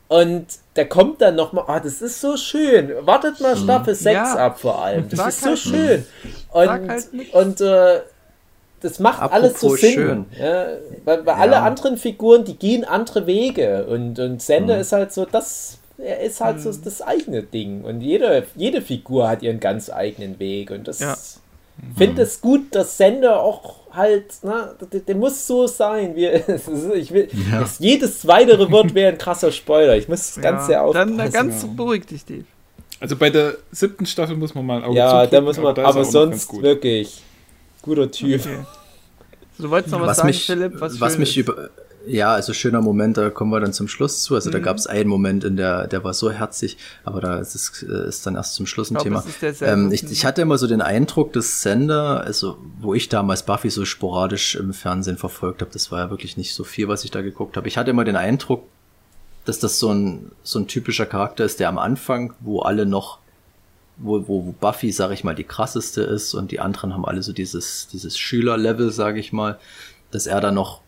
und 0.07 0.45
der 0.75 0.87
kommt 0.87 1.21
dann 1.21 1.35
nochmal, 1.35 1.65
ah, 1.67 1.79
das 1.79 2.01
ist 2.01 2.21
so 2.21 2.37
schön. 2.37 2.91
Wartet 3.01 3.39
mal 3.41 3.57
Staffel 3.57 3.95
6 3.95 4.13
Ja. 4.13 4.35
ab 4.35 4.59
vor 4.59 4.81
allem. 4.83 5.09
Das 5.09 5.19
Sag 5.19 5.27
ist 5.29 5.41
so 5.41 5.47
halt 5.49 5.59
schön. 5.59 6.05
Und, 6.51 6.69
halt 6.69 7.09
und 7.33 7.61
äh, 7.61 8.01
das 8.81 8.99
macht 8.99 9.31
alles 9.31 9.59
so 9.59 9.67
Apropos 9.67 9.81
Sinn. 9.81 9.93
schön. 9.93 10.25
Ja, 10.39 10.65
weil, 11.05 11.25
weil 11.25 11.35
alle 11.35 11.57
anderen 11.61 11.97
Figuren, 11.97 12.43
die 12.45 12.55
gehen 12.57 12.83
andere 12.85 13.27
Wege. 13.27 13.85
Und, 13.85 14.19
und 14.19 14.41
Sender 14.41 14.79
ist 14.79 14.91
halt 14.91 15.11
so, 15.13 15.25
das 15.25 15.79
er 15.97 16.19
ist 16.21 16.41
halt 16.41 16.59
so 16.61 16.71
das 16.71 17.01
eigene 17.01 17.43
Ding. 17.43 17.83
Und 17.83 18.01
jede, 18.01 18.45
jede 18.55 18.81
Figur 18.81 19.29
hat 19.29 19.41
ihren 19.41 19.59
ganz 19.59 19.89
eigenen 19.89 20.39
Weg. 20.39 20.71
Und 20.71 20.87
das 20.87 20.99
Ja. 20.99 21.15
Finde 21.97 22.21
es 22.23 22.41
gut, 22.41 22.73
dass 22.75 22.97
Sender 22.97 23.39
auch 23.41 23.83
halt, 23.91 24.25
na, 24.41 24.73
der, 24.91 25.01
der 25.01 25.15
muss 25.15 25.45
so 25.45 25.67
sein. 25.67 26.15
Wie, 26.15 26.25
ich 26.95 27.11
will, 27.11 27.29
Ja. 27.51 27.61
das, 27.61 27.79
jedes 27.79 28.25
weitere 28.27 28.69
Wort 28.71 28.93
wäre 28.93 29.11
ein 29.11 29.17
krasser 29.17 29.51
Spoiler. 29.51 29.95
Ich 29.97 30.07
muss 30.07 30.33
das 30.33 30.41
ganz 30.43 30.65
sehr 30.65 30.77
ja, 30.77 30.81
aufpassen. 30.83 31.17
dann 31.17 31.31
ganz 31.31 31.65
beruhig 31.75 32.05
dich, 32.05 32.21
Steve. 32.21 32.45
Also 32.99 33.15
bei 33.17 33.29
der 33.29 33.57
siebten 33.71 34.05
Staffel 34.05 34.35
muss 34.37 34.55
man 34.55 34.65
mal 34.65 34.77
ein 34.77 34.83
Auge 34.85 34.97
ja, 34.97 35.27
da 35.27 35.41
muss 35.41 35.57
man, 35.57 35.75
er 35.75 35.85
aber 35.85 36.01
ganz 36.01 36.11
sonst 36.11 36.47
gut. 36.47 36.63
wirklich 36.63 37.21
guter 37.81 38.09
Typ. 38.09 38.39
Okay. 38.41 38.59
Du 39.59 39.69
wolltest 39.69 39.91
noch 39.91 40.01
was, 40.01 40.07
was 40.07 40.17
sagen, 40.17 40.27
mich, 40.27 40.45
Philipp? 40.45 40.73
Was, 40.79 40.99
was 40.99 41.17
mich 41.17 41.37
ist. 41.37 41.37
über, 41.37 41.69
ja, 42.05 42.33
also 42.33 42.53
schöner 42.53 42.81
Moment, 42.81 43.17
da 43.17 43.29
kommen 43.29 43.51
wir 43.51 43.59
dann 43.59 43.71
zum 43.73 43.87
Schluss 43.87 44.23
zu. 44.23 44.35
Also 44.35 44.49
da 44.51 44.59
Mhm. 44.59 44.63
gab 44.63 44.77
es 44.77 44.87
einen 44.87 45.09
Moment, 45.09 45.43
in 45.43 45.55
der, 45.55 45.87
der 45.87 46.03
war 46.03 46.13
so 46.13 46.29
herzig, 46.31 46.77
aber 47.03 47.21
da 47.21 47.39
ist 47.39 47.55
es 47.55 47.83
äh, 47.83 48.07
ist 48.09 48.25
dann 48.25 48.35
erst 48.35 48.55
zum 48.55 48.65
Schluss 48.65 48.91
ein 48.91 48.97
Ich 48.97 49.03
glaub, 49.03 49.23
Thema. 49.39 49.61
Ähm, 49.61 49.91
ich, 49.91 50.03
ich 50.03 50.25
hatte 50.25 50.41
immer 50.41 50.57
so 50.57 50.67
den 50.67 50.81
Eindruck, 50.81 51.33
dass 51.33 51.61
Sender, 51.61 52.21
also 52.25 52.57
wo 52.79 52.93
ich 52.93 53.09
damals 53.09 53.43
Buffy 53.43 53.69
so 53.69 53.85
sporadisch 53.85 54.55
im 54.55 54.73
Fernsehen 54.73 55.17
verfolgt 55.17 55.61
habe, 55.61 55.71
das 55.71 55.91
war 55.91 55.99
ja 55.99 56.09
wirklich 56.09 56.35
nicht 56.37 56.53
so 56.53 56.63
viel, 56.63 56.87
was 56.87 57.03
ich 57.05 57.11
da 57.11 57.21
geguckt 57.21 57.55
habe. 57.57 57.67
Ich 57.67 57.77
hatte 57.77 57.91
immer 57.91 58.03
den 58.03 58.17
Eindruck, 58.17 58.63
dass 59.45 59.59
das 59.59 59.79
so 59.79 59.91
ein, 59.93 60.31
so 60.43 60.59
ein 60.59 60.67
typischer 60.67 61.05
Charakter 61.05 61.43
ist, 61.45 61.59
der 61.59 61.69
am 61.69 61.77
Anfang, 61.77 62.33
wo 62.41 62.61
alle 62.61 62.85
noch, 62.85 63.19
wo, 63.97 64.27
wo, 64.27 64.45
wo 64.45 64.51
Buffy, 64.59 64.91
sag 64.91 65.11
ich 65.11 65.23
mal, 65.23 65.35
die 65.35 65.43
krasseste 65.43 66.01
ist 66.01 66.33
und 66.33 66.51
die 66.51 66.59
anderen 66.59 66.93
haben 66.93 67.05
alle 67.05 67.23
so 67.23 67.33
dieses, 67.33 67.87
dieses 67.91 68.17
Schülerlevel, 68.17 68.91
sag 68.91 69.17
ich 69.17 69.31
mal, 69.33 69.57
dass 70.11 70.27
er 70.27 70.39
da 70.41 70.51
noch 70.51 70.82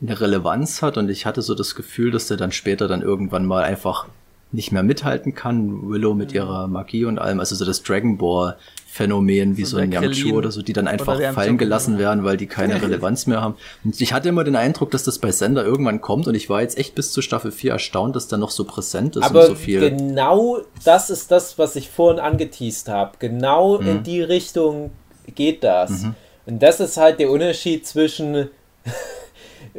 eine 0.00 0.20
Relevanz 0.20 0.82
hat 0.82 0.96
und 0.96 1.08
ich 1.10 1.26
hatte 1.26 1.42
so 1.42 1.54
das 1.54 1.74
Gefühl, 1.74 2.10
dass 2.10 2.28
der 2.28 2.36
dann 2.36 2.52
später 2.52 2.86
dann 2.88 3.02
irgendwann 3.02 3.46
mal 3.46 3.64
einfach 3.64 4.06
nicht 4.50 4.72
mehr 4.72 4.82
mithalten 4.82 5.34
kann. 5.34 5.90
Willow 5.90 6.14
mit 6.14 6.32
ihrer 6.32 6.68
Magie 6.68 7.04
und 7.04 7.18
allem, 7.18 7.38
also 7.40 7.54
so 7.54 7.64
das 7.66 7.82
Dragon 7.82 8.16
Ball 8.16 8.56
Phänomen 8.90 9.58
wie 9.58 9.64
So 9.66 9.72
so, 9.76 9.82
ein 9.82 9.92
Yamchu 9.92 10.34
oder 10.34 10.50
so, 10.50 10.62
die 10.62 10.72
dann 10.72 10.88
einfach 10.88 11.16
fallen 11.16 11.34
Yamchu. 11.50 11.56
gelassen 11.58 11.98
werden, 11.98 12.24
weil 12.24 12.38
die 12.38 12.46
keine 12.46 12.80
Relevanz 12.80 13.26
mehr 13.26 13.42
haben. 13.42 13.56
Und 13.84 14.00
ich 14.00 14.14
hatte 14.14 14.30
immer 14.30 14.44
den 14.44 14.56
Eindruck, 14.56 14.90
dass 14.90 15.02
das 15.02 15.18
bei 15.18 15.30
Sender 15.30 15.64
irgendwann 15.64 16.00
kommt 16.00 16.26
und 16.26 16.34
ich 16.34 16.48
war 16.48 16.62
jetzt 16.62 16.78
echt 16.78 16.94
bis 16.94 17.12
zu 17.12 17.20
Staffel 17.20 17.52
4 17.52 17.72
erstaunt, 17.72 18.16
dass 18.16 18.26
da 18.28 18.38
noch 18.38 18.50
so 18.50 18.64
präsent 18.64 19.16
ist 19.16 19.22
Aber 19.24 19.42
und 19.42 19.46
so 19.48 19.54
viel. 19.56 19.80
genau 19.90 20.58
das 20.84 21.10
ist 21.10 21.30
das, 21.30 21.58
was 21.58 21.76
ich 21.76 21.90
vorhin 21.90 22.18
angeteased 22.18 22.88
habe. 22.88 23.12
Genau 23.18 23.78
Mhm. 23.78 23.88
in 23.88 24.02
die 24.04 24.22
Richtung 24.22 24.90
geht 25.34 25.62
das. 25.62 26.04
Und 26.46 26.62
das 26.62 26.80
ist 26.80 26.96
halt 26.96 27.20
der 27.20 27.30
Unterschied 27.30 27.86
zwischen, 27.86 28.48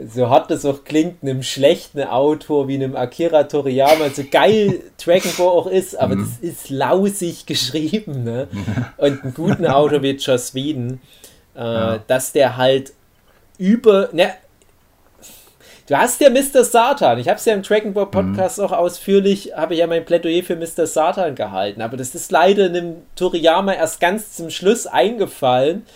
so 0.07 0.29
hart 0.29 0.51
es 0.51 0.65
auch 0.65 0.83
klingt, 0.83 1.21
einem 1.23 1.43
schlechten 1.43 2.03
Autor 2.03 2.67
wie 2.67 2.75
einem 2.75 2.95
Akira 2.95 3.43
Toriyama, 3.43 4.09
so 4.09 4.23
geil 4.29 4.81
Dragon 5.03 5.31
Ball 5.37 5.47
auch 5.47 5.67
ist, 5.67 5.99
aber 5.99 6.15
Mhm. 6.15 6.21
das 6.41 6.49
ist 6.49 6.69
lausig 6.69 7.45
geschrieben. 7.45 8.23
Ne? 8.23 8.47
Und 8.97 9.23
einen 9.23 9.33
guten 9.33 9.65
Autor 9.65 10.01
wie 10.03 10.11
Joss 10.11 10.53
Whedon, 10.53 10.99
äh, 11.55 11.99
dass 12.07 12.31
der 12.31 12.57
halt 12.57 12.93
über, 13.57 14.09
ne, 14.13 14.33
Du 15.87 15.97
hast 15.97 16.21
ja 16.21 16.29
Mr. 16.29 16.63
Satan. 16.63 17.17
Ich 17.17 17.27
habe 17.27 17.39
es 17.39 17.45
ja 17.45 17.53
im 17.55 17.63
Dragon 17.63 17.93
Ball 17.93 18.05
Podcast 18.05 18.61
auch 18.61 18.71
ausführlich, 18.71 19.53
habe 19.55 19.73
ich 19.73 19.79
ja 19.79 19.87
mein 19.87 20.05
Plädoyer 20.05 20.43
für 20.43 20.55
Mr. 20.55 20.85
Satan 20.85 21.33
gehalten. 21.33 21.81
Aber 21.81 21.97
das 21.97 22.13
ist 22.13 22.31
leider 22.31 22.65
einem 22.65 22.97
Toriyama 23.15 23.73
erst 23.73 23.99
ganz 23.99 24.33
zum 24.35 24.51
Schluss 24.51 24.85
eingefallen, 24.85 25.87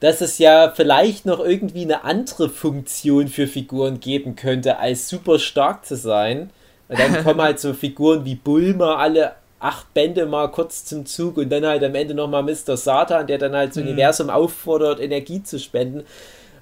dass 0.00 0.20
es 0.20 0.38
ja 0.38 0.72
vielleicht 0.74 1.26
noch 1.26 1.40
irgendwie 1.40 1.82
eine 1.82 2.04
andere 2.04 2.48
Funktion 2.48 3.28
für 3.28 3.46
Figuren 3.46 4.00
geben 4.00 4.36
könnte, 4.36 4.78
als 4.78 5.08
super 5.08 5.38
stark 5.38 5.84
zu 5.84 5.96
sein. 5.96 6.50
Und 6.88 6.98
dann 6.98 7.22
kommen 7.24 7.40
halt 7.42 7.58
so 7.60 7.74
Figuren 7.74 8.24
wie 8.24 8.36
Bulma 8.36 8.96
alle 8.96 9.32
acht 9.60 9.92
Bände 9.92 10.24
mal 10.26 10.48
kurz 10.52 10.84
zum 10.84 11.04
Zug 11.04 11.36
und 11.36 11.50
dann 11.50 11.66
halt 11.66 11.82
am 11.82 11.94
Ende 11.94 12.14
nochmal 12.14 12.44
Mr. 12.44 12.76
Satan, 12.76 13.26
der 13.26 13.38
dann 13.38 13.56
halt 13.56 13.70
das 13.70 13.78
Universum 13.78 14.30
auffordert, 14.30 15.00
Energie 15.00 15.42
zu 15.42 15.58
spenden. 15.58 16.04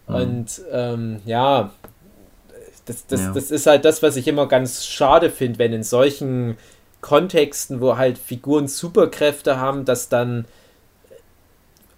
Und 0.06 0.62
ähm, 0.72 1.20
ja, 1.26 1.70
das, 2.86 3.06
das, 3.06 3.20
Ja. 3.20 3.32
das 3.32 3.50
ist 3.50 3.66
halt 3.66 3.84
das, 3.84 4.02
was 4.02 4.16
ich 4.16 4.28
immer 4.28 4.46
ganz 4.46 4.86
schade 4.86 5.28
finde, 5.30 5.58
wenn 5.58 5.72
in 5.74 5.82
solchen 5.82 6.56
Kontexten, 7.02 7.80
wo 7.80 7.96
halt 7.98 8.16
Figuren 8.16 8.66
Superkräfte 8.68 9.58
haben, 9.58 9.84
dass 9.84 10.08
dann 10.08 10.46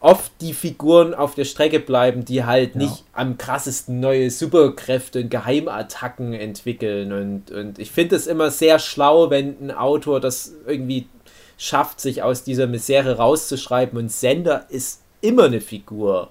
oft 0.00 0.30
die 0.40 0.52
Figuren 0.52 1.12
auf 1.14 1.34
der 1.34 1.44
Strecke 1.44 1.80
bleiben, 1.80 2.24
die 2.24 2.44
halt 2.44 2.76
nicht 2.76 3.04
am 3.12 3.36
krassesten 3.36 3.98
neue 3.98 4.30
Superkräfte 4.30 5.22
und 5.22 5.30
Geheimattacken 5.30 6.34
entwickeln. 6.34 7.12
Und, 7.12 7.50
und 7.50 7.78
ich 7.78 7.90
finde 7.90 8.16
es 8.16 8.26
immer 8.26 8.50
sehr 8.50 8.78
schlau, 8.78 9.30
wenn 9.30 9.56
ein 9.60 9.70
Autor 9.72 10.20
das 10.20 10.52
irgendwie 10.66 11.08
schafft, 11.56 12.00
sich 12.00 12.22
aus 12.22 12.44
dieser 12.44 12.68
Misere 12.68 13.16
rauszuschreiben. 13.16 13.98
Und 13.98 14.12
Sender 14.12 14.66
ist 14.68 15.02
immer 15.20 15.44
eine 15.44 15.60
Figur, 15.60 16.30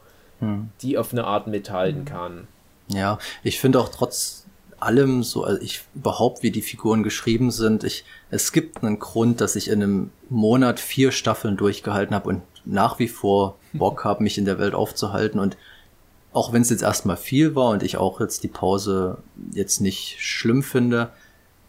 die 0.81 0.97
auf 0.97 1.11
eine 1.11 1.25
Art 1.25 1.47
mithalten 1.47 2.05
kann. 2.05 2.47
Ja, 2.87 3.17
ich 3.43 3.59
finde 3.59 3.81
auch 3.81 3.89
trotz 3.89 4.45
allem 4.79 5.23
so, 5.23 5.43
also 5.43 5.61
ich 5.61 5.81
überhaupt, 5.95 6.43
wie 6.43 6.51
die 6.51 6.61
Figuren 6.61 7.03
geschrieben 7.03 7.51
sind, 7.51 7.83
ich, 7.83 8.05
es 8.29 8.51
gibt 8.51 8.83
einen 8.83 8.99
Grund, 8.99 9.41
dass 9.41 9.55
ich 9.55 9.69
in 9.69 9.81
einem 9.81 10.11
Monat 10.29 10.79
vier 10.79 11.11
Staffeln 11.11 11.57
durchgehalten 11.57 12.15
habe 12.15 12.29
und 12.29 12.41
nach 12.67 12.99
wie 12.99 13.07
vor 13.07 13.57
Bock 13.73 14.03
habe, 14.03 14.23
mich 14.23 14.37
in 14.37 14.45
der 14.45 14.59
Welt 14.59 14.73
aufzuhalten. 14.73 15.39
Und 15.39 15.57
auch 16.33 16.53
wenn 16.53 16.61
es 16.61 16.69
jetzt 16.69 16.83
erstmal 16.83 17.17
viel 17.17 17.55
war 17.55 17.69
und 17.69 17.83
ich 17.83 17.97
auch 17.97 18.19
jetzt 18.19 18.43
die 18.43 18.47
Pause 18.47 19.17
jetzt 19.51 19.79
nicht 19.81 20.17
schlimm 20.19 20.63
finde, 20.63 21.09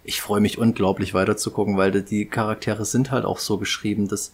ich 0.05 0.21
freue 0.23 0.41
mich 0.41 0.59
unglaublich 0.59 1.13
weiterzugucken, 1.13 1.77
weil 1.77 2.03
die 2.03 2.27
Charaktere 2.27 2.85
sind 2.85 3.11
halt 3.11 3.25
auch 3.25 3.39
so 3.39 3.59
geschrieben, 3.59 4.09
dass 4.09 4.33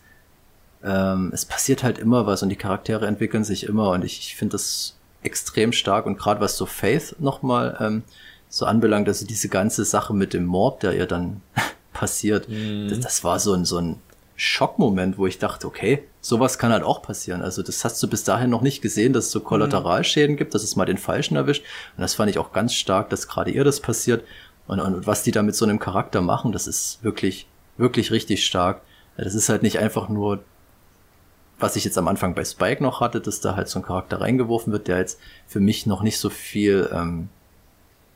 ähm, 0.84 1.30
es 1.34 1.44
passiert 1.44 1.82
halt 1.82 1.98
immer 1.98 2.26
was 2.26 2.42
und 2.42 2.48
die 2.48 2.56
Charaktere 2.56 3.06
entwickeln 3.06 3.42
sich 3.42 3.64
immer. 3.64 3.90
Und 3.90 4.04
ich, 4.04 4.18
ich 4.20 4.36
finde 4.36 4.52
das 4.52 4.96
extrem 5.24 5.72
stark. 5.72 6.06
Und 6.06 6.16
gerade 6.16 6.40
was 6.40 6.56
so 6.56 6.66
Faith 6.66 7.16
nochmal 7.18 7.76
ähm, 7.80 8.02
so 8.48 8.66
anbelangt, 8.66 9.08
also 9.08 9.26
diese 9.26 9.48
ganze 9.48 9.84
Sache 9.84 10.14
mit 10.14 10.32
dem 10.32 10.44
Mord, 10.44 10.82
der 10.82 10.94
ihr 10.94 11.06
dann 11.06 11.40
passiert, 11.92 12.46
das, 12.88 13.00
das 13.00 13.24
war 13.24 13.40
so 13.40 13.52
ein, 13.54 13.64
so 13.64 13.78
ein 13.78 14.00
Schockmoment, 14.36 15.16
wo 15.16 15.26
ich 15.26 15.38
dachte, 15.38 15.66
okay, 15.66 16.02
sowas 16.20 16.58
kann 16.58 16.72
halt 16.72 16.82
auch 16.82 17.02
passieren. 17.02 17.42
Also 17.42 17.62
das 17.62 17.84
hast 17.84 18.02
du 18.02 18.08
bis 18.08 18.24
dahin 18.24 18.50
noch 18.50 18.62
nicht 18.62 18.82
gesehen, 18.82 19.12
dass 19.12 19.26
es 19.26 19.30
so 19.30 19.40
Kollateralschäden 19.40 20.36
gibt, 20.36 20.54
dass 20.54 20.64
es 20.64 20.76
mal 20.76 20.86
den 20.86 20.98
Falschen 20.98 21.36
erwischt. 21.36 21.64
Und 21.96 22.02
das 22.02 22.14
fand 22.14 22.30
ich 22.30 22.38
auch 22.38 22.52
ganz 22.52 22.74
stark, 22.74 23.10
dass 23.10 23.28
gerade 23.28 23.50
ihr 23.50 23.64
das 23.64 23.80
passiert. 23.80 24.24
Und, 24.66 24.80
und, 24.80 24.94
und 24.94 25.06
was 25.06 25.22
die 25.22 25.30
da 25.30 25.42
mit 25.42 25.54
so 25.54 25.64
einem 25.64 25.78
Charakter 25.78 26.20
machen, 26.20 26.52
das 26.52 26.66
ist 26.66 27.02
wirklich, 27.02 27.46
wirklich 27.76 28.10
richtig 28.10 28.44
stark. 28.44 28.80
Das 29.16 29.34
ist 29.34 29.48
halt 29.48 29.62
nicht 29.62 29.78
einfach 29.78 30.08
nur, 30.08 30.42
was 31.58 31.76
ich 31.76 31.84
jetzt 31.84 31.98
am 31.98 32.08
Anfang 32.08 32.34
bei 32.34 32.44
Spike 32.44 32.82
noch 32.82 33.00
hatte, 33.00 33.20
dass 33.20 33.40
da 33.40 33.54
halt 33.54 33.68
so 33.68 33.78
ein 33.78 33.84
Charakter 33.84 34.20
reingeworfen 34.20 34.72
wird, 34.72 34.88
der 34.88 34.98
jetzt 34.98 35.20
für 35.46 35.60
mich 35.60 35.86
noch 35.86 36.02
nicht 36.02 36.18
so 36.18 36.30
viel 36.30 36.90
ähm, 36.92 37.28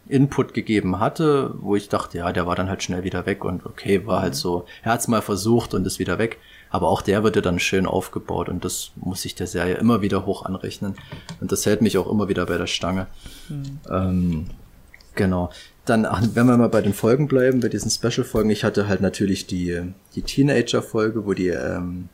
Input 0.09 0.55
gegeben 0.55 1.01
hatte, 1.01 1.55
wo 1.61 1.77
ich 1.77 1.89
dachte, 1.89 2.19
ja, 2.19 2.33
der 2.33 2.47
war 2.47 2.57
dann 2.57 2.69
halt 2.69 2.83
schnell 2.83 3.05
wieder 3.05 3.27
weg 3.27 3.45
und 3.45 3.67
okay, 3.67 4.07
war 4.07 4.23
halt 4.23 4.35
so, 4.35 4.65
er 4.83 4.93
hat's 4.93 5.09
mal 5.09 5.23
versucht 5.23 5.75
und 5.75 5.87
ist 5.87 5.99
wieder 5.99 6.19
weg. 6.19 6.39
Aber 6.71 6.89
auch 6.89 7.01
der 7.03 7.25
wird 7.25 7.37
ja 7.37 7.43
dann 7.43 7.59
schön 7.59 7.87
aufgebaut 7.87 8.49
und 8.49 8.65
das 8.65 8.91
muss 8.97 9.25
ich 9.25 9.35
der 9.35 9.47
Serie 9.47 9.77
immer 9.77 10.03
wieder 10.03 10.27
hoch 10.27 10.45
anrechnen. 10.45 10.95
Und 11.41 11.51
das 11.53 11.65
hält 11.65 11.81
mich 11.81 11.97
auch 11.97 12.11
immer 12.11 12.29
wieder 12.29 12.45
bei 12.47 12.59
der 12.59 12.67
Stange. 12.67 13.07
Ähm, 13.91 14.47
genau. 15.15 15.51
Dann, 15.87 16.07
wenn 16.35 16.47
wir 16.47 16.57
mal 16.59 16.69
bei 16.69 16.83
den 16.83 16.93
Folgen 16.93 17.29
bleiben, 17.29 17.61
bei 17.61 17.69
diesen 17.69 17.91
Special-Folgen, 17.91 18.51
ich 18.51 18.65
hatte 18.65 18.89
halt 18.89 19.01
natürlich 19.01 19.47
die, 19.47 19.81
die 20.15 20.23
Teenager-Folge, 20.23 21.25
wo 21.25 21.33
die 21.33 21.49
ähm, 21.49 22.11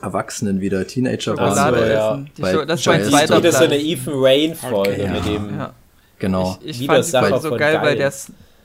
Erwachsenen 0.00 0.60
wieder 0.60 0.86
Teenager 0.86 1.36
waren. 1.36 1.90
Ja. 1.90 2.24
Die 2.36 2.66
das 2.66 2.86
war 2.86 2.94
ein 2.94 3.04
zweiter 3.04 3.38
Wieder 3.38 3.50
Platz. 3.50 3.58
so 3.58 3.64
eine 3.64 3.78
Ethan 3.80 4.14
Rain-Folge 4.16 4.90
Okay, 4.90 5.08
mit 5.08 5.26
ja. 5.26 5.32
dem. 5.32 5.58
Ja. 5.58 5.72
Genau. 6.22 6.56
Ich, 6.62 6.70
ich 6.70 6.80
Wieder 6.80 6.94
fand 6.94 7.06
die 7.06 7.10
Sache 7.10 7.40
so 7.40 7.48
von 7.50 7.58
geil, 7.58 7.74
weil 7.82 7.96
geil. 7.96 7.96
der, 7.96 8.12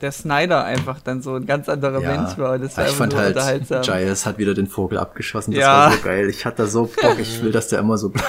der 0.00 0.12
Snyder 0.12 0.64
einfach 0.64 1.00
dann 1.02 1.20
so 1.22 1.34
ein 1.34 1.44
ganz 1.44 1.68
anderer 1.68 2.00
Ja. 2.00 2.10
Mensch 2.12 2.38
war. 2.38 2.52
Und 2.54 2.62
das 2.64 2.76
war 2.76 2.86
ich 2.86 2.92
fand 2.92 3.14
halt, 3.14 3.36
unterhaltsam. 3.36 3.82
Giles 3.82 4.24
hat 4.26 4.38
wieder 4.38 4.54
den 4.54 4.66
Vogel 4.68 4.96
abgeschossen. 4.98 5.50
Das 5.52 5.60
Ja. 5.60 5.66
war 5.86 5.92
so 5.92 5.98
geil. 6.02 6.28
Ich 6.30 6.46
hatte 6.46 6.62
da 6.62 6.66
so 6.68 6.84
Bock. 6.84 7.16
Ich 7.20 7.42
will, 7.42 7.52
dass 7.52 7.68
der 7.68 7.80
immer 7.80 7.98
so 7.98 8.08
bleibt. 8.10 8.26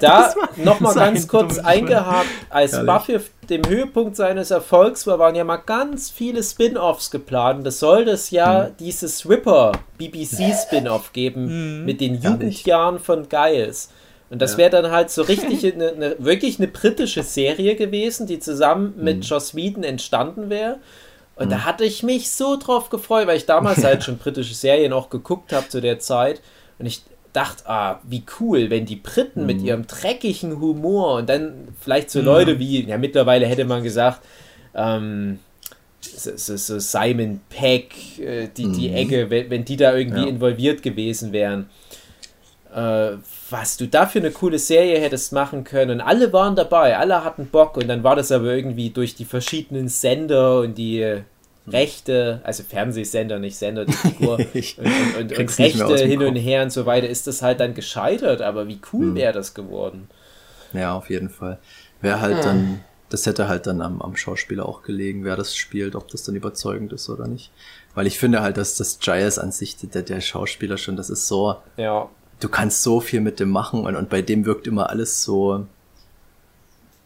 Da 0.00 0.32
nochmal 0.56 0.94
ganz 0.94 1.26
kurz 1.26 1.58
eingehakt, 1.58 2.26
als 2.50 2.72
Herrlich. 2.72 2.86
Buffy 2.86 3.16
auf 3.16 3.22
dem 3.50 3.62
Höhepunkt 3.68 4.14
seines 4.16 4.52
Erfolgs 4.52 5.06
war, 5.08 5.18
waren 5.18 5.34
ja 5.34 5.42
mal 5.42 5.56
ganz 5.56 6.08
viele 6.08 6.40
Spin-Offs 6.42 7.10
geplant. 7.10 7.66
Das 7.66 7.80
sollte 7.80 8.12
es 8.12 8.30
ja 8.30 8.68
Mhm. 8.68 8.76
dieses 8.78 9.28
Ripper 9.28 9.72
BBC-Spin-Off 9.98 11.12
geben 11.12 11.84
mit 11.84 12.00
den 12.00 12.20
Jugendjahren 12.22 13.00
von 13.00 13.28
Giles. 13.28 13.90
Und 14.32 14.40
das 14.40 14.56
wäre 14.56 14.70
dann 14.70 14.90
halt 14.90 15.10
so 15.10 15.22
richtig 15.22 15.74
eine, 15.74 15.88
eine, 15.92 16.16
wirklich 16.18 16.58
eine 16.58 16.66
britische 16.68 17.22
Serie 17.22 17.76
gewesen, 17.76 18.26
die 18.26 18.38
zusammen 18.38 18.94
Mhm. 18.96 19.04
mit 19.04 19.24
Joss 19.26 19.54
Whedon 19.54 19.84
entstanden 19.84 20.48
wäre. 20.48 20.78
Und 21.36 21.50
da 21.52 21.64
hatte 21.64 21.84
ich 21.84 22.02
mich 22.02 22.30
so 22.30 22.56
drauf 22.56 22.88
gefreut, 22.88 23.26
weil 23.26 23.36
ich 23.36 23.44
damals 23.46 23.84
halt 23.84 24.02
schon 24.04 24.16
britische 24.16 24.54
Serien 24.54 24.92
auch 24.94 25.10
geguckt 25.10 25.52
habe 25.52 25.68
zu 25.68 25.80
der 25.82 25.98
Zeit. 25.98 26.40
Und 26.78 26.86
ich 26.86 27.02
dachte, 27.34 27.68
ah, 27.68 28.00
wie 28.04 28.24
cool, 28.40 28.70
wenn 28.70 28.86
die 28.86 28.96
Briten 28.96 29.44
mit 29.46 29.60
ihrem 29.62 29.86
dreckigen 29.86 30.60
Humor 30.60 31.16
und 31.16 31.28
dann 31.28 31.68
vielleicht 31.80 32.10
so 32.10 32.20
Leute 32.22 32.58
wie, 32.58 32.86
ja, 32.86 32.96
mittlerweile 32.98 33.46
hätte 33.46 33.64
man 33.66 33.82
gesagt, 33.82 34.22
ähm, 34.74 35.38
so, 36.00 36.30
so, 36.36 36.56
so 36.56 36.78
Simon 36.78 37.40
Peck, 37.50 38.18
äh, 38.18 38.48
die, 38.56 38.72
die 38.72 38.90
Ecke, 38.92 39.28
wenn, 39.30 39.50
wenn 39.50 39.64
die 39.64 39.76
da 39.76 39.94
irgendwie 39.94 40.22
Ja. 40.22 40.28
involviert 40.28 40.82
gewesen 40.82 41.32
wären. 41.32 41.68
Äh, 42.74 43.18
was 43.50 43.76
du 43.76 43.86
da 43.86 44.06
für 44.06 44.18
eine 44.18 44.30
coole 44.30 44.58
Serie 44.58 44.98
hättest 44.98 45.32
machen 45.32 45.62
können. 45.62 45.90
Und 45.90 46.00
alle 46.00 46.32
waren 46.32 46.56
dabei, 46.56 46.96
alle 46.96 47.22
hatten 47.22 47.46
Bock 47.46 47.76
und 47.76 47.86
dann 47.88 48.02
war 48.02 48.16
das 48.16 48.32
aber 48.32 48.46
irgendwie 48.46 48.88
durch 48.88 49.14
die 49.14 49.26
verschiedenen 49.26 49.88
Sender 49.88 50.60
und 50.60 50.78
die 50.78 51.22
Rechte, 51.68 52.40
also 52.44 52.62
Fernsehsender, 52.62 53.38
nicht 53.38 53.56
Sender, 53.56 53.84
die 53.84 53.92
Figur, 53.92 54.38
Ich 54.54 54.78
und, 54.78 54.86
und, 54.86 55.16
und, 55.16 55.38
und 55.38 55.58
Rechte 55.58 55.96
hin 55.98 56.22
und 56.22 56.34
Kopf. 56.34 56.42
her 56.42 56.62
und 56.62 56.72
so 56.72 56.86
weiter, 56.86 57.08
ist 57.08 57.26
das 57.26 57.42
halt 57.42 57.60
dann 57.60 57.74
gescheitert. 57.74 58.40
Aber 58.40 58.68
wie 58.68 58.80
cool 58.92 59.14
wäre 59.14 59.34
das 59.34 59.52
geworden? 59.52 60.08
Ja, 60.72 60.94
auf 60.94 61.10
jeden 61.10 61.28
Fall. 61.28 61.58
Wäre 62.00 62.22
halt 62.22 62.42
dann, 62.42 62.82
das 63.10 63.26
hätte 63.26 63.48
halt 63.48 63.66
dann 63.66 63.82
am, 63.82 64.00
am 64.00 64.16
Schauspieler 64.16 64.66
auch 64.66 64.82
gelegen, 64.82 65.24
wer 65.24 65.36
das 65.36 65.54
spielt, 65.54 65.94
ob 65.94 66.08
das 66.08 66.24
dann 66.24 66.34
überzeugend 66.34 66.92
ist 66.94 67.10
oder 67.10 67.28
nicht. 67.28 67.50
Weil 67.94 68.06
ich 68.06 68.18
finde 68.18 68.40
halt, 68.40 68.56
dass 68.56 68.76
das 68.76 68.98
Giles 68.98 69.38
an 69.38 69.52
sich, 69.52 69.76
der, 69.76 70.02
der 70.02 70.22
Schauspieler 70.22 70.78
schon, 70.78 70.96
das 70.96 71.10
ist 71.10 71.28
so, 71.28 71.56
Ja. 71.76 72.08
Du 72.42 72.48
kannst 72.48 72.82
so 72.82 73.00
viel 73.00 73.20
mit 73.20 73.40
dem 73.40 73.50
machen 73.50 73.84
und, 73.84 73.94
und 73.94 74.08
bei 74.08 74.20
dem 74.20 74.44
wirkt 74.44 74.66
immer 74.66 74.90
alles 74.90 75.22
so. 75.22 75.66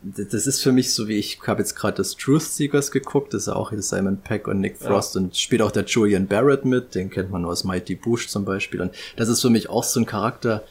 Das 0.03 0.47
ist 0.47 0.63
für 0.63 0.73
mich 0.73 0.95
so 0.95 1.09
wie 1.09 1.17
ich 1.17 1.41
habe 1.47 1.61
jetzt 1.61 1.75
gerade 1.75 1.97
das 1.97 2.17
Truth 2.17 2.43
Seekers 2.43 2.91
geguckt, 2.91 3.35
das 3.35 3.43
ist 3.43 3.49
auch 3.49 3.71
hier 3.71 3.83
Simon 3.83 4.19
Peck 4.19 4.47
und 4.47 4.61
Nick 4.61 4.79
Frost 4.79 5.17
und 5.17 5.37
spielt 5.37 5.63
auch 5.63 5.73
der 5.73 5.85
Julian 5.85 6.29
Barrett 6.29 6.65
mit, 6.65 6.95
den 6.95 7.11
kennt 7.11 7.31
man 7.31 7.43
nur 7.43 7.51
aus 7.51 7.65
Mighty 7.65 7.97
Boosh 7.97 8.29
zum 8.29 8.45
Beispiel 8.45 8.81
und 8.81 8.93
das 9.17 9.29
ist 9.29 9.43
für 9.43 9.51
mich 9.51 9.69
auch 9.69 9.83
so 9.83 9.99
ein 9.99 10.07
Charakter, 10.07 10.63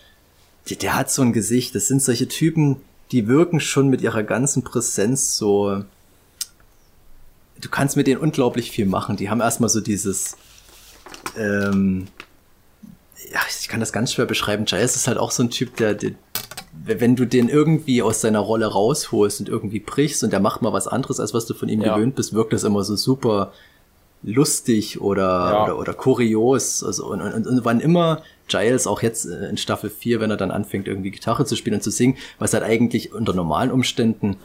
der, 0.70 0.78
der 0.78 0.96
hat 0.96 1.12
so 1.12 1.22
ein 1.22 1.34
Gesicht, 1.34 1.76
das 1.76 1.88
sind 1.88 2.02
solche 2.02 2.30
Typen, 2.30 2.78
die 3.12 3.28
wirken 3.28 3.60
schon 3.60 3.90
mit 3.90 4.02
ihrer 4.02 4.24
ganzen 4.24 4.64
Präsenz 4.64 5.36
so, 5.36 5.84
du 7.60 7.70
kannst 7.70 7.98
mit 7.98 8.08
denen 8.08 8.22
unglaublich 8.22 8.72
viel 8.72 8.86
machen, 8.86 9.18
die 9.18 9.30
haben 9.30 9.42
erstmal 9.42 9.70
so 9.70 9.82
dieses, 9.82 10.38
ähm, 11.38 12.08
ja, 13.36 13.42
ich 13.50 13.68
kann 13.68 13.82
das 13.82 13.92
ganz 13.92 14.14
schwer 14.14 14.26
beschreiben. 14.26 14.64
Giles 14.66 14.96
ist 14.96 15.08
halt 15.10 15.18
auch 15.18 15.30
so 15.32 15.44
ein 15.44 15.50
Typ, 15.50 15.76
der, 15.76 15.94
der, 15.94 16.12
wenn 16.86 17.18
du 17.18 17.26
den 17.26 17.50
irgendwie 17.50 18.02
aus 18.02 18.22
seiner 18.22 18.40
Rolle 18.40 18.66
rausholst 18.68 19.42
und 19.42 19.50
irgendwie 19.50 19.80
brichst 19.82 20.24
und 20.24 20.32
der 20.32 20.40
macht 20.40 20.62
mal 20.62 20.72
was 20.72 20.88
anderes, 20.88 21.20
als 21.20 21.34
was 21.34 21.46
du 21.46 21.54
von 21.54 21.68
ihm 21.68 21.82
Ja. 21.82 21.96
gewöhnt 21.96 22.16
bist, 22.16 22.34
wirkt 22.34 22.54
das 22.54 22.64
immer 22.64 22.84
so 22.86 22.96
super 22.96 23.52
lustig 24.24 25.02
oder, 25.02 25.22
Ja. 25.52 25.64
oder, 25.66 25.78
oder 25.80 25.94
kurios. 25.94 26.82
Also, 26.84 27.08
und, 27.08 27.22
und, 27.22 27.46
und 27.46 27.66
wann 27.66 27.82
immer 27.82 28.22
Giles, 28.48 28.88
auch 28.88 29.02
jetzt 29.02 29.26
äh, 29.26 29.50
in 29.50 29.58
Staffel 29.58 29.90
4, 29.90 30.22
wenn 30.22 30.32
er 30.32 30.38
dann 30.38 30.52
anfängt, 30.52 30.88
irgendwie 30.88 31.12
Gitarre 31.12 31.46
zu 31.46 31.58
spielen 31.58 31.76
und 31.76 31.82
zu 31.82 31.92
singen, 31.92 32.16
was 32.40 32.54
halt 32.54 32.64
eigentlich 32.64 33.14
unter 33.14 33.34
normalen 33.34 33.70
Umständen 33.70 34.38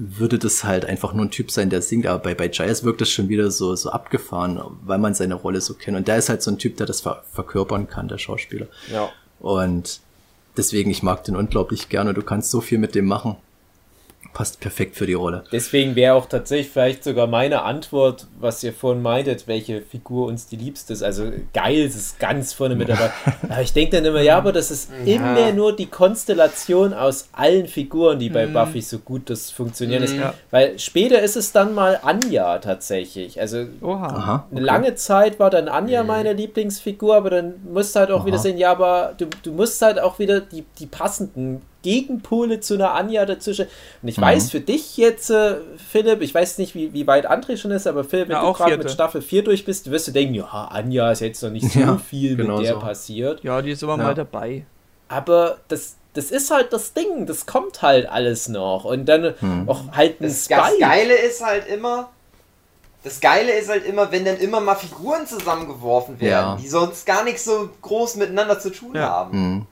würde 0.00 0.38
das 0.38 0.62
halt 0.62 0.84
einfach 0.84 1.12
nur 1.12 1.26
ein 1.26 1.32
Typ 1.32 1.50
sein, 1.50 1.70
der 1.70 1.82
singt, 1.82 2.06
aber 2.06 2.22
bei, 2.22 2.34
bei 2.34 2.46
Giles 2.46 2.84
wirkt 2.84 3.00
das 3.00 3.10
schon 3.10 3.28
wieder 3.28 3.50
so, 3.50 3.74
so 3.74 3.90
abgefahren, 3.90 4.60
weil 4.84 4.98
man 4.98 5.14
seine 5.14 5.34
Rolle 5.34 5.60
so 5.60 5.74
kennt. 5.74 5.96
Und 5.96 6.06
der 6.06 6.18
ist 6.18 6.28
halt 6.28 6.40
so 6.40 6.52
ein 6.52 6.58
Typ, 6.58 6.76
der 6.76 6.86
das 6.86 7.00
ver 7.00 7.24
verkörpern 7.32 7.88
kann, 7.88 8.06
der 8.06 8.18
Schauspieler. 8.18 8.68
Ja. 8.92 9.10
Und 9.40 10.00
deswegen, 10.56 10.90
ich 10.90 11.02
mag 11.02 11.24
den 11.24 11.34
unglaublich 11.34 11.88
gerne. 11.88 12.14
Du 12.14 12.22
kannst 12.22 12.52
so 12.52 12.60
viel 12.60 12.78
mit 12.78 12.94
dem 12.94 13.06
machen. 13.06 13.36
Passt 14.38 14.60
perfekt 14.60 14.94
für 14.94 15.04
die 15.04 15.14
Rolle. 15.14 15.42
Deswegen 15.50 15.96
wäre 15.96 16.14
auch 16.14 16.26
tatsächlich 16.26 16.70
vielleicht 16.70 17.02
sogar 17.02 17.26
meine 17.26 17.62
Antwort, 17.62 18.28
was 18.38 18.62
ihr 18.62 18.72
vorhin 18.72 19.02
meintet, 19.02 19.48
welche 19.48 19.82
Figur 19.82 20.28
uns 20.28 20.46
die 20.46 20.54
liebste 20.54 20.92
ist. 20.92 21.02
Also 21.02 21.24
Giles 21.52 21.96
ist 21.96 22.20
ganz 22.20 22.52
vorne 22.52 22.76
mit 22.76 22.88
dabei. 22.88 23.10
Aber 23.48 23.62
ich 23.62 23.72
denke 23.72 23.96
dann 23.96 24.04
immer, 24.04 24.20
ja, 24.20 24.38
aber 24.38 24.52
das 24.52 24.70
ist 24.70 24.90
immer 25.04 25.50
nur 25.50 25.74
die 25.74 25.86
Konstellation 25.86 26.94
aus 26.94 27.30
allen 27.32 27.66
Figuren, 27.66 28.20
die 28.20 28.30
bei 28.30 28.46
Buffy 28.46 28.80
so 28.80 29.00
gut 29.00 29.28
das 29.28 29.50
funktionieren 29.50 30.04
ist. 30.04 30.14
Ja. 30.14 30.34
Weil 30.52 30.78
später 30.78 31.20
ist 31.20 31.34
es 31.34 31.50
dann 31.50 31.74
mal 31.74 31.98
Anja 32.04 32.58
tatsächlich. 32.60 33.40
Also 33.40 33.66
Oha. 33.82 34.06
Aha. 34.06 34.46
eine 34.52 34.60
lange 34.60 34.94
Zeit 34.94 35.40
war 35.40 35.50
dann 35.50 35.66
Anja 35.66 36.04
meine 36.04 36.32
Lieblingsfigur, 36.32 37.16
aber 37.16 37.30
dann 37.30 37.54
musst 37.64 37.96
du 37.96 37.98
halt 37.98 38.12
auch 38.12 38.20
Aha. 38.20 38.26
wieder 38.26 38.38
sehen, 38.38 38.56
ja, 38.56 38.70
aber 38.70 39.14
du, 39.18 39.26
du 39.42 39.50
musst 39.50 39.82
halt 39.82 39.98
auch 39.98 40.20
wieder 40.20 40.40
die, 40.40 40.64
die 40.78 40.86
passenden 40.86 41.60
Gegenpole 41.82 42.60
zu 42.60 42.74
einer 42.74 42.92
Anja 42.94 43.24
dazwischen. 43.24 43.66
Und 44.02 44.08
ich 44.08 44.16
Mhm. 44.18 44.22
weiß 44.22 44.50
für 44.50 44.60
dich 44.60 44.96
jetzt, 44.96 45.30
äh, 45.30 45.56
Philipp, 45.90 46.22
ich 46.22 46.34
weiß 46.34 46.58
nicht, 46.58 46.74
wie, 46.74 46.92
wie 46.92 47.06
weit 47.06 47.30
André 47.30 47.56
schon 47.56 47.70
ist, 47.70 47.86
aber 47.86 48.04
Philipp, 48.04 48.28
wenn 48.28 48.36
Ja, 48.36 48.44
du 48.46 48.52
gerade 48.52 48.76
mit. 48.78 48.90
Staffel 48.90 49.22
4 49.22 49.44
durch 49.44 49.64
bist, 49.64 49.90
wirst 49.90 50.08
du 50.08 50.12
denken, 50.12 50.34
ja, 50.34 50.44
Anja 50.70 51.12
ist 51.12 51.20
jetzt 51.20 51.42
noch 51.42 51.50
nicht 51.50 51.68
so 51.72 51.78
Ja, 51.80 51.96
viel 51.98 52.36
genau 52.36 52.56
mit 52.58 52.66
der 52.66 52.74
so. 52.74 52.80
passiert. 52.80 53.42
Ja, 53.44 53.62
die 53.62 53.70
ist 53.70 53.82
immer 53.82 53.96
Ja. 53.96 54.04
mal 54.04 54.14
dabei. 54.14 54.64
Aber 55.08 55.58
das, 55.68 55.96
das 56.14 56.30
ist 56.30 56.50
halt 56.50 56.72
das 56.72 56.92
Ding, 56.92 57.26
das 57.26 57.46
kommt 57.46 57.80
halt 57.82 58.08
alles 58.08 58.48
noch. 58.48 58.84
Und 58.84 59.06
dann 59.06 59.34
Hm. 59.38 59.68
auch 59.68 59.80
halt 59.92 60.20
ein 60.20 60.24
Das, 60.24 60.48
das. 60.48 60.78
Geile 60.78 61.14
ist 61.14 61.44
halt 61.44 61.66
immer, 61.68 62.10
das 63.04 63.20
Geile 63.20 63.52
ist 63.52 63.68
halt 63.70 63.86
immer, 63.86 64.10
wenn 64.10 64.24
dann 64.24 64.36
immer 64.38 64.60
mal 64.60 64.74
Figuren 64.74 65.26
zusammengeworfen 65.26 66.20
werden, 66.20 66.30
Ja. 66.30 66.58
die 66.60 66.68
sonst 66.68 67.06
gar 67.06 67.22
nichts 67.24 67.44
so 67.44 67.70
groß 67.80 68.16
miteinander 68.16 68.58
zu 68.58 68.70
tun 68.70 68.94
Ja. 68.96 69.08
haben. 69.08 69.38
Mhm. 69.54 69.66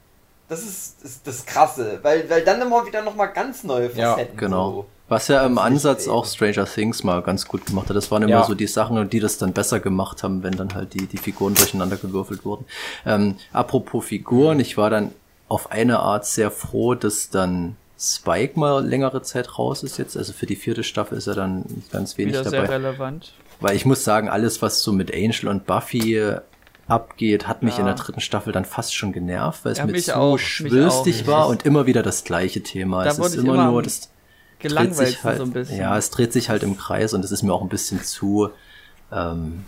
Das 0.49 0.63
ist 0.63 0.97
das, 1.03 1.23
das 1.23 1.45
Krasse, 1.47 1.99
weil, 2.03 2.29
weil 2.31 2.45
dann 2.45 2.61
immer 2.63 2.87
wieder 2.87 3.03
nochmal 3.03 3.33
ganz 3.33 3.65
neue 3.65 3.91
Ja, 3.95 4.13
Facetten 4.13 4.37
Genau. 4.37 4.71
so. 4.71 4.87
Was 5.09 5.29
ja 5.29 5.47
im 5.47 5.53
ist 5.55 5.59
Ansatz 5.61 6.09
auch 6.09 6.25
Stranger 6.27 6.65
Things 6.67 7.05
mal 7.05 7.23
ganz 7.23 7.47
gut 7.47 7.65
gemacht 7.67 7.89
hat. 7.89 7.97
Das 7.97 8.11
waren 8.11 8.23
immer 8.23 8.31
Ja. 8.33 8.45
so 8.45 8.55
die 8.57 8.67
Sachen, 8.67 9.09
die 9.09 9.21
das 9.21 9.39
dann 9.39 9.53
besser 9.53 9.79
gemacht 9.81 10.23
haben, 10.25 10.43
wenn 10.43 10.57
dann 10.57 10.75
halt 10.75 10.95
die, 10.95 11.07
die 11.07 11.19
Figuren 11.19 11.55
durcheinander 11.55 11.97
gewürfelt 11.97 12.45
wurden. 12.45 12.65
Ähm, 13.05 13.37
apropos 13.53 14.05
Figuren, 14.07 14.59
ich 14.61 14.77
war 14.77 14.91
dann 14.91 15.13
auf 15.49 15.71
eine 15.71 16.01
Art 16.01 16.27
sehr 16.27 16.51
froh, 16.51 16.95
dass 16.97 17.31
dann 17.31 17.77
Spike 17.99 18.59
mal 18.59 18.85
längere 18.85 19.23
Zeit 19.23 19.59
raus 19.59 19.83
ist 19.85 19.97
jetzt. 19.97 20.17
Also 20.17 20.33
für 20.33 20.47
die 20.47 20.57
vierte 20.57 20.83
Staffel 20.83 21.17
ist 21.19 21.29
er 21.29 21.35
dann 21.37 21.65
ganz 21.93 22.19
wenig 22.19 22.35
Wieder 22.35 22.45
sehr 22.51 22.63
dabei. 22.63 22.75
relevant. 22.75 23.33
Weil 23.61 23.77
ich 23.77 23.85
muss 23.87 24.03
sagen, 24.05 24.29
alles, 24.29 24.61
was 24.61 24.83
so 24.83 24.93
mit 24.93 25.15
Angel 25.15 25.49
und 25.49 25.67
Buffy 25.67 26.17
äh, 26.17 26.41
abgeht, 26.89 27.49
hat 27.49 27.63
mich 27.63 27.75
Ja. 27.75 27.81
in 27.81 27.87
der 27.87 27.95
dritten 27.95 28.21
Staffel 28.21 28.53
dann 28.53 28.65
fast 28.65 28.95
schon 28.95 29.13
genervt, 29.13 29.65
weil 29.65 29.73
es 29.73 29.79
Ja, 29.79 29.87
mir 29.87 29.95
zu 30.01 30.17
auch, 30.17 30.39
schwülstig 30.39 31.27
war 31.27 31.49
und 31.49 31.65
immer 31.65 31.87
wieder 31.87 32.03
das 32.03 32.25
gleiche 32.25 32.63
Thema. 32.63 33.05
Da 33.05 33.11
es 33.11 33.19
ist 33.19 33.35
immer, 33.35 33.55
immer 33.55 33.71
nur 33.71 33.83
das 33.83 34.01
dreht 34.01 34.11
Gelangweilt 34.61 35.09
sich 35.09 35.25
halt, 35.25 35.39
so 35.39 35.43
ein 35.45 35.53
bisschen. 35.53 35.79
Ja, 35.79 35.97
es 35.99 36.11
dreht 36.11 36.33
sich 36.33 36.49
halt 36.49 36.63
im 36.63 36.77
Kreis 36.77 37.13
und 37.13 37.25
es 37.25 37.33
ist 37.33 37.43
mir 37.43 37.53
auch 37.53 37.63
ein 37.63 37.69
bisschen 37.69 38.03
zu 38.03 38.51
ähm, 39.13 39.65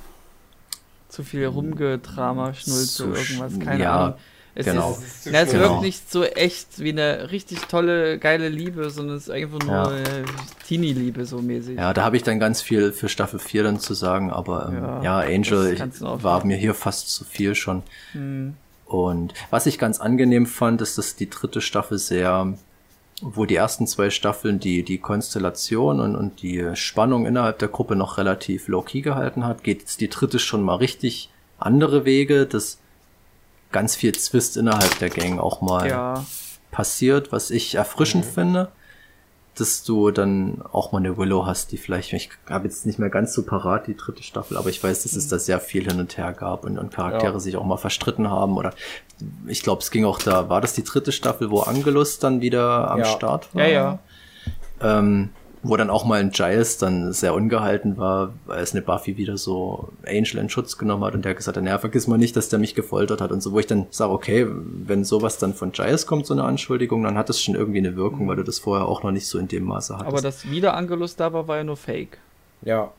zu 1.08 1.22
viel 1.24 1.46
Rumgedrama, 1.46 2.52
Schnulze, 2.54 2.86
Zu 2.86 3.04
irgendwas, 3.14 3.58
keine 3.58 3.82
ja, 3.82 3.96
Ahnung. 3.96 4.18
Es 4.60 4.66
genau. 4.66 4.90
ist, 4.93 5.26
Das 5.26 5.32
na, 5.32 5.40
es 5.43 5.48
schnell. 5.51 5.60
wirkt 5.60 5.70
Genau. 5.70 5.82
nicht 5.82 6.10
so 6.10 6.24
echt 6.24 6.80
wie 6.80 6.90
eine 6.90 7.30
richtig 7.30 7.60
tolle, 7.68 8.18
geile 8.18 8.48
Liebe, 8.48 8.90
sondern 8.90 9.16
es 9.16 9.24
ist 9.28 9.30
einfach 9.30 9.60
nur 9.60 9.72
Ja. 9.72 9.97
äh, 9.97 10.24
Teenie-Liebe 10.66 11.24
so 11.26 11.39
mäßig. 11.39 11.76
ja, 11.78 11.94
da 11.94 12.02
habe 12.05 12.16
ich 12.16 12.24
dann 12.24 12.40
ganz 12.40 12.60
viel 12.60 12.93
für 12.93 13.09
Staffel 13.09 13.39
4 13.39 13.62
dann 13.62 13.78
zu 13.78 13.94
sagen, 13.94 14.30
aber 14.32 14.68
ähm, 14.68 14.82
Ja, 14.82 15.02
ja, 15.02 15.22
das 15.22 15.30
Angel 15.52 15.72
ich, 15.74 16.01
war 16.02 16.18
machen. 16.39 16.48
mir 16.48 16.56
hier 16.56 16.74
fast 16.74 17.09
zu 17.10 17.24
viel 17.24 17.55
schon. 17.55 17.85
Hm. 18.12 18.55
Und 18.85 19.32
was 19.51 19.66
ich 19.66 19.78
ganz 19.78 20.01
angenehm 20.01 20.47
fand, 20.47 20.80
ist, 20.82 20.98
dass 20.98 21.14
die 21.14 21.30
dritte 21.30 21.60
Staffel 21.60 21.98
sehr, 21.98 22.55
wo 23.22 23.44
die 23.44 23.55
ersten 23.56 23.86
zwei 23.86 24.10
Staffeln 24.10 24.59
die, 24.59 24.82
die 24.82 24.98
Konstellation 24.98 26.01
und, 26.01 26.16
und 26.16 26.43
die 26.43 26.64
Spannung 26.74 27.26
innerhalb 27.26 27.59
der 27.60 27.68
Gruppe 27.68 27.94
noch 27.97 28.18
relativ 28.18 28.66
low-key 28.66 29.02
gehalten 29.02 29.44
hat, 29.44 29.62
geht 29.62 29.80
jetzt 29.82 30.01
die 30.01 30.09
dritte 30.09 30.39
schon 30.40 30.62
mal 30.62 30.74
richtig 30.76 31.30
andere 31.59 32.05
Wege, 32.05 32.44
dass 32.47 32.78
ganz 33.72 33.94
viel 33.96 34.14
Zwist 34.14 34.56
innerhalb 34.56 34.98
der 34.98 35.10
Gang 35.10 35.38
auch 35.38 35.60
mal 35.60 35.88
Ja, 35.88 36.24
passiert, 36.70 37.32
was 37.32 37.50
ich 37.50 37.74
erfrischend 37.74 38.24
finde, 38.24 38.72
dass 39.56 39.82
du 39.82 40.10
dann 40.12 40.62
auch 40.62 40.92
mal 40.92 40.98
eine 40.98 41.16
Willow 41.16 41.44
hast, 41.44 41.72
die 41.72 41.78
vielleicht, 41.78 42.12
ich 42.12 42.30
habe 42.48 42.68
jetzt 42.68 42.86
nicht 42.86 42.98
mehr 43.00 43.10
ganz 43.10 43.32
so 43.34 43.42
parat 43.44 43.88
die 43.88 43.96
dritte 43.96 44.22
Staffel, 44.22 44.56
aber 44.56 44.70
ich 44.70 44.82
weiß, 44.82 45.02
dass 45.02 45.14
es 45.14 45.28
da 45.28 45.38
sehr 45.38 45.58
viel 45.60 45.84
hin 45.84 45.98
und 45.98 46.16
her 46.16 46.32
gab 46.32 46.64
und, 46.64 46.78
und 46.78 46.92
Charaktere 46.94 47.32
Ja. 47.34 47.40
sich 47.40 47.56
auch 47.56 47.64
mal 47.64 47.76
verstritten 47.76 48.30
haben 48.30 48.56
oder 48.56 48.72
ich 49.48 49.62
glaube, 49.62 49.82
es 49.82 49.90
ging 49.90 50.04
auch 50.04 50.20
da, 50.20 50.48
war 50.48 50.60
das 50.60 50.74
die 50.74 50.84
dritte 50.84 51.10
Staffel, 51.10 51.50
wo 51.50 51.60
Angelus 51.60 52.20
dann 52.20 52.40
wieder 52.40 52.90
am 52.90 53.00
Ja. 53.00 53.04
Start 53.06 53.52
war? 53.54 53.62
ja, 53.62 53.68
ja. 53.68 53.98
Ähm, 54.80 55.30
wo 55.62 55.76
dann 55.76 55.90
auch 55.90 56.05
mal 56.05 56.20
ein 56.20 56.30
Giles 56.30 56.78
dann 56.78 57.12
sehr 57.12 57.35
ungehalten 57.35 57.97
war, 57.97 58.32
weil 58.47 58.62
es 58.62 58.72
eine 58.72 58.82
Buffy 58.82 59.16
wieder 59.16 59.36
so 59.36 59.89
Angel 60.06 60.39
in 60.39 60.48
Schutz 60.48 60.78
genommen 60.78 61.05
hat 61.05 61.14
und 61.14 61.24
der 61.24 61.35
gesagt 61.35 61.56
hat, 61.56 61.64
naja, 61.64 61.78
vergiss 61.78 62.06
mal 62.06 62.18
nicht, 62.18 62.36
dass 62.36 62.48
der 62.48 62.59
mich 62.59 62.74
gefoltert 62.74 63.20
hat 63.20 63.32
und 63.32 63.43
so, 63.43 63.52
wo 63.52 63.59
ich 63.59 63.66
dann 63.66 63.86
sage, 63.90 64.12
okay, 64.12 64.47
wenn 64.48 65.05
sowas 65.05 65.39
dann 65.39 65.55
von 65.55 65.72
Giles 65.72 66.06
kommt, 66.06 66.26
so 66.26 66.35
eine 66.35 66.44
Anschuldigung, 66.44 67.02
dann 67.02 67.18
hat 67.18 67.28
das 67.28 67.40
schon 67.40 67.55
irgendwie 67.55 67.78
eine 67.78 67.97
Wirkung, 67.97 68.28
weil 68.28 68.36
du 68.36 68.44
das 68.44 68.59
vorher 68.59 68.86
auch 68.86 69.02
noch 69.02 69.10
nicht 69.10 69.26
so 69.26 69.39
in 69.39 69.48
dem 69.48 69.64
Maße 69.64 69.94
hattest. 69.94 70.09
Aber 70.09 70.22
dass 70.22 70.48
wieder 70.48 70.74
Angelus 70.74 71.16
da 71.16 71.32
war, 71.32 71.48
war 71.48 71.56
ja 71.56 71.64
nur 71.64 71.76
Fake. 71.76 72.18
Ja. 72.62 72.93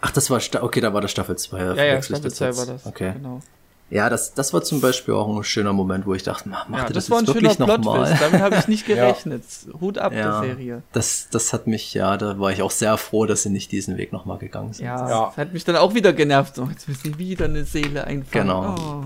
Ach, 0.00 0.10
das 0.10 0.30
war, 0.30 0.40
Sta 0.40 0.62
okay, 0.62 0.80
da 0.80 0.94
war 0.94 1.00
das 1.00 1.10
Staffel 1.10 1.36
2. 1.36 1.58
Ja, 1.58 1.84
ja, 1.84 2.02
Staffel 2.02 2.32
2 2.32 2.56
war 2.56 2.66
das. 2.66 2.86
Okay. 2.86 3.12
Genau. 3.14 3.40
Ja, 3.90 4.10
das, 4.10 4.34
das 4.34 4.52
war 4.52 4.62
zum 4.62 4.82
Beispiel 4.82 5.14
auch 5.14 5.34
ein 5.34 5.42
schöner 5.44 5.72
Moment, 5.72 6.04
wo 6.06 6.12
ich 6.12 6.22
dachte, 6.22 6.46
mach, 6.48 6.68
Ja, 6.68 6.84
das, 6.84 6.92
das, 6.92 7.10
war 7.10 7.18
ein 7.18 7.24
jetzt 7.24 7.32
schöner 7.32 7.42
wirklich 7.50 7.58
noch 7.58 7.66
Plot-Twist. 7.66 7.86
mal? 8.12 8.18
Damit 8.20 8.40
habe 8.42 8.56
ich 8.56 8.68
nicht 8.68 8.86
Ja. 8.88 8.94
gerechnet. 8.96 9.42
Hut 9.80 9.96
ab 9.96 10.12
Ja. 10.12 10.40
der 10.42 10.48
Serie. 10.50 10.82
Das, 10.92 11.28
das 11.30 11.54
hat 11.54 11.66
mich, 11.66 11.94
ja, 11.94 12.18
da 12.18 12.38
war 12.38 12.52
ich 12.52 12.60
auch 12.60 12.70
sehr 12.70 12.98
froh, 12.98 13.24
dass 13.24 13.44
sie 13.44 13.48
nicht 13.50 13.72
diesen 13.72 13.96
Weg 13.96 14.12
nochmal 14.12 14.36
gegangen 14.36 14.74
sind. 14.74 14.84
Ja, 14.84 15.08
Ja. 15.08 15.26
das 15.28 15.36
hat 15.38 15.52
mich 15.54 15.64
dann 15.64 15.76
auch 15.76 15.94
wieder 15.94 16.12
genervt. 16.12 16.58
Oh, 16.58 16.68
jetzt 16.70 16.86
müssen 16.86 17.18
wieder 17.18 17.46
eine 17.46 17.64
Seele 17.64 18.04
einfangen. 18.04 18.46
Genau. 18.48 18.74
Oh. 18.78 19.04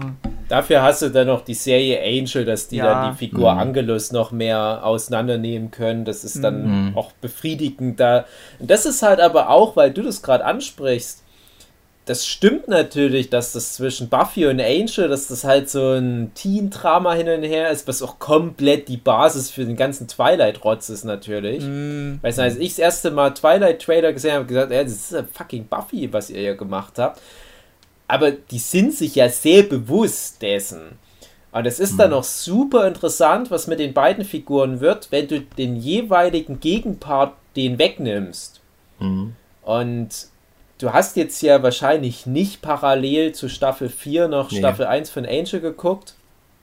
Dafür 0.49 0.83
hast 0.83 1.01
du 1.03 1.11
dann 1.11 1.29
noch 1.29 1.43
die 1.45 1.55
Serie 1.55 2.01
Angel, 2.03 2.45
dass 2.45 2.67
die 2.69 2.77
Ja. 2.77 2.87
dann 2.87 3.13
die 3.13 3.19
Figur 3.19 3.53
Mhm. 3.55 3.61
Angelus 3.61 4.11
noch 4.11 4.33
mehr 4.33 4.81
auseinandernehmen 4.85 5.71
können. 5.71 6.05
Das 6.05 6.25
ist 6.25 6.43
dann 6.43 6.89
Mhm. 6.91 6.97
auch 6.99 7.13
befriedigend 7.13 8.01
da. 8.01 8.25
Und 8.59 8.69
das 8.71 8.85
ist 8.85 9.03
halt 9.03 9.21
aber 9.21 9.49
auch, 9.49 9.77
weil 9.77 9.93
du 9.93 10.03
das 10.03 10.23
gerade 10.23 10.45
ansprichst, 10.45 11.23
das 12.05 12.27
stimmt 12.27 12.67
natürlich, 12.67 13.31
dass 13.31 13.53
das 13.53 13.75
zwischen 13.75 14.09
Buffy 14.09 14.47
und 14.47 14.61
Angel, 14.61 15.09
dass 15.09 15.29
das 15.29 15.45
halt 15.45 15.71
so 15.71 15.93
ein 15.93 16.33
Teen-Drama 16.35 17.15
hin 17.15 17.29
und 17.29 17.45
her 17.45 17.71
ist, 17.71 17.87
was 17.87 18.03
auch 18.03 18.19
komplett 18.19 18.89
die 18.89 18.97
Basis 18.97 19.51
für 19.51 19.65
den 19.65 19.77
ganzen 19.77 20.09
Twilight-Rotz 20.09 20.89
ist 20.89 21.05
natürlich. 21.05 21.63
Mm, 21.63 22.15
Weißt 22.21 22.39
du, 22.39 22.43
als 22.43 22.57
ich 22.57 22.71
das 22.71 22.79
erste 22.81 23.13
Mal 23.13 23.35
Twilight-Trailer 23.35 24.13
gesehen 24.13 24.35
habe, 24.35 24.47
gesagt, 24.47 24.73
ja, 24.73 24.83
das 24.83 24.93
ist 24.93 25.13
ja 25.13 25.25
fucking 25.33 25.69
Buffy, 25.69 26.13
was 26.13 26.29
ihr 26.29 26.41
hier 26.41 26.57
gemacht 26.57 26.99
habt. 26.99 27.21
Aber 28.09 28.33
die 28.33 28.59
sind 28.59 28.93
sich 28.93 29.15
ja 29.15 29.29
sehr 29.29 29.63
bewusst 29.63 30.43
dessen. 30.43 30.99
Und 31.53 31.67
es 31.67 31.79
ist 31.79 31.99
dann 31.99 32.11
noch 32.11 32.25
super 32.25 32.89
interessant, 32.89 33.51
was 33.51 33.67
mit 33.67 33.79
den 33.79 33.93
beiden 33.93 34.25
Figuren 34.25 34.81
wird, 34.81 35.13
wenn 35.13 35.29
du 35.29 35.41
den 35.41 35.77
jeweiligen 35.77 36.59
Gegenpart 36.59 37.35
den 37.55 37.79
wegnimmst. 37.79 38.61
Mhm. 38.99 39.37
Und 39.63 40.32
du 40.83 40.93
hast 40.93 41.17
jetzt 41.17 41.41
ja 41.43 41.63
wahrscheinlich 41.63 42.27
nicht 42.27 42.63
parallel 42.63 43.33
zu 43.33 43.49
Staffel 43.49 43.89
4 43.89 44.29
noch 44.29 44.51
Nee. 44.51 44.59
Staffel 44.59 44.87
1 44.87 45.11
von 45.11 45.25
Angel 45.25 45.61
geguckt. 45.61 46.15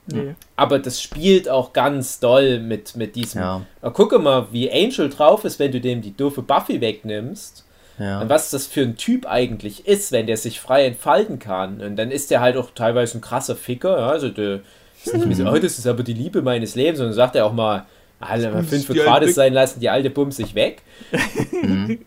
Nee. 0.08 0.36
Aber 0.56 0.80
das 0.80 1.02
spielt 1.02 1.50
auch 1.50 1.74
ganz 1.74 2.20
doll 2.20 2.60
mit, 2.60 2.96
mit 2.96 3.16
diesem. 3.16 3.42
Ja. 3.42 3.62
Na, 3.82 3.90
gucke 3.92 4.20
mal, 4.20 4.48
wie 4.52 4.72
Angel 4.72 5.10
drauf 5.10 5.46
ist, 5.46 5.60
wenn 5.60 5.72
du 5.72 5.80
dem 5.80 6.02
die 6.02 6.16
doofe 6.16 6.42
Buffy 6.42 6.82
wegnimmst. 6.82 7.66
Ja. 8.00 8.22
Und 8.22 8.30
was 8.30 8.50
das 8.50 8.66
für 8.66 8.82
ein 8.82 8.96
Typ 8.96 9.26
eigentlich 9.26 9.86
ist, 9.88 10.12
wenn 10.12 10.26
der 10.26 10.38
sich 10.38 10.60
frei 10.60 10.86
entfalten 10.86 11.38
kann. 11.38 11.82
Und 11.82 11.96
dann 11.98 12.12
ist 12.12 12.32
der 12.32 12.42
halt 12.42 12.58
auch 12.58 12.72
teilweise 12.74 13.18
ein 13.18 13.22
krasser 13.22 13.56
Ficker. 13.56 14.00
Ja? 14.00 14.08
Also 14.08 14.30
der 14.30 14.62
ist 15.04 15.14
nicht 15.14 15.26
mehr 15.26 15.36
so, 15.36 15.46
oh, 15.48 15.58
das 15.58 15.78
ist 15.78 15.88
aber 15.88 16.04
die 16.04 16.14
Liebe 16.14 16.42
meines 16.42 16.76
Lebens. 16.76 16.98
sondern 16.98 17.14
sagt 17.14 17.36
er 17.36 17.46
auch 17.46 17.54
mal, 17.54 17.86
alle 18.20 18.52
mal 18.52 18.64
fünf 18.64 18.88
Grad 18.88 19.30
sein 19.30 19.54
lassen, 19.54 19.80
die 19.80 19.90
alte 19.90 20.10
Bums 20.10 20.38
sich 20.38 20.56
weg. 20.56 20.82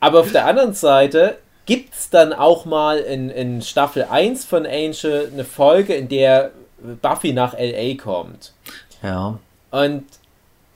aber 0.01 0.21
auf 0.21 0.33
der 0.33 0.47
anderen 0.47 0.75
Seite 0.75 1.39
gibt 1.67 1.95
es 1.95 2.11
dann 2.11 2.33
auch 2.33 2.65
mal 2.65 2.99
in, 2.99 3.31
in 3.31 3.63
Staffel 3.63 4.05
1 4.11 4.45
von 4.45 4.67
Angel 4.67 5.31
eine 5.33 5.45
Folge, 5.45 5.95
in 5.95 6.09
der 6.09 6.51
Buffy 7.01 7.33
nach 7.33 7.55
L.A. 7.55 8.01
kommt. 8.03 8.53
ja. 9.03 9.39
Und 9.71 10.05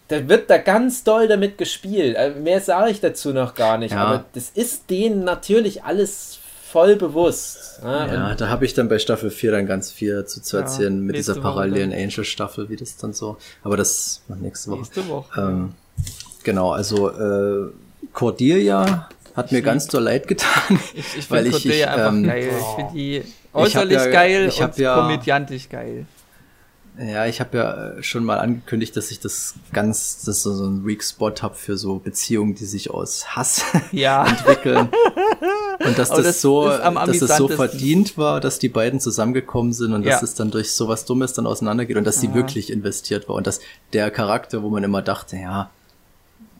da 0.08 0.28
wird 0.28 0.48
da 0.48 0.56
ganz 0.58 1.02
doll 1.04 1.26
damit 1.28 1.58
gespielt. 1.58 2.14
Äh, 2.16 2.30
Mehr 2.30 2.60
sage 2.60 2.92
ich 2.92 3.00
dazu 3.00 3.32
noch 3.32 3.54
gar 3.56 3.76
nicht. 3.76 3.90
Ja. 3.92 4.04
Aber 4.04 4.24
das 4.34 4.50
ist 4.54 4.88
denen 4.88 5.24
natürlich 5.24 5.82
alles 5.82 6.38
voll 6.70 6.94
bewusst. 6.96 7.82
ne? 7.82 8.08
Ja, 8.12 8.30
Und 8.30 8.40
da 8.40 8.48
habe 8.48 8.64
ich 8.64 8.72
dann 8.72 8.88
bei 8.88 8.98
Staffel 9.00 9.30
4 9.30 9.50
dann 9.50 9.66
ganz 9.66 9.90
viel 9.90 10.24
zu 10.24 10.40
Ja, 10.56 10.62
erzählen 10.62 10.98
mit 11.00 11.16
nächste 11.16 11.32
dieser 11.32 11.42
parallelen. 11.42 11.92
Angel-Staffel, 11.92 12.68
wie 12.68 12.76
das 12.76 12.96
dann 12.96 13.12
so. 13.12 13.36
Aber 13.64 13.76
das 13.76 14.22
nächste 14.28 14.70
Woche. 14.70 14.78
Nächste 14.80 15.08
Woche. 15.08 15.40
Ähm, 15.40 15.74
genau, 16.44 16.70
also 16.70 17.10
äh, 17.10 17.70
Cordelia 18.12 19.08
hat 19.36 19.52
mir 19.52 19.62
ganz 19.62 19.86
doll 19.86 20.02
leid 20.02 20.26
getan. 20.26 20.78
ich 20.94 21.18
ich 21.18 21.30
weil 21.30 21.44
finde 21.44 21.48
ich- 21.58 21.62
Cordelia 21.64 21.76
ich, 21.86 21.86
einfach 21.88 22.12
ähm, 22.12 22.22
geil. 22.24 22.50
Ich 22.58 22.74
finde 22.76 22.92
die 22.94 23.22
äußerlich 23.52 23.96
ja- 23.98 24.06
geil 24.10 24.46
ich 24.48 24.62
und 24.62 24.76
ja- 24.78 24.94
komödiantisch 25.00 25.68
geil. 25.68 26.06
Ja, 26.98 27.26
ich 27.26 27.40
habe 27.40 27.58
ja 27.58 27.88
äh, 27.98 28.02
schon 28.02 28.24
mal 28.24 28.38
angekündigt, 28.38 28.96
dass 28.96 29.10
ich 29.10 29.20
das 29.20 29.54
ganz, 29.74 30.24
dass 30.24 30.42
so 30.42 30.54
so 30.54 30.64
einen 30.64 30.86
Weak 30.86 31.04
Spot 31.04 31.30
habe 31.42 31.54
für 31.54 31.76
so 31.76 31.96
Beziehungen, 31.98 32.54
die 32.54 32.64
sich 32.64 32.88
aus 32.90 33.36
Hass 33.36 33.62
Ja. 33.92 34.26
entwickeln. 34.26 34.88
Und 35.84 35.98
dass 35.98 36.08
das, 36.08 36.22
das 36.24 36.40
so, 36.40 36.66
dass 36.66 37.20
es 37.20 37.36
so 37.36 37.48
verdient 37.48 38.16
war, 38.16 38.40
dass 38.40 38.58
die 38.58 38.70
beiden 38.70 38.98
zusammengekommen 38.98 39.74
sind 39.74 39.92
und 39.92 40.04
Ja. 40.04 40.12
dass 40.12 40.22
es 40.22 40.32
dann 40.36 40.50
durch 40.50 40.72
sowas 40.72 41.04
Dummes 41.04 41.34
dann 41.34 41.46
auseinandergeht 41.46 41.98
und 41.98 42.04
dass 42.06 42.18
sie 42.18 42.32
wirklich 42.32 42.72
investiert 42.72 43.28
war 43.28 43.36
und 43.36 43.46
dass 43.46 43.60
der 43.92 44.10
Charakter, 44.10 44.62
wo 44.62 44.70
man 44.70 44.82
immer 44.82 45.02
dachte, 45.02 45.36
ja, 45.36 45.68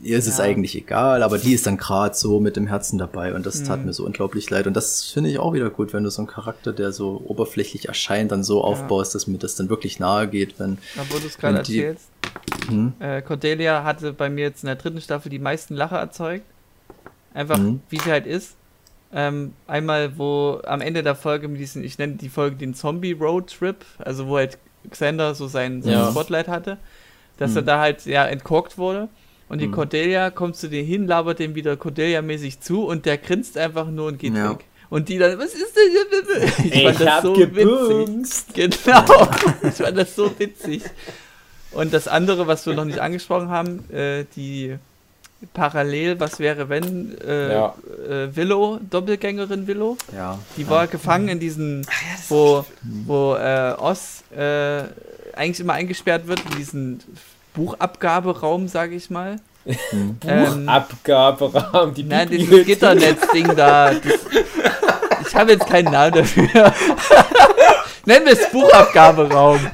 ihr 0.02 0.18
ist 0.18 0.26
es 0.26 0.38
Ja. 0.38 0.44
eigentlich 0.44 0.74
egal, 0.76 1.22
aber 1.22 1.38
die 1.38 1.52
ist 1.54 1.66
dann 1.66 1.76
gerade 1.76 2.14
so 2.14 2.38
mit 2.40 2.56
dem 2.56 2.66
Herzen 2.66 2.98
dabei 2.98 3.34
und 3.34 3.46
das 3.46 3.60
Mhm. 3.60 3.64
tat 3.64 3.84
mir 3.84 3.92
so 3.92 4.04
unglaublich 4.04 4.48
leid. 4.50 4.66
Und 4.66 4.74
das 4.76 5.04
finde 5.04 5.30
ich 5.30 5.38
auch 5.38 5.52
wieder 5.54 5.70
gut, 5.70 5.92
wenn 5.92 6.04
du 6.04 6.10
so 6.10 6.20
einen 6.22 6.28
Charakter, 6.28 6.72
der 6.72 6.92
so 6.92 7.22
oberflächlich 7.26 7.88
erscheint, 7.88 8.32
dann 8.32 8.44
so 8.44 8.62
aufbaust, 8.62 9.14
dass 9.14 9.26
mir 9.26 9.38
das 9.38 9.54
dann 9.56 9.68
wirklich 9.68 9.98
nahe 9.98 10.28
geht, 10.28 10.58
wenn 10.58 10.78
wo 11.10 11.18
du 11.18 11.26
es 11.26 11.38
gerade 11.38 11.58
erzählst. 11.58 12.08
Hm? 12.68 12.92
Äh, 12.98 13.22
Cordelia 13.22 13.84
hatte 13.84 14.12
bei 14.12 14.28
mir 14.28 14.42
jetzt 14.42 14.62
in 14.62 14.66
der 14.66 14.76
dritten 14.76 15.00
Staffel 15.00 15.30
die 15.30 15.38
meisten 15.38 15.74
Lacher 15.74 15.98
erzeugt. 15.98 16.44
Einfach, 17.34 17.58
Mhm. 17.58 17.80
wie 17.90 17.98
sie 17.98 18.10
halt 18.10 18.26
ist. 18.26 18.54
Ähm, 19.12 19.52
einmal, 19.66 20.18
wo 20.18 20.60
am 20.66 20.80
Ende 20.80 21.02
der 21.02 21.14
Folge 21.14 21.48
mit 21.48 21.60
diesen, 21.60 21.84
ich 21.84 21.96
nenne 21.98 22.14
die 22.14 22.28
Folge 22.28 22.56
den 22.56 22.74
Zombie-Road-Trip, 22.74 23.76
also 23.98 24.26
wo 24.26 24.36
halt 24.36 24.58
Xander 24.90 25.34
so 25.34 25.46
sein, 25.46 25.82
sein 25.82 25.92
Ja. 25.92 26.10
Spotlight 26.10 26.48
hatte, 26.48 26.76
dass 27.38 27.52
Mhm. 27.52 27.56
er 27.58 27.62
da 27.62 27.80
halt 27.80 28.04
ja 28.06 28.24
entkorkt 28.26 28.78
wurde. 28.78 29.08
Und 29.48 29.60
die 29.60 29.68
Mhm. 29.68 29.72
Cordelia 29.72 30.30
kommt 30.30 30.56
zu 30.56 30.68
dem 30.68 30.84
hin, 30.84 31.06
labert 31.06 31.38
dem 31.38 31.54
wieder 31.54 31.76
Cordelia-mäßig 31.76 32.60
zu 32.60 32.84
und 32.84 33.06
der 33.06 33.16
grinst 33.18 33.56
einfach 33.56 33.86
nur 33.88 34.08
und 34.08 34.18
geht 34.18 34.34
Ja. 34.34 34.50
weg. 34.50 34.64
Und 34.90 35.08
die 35.08 35.18
dann, 35.18 35.38
was 35.38 35.54
ist 35.54 35.74
denn? 35.76 36.64
Ich 36.64 36.74
Ich 36.74 36.82
fand 36.84 37.00
das 37.00 37.08
hab 37.08 37.22
so 37.22 37.36
witzig. 37.36 37.54
gebumst. 37.54 38.54
Genau. 38.54 39.28
Ich 39.62 39.74
fand 39.74 39.98
das 39.98 40.14
so 40.16 40.30
witzig. 40.38 40.82
Und 41.72 41.92
das 41.92 42.08
andere, 42.08 42.46
was 42.46 42.64
wir 42.66 42.74
noch 42.74 42.84
nicht 42.84 42.98
angesprochen 43.00 43.48
haben, 43.50 43.88
äh, 43.92 44.24
die 44.36 44.76
parallel, 45.52 46.18
was 46.18 46.38
wäre, 46.40 46.68
wenn 46.68 47.16
äh, 47.20 47.52
Ja. 47.52 47.74
äh, 48.08 48.34
Willow, 48.34 48.78
Doppelgängerin 48.88 49.66
Willow, 49.66 49.96
ja. 50.14 50.38
die 50.56 50.68
war 50.68 50.86
gefangen 50.86 51.28
in 51.28 51.38
diesen, 51.40 51.86
wo, 52.28 52.64
wo 53.06 53.34
äh, 53.34 53.74
Oz 53.78 54.24
äh, 54.36 54.84
eigentlich 55.34 55.60
immer 55.60 55.74
eingesperrt 55.74 56.26
wird, 56.26 56.40
in 56.50 56.56
diesen 56.56 57.02
Buchabgaberaum, 57.56 58.68
sage 58.68 58.94
ich 58.94 59.10
mal. 59.10 59.36
Mhm. 59.64 60.16
Ähm, 60.28 60.68
Abgaberaum, 60.68 61.92
die 61.92 62.04
Nein, 62.04 62.28
dieses. 62.30 62.64
Gitternetzding 62.66 63.56
da. 63.56 63.92
Das, 63.92 64.02
ich 65.28 65.34
habe 65.34 65.52
jetzt 65.52 65.66
keinen 65.68 65.90
Namen 65.90 66.12
dafür. 66.14 66.48
Nennen 68.04 68.26
wir 68.26 68.32
es 68.34 68.48
Buchabgaberaum. 68.50 69.58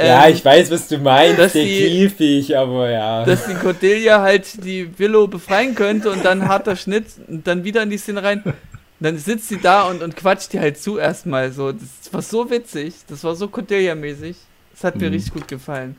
Ja, 0.00 0.26
Ähm, 0.26 0.32
ich 0.34 0.44
weiß, 0.44 0.70
was 0.70 0.86
du 0.86 0.98
meinst, 0.98 1.40
dass 1.40 1.52
der 1.54 1.64
die- 1.64 2.08
Käfig, 2.08 2.56
aber 2.56 2.88
ja. 2.88 3.24
dass 3.24 3.46
die 3.46 3.54
Cordelia 3.54 4.20
halt 4.20 4.64
die 4.64 4.96
Willow 4.96 5.26
befreien 5.26 5.74
könnte 5.74 6.10
und 6.12 6.24
dann 6.24 6.46
harter 6.46 6.76
Schnitt 6.76 7.06
und 7.26 7.44
dann 7.48 7.64
wieder 7.64 7.82
in 7.82 7.90
die 7.90 7.98
Szene 7.98 8.22
rein. 8.22 8.42
Und 8.44 8.54
dann 9.00 9.18
sitzt 9.18 9.48
sie 9.48 9.58
da 9.60 9.88
und, 9.88 10.00
und 10.04 10.14
quatscht 10.14 10.52
die 10.52 10.60
halt 10.60 10.78
zu 10.80 10.98
erstmal 10.98 11.50
so. 11.50 11.72
Das 11.72 12.12
war 12.12 12.22
so 12.22 12.48
witzig. 12.48 12.94
Das 13.08 13.24
war 13.24 13.34
so 13.34 13.48
Cordelia-mäßig. 13.48 14.36
Das 14.80 14.84
hat 14.84 14.96
mir 14.96 15.08
Mhm. 15.08 15.14
richtig 15.14 15.32
gut 15.34 15.48
gefallen. 15.48 15.96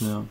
ja. 0.00 0.24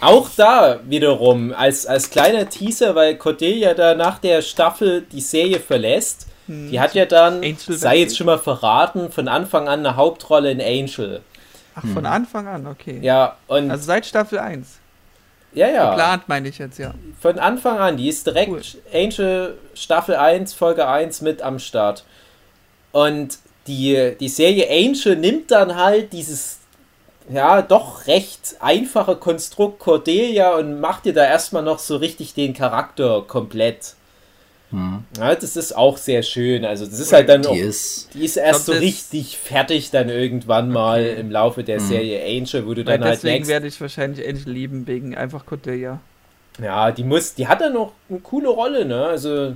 Auch 0.00 0.28
da 0.36 0.80
wiederum 0.88 1.54
als, 1.54 1.86
als 1.86 2.10
kleiner 2.10 2.48
Teaser, 2.48 2.96
weil 2.96 3.16
Cordelia 3.16 3.72
da 3.74 3.94
nach 3.94 4.18
der 4.18 4.42
Staffel 4.42 5.02
die 5.02 5.20
Serie 5.20 5.60
verlässt. 5.60 6.26
Die 6.48 6.80
hat 6.80 6.94
ja 6.94 7.06
dann, 7.06 7.34
Angel 7.36 7.56
sei 7.68 7.98
jetzt 7.98 8.16
schon 8.18 8.26
mal 8.26 8.38
verraten, 8.38 9.12
von 9.12 9.28
Anfang 9.28 9.68
an 9.68 9.78
eine 9.86 9.94
Hauptrolle 9.94 10.50
in 10.50 10.60
Angel. 10.60 11.22
Ach, 11.76 11.84
von 11.94 12.04
Anfang 12.04 12.48
an, 12.48 12.66
okay. 12.66 12.98
Ja, 13.00 13.36
und 13.46 13.70
Also 13.70 13.84
seit 13.84 14.04
Staffel 14.04 14.40
1. 14.40 14.80
ja, 15.54 15.68
ja, 15.70 15.90
Geplant 15.90 16.28
meine 16.28 16.48
ich 16.48 16.58
jetzt, 16.58 16.78
ja. 16.78 16.92
von 17.20 17.38
Anfang 17.38 17.78
an. 17.78 17.96
Die 17.96 18.08
ist 18.08 18.26
direkt 18.26 18.50
Cool. 18.50 18.60
Angel 18.92 19.56
Staffel 19.74 20.16
1, 20.16 20.52
Folge 20.52 20.88
1 20.88 21.20
mit 21.22 21.40
am 21.42 21.60
Start. 21.60 22.04
Und 22.90 23.38
die, 23.66 24.16
die 24.18 24.28
Serie 24.28 24.68
Angel 24.70 25.16
nimmt 25.16 25.50
dann 25.50 25.76
halt 25.76 26.12
dieses 26.12 26.58
ja, 27.32 27.62
doch 27.62 28.06
recht 28.08 28.56
einfache 28.60 29.14
Konstrukt 29.16 29.78
Cordelia 29.78 30.56
und 30.56 30.80
macht 30.80 31.04
dir 31.04 31.12
da 31.12 31.24
erstmal 31.24 31.62
noch 31.62 31.78
so 31.78 31.96
richtig 31.96 32.34
den 32.34 32.52
Charakter 32.52 33.22
komplett. 33.26 33.94
Hm. 34.70 35.04
Ja, 35.18 35.34
das 35.34 35.54
ist 35.54 35.76
auch 35.76 35.98
sehr 35.98 36.22
schön. 36.24 36.64
Also, 36.64 36.84
das 36.84 36.98
ist 36.98 37.12
halt 37.12 37.28
dann 37.28 37.46
auch, 37.46 37.52
Die 37.52 37.60
ist, 37.60 38.08
die 38.14 38.24
ist 38.24 38.36
erst 38.36 38.66
so 38.66 38.72
glaub, 38.72 38.82
das- 38.82 38.88
richtig 38.88 39.38
fertig 39.38 39.90
dann 39.92 40.08
irgendwann 40.08 40.70
mal 40.70 41.00
Okay. 41.00 41.20
im 41.20 41.30
Laufe 41.30 41.62
der 41.62 41.78
Mhm. 41.80 41.86
Serie 41.86 42.22
Angel, 42.24 42.66
wo 42.66 42.74
du 42.74 42.84
Weil 42.84 42.98
dann 42.98 43.08
halt 43.08 43.22
deswegen 43.22 43.46
werde 43.46 43.66
ich 43.68 43.80
wahrscheinlich 43.80 44.26
Angel 44.26 44.50
lieben, 44.52 44.86
wegen 44.88 45.14
einfach 45.14 45.46
Cordelia. 45.46 46.00
ja, 46.60 46.90
die 46.90 47.04
muss, 47.04 47.34
die 47.34 47.46
hat 47.46 47.60
dann 47.60 47.74
noch 47.74 47.92
eine 48.10 48.18
coole 48.18 48.48
Rolle, 48.48 48.84
ne? 48.84 49.04
Also, 49.06 49.54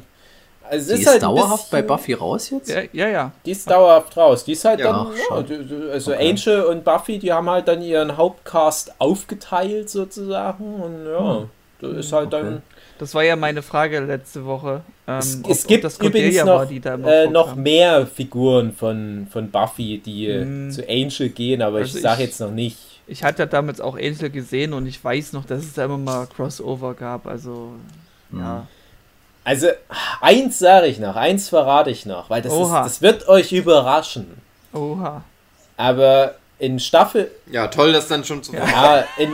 also 0.70 0.94
die 0.94 1.00
ist, 1.02 1.06
halt 1.08 1.16
ein 1.22 1.34
dauerhaft 1.34 1.70
bei 1.70 1.82
Buffy 1.82 2.12
raus 2.14 2.50
jetzt? 2.50 2.68
Ja, 2.68 2.82
ja, 2.92 3.08
ja. 3.08 3.32
Die 3.44 3.50
ist 3.52 3.70
dauerhaft 3.70 4.16
raus. 4.16 4.44
Die 4.44 4.52
ist 4.52 4.64
halt 4.64 4.80
Ja, 4.80 4.92
dann, 4.92 5.08
ja, 5.30 5.42
die- 5.42 5.64
die- 5.64 5.90
also 5.90 6.12
Okay. 6.12 6.30
Angel 6.30 6.62
und 6.64 6.84
Buffy, 6.84 7.18
die 7.18 7.32
haben 7.32 7.48
halt 7.50 7.68
dann 7.68 7.82
ihren 7.82 8.16
Hauptcast 8.16 8.94
aufgeteilt 9.00 9.90
sozusagen 9.90 10.64
und 10.80 11.06
ja, 11.06 11.38
Hm. 11.40 11.48
das 11.80 11.92
ist 12.06 12.12
halt 12.12 12.32
Okay. 12.32 12.42
dann. 12.44 12.62
Das 12.98 13.14
war 13.14 13.22
ja 13.22 13.36
meine 13.36 13.60
Frage 13.60 14.00
letzte 14.00 14.46
Woche. 14.46 14.80
Ähm, 15.06 15.18
Es, 15.18 15.38
ob- 15.44 15.50
es 15.50 15.66
gibt 15.66 15.84
das 15.84 15.98
übrigens 15.98 16.38
noch, 16.38 16.46
war, 16.46 16.66
die 16.66 16.80
da 16.80 16.94
immer 16.94 17.12
äh, 17.12 17.26
noch 17.28 17.54
mehr 17.54 18.06
Figuren 18.06 18.72
von, 18.72 19.26
von 19.30 19.50
Buffy, 19.50 19.98
die 19.98 20.28
Hm. 20.32 20.70
zu 20.70 20.82
Angel 20.88 21.28
gehen, 21.28 21.60
aber 21.62 21.78
Also 21.78 21.96
ich 21.98 22.02
sage 22.02 22.22
jetzt 22.22 22.40
noch 22.40 22.50
nicht. 22.50 22.78
Ich 23.06 23.22
hatte 23.22 23.42
ja 23.42 23.46
damals 23.46 23.80
auch 23.80 23.96
Angel 23.96 24.30
gesehen 24.30 24.72
und 24.72 24.86
ich 24.86 25.02
weiß 25.04 25.32
noch, 25.34 25.44
dass 25.44 25.62
es 25.62 25.74
da 25.74 25.84
immer 25.84 25.98
mal 25.98 26.26
Crossover 26.26 26.94
gab. 26.94 27.26
Also, 27.26 27.72
Hm. 28.30 28.40
ja. 28.40 28.66
Also, 29.46 29.68
eins 30.20 30.58
sage 30.58 30.88
ich 30.88 30.98
noch, 30.98 31.14
eins 31.14 31.48
verrate 31.48 31.88
ich 31.88 32.04
noch, 32.04 32.28
weil 32.30 32.42
das, 32.42 32.52
ist, 32.52 32.72
das 32.72 33.00
wird 33.00 33.28
euch 33.28 33.52
überraschen. 33.52 34.42
Oha. 34.72 35.22
Aber 35.76 36.34
in 36.58 36.80
Staffel, 36.80 37.30
Ja, 37.48 37.68
toll, 37.68 37.92
das 37.92 38.08
dann 38.08 38.24
schon 38.24 38.42
zu 38.42 38.52
Ja, 38.52 39.04
in, 39.16 39.32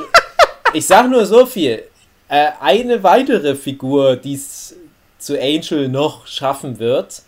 ich 0.75 0.87
sag 0.87 1.09
nur 1.09 1.25
so 1.25 1.47
viel. 1.47 1.85
Äh, 2.29 2.51
eine 2.61 3.03
weitere 3.03 3.55
Figur, 3.55 4.17
die 4.17 4.35
es 4.35 4.77
zu 5.19 5.41
Angel 5.41 5.89
noch 5.89 6.27
schaffen 6.27 6.79
wird, 6.79 7.23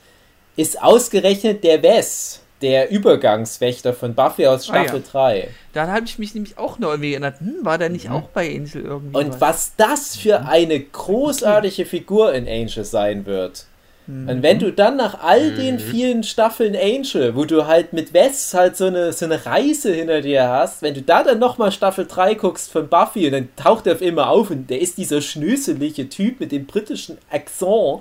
ist 0.56 0.82
ausgerechnet 0.82 1.64
der 1.64 1.82
Wes, 1.82 2.42
der 2.64 2.90
Übergangswächter 2.90 3.92
von 3.92 4.14
Buffy 4.14 4.46
aus 4.46 4.70
Ah, 4.70 4.76
ja. 4.76 4.82
Staffel 4.84 5.02
3. 5.12 5.48
Da 5.74 5.86
habe 5.88 6.06
ich 6.06 6.18
mich 6.18 6.34
nämlich 6.34 6.56
auch 6.56 6.78
noch 6.78 6.88
irgendwie 6.90 7.12
erinnert. 7.12 7.38
Hm, 7.40 7.56
war 7.60 7.76
der 7.76 7.90
nicht 7.90 8.08
auch 8.08 8.28
bei 8.30 8.48
Angel 8.48 8.82
irgendwie? 8.82 9.16
Und 9.16 9.40
was 9.40 9.74
das 9.76 10.16
für 10.16 10.46
eine 10.46 10.80
großartige 10.80 11.84
Figur 11.84 12.32
in 12.32 12.48
Angel 12.48 12.84
sein 12.84 13.26
wird. 13.26 13.66
Und 14.06 14.42
wenn 14.42 14.58
du 14.58 14.70
dann 14.70 14.98
nach 14.98 15.22
all 15.22 15.52
den 15.52 15.78
vielen 15.78 16.24
Staffeln 16.24 16.76
Angel, 16.76 17.34
wo 17.36 17.46
du 17.46 17.66
halt 17.66 17.94
mit 17.94 18.12
Wes 18.12 18.52
halt 18.52 18.76
so 18.76 18.84
eine, 18.84 19.14
so 19.14 19.24
eine 19.24 19.46
Reise 19.46 19.94
hinter 19.94 20.20
dir 20.20 20.46
hast, 20.46 20.82
wenn 20.82 20.92
du 20.92 21.00
da 21.00 21.22
dann 21.22 21.38
nochmal 21.38 21.72
Staffel 21.72 22.06
3 22.06 22.34
guckst 22.34 22.70
von 22.70 22.88
Buffy 22.88 23.24
und 23.26 23.32
dann 23.32 23.48
taucht 23.56 23.86
er 23.86 23.94
auf 23.94 24.02
immer 24.02 24.28
auf 24.28 24.50
und 24.50 24.68
der 24.68 24.82
ist 24.82 24.98
dieser 24.98 25.22
schnöselige 25.22 26.10
Typ 26.10 26.38
mit 26.38 26.52
dem 26.52 26.66
britischen 26.66 27.16
Akzent. 27.30 28.00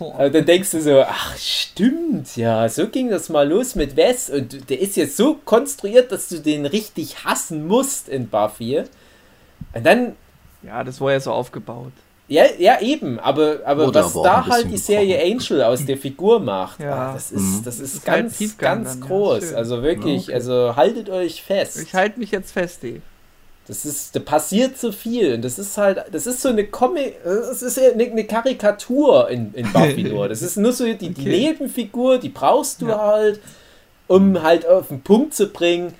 Aber 0.00 0.30
dann 0.30 0.44
denkst 0.46 0.70
du 0.70 0.80
so, 0.80 1.02
ach 1.02 1.36
stimmt, 1.36 2.36
ja, 2.36 2.68
so 2.68 2.88
ging 2.88 3.10
das 3.10 3.28
mal 3.28 3.48
los 3.48 3.74
mit 3.74 3.96
Wes 3.96 4.30
und 4.30 4.70
der 4.70 4.80
ist 4.80 4.96
jetzt 4.96 5.16
so 5.16 5.34
konstruiert, 5.44 6.10
dass 6.12 6.28
du 6.28 6.38
den 6.40 6.66
richtig 6.66 7.24
hassen 7.24 7.66
musst 7.66 8.08
in 8.08 8.28
Buffy. 8.28 8.84
Und 9.74 9.84
dann 9.86 10.16
Ja, 10.62 10.82
das 10.84 11.00
war 11.00 11.12
ja 11.12 11.20
so 11.20 11.32
aufgebaut. 11.32 11.92
ja, 12.28 12.44
ja, 12.58 12.80
eben, 12.80 13.18
aber, 13.20 13.60
aber 13.64 13.94
was 13.94 14.14
aber 14.16 14.24
da 14.24 14.46
halt 14.46 14.70
die 14.70 14.76
Serie 14.78 15.20
Angel 15.22 15.62
aus 15.62 15.84
der 15.86 15.96
Figur 15.96 16.40
macht, 16.40 16.80
Ja. 16.80 17.10
ah, 17.10 17.14
das 17.14 17.30
Mhm. 17.30 17.38
ist, 17.38 17.66
das 17.66 17.78
ist, 17.80 17.94
ist 17.94 18.08
halt 18.08 18.22
ganz, 18.38 18.58
ganz 18.58 18.90
dann, 18.92 19.00
ja, 19.00 19.06
groß. 19.06 19.44
schön. 19.44 19.54
also 19.54 19.82
wirklich, 19.82 20.26
Ja, 20.26 20.34
okay. 20.34 20.34
also 20.34 20.76
haltet 20.76 21.10
euch 21.10 21.42
fest. 21.42 21.78
Ich 21.82 21.94
halte 21.94 22.18
mich 22.18 22.30
jetzt 22.30 22.52
fest, 22.52 22.82
Dave. 22.82 23.00
Das 23.68 23.84
ist, 23.84 24.16
da 24.16 24.20
passiert 24.20 24.78
so 24.78 24.92
viel 24.92 25.34
und 25.34 25.42
das 25.42 25.58
ist 25.58 25.76
halt, 25.76 26.02
das 26.10 26.26
ist 26.26 26.40
so 26.40 26.48
eine 26.48 26.66
Comic, 26.66 27.22
das 27.22 27.60
ist 27.62 27.78
eine, 27.78 28.02
eine 28.04 28.24
Karikatur 28.24 29.28
in, 29.28 29.52
in 29.54 29.70
Buffy 29.72 30.04
nur. 30.04 30.28
Das 30.28 30.40
ist 30.42 30.56
nur 30.56 30.72
so 30.72 30.84
die, 30.84 30.96
die 30.96 31.10
Okay. 31.10 31.28
Nebenfigur, 31.28 32.18
die 32.18 32.30
brauchst 32.30 32.80
du 32.80 32.88
Ja. 32.88 32.98
halt, 32.98 33.40
um 34.06 34.42
halt 34.42 34.66
auf 34.66 34.88
den 34.88 35.02
Punkt 35.02 35.34
zu 35.34 35.48
bringen. 35.48 35.92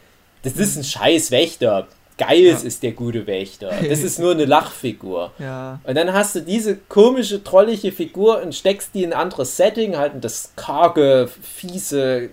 Das 0.45 0.55
ist 0.55 0.77
ein 0.77 0.85
scheiß 0.85 1.31
Wächter. 1.31 1.86
Geils 2.16 2.62
Ja. 2.62 2.66
ist 2.69 2.82
der 2.82 2.93
gute 2.93 3.27
Wächter. 3.27 3.70
Das 3.89 4.01
ist 4.03 4.19
nur 4.19 4.32
eine 4.32 4.47
Lachfigur. 4.47 5.32
Ja. 5.39 5.78
Und 5.85 5.95
dann 5.95 6.12
hast 6.15 6.35
du 6.36 6.40
diese 6.40 6.74
komische, 6.77 7.45
trollige 7.45 7.93
Figur 7.93 8.43
und 8.43 8.55
steckst 8.55 8.95
die 8.95 9.03
in 9.05 9.12
ein 9.12 9.20
anderes 9.20 9.57
Setting, 9.59 9.97
halt 9.99 10.15
in 10.15 10.20
das 10.23 10.53
karge, 10.57 11.28
fiese 11.43 12.31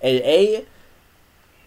LA. 0.00 0.60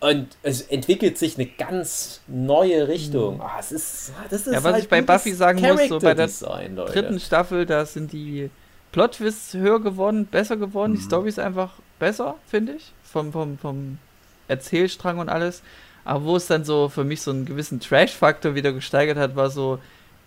Und 0.01 0.29
es 0.41 0.61
entwickelt 0.63 1.19
sich 1.19 1.37
eine 1.37 1.45
ganz 1.45 2.21
neue 2.27 2.87
Richtung. 2.87 3.39
Ah, 3.39 3.57
es 3.59 3.71
ist, 3.71 4.11
das 4.31 4.47
ist 4.47 4.53
Ja, 4.53 4.63
was 4.63 4.73
halt 4.73 4.83
ich 4.83 4.89
bei 4.89 5.01
Buffy 5.01 5.31
sagen 5.31 5.61
muss, 5.61 5.87
so 5.87 5.99
bei 5.99 6.15
der 6.15 6.27
Leute. 6.27 6.91
Dritten 6.91 7.19
Staffel, 7.19 7.67
da 7.67 7.85
sind 7.85 8.11
die 8.11 8.49
Plot-Twists 8.93 9.53
höher 9.53 9.79
geworden, 9.79 10.25
besser 10.25 10.57
geworden. 10.57 10.93
Mhm. 10.93 10.95
Die 10.95 11.01
Story 11.03 11.29
ist 11.29 11.37
einfach 11.37 11.73
besser, 11.99 12.35
finde 12.47 12.73
ich. 12.73 12.93
Vom, 13.03 13.31
vom, 13.31 13.59
vom 13.59 13.99
Erzählstrang 14.47 15.19
und 15.19 15.29
alles. 15.29 15.61
Aber 16.03 16.25
wo 16.25 16.35
es 16.35 16.47
dann 16.47 16.65
so 16.65 16.89
für 16.89 17.03
mich 17.03 17.21
so 17.21 17.29
einen 17.29 17.45
gewissen 17.45 17.79
Trash-Faktor 17.79 18.55
wieder 18.55 18.73
gesteigert 18.73 19.19
hat, 19.19 19.35
war 19.35 19.51
so 19.51 19.77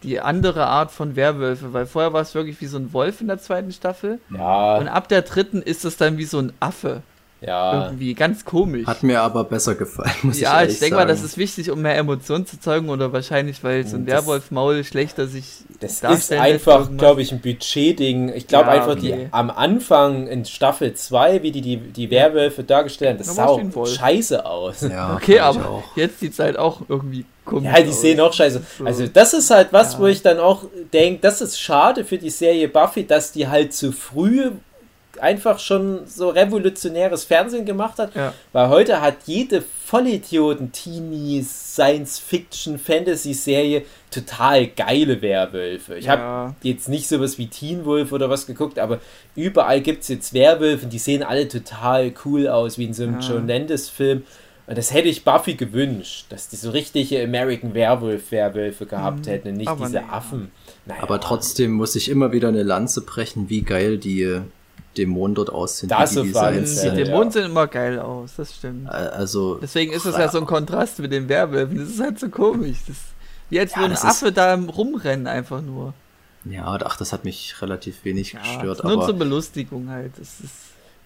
die 0.05 0.21
andere 0.21 0.67
Art 0.67 0.93
von 0.93 1.17
Werwölfe. 1.17 1.73
Weil 1.73 1.87
vorher 1.87 2.13
war 2.13 2.23
es 2.23 2.37
wirklich 2.37 2.61
wie 2.61 2.67
so 2.67 2.79
ein 2.79 2.93
Wolf 2.93 3.21
in 3.21 3.27
der 3.27 3.39
zweiten 3.39 3.73
Staffel. 3.73 4.21
Und 4.31 4.37
Ja, 4.39 4.79
ab 4.79 5.09
der 5.09 5.23
dritten 5.23 5.63
ist 5.63 5.85
es 5.85 5.97
dann 5.97 6.17
wie 6.17 6.27
so 6.27 6.39
ein 6.39 6.53
Affe. 6.61 7.03
Ja. 7.41 7.87
Irgendwie 7.87 8.15
ganz 8.15 8.45
komisch. 8.45 8.87
Hat 8.87 9.03
mir 9.03 9.21
aber 9.21 9.45
besser 9.45 9.75
gefallen, 9.75 10.11
muss 10.23 10.41
ja, 10.41 10.51
ich 10.51 10.55
ich, 10.55 10.61
ehrlich 10.63 10.79
denke 10.81 10.95
mal, 10.95 11.01
sagen. 11.03 11.11
das 11.11 11.23
ist 11.23 11.37
wichtig, 11.37 11.71
um 11.71 11.83
mehr 11.83 11.97
Emotionen 11.97 12.47
zu 12.47 12.59
zeugen 12.59 12.89
oder 12.89 13.13
wahrscheinlich, 13.13 13.63
weil 13.63 13.87
so 13.87 13.97
ein 13.97 14.07
Werwolf-Maul 14.07 14.83
schlechter 14.85 15.27
sich 15.27 15.45
Das 15.81 16.03
ist 16.03 16.33
einfach, 16.33 16.89
glaube 16.97 17.21
ich, 17.21 17.33
ein 17.33 17.41
Budgetding. 17.41 18.33
Ich 18.35 18.47
glaube 18.47 18.67
Ja, 18.67 18.73
einfach, 18.73 18.97
okay. 18.97 19.27
die 19.27 19.29
am 19.33 19.51
Anfang 19.51 20.27
in 20.27 20.45
Staffel 20.47 20.95
2, 20.95 21.43
wie 21.43 21.53
die 21.53 21.61
die, 21.61 21.77
die 21.77 22.11
Werwölfe 22.11 22.65
dargestellt 22.65 23.11
haben, 23.11 23.19
das 23.19 23.35
Da 23.35 23.49
sah 23.59 23.87
scheiße 23.87 24.47
aus. 24.47 24.81
Ja, 24.83 25.15
Okay, 25.21 25.35
ich 25.35 25.43
aber 25.43 25.69
auch. 25.69 25.83
jetzt 25.97 26.21
sieht 26.21 26.33
es 26.33 26.39
halt 26.39 26.59
auch 26.59 26.81
irgendwie 26.89 27.27
komisch 27.45 27.71
Ja, 27.71 27.83
die 27.83 27.91
aus. 27.91 28.01
sehen 28.01 28.21
auch 28.21 28.33
scheiße. 28.33 28.63
So- 28.79 28.85
Also 28.87 29.07
das 29.07 29.35
ist 29.35 29.51
halt 29.51 29.69
was, 29.71 29.95
Ja. 29.95 29.99
wo 29.99 30.07
ich 30.07 30.23
dann 30.23 30.39
auch 30.39 30.65
denke, 30.95 31.21
das 31.21 31.43
ist 31.43 31.61
schade 31.61 32.05
für 32.05 32.17
die 32.17 32.31
Serie 32.31 32.69
Buffy, 32.69 33.07
dass 33.07 33.33
die 33.33 33.49
halt 33.49 33.75
zu 33.75 33.93
früh 33.93 34.51
einfach 35.23 35.59
schon 35.59 36.07
so 36.07 36.29
revolutionäres 36.31 37.25
Fernsehen 37.25 37.65
gemacht 37.65 37.99
hat. 37.99 38.15
Ja. 38.15 38.33
Weil 38.53 38.69
heute 38.69 39.01
hat 39.01 39.17
jede 39.27 39.63
Vollidioten, 39.87 40.73
Teenie, 40.73 41.43
Science-Fiction-Fantasy-Serie 42.65 43.83
total 44.11 44.67
geile 44.69 45.21
Werwölfe. 45.23 45.97
Ich 45.97 46.09
habe 46.09 46.23
ja. 46.23 46.55
jetzt 46.63 46.89
nicht 46.89 47.09
sowas 47.09 47.39
wie 47.39 47.49
Teen 47.49 47.85
Wolf 47.85 48.13
oder 48.13 48.31
was 48.31 48.47
geguckt, 48.47 48.79
aber 48.79 49.01
überall 49.35 49.81
gibt 49.81 50.03
es 50.03 50.09
jetzt 50.09 50.33
Werwölfe 50.35 50.85
und 50.85 50.93
die 50.93 50.99
sehen 50.99 51.23
alle 51.23 51.49
total 51.49 52.13
cool 52.25 52.49
aus, 52.49 52.79
wie 52.79 52.85
in 52.85 52.95
so 52.95 53.03
einem 53.05 53.21
Ja. 53.21 53.29
John 53.29 53.49
Landis-Film. 53.49 54.23
Und 54.67 54.79
das 54.79 54.95
hätte 54.95 55.09
ich 55.09 55.25
Buffy 55.25 55.55
gewünscht, 55.55 56.25
dass 56.31 56.49
die 56.49 56.57
so 56.57 56.71
richtige 56.71 57.23
American 57.23 57.75
Werwolf-Werwölfe 57.75 58.87
gehabt 58.87 59.27
Mhm. 59.27 59.31
hätten 59.31 59.49
und 59.49 59.57
nicht 59.59 59.69
Aber 59.69 59.85
diese 59.87 59.99
nee, 59.99 60.05
Affen. 60.11 60.51
Naja, 60.87 61.03
Aber 61.03 61.21
trotzdem 61.21 61.73
muss 61.73 61.95
ich 61.97 62.09
immer 62.09 62.33
wieder 62.33 62.49
eine 62.49 62.63
Lanze 62.63 63.03
brechen, 63.03 63.51
wie 63.51 63.61
geil 63.63 63.99
die 63.99 64.23
äh, 64.23 64.41
Dämonen 64.99 65.35
dort 65.35 65.51
aussehen. 65.51 65.89
Das 65.89 66.11
die 66.11 66.23
Designs 66.23 66.71
Die 66.71 66.77
sind. 66.77 66.97
Dämonen 66.97 67.31
sehen 67.31 67.45
immer 67.47 67.67
geil 67.67 67.99
aus, 67.99 68.33
das 68.37 68.55
stimmt. 68.55 68.89
Also, 68.89 69.57
Deswegen 69.57 69.93
ist 69.93 70.05
es 70.07 70.17
ja 70.17 70.29
so 70.29 70.39
ein 70.39 70.47
Kontrast 70.47 70.99
mit 71.01 71.13
den 71.13 71.29
Werwölfen. 71.29 71.79
Das 71.79 71.89
ist 71.89 72.01
halt 72.01 72.19
so 72.21 72.29
komisch. 72.29 72.79
Das, 72.87 72.97
wie 73.51 73.61
als 73.61 73.73
Ja, 73.73 73.79
würde 73.79 73.87
ein 73.87 73.91
das 73.93 74.05
ist- 74.05 74.11
Affe 74.23 74.33
da 74.33 74.55
rumrennen, 74.55 75.27
einfach 75.27 75.61
nur. 75.61 75.95
ja, 76.45 76.65
ach, 76.85 76.97
das 76.97 77.13
hat 77.13 77.25
mich 77.25 77.55
relativ 77.61 78.05
wenig 78.05 78.33
Ja, 78.33 78.41
gestört. 78.41 78.85
nur 78.85 78.93
Aber 78.95 79.07
zur 79.07 79.15
Belustigung 79.15 79.89
halt. 79.91 80.13
Das 80.19 80.41
ist 80.41 80.53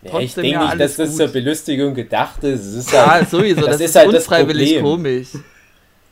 ja, 0.02 0.18
ich 0.20 0.32
denke 0.34 0.50
ja 0.50 0.64
nicht, 0.66 0.80
dass 0.80 0.94
das 0.96 1.08
gut. 1.10 1.16
zur 1.18 1.28
Belustigung 1.28 1.92
gedacht 1.94 2.44
ist. 2.44 2.60
Es 2.66 2.74
ist 2.74 2.92
ja, 2.92 3.10
halt, 3.10 3.28
sowieso. 3.30 3.62
das 3.62 3.70
Das, 3.72 3.80
ist 3.80 3.90
ist, 3.90 3.96
halt 3.96 4.08
unfreiwillig 4.14 4.80
komisch. 4.80 5.28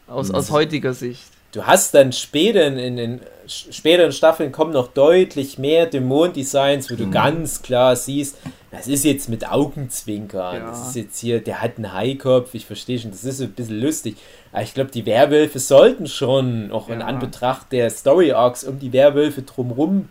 Aus, 0.08 0.30
aus 0.32 0.50
heutiger 0.50 0.92
Sicht. 0.92 1.22
Du 1.56 1.66
hast 1.66 1.94
dann 1.94 2.12
später 2.12 2.66
in, 2.66 2.76
in 2.78 2.96
den 2.96 3.20
späteren 3.46 4.12
Staffeln 4.12 4.52
kommen 4.52 4.72
noch 4.72 4.88
deutlich 4.88 5.58
mehr 5.58 5.86
Dämonendesigns, 5.86 6.90
wo 6.90 6.94
Mhm. 6.94 6.98
du 6.98 7.10
ganz 7.10 7.62
klar 7.62 7.96
siehst, 7.96 8.36
das 8.70 8.88
ist 8.88 9.04
jetzt 9.04 9.28
mit 9.28 9.48
Augenzwinkern. 9.50 10.56
Ja. 10.56 10.68
Das 10.70 10.88
ist 10.88 10.96
jetzt 10.96 11.18
hier, 11.18 11.40
der 11.40 11.62
hat 11.62 11.76
einen 11.76 11.92
Haikopf, 11.94 12.52
ich 12.54 12.66
verstehe 12.66 12.98
schon, 12.98 13.10
das 13.12 13.24
ist 13.24 13.40
ein 13.40 13.52
bisschen 13.52 13.80
lustig. 13.80 14.16
Aber 14.52 14.62
ich 14.62 14.74
glaube, 14.74 14.90
die 14.90 15.06
Werwölfe 15.06 15.58
sollten 15.60 16.06
schon, 16.08 16.70
auch 16.72 16.88
in 16.88 17.00
Ja. 17.00 17.06
Anbetracht 17.06 17.72
der 17.72 17.88
Story 17.90 18.32
Arcs 18.32 18.64
um 18.64 18.78
die 18.78 18.92
Werwölfe 18.92 19.42
drumrum, 19.42 20.08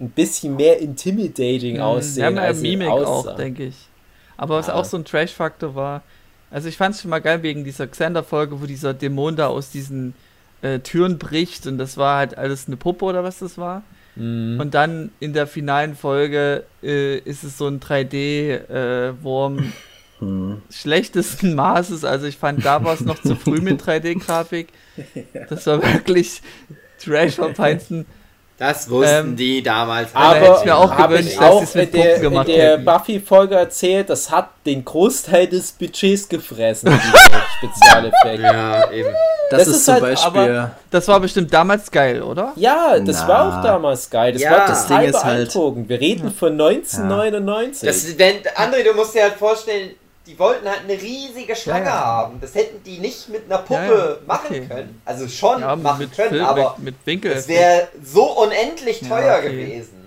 ein 0.00 0.10
bisschen 0.10 0.56
mehr 0.56 0.80
intimidating 0.80 1.76
Mhm, 1.76 1.82
aussehen. 1.82 2.34
Ja 2.36 2.42
als 2.42 2.60
Mimik 2.60 2.88
auch, 2.88 3.36
denke 3.36 3.64
ich. 3.66 3.76
Aber 4.36 4.56
was 4.56 4.66
Ja. 4.66 4.74
auch 4.74 4.84
so 4.84 4.96
ein 4.96 5.04
Trash-Faktor 5.04 5.74
war, 5.76 6.02
also 6.50 6.68
ich 6.68 6.76
fand 6.76 6.94
es 6.94 7.02
schon 7.02 7.10
mal 7.10 7.20
geil 7.20 7.42
wegen 7.42 7.62
dieser 7.64 7.86
Xander-Folge, 7.86 8.60
wo 8.60 8.66
dieser 8.66 8.94
Dämon 8.94 9.36
da 9.36 9.46
aus 9.48 9.70
diesen 9.70 10.14
äh, 10.64 10.80
Türen 10.80 11.18
bricht 11.18 11.66
und 11.66 11.76
das 11.76 11.98
war 11.98 12.16
halt 12.16 12.38
alles 12.38 12.66
eine 12.66 12.76
Puppe 12.76 13.04
oder 13.04 13.22
was 13.22 13.40
das 13.40 13.58
war. 13.58 13.82
Mhm. 14.16 14.58
Und 14.58 14.74
dann 14.74 15.10
in 15.20 15.34
der 15.34 15.46
finalen 15.46 15.94
Folge 15.94 16.64
äh, 16.82 17.18
ist 17.18 17.44
es 17.44 17.58
so 17.58 17.66
ein 17.66 17.80
3D-Wurm 17.80 19.72
hm, 20.20 20.62
schlechtesten 20.70 21.54
Maßes. 21.56 22.04
Also 22.04 22.26
ich 22.26 22.38
fand, 22.38 22.64
da 22.64 22.82
war 22.82 22.94
es 22.94 23.02
noch 23.02 23.20
zu 23.20 23.36
früh 23.36 23.60
mit 23.60 23.82
3D-Grafik. 23.86 24.68
Das 25.50 25.66
war 25.66 25.82
wirklich 25.82 26.40
Trash 26.98 27.34
vom 27.34 27.54
Feinsten. 27.54 28.06
Das 28.56 28.88
wussten 28.88 29.30
Ähm, 29.30 29.36
die 29.36 29.62
damals. 29.64 30.12
da 30.12 30.18
Aber 30.20 30.58
ich 30.60 30.64
mir 30.64 30.76
auch 30.76 30.96
gewünscht, 30.96 31.28
ich 31.32 31.38
dass 31.38 31.50
auch 31.50 31.60
sie's 31.60 31.74
mit 31.74 31.92
in 31.94 32.02
der, 32.02 32.18
gemacht 32.20 32.48
in 32.48 32.54
der. 32.54 32.76
Buffy-Folge 32.78 33.56
erzählt, 33.56 34.08
das 34.10 34.30
hat 34.30 34.50
den 34.64 34.84
Großteil 34.84 35.48
des 35.48 35.72
Budgets 35.72 36.28
gefressen, 36.28 36.88
diese 36.92 37.72
Spezialeffekte. 37.72 38.42
Ja, 38.42 38.90
eben. 38.92 39.08
das, 39.50 39.58
Das 39.58 39.68
ist, 39.68 39.76
ist 39.78 39.84
zum 39.86 39.94
halt 39.94 40.02
Beispiel. 40.04 40.70
Das 40.90 41.08
war 41.08 41.18
bestimmt 41.18 41.52
damals 41.52 41.90
geil, 41.90 42.22
oder? 42.22 42.52
Ja, 42.54 42.96
das 43.00 43.22
Na. 43.22 43.28
war 43.28 43.58
auch 43.58 43.62
damals 43.64 44.08
geil. 44.08 44.32
Das 44.32 44.42
Ja. 44.42 44.50
war 44.52 44.66
Das 44.68 44.86
Ding 44.86 45.00
ist 45.00 45.24
halt-. 45.24 45.52
Wir 45.54 46.00
reden 46.00 46.32
von 46.32 46.52
1999. 46.52 47.88
Das, 47.88 48.18
wenn, 48.18 48.36
André, 48.56 48.84
du 48.84 48.94
musst 48.94 49.14
dir 49.16 49.22
halt 49.24 49.34
vorstellen, 49.34 49.90
die 50.26 50.38
wollten 50.38 50.66
halt 50.68 50.80
eine 50.88 50.94
riesige 51.00 51.54
Schlange 51.54 51.86
Ja, 51.86 51.90
ja. 51.90 52.04
haben. 52.04 52.40
Das 52.40 52.54
hätten 52.54 52.82
die 52.82 52.98
nicht 52.98 53.28
mit 53.28 53.44
einer 53.46 53.58
Puppe 53.58 54.18
Ja, 54.20 54.26
machen 54.26 54.46
Okay. 54.48 54.66
können. 54.66 55.02
Also 55.04 55.28
schon 55.28 55.60
machen 55.82 56.10
können, 56.10 56.30
Film, 56.30 56.44
aber 56.44 56.74
mit, 56.78 56.84
mit 56.84 57.06
Winkel. 57.06 57.32
es 57.32 57.48
wäre 57.48 57.88
so 58.02 58.24
unendlich 58.42 59.00
teuer 59.06 59.38
okay. 59.38 59.50
gewesen. 59.50 60.03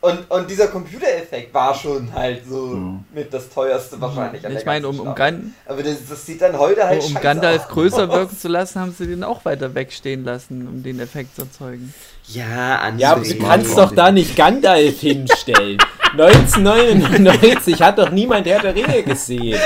Und, 0.00 0.30
und 0.30 0.50
dieser 0.50 0.68
Computereffekt 0.68 1.52
war 1.54 1.74
schon 1.74 2.12
halt 2.12 2.42
so 2.48 2.72
Hm. 2.72 3.04
mit 3.14 3.32
das 3.32 3.48
teuerste 3.48 4.00
wahrscheinlich. 4.00 4.44
an 4.44 4.50
der 4.52 4.60
ich 4.60 4.66
meine, 4.66 4.86
um, 4.88 5.00
um. 5.00 5.14
Gan 5.14 5.54
Aber 5.66 5.82
das, 5.82 5.96
das 6.08 6.26
sieht 6.26 6.42
dann 6.42 6.58
heute 6.58 6.84
halt 6.86 7.02
um, 7.02 7.16
um 7.16 7.22
Gandalf 7.22 7.62
aus. 7.62 7.68
größer 7.68 8.08
wirken 8.12 8.38
zu 8.38 8.48
lassen, 8.48 8.80
haben 8.80 8.94
sie 8.96 9.06
den 9.06 9.24
auch 9.24 9.44
weiter 9.44 9.74
wegstehen 9.74 10.24
lassen, 10.24 10.66
um 10.68 10.82
den 10.82 11.00
Effekt 11.00 11.34
zu 11.36 11.42
erzeugen. 11.42 11.94
Ja, 12.28 12.82
André. 12.82 12.98
ja, 12.98 13.12
aber 13.12 13.22
du 13.24 13.38
kannst 13.38 13.76
doch 13.78 13.92
da 13.92 14.10
nicht 14.12 14.36
Gandalf 14.36 15.00
hinstellen. 15.00 15.78
1999 16.12 17.82
hat 17.82 17.98
doch 17.98 18.10
niemand 18.10 18.46
Herr 18.46 18.60
der 18.60 18.74
Ringe 18.74 19.02
gesehen. 19.02 19.58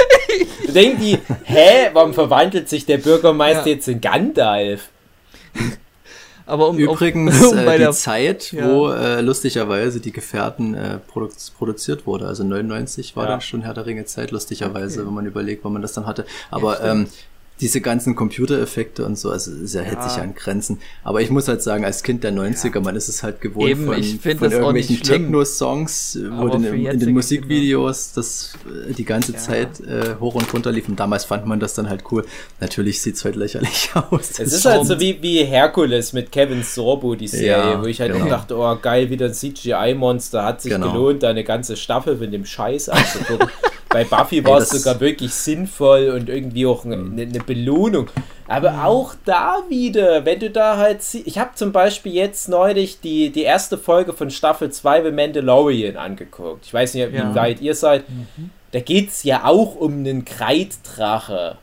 Da 0.67 0.73
denken 0.73 1.01
die, 1.01 1.19
hä, 1.45 1.91
warum 1.93 2.15
verwandelt 2.15 2.69
sich 2.69 2.87
der 2.87 2.99
Bürgermeister 2.99 3.67
Ja. 3.67 3.75
jetzt 3.75 3.89
in 3.89 4.01
Gandalf? 4.01 4.89
Aber 6.49 6.69
um, 6.69 6.79
Übrigens 6.79 7.41
um, 7.45 7.59
um 7.59 7.65
bei 7.65 7.77
äh, 7.77 7.79
der 7.79 7.91
die 7.91 7.97
Zeit, 7.97 8.53
Ja. 8.53 8.69
wo 8.73 8.89
äh, 8.91 9.21
lustigerweise 9.21 10.01
die 10.01 10.13
Gefährten 10.13 10.75
äh, 10.75 10.99
produ 11.07 11.29
produziert 11.57 12.07
wurde. 12.07 12.27
Also 12.27 12.43
99 12.45 13.15
war 13.17 13.25
Ja. 13.25 13.31
dann 13.33 13.41
schon 13.43 13.63
Herr 13.63 13.75
der 13.75 13.87
Ringe 13.87 14.05
Zeit, 14.07 14.31
lustigerweise, 14.31 15.01
Okay. 15.01 15.07
wenn 15.09 15.15
man 15.15 15.27
überlegt, 15.27 15.65
wann 15.65 15.75
man 15.75 15.83
das 15.83 15.93
dann 15.93 16.07
hatte. 16.07 16.25
Aber 16.51 16.77
stimmt. 16.77 16.91
ähm, 16.91 17.07
diese 17.61 17.81
ganzen 17.81 18.15
Computereffekte 18.15 19.05
und 19.05 19.19
so, 19.19 19.31
also 19.31 19.51
es 19.53 19.75
hält 19.75 19.93
Ja. 19.95 20.09
sich 20.09 20.23
an 20.23 20.35
Grenzen. 20.35 20.79
Aber 21.03 21.21
ich 21.23 21.31
muss 21.31 21.49
halt 21.49 21.63
sagen, 21.63 21.85
als 21.85 22.03
Kind 22.03 22.23
der 22.25 22.33
90er, 22.33 22.81
man 22.81 22.95
ist 22.97 23.09
es 23.09 23.23
halt 23.23 23.41
gewohnt 23.41 23.69
Eben, 23.69 23.87
von, 23.87 23.95
von 23.95 24.03
auch 24.03 24.53
irgendwelchen. 24.53 25.03
Techno-Songs, 25.03 26.19
wo 26.31 26.47
Aber 26.47 26.55
in, 26.57 26.99
den 27.01 27.13
Musikvideos 27.13 28.13
das 28.13 28.53
äh, 28.89 28.93
die 28.93 29.05
ganze 29.05 29.33
Ja. 29.33 29.39
Zeit 29.39 29.81
äh, 29.81 30.17
hoch 30.21 30.35
und 30.35 30.53
runter 30.53 30.71
lief. 30.73 30.89
Und 30.89 31.01
damals 31.01 31.25
fand 31.25 31.47
man 31.47 31.59
das 31.61 31.75
dann 31.75 31.89
halt 31.89 32.05
cool. 32.13 32.25
Natürlich 32.61 33.01
sieht's 33.03 33.25
heute 33.25 33.39
lächerlich 33.39 33.91
aus. 34.11 34.39
Es 34.39 34.53
ist 34.53 34.65
halt 34.65 34.87
so 34.87 34.99
wie, 35.01 35.19
wie 35.23 35.45
Herkules 35.45 36.13
mit 36.13 36.31
Kevin 36.33 36.63
Sorbo, 36.63 37.15
die 37.15 37.29
Serie, 37.29 37.73
Ja, 37.73 37.83
wo 37.83 37.87
ich 37.87 38.01
halt 38.01 38.13
auch 38.13 38.19
genau. 38.19 38.29
dachte, 38.31 38.57
oh 38.57 38.77
geil, 38.81 39.11
wieder 39.11 39.27
ein 39.27 39.35
CGI-Monster, 39.35 40.45
hat 40.45 40.63
sich 40.63 40.73
Genau. 40.73 40.93
gelohnt, 40.93 41.23
da 41.23 41.31
eine 41.31 41.45
ganze 41.45 41.77
Staffel 41.77 42.19
von 42.19 42.31
dem 42.31 42.45
Scheiß 42.45 42.89
anzugucken. 42.89 43.49
Bei 43.91 44.05
Buffy 44.05 44.45
war 44.45 44.59
es 44.59 44.69
sogar 44.71 45.01
wirklich 45.01 45.33
sinnvoll 45.33 46.11
und 46.11 46.29
irgendwie 46.29 46.67
auch 46.67 46.85
eine, 46.85 46.97
Mhm. 46.97 47.19
eine 47.19 47.41
Belohnung. 47.41 48.09
Aber 48.47 48.85
auch 48.85 49.15
da 49.25 49.57
wieder, 49.69 50.25
wenn 50.25 50.41
du 50.41 50.51
da 50.51 50.77
halt 50.77 51.03
sie 51.03 51.23
ich 51.23 51.39
habe 51.39 51.51
zum 51.55 51.73
Beispiel 51.73 52.13
jetzt 52.13 52.49
neulich 52.49 53.01
die, 53.01 53.31
die 53.31 53.43
erste 53.43 53.79
Folge 53.79 54.13
von 54.13 54.31
Staffel 54.31 54.71
2 54.71 55.05
The 55.05 55.11
Mandalorian 55.11 55.97
angeguckt. 55.97 56.65
Ich 56.67 56.75
weiß 56.75 56.95
nicht, 56.95 57.13
wie 57.13 57.17
Ja. 57.17 57.35
weit 57.35 57.61
ihr 57.61 57.75
seid. 57.75 58.05
Da 58.73 58.81
geht 58.81 59.09
es 59.09 59.23
ja 59.23 59.45
auch 59.45 59.75
um 59.77 59.99
einen 59.99 60.25
Kreiddrache. 60.25 61.57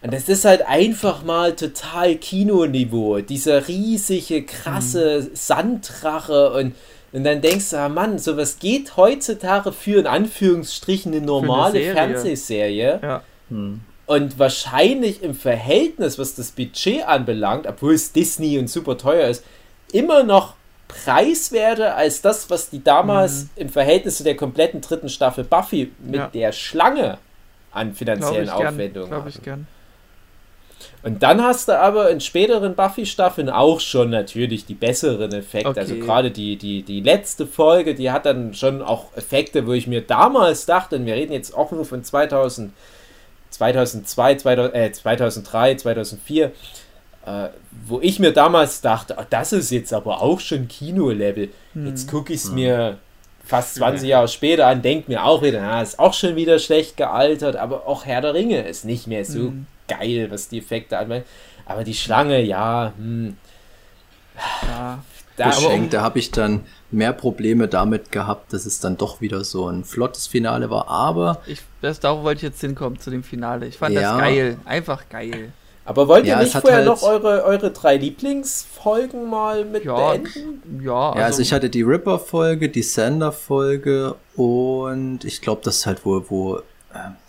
Und 0.00 0.12
das 0.14 0.28
ist 0.28 0.44
halt 0.44 0.62
einfach 0.66 1.24
mal 1.24 1.56
total 1.56 2.14
Kinoniveau. 2.14 3.18
Dieser 3.20 3.66
riesige, 3.66 4.44
krasse 4.44 5.28
Sanddrache 5.34 6.52
und, 6.52 6.74
und 7.12 7.24
dann 7.24 7.40
denkst 7.40 7.70
du, 7.70 7.76
ah 7.78 7.88
Mann, 7.88 8.18
sowas 8.18 8.58
geht 8.58 8.96
heutzutage 8.96 9.72
für 9.72 10.00
in 10.00 10.06
Anführungsstrichen 10.06 11.12
eine 11.12 11.24
normale 11.24 11.72
Serie. 11.72 11.92
Fernsehserie. 11.94 13.00
Ja. 13.02 13.22
Und 14.06 14.38
wahrscheinlich 14.38 15.22
im 15.22 15.34
Verhältnis, 15.34 16.18
was 16.18 16.34
das 16.34 16.50
Budget 16.50 17.06
anbelangt, 17.06 17.66
obwohl 17.66 17.94
es 17.94 18.12
Disney 18.12 18.58
und 18.58 18.68
super 18.68 18.96
teuer 18.98 19.28
ist, 19.28 19.44
immer 19.92 20.22
noch 20.22 20.54
preiswerter 20.88 21.96
als 21.96 22.22
das, 22.22 22.48
was 22.50 22.70
die 22.70 22.82
damals 22.82 23.46
im 23.56 23.68
Verhältnis 23.68 24.16
zu 24.18 24.24
der 24.24 24.36
kompletten 24.36 24.80
dritten 24.80 25.08
Staffel 25.08 25.44
Buffy 25.44 25.92
mit 25.98 26.16
Ja. 26.16 26.26
der 26.28 26.52
Schlange 26.52 27.18
an 27.72 27.88
Glaube 27.88 27.96
finanziellen. 27.96 28.48
Aufwendungen 28.48 29.08
Glaube 29.10 29.28
ich 29.28 29.34
hatten. 29.36 29.44
gern. 29.44 29.66
Und 31.02 31.22
dann 31.22 31.42
hast 31.42 31.68
du 31.68 31.78
aber 31.78 32.10
in 32.10 32.20
späteren 32.20 32.74
Buffy-Staffeln 32.74 33.48
auch 33.48 33.80
schon 33.80 34.10
natürlich 34.10 34.66
die 34.66 34.74
besseren 34.74 35.32
Effekte. 35.32 35.70
Okay. 35.70 35.80
Also 35.80 35.94
gerade 35.96 36.30
die, 36.30 36.56
die, 36.56 36.82
die 36.82 37.00
letzte 37.00 37.46
Folge, 37.46 37.94
die 37.94 38.10
hat 38.10 38.26
dann 38.26 38.52
schon 38.54 38.82
auch 38.82 39.06
Effekte, 39.16 39.66
wo 39.66 39.72
ich 39.72 39.86
mir 39.86 40.02
damals 40.02 40.66
dachte, 40.66 40.96
und 40.96 41.06
wir 41.06 41.14
reden 41.14 41.32
jetzt 41.32 41.56
auch 41.56 41.70
nur 41.70 41.84
von 41.84 42.02
2000, 42.02 42.72
2002, 43.50 44.34
2000, 44.36 44.74
äh, 44.74 44.92
2003, 44.92 45.74
2004, 45.76 46.46
äh, 46.46 46.50
wo 47.86 48.00
ich 48.00 48.18
mir 48.18 48.32
damals 48.32 48.80
dachte, 48.80 49.18
ah, 49.18 49.26
das 49.28 49.52
ist 49.52 49.70
jetzt 49.70 49.92
aber 49.92 50.20
auch 50.20 50.40
schon 50.40 50.68
Kino-Level. 50.68 51.48
Jetzt 51.74 52.10
gucke 52.10 52.32
ich 52.32 52.40
es 52.40 52.50
mir 52.50 52.98
fast 53.44 53.76
20 53.76 54.08
Jahre 54.08 54.28
später 54.28 54.66
an, 54.66 54.82
denke 54.82 55.10
mir 55.10 55.24
auch 55.24 55.42
wieder, 55.42 55.60
na, 55.60 55.80
ist 55.80 55.98
auch 55.98 56.12
schon 56.12 56.36
wieder 56.36 56.58
schlecht 56.58 56.96
gealtert, 56.98 57.56
aber 57.56 57.86
auch 57.86 58.04
Herr 58.04 58.20
der 58.20 58.34
Ringe 58.34 58.68
ist 58.68 58.84
nicht 58.84 59.06
mehr 59.06 59.24
so 59.24 59.38
Mhm. 59.38 59.66
Geil, 59.88 60.28
was 60.30 60.48
die 60.48 60.58
Effekte 60.58 60.98
anbelangt. 60.98 61.26
Aber 61.66 61.84
die 61.84 61.94
Schlange, 61.94 62.40
ja, 62.42 62.92
hm, 62.96 63.36
Ja. 64.62 65.02
da, 65.36 65.46
geschenkt. 65.50 65.92
Da 65.94 66.02
habe 66.02 66.18
ich 66.18 66.30
dann 66.30 66.64
mehr 66.90 67.12
Probleme 67.12 67.68
damit 67.68 68.12
gehabt, 68.12 68.52
dass 68.52 68.64
es 68.66 68.80
dann 68.80 68.96
doch 68.96 69.20
wieder 69.20 69.44
so 69.44 69.68
ein 69.68 69.84
flottes 69.84 70.26
Finale 70.26 70.70
war. 70.70 70.88
Aber 70.88 71.42
Ich, 71.46 71.60
das, 71.82 72.00
darauf 72.00 72.22
wollte 72.24 72.38
ich 72.38 72.42
jetzt 72.44 72.60
hinkommen 72.60 72.98
zu 72.98 73.10
dem 73.10 73.22
Finale. 73.22 73.66
Ich 73.66 73.76
fand 73.76 73.94
Ja. 73.94 74.12
das 74.12 74.20
geil. 74.20 74.58
Einfach 74.64 75.08
geil. 75.08 75.52
Aber 75.84 76.06
wollt 76.06 76.24
ihr 76.26 76.32
Ja, 76.34 76.42
nicht 76.42 76.52
vorher 76.52 76.78
halt- 76.80 76.86
noch 76.86 77.02
eure, 77.02 77.44
eure 77.44 77.70
drei 77.70 77.96
Lieblingsfolgen 77.96 79.28
mal 79.28 79.64
mit 79.64 79.84
Ja, 79.86 80.12
beenden? 80.12 80.82
Ja, 80.84 81.16
ja, 81.16 81.24
also 81.24 81.40
ich 81.40 81.52
hatte 81.52 81.70
die 81.70 81.80
Ripper-Folge, 81.82 82.68
die 82.68 82.82
Sander-Folge 82.82 84.14
und 84.36 85.24
ich 85.24 85.40
glaube, 85.40 85.62
das 85.64 85.86
halt 85.86 86.04
wo, 86.04 86.22
wo 86.28 86.60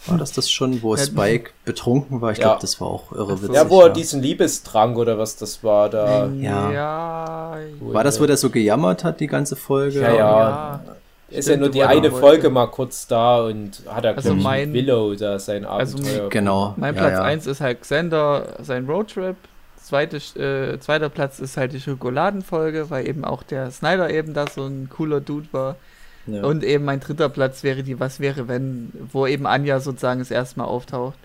war 0.07 0.17
das 0.17 0.31
das 0.31 0.49
schon, 0.49 0.81
wo 0.81 0.95
Ja, 0.95 1.03
Spike 1.03 1.51
betrunken 1.65 2.21
war? 2.21 2.31
Ich 2.31 2.37
Ja. 2.37 2.45
glaube, 2.45 2.61
das 2.61 2.79
war 2.79 2.87
auch 2.87 3.11
irre 3.11 3.41
witzig. 3.41 3.55
Ja, 3.55 3.69
wo 3.69 3.81
er 3.81 3.89
diesen 3.89 4.21
Liebestrank 4.21 4.97
oder 4.97 5.17
was 5.17 5.35
das 5.35 5.63
war, 5.63 5.89
da. 5.89 6.27
Ja. 6.27 6.71
ja. 6.71 7.57
War 7.81 8.03
das, 8.03 8.19
wo 8.21 8.25
der 8.25 8.37
so 8.37 8.49
gejammert 8.49 9.03
hat, 9.03 9.19
die 9.19 9.27
ganze 9.27 9.55
Folge? 9.55 10.01
Ja, 10.01 10.13
ja. 10.13 10.17
ja. 10.17 10.81
ist 11.29 11.35
ja 11.47 11.53
Stimmt, 11.53 11.59
nur 11.61 11.69
die 11.69 11.83
eine 11.83 12.03
wollte. 12.11 12.17
Folge 12.17 12.49
mal 12.49 12.67
kurz 12.67 13.05
da 13.07 13.41
und 13.41 13.83
hat 13.87 14.05
er, 14.05 14.15
Also 14.17 14.33
mein- 14.33 14.73
Willow 14.73 15.13
da 15.15 15.37
sein 15.37 15.65
Also 15.65 15.97
Abenteuer. 15.97 16.29
Genau. 16.29 16.73
Mein 16.77 16.95
ja, 16.95 17.01
Platz 17.01 17.13
ja. 17.13 17.21
1 17.23 17.45
ist 17.47 17.61
halt 17.61 17.81
Xander, 17.81 18.57
sein 18.63 18.85
Roadtrip. 18.87 19.35
Zweite, 19.83 20.17
äh, 20.17 20.79
zweiter 20.79 21.09
Platz 21.09 21.39
ist 21.39 21.57
halt 21.57 21.73
die 21.73 21.79
Schokoladenfolge, 21.81 22.89
weil 22.89 23.07
eben 23.07 23.25
auch 23.25 23.43
der 23.43 23.71
Snyder 23.71 24.09
eben 24.09 24.33
da 24.33 24.45
so 24.47 24.65
ein 24.65 24.89
cooler 24.89 25.19
Dude 25.19 25.47
war. 25.51 25.75
Ja. 26.33 26.43
Und 26.43 26.63
eben 26.63 26.85
mein 26.85 26.99
dritter 26.99 27.29
Platz 27.29 27.63
wäre 27.63 27.83
die 27.83 27.99
Was 27.99 28.19
wäre 28.19 28.47
wenn, 28.47 28.91
wo 29.11 29.25
eben 29.27 29.45
Anja 29.47 29.79
sozusagen 29.79 30.19
das 30.19 30.31
erste 30.31 30.59
Mal 30.59 30.65
auftaucht. 30.65 31.17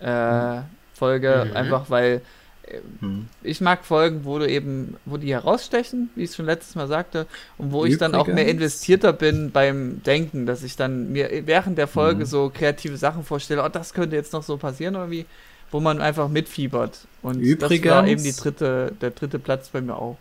Äh, 0.00 0.60
Folge, 0.94 1.46
Mhm. 1.50 1.56
einfach 1.56 1.90
weil 1.90 2.20
äh, 2.66 2.78
Hm. 3.00 3.28
ich 3.42 3.60
mag 3.60 3.84
Folgen, 3.84 4.24
wo 4.24 4.38
du 4.38 4.48
eben, 4.48 4.96
wo 5.04 5.18
die 5.18 5.32
herausstechen, 5.32 6.08
wie 6.14 6.22
ich 6.24 6.30
es 6.30 6.36
schon 6.36 6.46
letztes 6.46 6.74
Mal 6.76 6.88
sagte, 6.88 7.26
und 7.58 7.72
wo 7.72 7.84
ich 7.84 7.98
dann 7.98 8.14
auch 8.14 8.26
mehr 8.26 8.36
Übrigens- 8.44 8.52
investierter 8.52 9.12
bin 9.12 9.50
beim 9.50 10.02
Denken, 10.04 10.46
dass 10.46 10.62
ich 10.62 10.74
dann 10.76 11.12
mir 11.12 11.28
während 11.46 11.76
der 11.76 11.88
Folge 11.88 12.20
Mhm. 12.20 12.24
so 12.26 12.50
kreative 12.54 12.96
Sachen 12.96 13.22
vorstelle, 13.22 13.62
oh, 13.62 13.68
das 13.68 13.92
könnte 13.92 14.16
jetzt 14.16 14.32
noch 14.32 14.42
so 14.42 14.56
passieren 14.56 14.94
irgendwie, 14.94 15.26
wo 15.70 15.80
man 15.80 16.00
einfach 16.00 16.28
mitfiebert. 16.30 17.00
Und 17.20 17.38
das 17.44 17.60
war 17.70 17.70
Übrigens- 17.70 18.08
eben 18.08 18.22
die 18.22 18.32
dritte, 18.40 18.92
der 18.98 19.10
dritte 19.10 19.38
Platz 19.38 19.68
bei 19.68 19.82
mir 19.82 19.96
auch. 19.96 20.16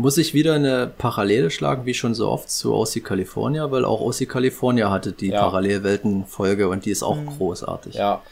Muss 0.00 0.16
ich 0.16 0.32
wieder 0.32 0.54
eine 0.54 0.86
Parallele 0.96 1.50
schlagen, 1.50 1.84
wie 1.84 1.92
schon 1.92 2.14
so 2.14 2.28
oft, 2.30 2.48
zu 2.50 2.74
OC 2.74 3.04
California, 3.04 3.70
weil 3.70 3.84
auch 3.84 4.00
OC 4.00 4.26
California 4.26 4.90
hatte 4.90 5.12
die 5.12 5.28
Ja. 5.28 5.40
Parallelwelten-Folge 5.42 6.68
und 6.68 6.86
die 6.86 6.90
ist 6.90 7.02
auch 7.02 7.16
Mhm. 7.16 7.26
großartig. 7.26 7.94
Ja, 7.94 8.22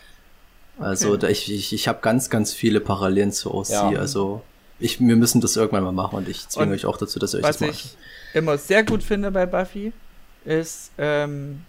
Also 0.80 1.08
Okay. 1.10 1.18
da, 1.18 1.28
ich, 1.28 1.52
ich, 1.52 1.72
ich 1.72 1.88
habe 1.88 1.98
ganz, 2.00 2.30
ganz 2.30 2.52
viele 2.54 2.80
Parallelen 2.80 3.32
zu 3.32 3.52
OC. 3.52 3.68
Ja. 3.70 3.88
Also 3.98 4.42
ich, 4.78 4.98
wir 5.00 5.16
müssen 5.16 5.40
das 5.40 5.56
irgendwann 5.56 5.82
mal 5.84 5.92
machen 5.92 6.16
und 6.16 6.28
ich 6.28 6.48
zwinge 6.48 6.68
Und 6.68 6.72
euch 6.74 6.86
auch 6.86 6.96
dazu, 6.96 7.18
dass 7.18 7.34
ihr 7.34 7.38
euch 7.38 7.44
Was 7.44 7.58
das 7.58 7.66
macht. 7.68 7.84
ich 7.84 7.96
immer 8.34 8.56
sehr 8.58 8.84
gut 8.84 9.02
finde 9.02 9.30
bei 9.32 9.44
Buffy, 9.44 9.92
ist 10.44 10.92
ähm, 10.96 11.62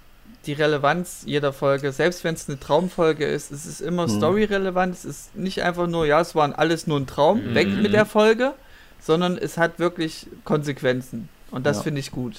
die 0.45 0.53
Relevanz 0.53 1.23
jeder 1.25 1.51
Folge. 1.53 1.91
Selbst 1.91 2.23
wenn 2.23 2.35
es 2.35 2.47
eine 2.47 2.59
Traumfolge 2.59 3.25
ist, 3.25 3.51
es 3.51 3.65
ist 3.65 3.81
immer 3.81 4.05
Mhm. 4.07 4.17
storyrelevant. 4.17 4.93
Es 4.95 5.03
ist 5.05 5.35
nicht 5.35 5.61
einfach 5.63 5.87
nur, 5.87 6.05
ja, 6.05 6.21
es 6.21 6.35
waren 6.35 6.53
alles 6.53 6.85
nur 6.87 6.99
ein 6.99 7.07
Traum, 7.07 7.43
Mhm. 7.43 7.55
weg 7.55 7.67
mit 7.81 7.91
der 7.93 8.05
Folge, 8.05 8.53
sondern 9.01 9.37
es 9.37 9.57
hat 9.57 9.79
wirklich 9.79 10.27
Konsequenzen. 10.43 11.29
Und 11.51 11.65
das 11.65 11.77
Ja. 11.77 11.83
finde 11.83 11.99
ich 12.01 12.11
gut. 12.11 12.35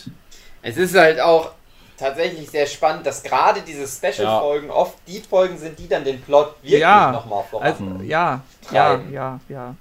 Es 0.62 0.76
ist 0.76 0.94
halt 0.96 1.20
auch 1.20 1.52
tatsächlich 1.98 2.48
sehr 2.50 2.66
spannend, 2.66 3.04
dass 3.06 3.22
gerade 3.22 3.60
diese 3.66 3.86
Special-Folgen 3.86 4.70
oft 4.70 4.96
die 5.06 5.20
Folgen 5.20 5.58
sind, 5.58 5.78
die 5.78 5.88
dann 5.88 6.04
den 6.04 6.20
Plot 6.22 6.54
wirklich 6.62 6.80
Ja, 6.80 7.12
nochmal 7.12 7.44
voran. 7.50 7.66
Also, 7.66 7.84
Mhm. 7.84 8.04
ja, 8.04 8.40
ja, 8.72 8.88
Treiben. 8.96 9.12
ja, 9.12 9.40
ja. 9.48 9.74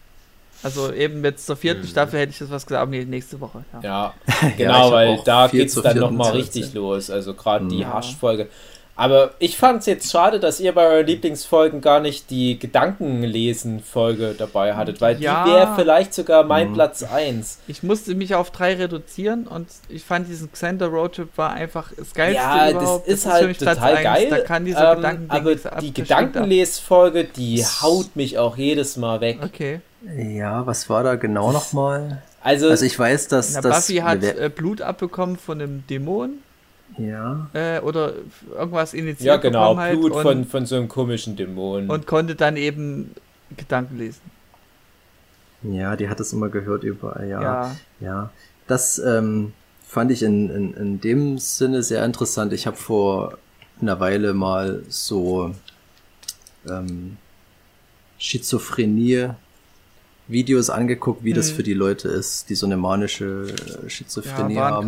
Also 0.61 0.91
eben 0.91 1.23
jetzt 1.23 1.45
zur 1.45 1.55
vierten 1.55 1.83
Mhm. 1.83 1.87
Staffel 1.87 2.19
hätte 2.19 2.31
ich 2.31 2.39
das 2.39 2.49
was 2.51 2.65
gesagt, 2.65 2.81
aber 2.81 2.91
nee, 2.91 3.05
nächste 3.05 3.39
Woche. 3.39 3.63
Ja. 3.73 3.79
ja, 3.81 4.13
Ja, 4.41 4.49
genau, 4.57 4.91
weil 4.91 5.21
da 5.23 5.47
geht's 5.47 5.73
zur 5.73 5.83
dann 5.83 5.97
nochmal 5.97 6.31
richtig 6.33 6.73
los. 6.73 7.09
Also 7.09 7.33
gerade 7.33 7.65
die 7.67 7.79
Ja. 7.79 7.93
Hasch-Folge. 7.93 8.49
Aber 8.99 9.31
ich 9.39 9.55
fand 9.57 9.79
es 9.79 9.85
jetzt 9.85 10.11
schade, 10.11 10.41
dass 10.41 10.59
ihr 10.59 10.73
bei 10.73 10.85
euren 10.85 11.05
Lieblingsfolgen 11.07 11.79
gar 11.79 12.01
nicht 12.01 12.29
die 12.29 12.59
Gedankenlesen-Folge 12.59 14.35
dabei 14.37 14.75
hattet, 14.75 14.99
weil 15.01 15.21
Ja. 15.21 15.43
die 15.45 15.51
wäre 15.51 15.75
vielleicht 15.75 16.13
sogar 16.13 16.43
mein 16.43 16.69
Mhm. 16.71 16.73
Platz 16.73 17.03
1. 17.03 17.59
Ich 17.67 17.81
musste 17.81 18.13
mich 18.15 18.35
auf 18.35 18.51
drei 18.51 18.75
reduzieren 18.75 19.47
und 19.47 19.67
ich 19.87 20.03
fand 20.03 20.27
diesen 20.27 20.51
Xander 20.51 20.87
Roadtrip 20.87 21.29
war 21.37 21.51
einfach 21.51 21.91
das 21.97 22.13
geilste 22.13 22.41
Ja, 22.41 22.65
das 22.65 22.73
überhaupt. 22.73 23.07
ist 23.07 23.23
für 23.23 23.31
halt 23.31 23.47
mich 23.47 23.57
Platz 23.57 23.77
total 23.77 23.93
eins. 23.95 24.03
geil. 24.03 24.27
Da 24.29 24.39
kann 24.39 24.65
dieser 24.65 24.97
ähm, 24.97 25.25
aber 25.29 25.55
die 25.55 25.61
das 25.63 25.93
Gedankenlesfolge, 25.93 27.23
die 27.23 27.63
haut 27.63 28.15
mich 28.15 28.37
auch 28.37 28.57
jedes 28.57 28.97
Mal 28.97 29.21
weg. 29.21 29.39
Okay. 29.43 29.79
Ja, 30.17 30.65
was 30.65 30.89
war 30.89 31.03
da 31.03 31.15
genau 31.15 31.51
nochmal? 31.51 32.21
Also, 32.41 32.69
Also 32.69 32.85
ich 32.85 32.97
weiß, 32.97 33.27
dass 33.29 33.53
Na, 33.53 33.61
das... 33.61 33.87
Buffy 33.87 33.99
hat 33.99 34.23
äh, 34.23 34.49
Blut 34.53 34.81
abbekommen 34.81 35.37
von 35.37 35.61
einem 35.61 35.85
Dämon 35.87 36.39
ja, 36.97 37.49
äh, 37.53 37.79
oder 37.79 38.13
irgendwas 38.57 38.93
initiiert 38.93 39.21
ja 39.21 39.37
genau, 39.37 39.77
halt 39.77 39.99
Blut 39.99 40.11
und, 40.11 40.21
von, 40.21 40.45
von 40.45 40.65
so 40.65 40.75
einem 40.75 40.87
komischen 40.87 41.35
Dämon. 41.35 41.89
und 41.89 42.07
konnte 42.07 42.35
dann 42.35 42.57
eben 42.57 43.11
Gedanken 43.55 43.97
lesen. 43.97 44.21
ja, 45.63 45.95
die 45.95 46.09
hat 46.09 46.19
es 46.19 46.33
immer 46.33 46.49
gehört 46.49 46.83
überall, 46.83 47.27
ja. 47.27 47.41
Ja. 47.41 47.75
Ja, 47.99 48.29
das 48.67 48.99
ähm, 48.99 49.53
fand 49.85 50.11
ich 50.11 50.23
in, 50.23 50.49
in, 50.49 50.73
in 50.73 51.01
dem 51.01 51.37
Sinne 51.37 51.83
sehr 51.83 52.03
interessant. 52.05 52.53
Ich 52.53 52.67
habe 52.67 52.77
vor 52.77 53.37
einer 53.81 53.99
Weile 53.99 54.33
mal 54.33 54.83
so 54.89 55.53
ähm, 56.69 57.17
Schizophrenie 58.17 59.29
Videos 60.27 60.69
angeguckt, 60.69 61.23
wie 61.23 61.33
das 61.33 61.51
Mhm. 61.51 61.55
für 61.55 61.63
die 61.63 61.73
Leute 61.73 62.07
ist, 62.09 62.49
die 62.49 62.55
so 62.55 62.65
eine 62.67 62.77
manische 62.77 63.47
äh, 63.47 63.83
Ja, 63.83 63.89
Schizophrenie 63.89 64.57
haben. 64.57 64.87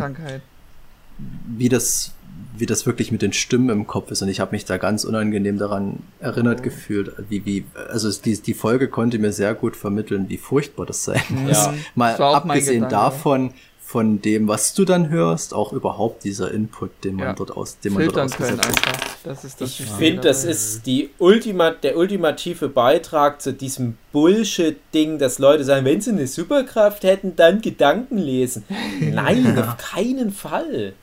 Wie 1.56 1.68
das, 1.68 2.12
wie 2.56 2.66
das 2.66 2.86
wirklich 2.86 3.12
mit 3.12 3.22
den 3.22 3.32
Stimmen 3.32 3.68
im 3.70 3.86
Kopf 3.86 4.10
ist. 4.10 4.22
Und 4.22 4.28
ich 4.28 4.40
habe 4.40 4.52
mich 4.52 4.64
da 4.64 4.76
ganz 4.76 5.04
unangenehm 5.04 5.58
daran 5.58 5.98
erinnert 6.20 6.62
gefühlt, 6.62 7.12
wie, 7.28 7.44
wie, 7.46 7.64
also 7.90 8.08
es- 8.08 8.20
die, 8.22 8.40
die 8.40 8.54
Folge 8.54 8.88
konnte 8.88 9.18
mir 9.18 9.32
sehr 9.32 9.54
gut 9.54 9.76
vermitteln, 9.76 10.26
wie 10.28 10.38
furchtbar 10.38 10.86
das 10.86 11.04
sein 11.04 11.22
muss. 11.30 11.52
Ja. 11.52 11.74
Mal 11.94 12.14
abgesehen 12.16 12.84
Gedanke. 12.84 12.94
davon, 12.94 13.54
von 13.84 14.22
dem, 14.22 14.48
was 14.48 14.72
du 14.72 14.86
dann 14.86 15.10
hörst, 15.10 15.52
auch 15.52 15.74
überhaupt 15.74 16.24
dieser 16.24 16.50
Input, 16.50 16.90
den 17.04 17.16
man 17.16 17.26
Ja. 17.26 17.32
dort 17.34 17.50
aus, 17.54 17.78
den 17.78 17.92
man 17.92 18.04
dort 18.08 18.14
Filtern 18.14 18.30
können 18.30 18.60
ausgesetzt 18.60 18.86
hat. 18.86 18.94
einfach. 18.94 19.16
Das 19.24 19.44
ist 19.44 19.60
das 19.60 19.68
Ich 19.80 19.86
finde, 19.86 20.20
das 20.22 20.44
ist 20.44 20.86
die 20.86 21.10
Ultima, 21.18 21.70
der 21.72 21.98
ultimative 21.98 22.68
Beitrag 22.70 23.42
zu 23.42 23.52
diesem 23.52 23.98
Bullshit-Ding, 24.12 25.18
dass 25.18 25.38
Leute 25.38 25.64
sagen, 25.64 25.84
wenn 25.84 26.00
sie 26.00 26.10
eine 26.10 26.26
Superkraft 26.26 27.04
hätten, 27.04 27.36
dann 27.36 27.60
Gedanken 27.60 28.16
lesen. 28.18 28.64
Nein, 29.00 29.58
auf 29.58 29.76
keinen 29.76 30.32
Fall. 30.32 30.94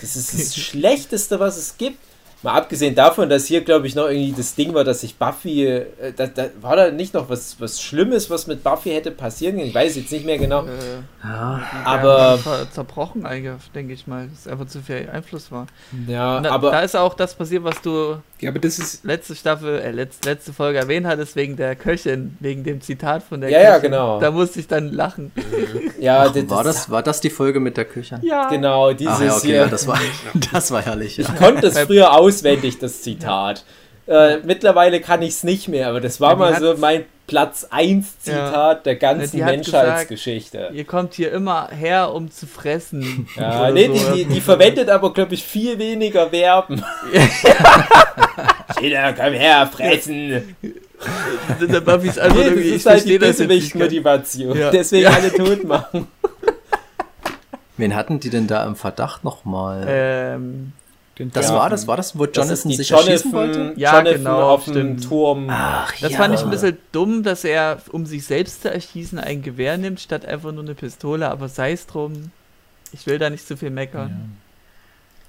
Das 0.00 0.16
ist 0.16 0.34
das 0.34 0.56
Schlechteste, 0.56 1.40
was 1.40 1.56
es 1.56 1.76
gibt. 1.76 1.98
Mal 2.42 2.54
abgesehen 2.54 2.94
davon, 2.94 3.28
dass 3.28 3.46
hier, 3.46 3.60
glaube 3.62 3.86
ich, 3.86 3.94
noch 3.94 4.08
irgendwie 4.08 4.32
das 4.36 4.54
Ding 4.54 4.74
war, 4.74 4.82
dass 4.84 5.02
sich 5.02 5.16
Buffy, 5.16 5.64
äh, 5.66 5.86
da, 6.16 6.26
da 6.26 6.46
war 6.60 6.74
da 6.76 6.90
nicht 6.90 7.14
noch 7.14 7.28
was, 7.28 7.56
was 7.60 7.80
Schlimmes, 7.80 8.30
was 8.30 8.46
mit 8.48 8.64
Buffy 8.64 8.90
hätte 8.90 9.10
passieren 9.12 9.56
können. 9.56 9.68
Ich 9.68 9.74
weiß 9.74 9.94
jetzt 9.96 10.10
nicht 10.10 10.24
mehr 10.26 10.38
genau. 10.38 10.64
Äh, 10.64 10.68
Ja, 11.24 11.60
Aber- 11.84 12.38
ver- 12.38 12.68
zerbrochen 12.72 13.24
eigentlich, 13.26 13.70
denke 13.74 13.92
ich 13.92 14.06
mal, 14.08 14.28
dass 14.28 14.48
einfach 14.50 14.66
zu 14.66 14.80
viel 14.80 15.08
Einfluss 15.12 15.52
war. 15.52 15.66
Ja, 16.08 16.40
da, 16.40 16.50
aber 16.50 16.72
da 16.72 16.80
ist 16.80 16.96
auch 16.96 17.14
das 17.14 17.34
passiert, 17.34 17.62
was 17.62 17.80
du 17.80 18.16
Ja, 18.40 18.50
aber 18.50 18.58
das 18.58 18.80
ist. 18.80 19.04
letzte 19.04 19.36
Staffel, 19.36 19.78
äh, 19.78 19.92
letzte, 19.92 20.28
letzte 20.28 20.52
Folge 20.52 20.78
erwähnt 20.80 21.06
hattest, 21.06 21.36
wegen 21.36 21.56
der 21.56 21.76
Köchin, 21.76 22.36
wegen 22.40 22.64
dem 22.64 22.80
Zitat 22.80 23.22
von 23.22 23.40
der 23.40 23.50
Ja, 23.50 23.60
ja, 23.62 23.74
Köchin. 23.76 23.92
genau. 23.92 24.18
Da 24.20 24.32
musste 24.32 24.58
ich 24.58 24.66
dann 24.66 24.88
lachen. 24.92 25.30
ja, 26.00 26.24
Ach, 26.28 26.34
war 26.50 26.64
das, 26.64 26.90
war 26.90 27.04
das 27.04 27.20
die 27.20 27.30
Folge 27.30 27.60
mit 27.60 27.76
der 27.76 27.84
Küche? 27.84 28.18
Ja. 28.22 28.48
genau 28.48 28.92
dieses 28.92 29.14
Ach 29.14 29.20
ja, 29.22 29.36
okay, 29.36 29.46
hier. 29.46 29.56
ja, 29.58 29.66
das 29.68 29.86
war, 29.86 30.00
das 30.52 30.70
war 30.72 30.82
herrlich, 30.82 31.18
ja. 31.18 31.24
Ich 31.28 31.36
konnte 31.36 31.68
es 31.68 31.78
früher 31.78 32.12
auswendig, 32.36 32.78
das 32.78 33.02
Zitat. 33.02 33.64
Äh, 34.06 34.38
mittlerweile 34.38 35.00
kann 35.00 35.22
ich 35.22 35.30
es 35.30 35.44
nicht 35.44 35.68
mehr, 35.68 35.88
aber 35.88 36.00
das 36.00 36.20
war 36.20 36.30
Ja, 36.30 36.36
mal 36.36 36.60
so 36.60 36.74
mein 36.76 37.04
Platz 37.28 37.68
1 37.70 38.18
Zitat 38.20 38.84
der 38.84 38.96
ganzen 38.96 39.38
Ja, 39.38 39.46
Menschheitsgeschichte. 39.46 40.70
Ihr 40.74 40.84
kommt 40.84 41.14
hier 41.14 41.30
immer 41.30 41.68
her, 41.68 42.12
um 42.12 42.30
zu 42.30 42.46
fressen. 42.46 43.28
Ja, 43.36 43.70
nee, 43.70 43.86
so. 43.86 44.12
die, 44.12 44.24
die, 44.24 44.34
die 44.34 44.40
verwendet 44.40 44.90
aber, 44.90 45.12
glaube 45.12 45.34
ich, 45.34 45.44
viel 45.44 45.78
weniger 45.78 46.30
Verben. 46.30 46.82
Jeder, 48.80 49.12
komm 49.12 49.32
her, 49.34 49.68
fressen. 49.72 50.56
Der 51.60 51.80
Buffy 51.80 52.08
ist 52.08 52.18
einfach 52.18 52.36
Nee, 52.36 52.50
das 52.50 52.56
ist 52.64 52.86
halt 52.86 53.04
die. 53.08 53.18
Bösewicht-Motivation. 53.18 54.58
Ja. 54.58 54.70
Deswegen 54.70 55.04
Ja. 55.04 55.10
alle 55.10 55.32
tot 55.32 55.64
machen. 55.64 56.08
Wen 57.76 57.94
hatten 57.94 58.20
die 58.20 58.30
denn 58.30 58.46
da 58.46 58.64
im 58.66 58.76
Verdacht 58.76 59.24
nochmal? 59.24 59.84
Ähm, 59.88 60.72
das 61.16 61.52
war 61.52 61.68
das, 61.70 61.86
war 61.86 61.96
das, 61.96 62.18
wo 62.18 62.26
Das 62.26 62.36
Jonathan 62.48 62.72
sich 62.72 62.90
erschießen 62.90 63.32
wollte? 63.32 63.58
Jonathan, 63.58 63.78
Ja, 63.78 63.98
Jonathan 63.98 64.18
genau, 64.18 64.48
auf 64.50 64.64
dem. 64.64 65.00
Turm. 65.00 65.46
Ach, 65.50 65.92
das 66.00 66.12
ja. 66.12 66.16
fand 66.18 66.34
ich 66.34 66.40
ein 66.42 66.50
bisschen 66.50 66.78
dumm, 66.92 67.22
dass 67.22 67.44
er, 67.44 67.78
um 67.92 68.06
sich 68.06 68.24
selbst 68.24 68.62
zu 68.62 68.70
erschießen, 68.72 69.18
ein 69.18 69.42
Gewehr 69.42 69.76
nimmt, 69.78 70.00
statt 70.00 70.24
einfach 70.24 70.52
nur 70.52 70.64
eine 70.64 70.74
Pistole, 70.74 71.28
aber 71.30 71.48
sei 71.48 71.72
es 71.72 71.86
drum. 71.86 72.30
Ich 72.92 73.06
will 73.06 73.18
da 73.18 73.30
nicht 73.30 73.46
zu 73.46 73.56
viel 73.56 73.70
meckern. 73.70 74.36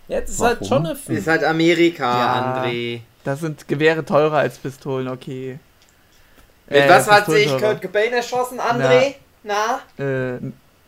Ja, 0.07 0.19
das 0.21 0.31
ist 0.31 0.39
Warum? 0.39 0.59
halt 0.59 0.69
Jonathan. 0.69 1.15
Ist 1.15 1.27
halt 1.27 1.43
Amerika, 1.43 2.03
Ja. 2.19 2.63
André. 2.65 2.99
Da 3.23 3.35
sind 3.37 3.67
Gewehre 3.69 4.03
teurer 4.03 4.37
als 4.37 4.57
Pistolen, 4.57 5.07
okay. 5.07 5.59
Mit 6.69 6.77
Äh, 6.77 6.89
was 6.89 7.09
hat 7.09 7.25
sich. 7.25 7.47
Kurt 7.57 7.81
Cobain 7.81 8.11
erschossen, 8.13 8.59
André? 8.59 9.15
Na? 9.43 9.79
Äh, 9.97 10.39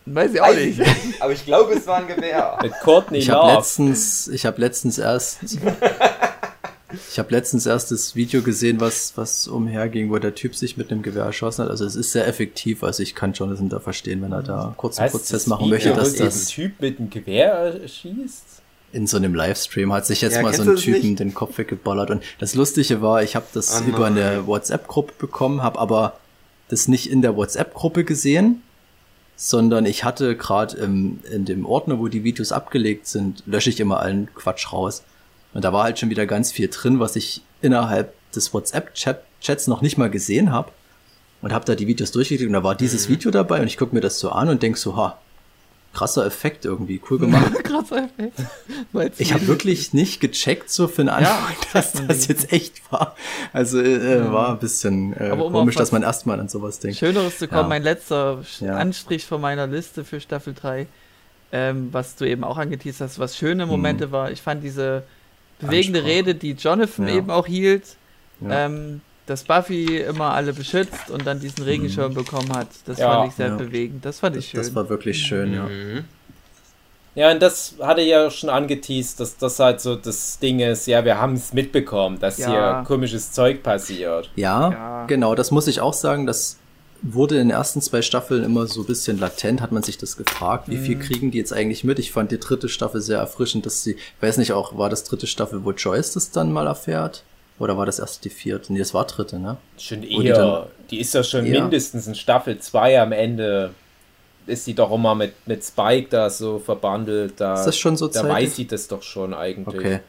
weiß 0.05 0.33
ich 0.33 0.41
auch 0.41 0.47
Weiß 0.47 0.57
ich 0.57 0.77
nicht. 0.77 1.05
nicht. 1.05 1.21
Aber 1.21 1.31
ich 1.33 1.45
glaube, 1.45 1.73
es 1.73 1.87
war 1.87 1.97
ein 1.97 2.07
Gewehr. 2.07 2.57
Mit 2.63 2.73
Courtney 2.83 3.17
Ich 3.19 3.29
habe 3.29 3.53
letztens, 3.55 4.27
ich 4.27 4.45
habe 4.45 4.59
letztens 4.61 4.97
erst, 4.97 5.39
ich 7.11 7.19
habe 7.19 7.31
letztens 7.31 7.65
erst 7.65 7.91
das 7.91 8.15
Video 8.15 8.41
gesehen, 8.41 8.79
was 8.79 9.13
was 9.15 9.47
umherging, 9.47 10.11
wo 10.11 10.17
der 10.19 10.35
Typ 10.35 10.55
sich 10.55 10.77
mit 10.77 10.91
einem 10.91 11.01
Gewehr 11.01 11.23
erschossen 11.23 11.63
hat. 11.65 11.71
Also 11.71 11.85
es 11.85 11.95
ist 11.95 12.11
sehr 12.11 12.27
effektiv. 12.27 12.83
Also 12.83 13.03
ich 13.03 13.15
kann 13.15 13.33
Jonathan 13.33 13.69
da 13.69 13.79
verstehen, 13.79 14.21
wenn 14.21 14.31
er 14.31 14.43
da 14.43 14.73
kurz 14.77 14.97
einen 14.97 15.05
Heißt 15.05 15.15
Prozess 15.15 15.47
machen 15.47 15.61
Video, 15.65 15.71
möchte, 15.75 15.93
dass 15.93 16.13
das 16.13 16.43
ein 16.45 16.47
Typ 16.53 16.79
mit 16.81 16.99
einem 16.99 17.09
Gewehr 17.09 17.79
schießt. 17.87 18.43
in 18.93 19.07
so 19.07 19.17
einem 19.17 19.33
Livestream 19.35 19.91
hat 19.91 20.05
sich 20.05 20.21
jetzt 20.21 20.35
Ja, 20.35 20.41
mal 20.43 20.53
so 20.53 20.61
ein 20.63 20.75
Typen 20.77 21.01
nicht? 21.09 21.19
den 21.19 21.33
Kopf 21.33 21.57
weggeballert. 21.57 22.11
Und 22.11 22.23
das 22.39 22.53
Lustige 22.55 23.01
war, 23.01 23.23
ich 23.23 23.35
habe 23.35 23.45
das 23.53 23.81
Oh 23.81 23.89
über 23.89 24.05
eine. 24.05 24.47
WhatsApp-Gruppe 24.47 25.13
bekommen, 25.17 25.63
habe 25.63 25.79
aber 25.79 26.13
das 26.69 26.87
nicht 26.87 27.09
in 27.11 27.21
der 27.21 27.35
WhatsApp-Gruppe 27.35 28.03
gesehen, 28.05 28.61
sondern 29.35 29.85
ich 29.85 30.03
hatte 30.03 30.35
gerade 30.35 30.77
in 30.77 31.45
dem 31.45 31.65
Ordner, 31.65 31.99
wo 31.99 32.07
die 32.07 32.23
Videos 32.23 32.51
abgelegt 32.51 33.07
sind, 33.07 33.43
lösche 33.45 33.69
ich 33.69 33.79
immer 33.79 33.99
allen 33.99 34.29
Quatsch 34.35 34.71
raus. 34.71 35.03
Und 35.53 35.63
da 35.63 35.73
war 35.73 35.83
halt 35.83 35.99
schon 35.99 36.09
wieder 36.09 36.25
ganz 36.25 36.51
viel 36.51 36.67
drin, 36.69 36.99
was 36.99 37.15
ich 37.15 37.41
innerhalb 37.61 38.13
des 38.31 38.53
WhatsApp-Chats 38.53 39.67
noch 39.67 39.81
nicht 39.81 39.97
mal 39.97 40.09
gesehen 40.09 40.51
habe. 40.51 40.71
Und 41.41 41.53
habe 41.53 41.65
da 41.65 41.75
die 41.75 41.85
Videos 41.87 42.11
durchgeklickt 42.11 42.47
und 42.47 42.53
da 42.53 42.63
war 42.63 42.73
Mhm. 42.73 42.79
dieses 42.79 43.07
Video 43.07 43.29
dabei 43.29 43.61
und 43.61 43.67
ich 43.67 43.77
gucke 43.77 43.93
mir 43.93 44.01
das 44.01 44.19
so 44.19 44.29
an 44.31 44.49
und 44.49 44.63
denk 44.63 44.77
so, 44.77 44.95
ha, 44.95 45.19
krasser 45.95 46.25
Effekt 46.25 46.65
irgendwie, 46.65 47.01
cool 47.09 47.17
gemacht. 47.17 47.51
Krasser 47.63 48.03
Effekt. 48.05 48.39
Ich 49.19 49.33
habe 49.33 49.47
wirklich 49.47 49.93
nicht 49.93 50.19
gecheckt, 50.19 50.69
so 50.69 50.87
für 50.87 51.01
den 51.03 51.09
Anfang, 51.09 51.55
dass 51.73 51.93
man 51.95 52.07
das 52.09 52.27
jetzt 52.27 52.51
echt 52.53 52.81
war. 52.91 53.15
Also 53.53 53.79
äh, 53.81 54.31
war 54.31 54.49
ein 54.49 54.59
bisschen 54.59 55.13
äh, 55.19 55.31
um 55.31 55.51
komisch, 55.51 55.75
dass 55.75 55.91
man 55.91 56.03
erstmal 56.03 56.39
an 56.39 56.49
sowas 56.49 56.79
denkt. 56.79 56.97
Schöneres 56.97 57.39
zu 57.39 57.47
kommen, 57.47 57.61
Ja. 57.63 57.67
mein 57.67 57.83
letzter 57.83 58.43
Ja. 58.59 58.75
Anstrich 58.77 59.25
von 59.25 59.41
meiner 59.41 59.65
Liste 59.67 60.03
für 60.03 60.19
Staffel 60.19 60.53
3, 60.53 60.85
ähm, 61.51 61.89
was 61.91 62.15
du 62.17 62.25
eben 62.25 62.43
auch 62.43 62.57
angeteased 62.57 63.01
hast, 63.01 63.17
was 63.17 63.33
Mhm. 63.33 63.37
schöne 63.47 63.65
Momente 63.65 64.11
war. 64.11 64.29
Ich 64.31 64.41
fand 64.41 64.63
diese 64.63 65.03
bewegende 65.59 65.99
Ansprache. 65.99 66.17
Rede, 66.17 66.35
die 66.35 66.51
Jonathan 66.51 67.07
Ja. 67.07 67.15
eben 67.15 67.29
auch 67.31 67.47
hielt, 67.47 67.95
Ja. 68.41 68.65
ähm, 68.65 69.01
dass 69.25 69.43
Buffy 69.43 69.97
immer 69.97 70.33
alle 70.33 70.53
beschützt 70.53 71.09
und 71.09 71.25
dann 71.25 71.39
diesen 71.39 71.63
Regenschirm 71.63 72.13
bekommen 72.13 72.53
hat. 72.55 72.67
Das 72.85 72.99
Ja. 72.99 73.13
fand 73.13 73.29
ich 73.29 73.35
sehr 73.35 73.51
Mhm. 73.51 73.59
Ja. 73.59 73.65
bewegend. 73.65 74.05
Das 74.05 74.19
fand 74.19 74.35
ich 74.35 74.49
schön. 74.49 74.59
Das 74.59 74.73
war 74.75 74.87
wirklich 74.89 75.17
schön, 75.19 75.53
ja. 75.53 75.63
Mhm. 75.63 76.05
Ja, 77.15 77.31
und 77.31 77.41
das 77.41 77.75
hatte 77.81 78.01
ja 78.01 78.29
schon 78.29 78.49
angeteased, 78.49 79.19
dass 79.21 79.37
das 79.37 79.57
halt 79.59 79.79
so 79.79 79.95
das 79.95 80.37
Ding 80.39 80.59
ist, 80.59 80.85
ja, 80.85 81.05
wir 81.05 81.17
haben 81.17 81.33
es 81.35 81.53
mitbekommen, 81.53 82.19
dass 82.19 82.37
Ja. 82.37 82.49
hier 82.49 82.83
komisches 82.85 83.31
Zeug 83.31 83.63
passiert. 83.63 84.29
ja. 84.35 84.69
Ja. 84.71 85.05
genau, 85.07 85.33
das 85.33 85.49
muss 85.51 85.67
ich 85.67 85.79
auch 85.79 85.93
sagen, 85.93 86.25
das 86.25 86.57
wurde 87.01 87.35
in 87.35 87.47
den 87.47 87.51
ersten 87.51 87.81
zwei 87.81 88.01
Staffeln 88.01 88.43
immer 88.43 88.67
so 88.67 88.81
ein 88.81 88.85
bisschen 88.87 89.17
latent, 89.19 89.61
hat 89.61 89.71
man 89.71 89.83
sich 89.83 89.97
das 89.97 90.17
gefragt, 90.17 90.67
wie 90.69 90.75
Mhm. 90.77 90.83
viel 90.83 90.99
kriegen 90.99 91.31
die 91.31 91.37
jetzt 91.37 91.53
eigentlich 91.53 91.83
mit? 91.83 91.99
Ich 91.99 92.11
fand 92.11 92.31
die 92.31 92.39
dritte 92.39 92.67
Staffel 92.67 92.99
sehr 92.99 93.19
erfrischend, 93.19 93.65
dass 93.65 93.83
sie, 93.83 93.91
ich 93.93 94.21
weiß 94.21 94.37
nicht 94.37 94.51
auch, 94.53 94.77
war 94.77 94.89
das 94.89 95.03
dritte 95.05 95.27
Staffel, 95.27 95.63
wo 95.63 95.71
Joyce 95.71 96.13
das 96.13 96.31
dann 96.31 96.51
mal 96.51 96.67
erfährt? 96.67 97.23
Oder 97.57 97.77
war 97.77 97.85
das 97.85 97.99
erst 97.99 98.25
die 98.25 98.29
vierte? 98.29 98.73
Nee, 98.73 98.79
das 98.79 98.93
war 98.93 99.05
dritte, 99.07 99.39
ne? 99.39 99.57
Schon 99.77 99.99
Wo 100.01 100.21
die 100.21 100.25
eher, 100.27 100.35
dann- 100.37 100.67
die 100.91 100.99
ist 100.99 101.13
ja 101.13 101.23
schon 101.23 101.45
Ja. 101.45 101.61
mindestens 101.61 102.05
in 102.07 102.15
Staffel 102.15 102.59
2 102.59 102.99
am 103.01 103.11
Ende, 103.13 103.73
ist 104.45 104.67
die 104.67 104.73
doch 104.75 104.91
immer 104.91 105.15
mit, 105.15 105.33
mit 105.47 105.63
Spike 105.63 106.09
da 106.09 106.29
so 106.29 106.59
verbandelt. 106.59 107.35
Da, 107.39 107.53
Ist 107.55 107.65
das 107.65 107.77
schon 107.77 107.95
so 107.97 108.07
Da 108.07 108.13
zeitig? 108.21 108.29
weiß 108.31 108.55
sie 108.57 108.67
das 108.67 108.87
doch 108.89 109.01
schon 109.01 109.33
eigentlich. 109.33 109.79
Okay. 109.79 109.99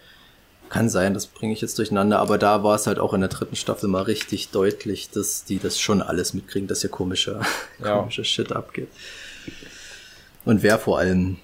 Kann 0.69 0.89
sein, 0.91 1.15
das 1.15 1.27
bringe 1.29 1.53
ich 1.53 1.61
jetzt 1.61 1.79
durcheinander, 1.79 2.19
aber 2.19 2.37
da 2.39 2.65
war 2.65 2.75
es 2.75 2.89
halt 2.89 2.99
auch 2.99 3.15
in 3.15 3.21
der 3.21 3.31
dritten 3.31 3.55
Staffel 3.55 3.89
mal 3.89 4.03
richtig 4.03 4.49
deutlich, 4.51 5.11
dass 5.11 5.45
die 5.45 5.61
das 5.61 5.79
schon 5.79 6.03
alles 6.03 6.35
mitkriegen, 6.35 6.67
dass 6.67 6.81
hier 6.81 6.91
komischer, 6.91 7.41
Ja. 7.79 7.99
komischer 7.99 8.25
Shit 8.25 8.51
abgeht. 8.51 8.89
Und 10.45 10.65
wer 10.65 10.79
vor 10.81 10.99
allem 10.99 11.39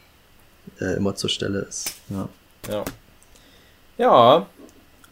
äh, 0.81 0.97
immer 0.97 1.15
zur 1.15 1.31
Stelle 1.31 1.61
ist. 1.61 1.93
Ja. 2.11 2.29
Ja. 2.69 2.85
Ja, 3.99 4.47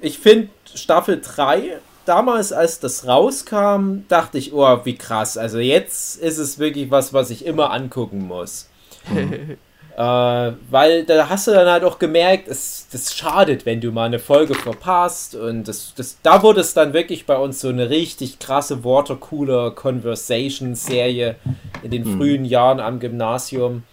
ich 0.01 0.19
finde 0.19 0.49
Staffel 0.81 1.21
3, 1.21 1.79
damals 2.05 2.53
als 2.53 2.81
das 2.81 3.07
rauskam, 3.07 4.05
dachte 4.09 4.39
ich, 4.39 4.53
oh, 4.53 4.81
wie 4.85 4.97
krass. 4.97 5.37
Also 5.37 5.59
jetzt 5.59 6.21
ist 6.21 6.39
es 6.39 6.59
wirklich 6.59 6.91
was, 6.91 7.13
was 7.13 7.31
ich 7.31 7.45
immer 7.47 7.71
angucken 7.71 8.27
muss. 8.27 8.69
äh, 9.11 10.53
weil 10.71 11.05
da 11.05 11.29
hast 11.29 11.47
du 11.47 11.53
dann 11.53 11.69
halt 11.69 11.85
auch 11.85 11.99
gemerkt, 11.99 12.49
es 12.49 12.87
das 12.91 13.15
schadet, 13.15 13.67
wenn 13.67 13.81
du 13.81 13.93
mal 13.93 14.07
eine 14.07 14.19
Folge 14.19 14.55
verpasst. 14.55 15.35
Und 15.35 15.69
das, 15.69 15.95
das, 15.95 16.19
da 16.23 16.43
wurde 16.43 16.61
es 16.61 16.75
dann 16.75 16.93
wirklich 16.93 17.27
bei 17.27 17.37
uns 17.37 17.61
so 17.61 17.69
eine 17.69 17.91
richtig 17.91 18.39
krasse 18.39 18.85
Watercooler 18.85 19.71
Conversation-Serie 19.73 21.37
in 21.83 21.91
den 21.91 22.05
frühen 22.17 22.45
Jahren 22.45 22.81
am 22.81 22.99
Gymnasium. 22.99 23.85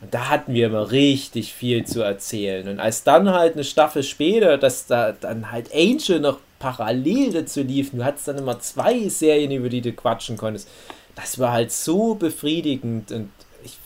Und 0.00 0.14
da 0.14 0.28
hatten 0.28 0.54
wir 0.54 0.66
immer 0.66 0.90
richtig 0.92 1.52
viel 1.52 1.84
zu 1.84 2.02
erzählen. 2.02 2.68
Und 2.68 2.78
als 2.80 3.02
dann 3.02 3.30
halt 3.30 3.54
eine 3.54 3.64
Staffel 3.64 4.02
später, 4.04 4.56
dass 4.56 4.86
da 4.86 5.12
dann 5.12 5.50
halt 5.50 5.74
Angel 5.74 6.20
noch 6.20 6.38
parallel 6.60 7.32
dazu 7.32 7.62
lief, 7.62 7.90
du 7.90 8.04
hattest 8.04 8.28
dann 8.28 8.38
immer 8.38 8.60
zwei 8.60 9.08
Serien, 9.08 9.50
über 9.50 9.68
die 9.68 9.80
du 9.80 9.92
quatschen 9.92 10.36
konntest. 10.36 10.68
Das 11.16 11.38
war 11.40 11.50
halt 11.52 11.72
so 11.72 12.14
befriedigend 12.14 13.10
und 13.10 13.30
ich, 13.64 13.76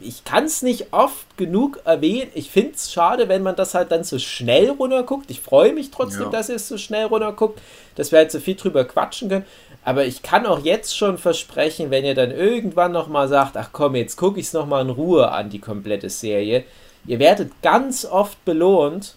ich 0.00 0.24
kann 0.24 0.44
es 0.44 0.62
nicht 0.62 0.92
oft 0.92 1.36
genug 1.36 1.80
erwähnen. 1.84 2.30
Ich 2.34 2.50
finde 2.50 2.72
es 2.76 2.92
schade, 2.92 3.28
wenn 3.28 3.42
man 3.42 3.56
das 3.56 3.74
halt 3.74 3.90
dann 3.90 4.04
so 4.04 4.20
schnell 4.20 4.70
runterguckt. 4.70 5.30
Ich 5.32 5.40
freue 5.40 5.72
mich 5.72 5.90
trotzdem, 5.90 6.24
Ja. 6.24 6.30
dass 6.30 6.48
ihr 6.48 6.56
es 6.56 6.68
so 6.68 6.78
schnell 6.78 7.06
runterguckt, 7.06 7.60
dass 7.96 8.12
wir 8.12 8.18
halt 8.20 8.30
so 8.30 8.38
viel 8.38 8.54
drüber 8.54 8.84
quatschen 8.84 9.28
können. 9.28 9.44
Aber 9.86 10.04
ich 10.04 10.22
kann 10.22 10.46
auch 10.46 10.64
jetzt 10.64 10.96
schon 10.96 11.16
versprechen, 11.16 11.92
wenn 11.92 12.04
ihr 12.04 12.16
dann 12.16 12.32
irgendwann 12.32 12.90
nochmal 12.90 13.28
sagt, 13.28 13.56
ach 13.56 13.68
komm, 13.70 13.94
jetzt 13.94 14.16
gucke 14.16 14.40
ich 14.40 14.46
es 14.46 14.52
nochmal 14.52 14.82
in 14.82 14.90
Ruhe 14.90 15.30
an, 15.30 15.48
die 15.48 15.60
komplette 15.60 16.10
Serie. 16.10 16.64
ihr 17.06 17.20
werdet 17.20 17.62
ganz 17.62 18.04
oft 18.04 18.44
belohnt, 18.44 19.14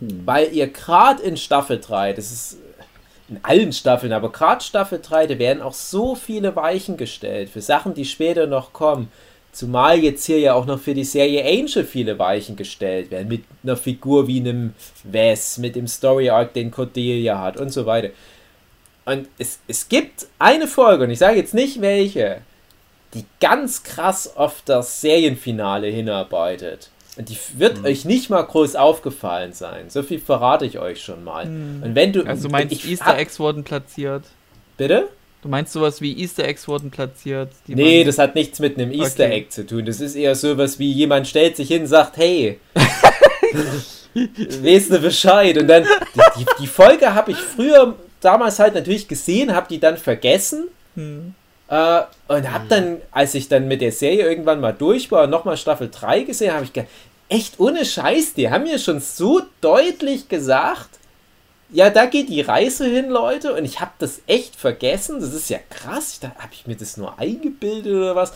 weil 0.00 0.52
ihr 0.52 0.66
gerade 0.66 1.22
in 1.22 1.38
Staffel 1.38 1.80
3, 1.80 2.12
das 2.12 2.30
ist 2.30 2.58
in 3.30 3.40
allen 3.42 3.72
Staffeln, 3.72 4.12
aber 4.12 4.30
gerade 4.30 4.62
Staffel 4.62 5.00
3, 5.00 5.26
da 5.26 5.38
werden 5.38 5.62
auch 5.62 5.72
so 5.72 6.14
viele 6.14 6.54
Weichen 6.54 6.98
gestellt 6.98 7.48
für 7.48 7.62
Sachen, 7.62 7.94
die 7.94 8.04
später 8.04 8.46
noch 8.46 8.74
kommen. 8.74 9.10
Zumal 9.52 10.00
jetzt 10.00 10.26
hier 10.26 10.38
ja 10.38 10.52
auch 10.52 10.66
noch 10.66 10.80
für 10.80 10.92
die 10.92 11.04
Serie 11.04 11.46
Angel 11.46 11.82
viele 11.84 12.18
Weichen 12.18 12.56
gestellt 12.56 13.10
werden, 13.10 13.28
mit 13.28 13.44
einer 13.62 13.78
Figur 13.78 14.26
wie 14.26 14.40
einem 14.40 14.74
Wes, 15.04 15.56
mit 15.56 15.76
dem 15.76 15.86
Story 15.86 16.28
Arc, 16.28 16.52
den 16.52 16.70
Cordelia 16.70 17.40
hat 17.40 17.56
und 17.58 17.70
so 17.70 17.86
weiter. 17.86 18.10
Und 19.06 19.28
es, 19.38 19.58
es 19.68 19.88
gibt 19.88 20.26
eine 20.38 20.66
Folge, 20.66 21.04
und 21.04 21.10
ich 21.10 21.18
sage 21.18 21.36
jetzt 21.36 21.54
nicht 21.54 21.80
welche, 21.80 22.40
die 23.12 23.24
ganz 23.40 23.82
krass 23.82 24.36
auf 24.36 24.62
das 24.64 25.00
Serienfinale 25.00 25.86
hinarbeitet. 25.88 26.90
Und 27.16 27.28
die 27.28 27.36
wird 27.58 27.78
Hm. 27.78 27.84
euch 27.84 28.04
nicht 28.04 28.28
mal 28.30 28.42
groß 28.42 28.74
aufgefallen 28.76 29.52
sein. 29.52 29.88
So 29.88 30.02
viel 30.02 30.18
verrate 30.18 30.66
ich 30.66 30.78
euch 30.80 31.00
schon 31.02 31.22
mal. 31.22 31.44
Und 31.46 31.94
wenn 31.94 32.12
du. 32.12 32.24
Also 32.26 32.48
du 32.48 32.52
meinst, 32.52 32.72
ich 32.72 32.90
Easter 32.90 33.16
Eggs 33.16 33.38
wurden 33.38 33.62
platziert. 33.62 34.24
Bitte? 34.76 35.08
Du 35.42 35.48
meinst 35.48 35.72
sowas 35.74 36.00
wie 36.00 36.18
Easter 36.20 36.44
Eggs 36.44 36.66
wurden 36.66 36.90
platziert? 36.90 37.50
die 37.68 37.74
Nee, 37.76 38.02
das 38.02 38.18
hat 38.18 38.34
nichts 38.34 38.58
mit 38.58 38.78
einem 38.78 38.90
Easter 38.90 39.24
Okay. 39.26 39.34
Egg 39.34 39.50
zu 39.50 39.64
tun. 39.66 39.84
Das 39.84 40.00
ist 40.00 40.16
eher 40.16 40.34
sowas 40.34 40.78
wie 40.78 40.90
jemand 40.90 41.28
stellt 41.28 41.54
sich 41.56 41.68
hin 41.68 41.82
und 41.82 41.88
sagt, 41.88 42.16
hey, 42.16 42.58
weißt 44.14 44.90
du 44.92 44.98
Bescheid? 45.00 45.56
Und 45.58 45.68
dann, 45.68 45.84
die, 46.14 46.20
die, 46.40 46.46
die 46.62 46.66
Folge 46.66 47.14
habe 47.14 47.32
ich 47.32 47.36
früher 47.38 47.94
damals 48.24 48.58
halt 48.58 48.74
natürlich 48.74 49.08
gesehen, 49.08 49.54
habe 49.54 49.68
die 49.68 49.80
dann 49.80 49.96
vergessen. 49.96 50.68
Hm. 50.94 51.34
Äh, 51.68 52.02
und 52.28 52.52
habe 52.52 52.66
dann, 52.68 52.98
als 53.10 53.34
ich 53.34 53.48
dann 53.48 53.68
mit 53.68 53.80
der 53.80 53.92
Serie 53.92 54.28
irgendwann 54.28 54.60
mal 54.60 54.72
durch 54.72 55.10
war 55.10 55.24
und 55.24 55.30
nochmal 55.30 55.56
Staffel 55.56 55.90
3 55.90 56.22
gesehen 56.22 56.52
habe, 56.52 56.64
ich 56.64 56.72
gedacht, 56.72 56.90
echt 57.28 57.58
ohne 57.58 57.84
Scheiß, 57.84 58.34
die 58.34 58.50
haben 58.50 58.64
mir 58.64 58.78
schon 58.78 59.00
so 59.00 59.42
deutlich 59.60 60.28
gesagt, 60.28 60.90
ja, 61.70 61.90
da 61.90 62.06
geht 62.06 62.28
die 62.28 62.42
Reise 62.42 62.86
hin, 62.86 63.08
Leute, 63.08 63.54
und 63.54 63.64
ich 63.64 63.80
habe 63.80 63.90
das 63.98 64.20
echt 64.26 64.54
vergessen. 64.54 65.20
Das 65.20 65.32
ist 65.32 65.50
ja 65.50 65.58
krass. 65.70 66.20
Dachte, 66.20 66.38
habe 66.38 66.52
ich 66.52 66.66
mir 66.66 66.76
das 66.76 66.96
nur 66.96 67.18
eingebildet 67.18 67.92
oder 67.92 68.14
was? 68.14 68.32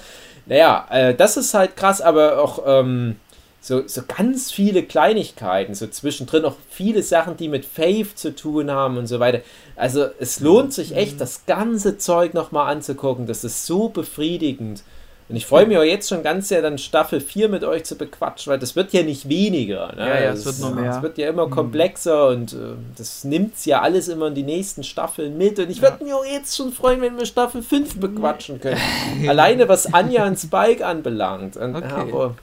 Naja, 0.47 0.87
äh, 0.91 1.15
das 1.15 1.37
ist 1.37 1.55
halt 1.55 1.77
krass, 1.77 2.01
aber 2.01 2.43
auch 2.43 2.63
ähm, 2.67 3.17
so, 3.61 3.87
so 3.87 4.03
ganz 4.07 4.51
viele 4.53 4.83
Kleinigkeiten, 4.85 5.75
so 5.75 5.87
zwischendrin 5.87 6.45
auch 6.45 6.57
viele 6.71 7.03
Sachen, 7.03 7.37
die 7.37 7.49
mit 7.49 7.65
Faith 7.65 8.17
zu 8.19 8.35
tun 8.35 8.71
haben 8.71 8.97
und 8.97 9.07
so 9.07 9.21
weiter. 9.21 9.41
Also 9.77 10.07
es 10.19 10.41
lohnt 10.41 10.73
sich 10.73 10.95
echt, 10.97 11.21
das 11.21 11.45
ganze 11.47 11.99
Zeug 11.99 12.35
nochmal 12.35 12.73
anzugucken. 12.73 13.27
Das 13.27 13.45
ist 13.45 13.67
so 13.67 13.89
befriedigend. 13.89 14.83
Und 15.29 15.37
ich 15.37 15.45
freue 15.45 15.67
mich 15.67 15.77
auch 15.77 15.83
jetzt 15.83 16.09
schon 16.09 16.23
ganz 16.23 16.49
sehr, 16.49 16.63
dann 16.63 16.79
Staffel 16.79 17.21
4 17.21 17.51
mit 17.51 17.63
euch 17.63 17.85
zu 17.85 17.97
bequatschen, 17.97 18.51
weil 18.51 18.59
das 18.59 18.77
wird 18.77 18.95
ja 18.95 19.03
nicht 19.03 19.29
weniger. 19.29 19.93
Ne? 19.95 20.09
Ja, 20.09 20.21
ja, 20.21 20.33
es 20.33 20.47
wird 20.47 20.59
nur 20.61 20.71
mehr. 20.71 20.91
Es 20.91 21.03
wird 21.03 21.19
ja 21.19 21.29
immer 21.29 21.51
komplexer 21.51 22.29
und 22.29 22.55
äh, 22.55 22.57
das 22.97 23.25
nimmt's 23.25 23.67
ja 23.67 23.83
alles 23.83 24.09
immer 24.09 24.29
in 24.29 24.35
die 24.35 24.43
nächsten 24.43 24.85
Staffeln 24.85 25.37
mit. 25.37 25.59
Und 25.59 25.69
ich 25.69 25.83
würde 25.83 26.03
mich 26.03 26.15
auch 26.15 26.25
jetzt 26.25 26.57
schon 26.57 26.73
freuen, 26.73 27.03
wenn 27.03 27.19
wir 27.19 27.27
Staffel 27.27 27.63
5 27.63 28.01
bequatschen 28.01 28.59
können. 28.59 28.81
Alleine 29.29 29.69
was 29.69 29.93
Anja 29.93 30.27
und 30.27 30.39
Spike 30.39 30.87
anbelangt. 30.87 31.59
Und, 31.59 31.77
Okay. 31.77 31.89
ja, 31.89 31.97
aber 31.97 32.35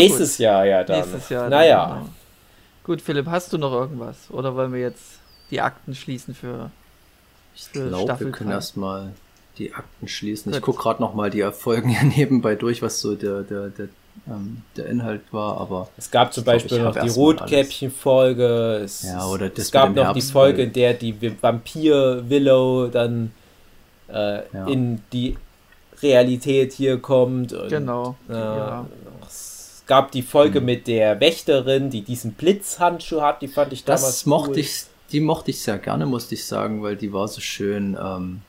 nächstes 0.00 0.38
Jahr 0.38 0.64
ja 0.66 0.84
dann. 0.84 0.98
Nächstes 1.00 1.28
Jahr. 1.28 1.42
dann, 1.42 1.50
Naja. 1.50 1.94
genau. 1.98 2.08
Gut, 2.84 3.00
Philipp, 3.00 3.26
hast 3.26 3.52
du 3.52 3.58
noch 3.58 3.72
irgendwas? 3.72 4.16
Oder 4.30 4.54
wollen 4.54 4.72
wir 4.72 4.80
jetzt 4.80 5.20
die 5.50 5.60
Akten 5.60 5.94
schließen 5.94 6.34
für. 6.34 6.70
Ich 7.56 7.64
Für 7.64 7.88
glaube, 7.88 8.04
Staffel 8.04 8.26
wir 8.26 8.32
können 8.32 8.50
erstmal 8.50 9.12
die 9.58 9.72
Akten 9.72 10.08
schließen. 10.08 10.50
Ich 10.52 10.56
Gut. 10.60 10.64
gucke 10.76 10.82
gerade 10.82 11.00
noch 11.02 11.14
mal 11.14 11.30
die 11.30 11.42
Folgen 11.52 11.88
hier 11.96 12.02
nebenbei 12.08 12.56
durch, 12.56 12.82
was 12.82 13.00
so 13.00 13.14
der, 13.14 13.42
der, 13.42 13.68
der, 13.68 13.88
ähm, 14.28 14.62
der 14.76 14.86
Inhalt 14.86 15.20
war, 15.32 15.60
aber 15.60 15.88
Es 15.96 16.10
gab 16.10 16.32
zum 16.34 16.40
Ich 16.42 16.44
glaub, 16.44 16.54
Beispiel 16.56 16.78
ich 16.78 16.82
noch 16.84 16.96
die. 16.96 17.08
Rotkäppchen-Folge. 17.08 18.80
Es, 18.84 19.02
Ja, 19.04 19.24
oder 19.26 19.48
das 19.48 19.66
es 19.66 19.70
gab 19.72 19.88
noch 19.94 19.94
die 20.12 20.20
Herbst, 20.20 20.32
Folge, 20.32 20.58
weil- 20.58 20.64
in 20.66 20.72
der 20.72 20.94
die 20.94 21.14
Vampir-Willow 21.40 22.88
dann 22.88 23.32
äh, 24.08 24.42
Ja. 24.52 24.66
in 24.66 25.00
die 25.12 25.36
Realität 26.02 26.72
hier 26.72 26.98
kommt. 26.98 27.52
Und, 27.52 27.68
Genau. 27.68 28.16
Äh, 28.28 28.32
Ja. 28.34 28.86
Es 29.84 29.88
gab 29.88 30.12
die 30.12 30.22
Folge 30.22 30.60
Hm. 30.60 30.64
mit 30.64 30.86
der 30.86 31.20
Wächterin, 31.20 31.90
die 31.90 32.00
diesen 32.00 32.32
Blitzhandschuh 32.32 33.20
hat, 33.20 33.42
die 33.42 33.48
fand 33.48 33.72
ich 33.74 33.84
damals 33.84 34.02
das 34.02 34.26
mochte 34.26 34.52
cool. 34.52 34.58
ich, 34.60 34.84
die 35.12 35.20
mochte 35.20 35.50
ich 35.50 35.60
sehr 35.60 35.76
gerne, 35.78 36.06
musste 36.06 36.34
ich 36.34 36.46
sagen, 36.46 36.82
weil 36.82 36.96
die 36.96 37.12
war 37.12 37.28
so 37.28 37.40
schön, 37.42 37.96
ähm, 38.02 38.40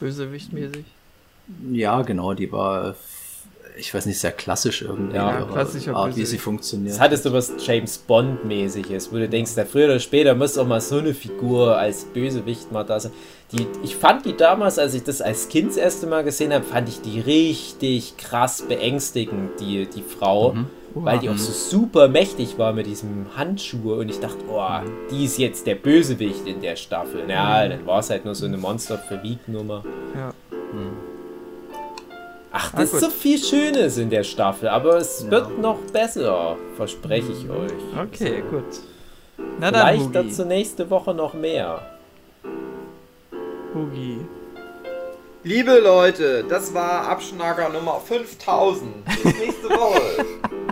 Bösewichtmäßig. 0.00 0.84
ja 1.72 2.02
genau, 2.02 2.34
die 2.34 2.52
war, 2.52 2.94
ich 3.78 3.94
weiß 3.94 4.04
nicht, 4.04 4.18
sehr 4.18 4.32
klassisch 4.32 4.82
irgendwie, 4.82 5.16
Ja, 5.16 5.48
klassischer 5.50 5.96
Art, 5.96 6.14
wie 6.14 6.26
sie 6.26 6.36
funktioniert. 6.36 6.92
Das 6.94 7.00
hattest 7.00 7.24
du 7.24 7.32
was 7.32 7.52
James 7.64 7.96
Bond-mäßiges, 7.96 9.10
wo 9.12 9.16
du 9.16 9.28
denkst, 9.30 9.52
na, 9.56 9.64
früher 9.64 9.86
oder 9.86 9.98
später 9.98 10.34
muss 10.34 10.58
auch 10.58 10.66
mal 10.66 10.82
so 10.82 10.98
eine 10.98 11.14
Figur 11.14 11.78
als 11.78 12.04
Bösewicht 12.04 12.70
mal 12.70 12.84
da 12.84 13.00
sein. 13.00 13.12
Die, 13.52 13.66
ich 13.82 13.96
fand 13.96 14.26
die 14.26 14.36
damals, 14.36 14.78
als 14.78 14.92
ich 14.92 15.04
das 15.04 15.22
als 15.22 15.48
Kind 15.48 15.70
das 15.70 15.76
erste 15.78 16.06
Mal 16.06 16.22
gesehen 16.22 16.52
habe, 16.52 16.64
fand 16.64 16.88
ich 16.90 17.00
die 17.00 17.18
richtig 17.20 18.18
krass 18.18 18.60
beängstigend, 18.62 19.58
die, 19.58 19.86
die 19.86 20.02
Frau. 20.02 20.52
Mhm. 20.52 20.66
Weil 20.94 21.18
die 21.18 21.30
auch 21.30 21.36
so 21.38 21.52
super 21.52 22.08
mächtig 22.08 22.58
war 22.58 22.72
mit 22.72 22.86
diesem 22.86 23.26
Handschuh 23.36 23.94
und 23.94 24.08
ich 24.08 24.20
dachte, 24.20 24.38
oh, 24.48 24.68
die 25.10 25.24
ist 25.24 25.38
jetzt 25.38 25.66
der 25.66 25.74
Bösewicht 25.76 26.46
in 26.46 26.60
der 26.60 26.76
Staffel. 26.76 27.24
Ja, 27.28 27.66
dann 27.68 27.86
war 27.86 28.00
es 28.00 28.10
halt 28.10 28.24
nur 28.24 28.34
so 28.34 28.46
eine 28.46 28.58
Monster 28.58 28.98
für 28.98 29.22
Week-Nummer. 29.22 29.84
Ja. 30.16 30.32
Ach, 32.54 32.72
Ah, 32.74 32.76
das 32.76 32.84
ist 32.84 32.92
gut. 32.92 33.00
so 33.00 33.08
viel 33.10 33.38
Schönes 33.38 33.96
in 33.96 34.10
der 34.10 34.24
Staffel, 34.24 34.68
aber 34.68 34.96
es 34.98 35.22
Ja. 35.24 35.30
wird 35.30 35.58
noch 35.58 35.78
besser, 35.92 36.56
verspreche 36.76 37.32
ich 37.32 37.48
euch. 37.48 37.72
Okay, 37.98 38.42
gut. 38.50 38.64
Na 39.58 39.70
dann, 39.70 39.86
Vielleicht 39.86 40.04
Hugi. 40.04 40.12
dazu 40.12 40.44
nächste 40.44 40.90
Woche 40.90 41.14
noch 41.14 41.32
mehr. 41.34 41.80
Hugi. 43.74 44.18
Liebe 45.44 45.78
Leute, 45.78 46.44
das 46.48 46.72
war 46.74 47.08
Abschnacker 47.08 47.68
Nummer 47.70 47.98
5000. 48.00 49.04
Bis 49.06 49.24
nächste 49.38 49.70
Woche. 49.70 50.24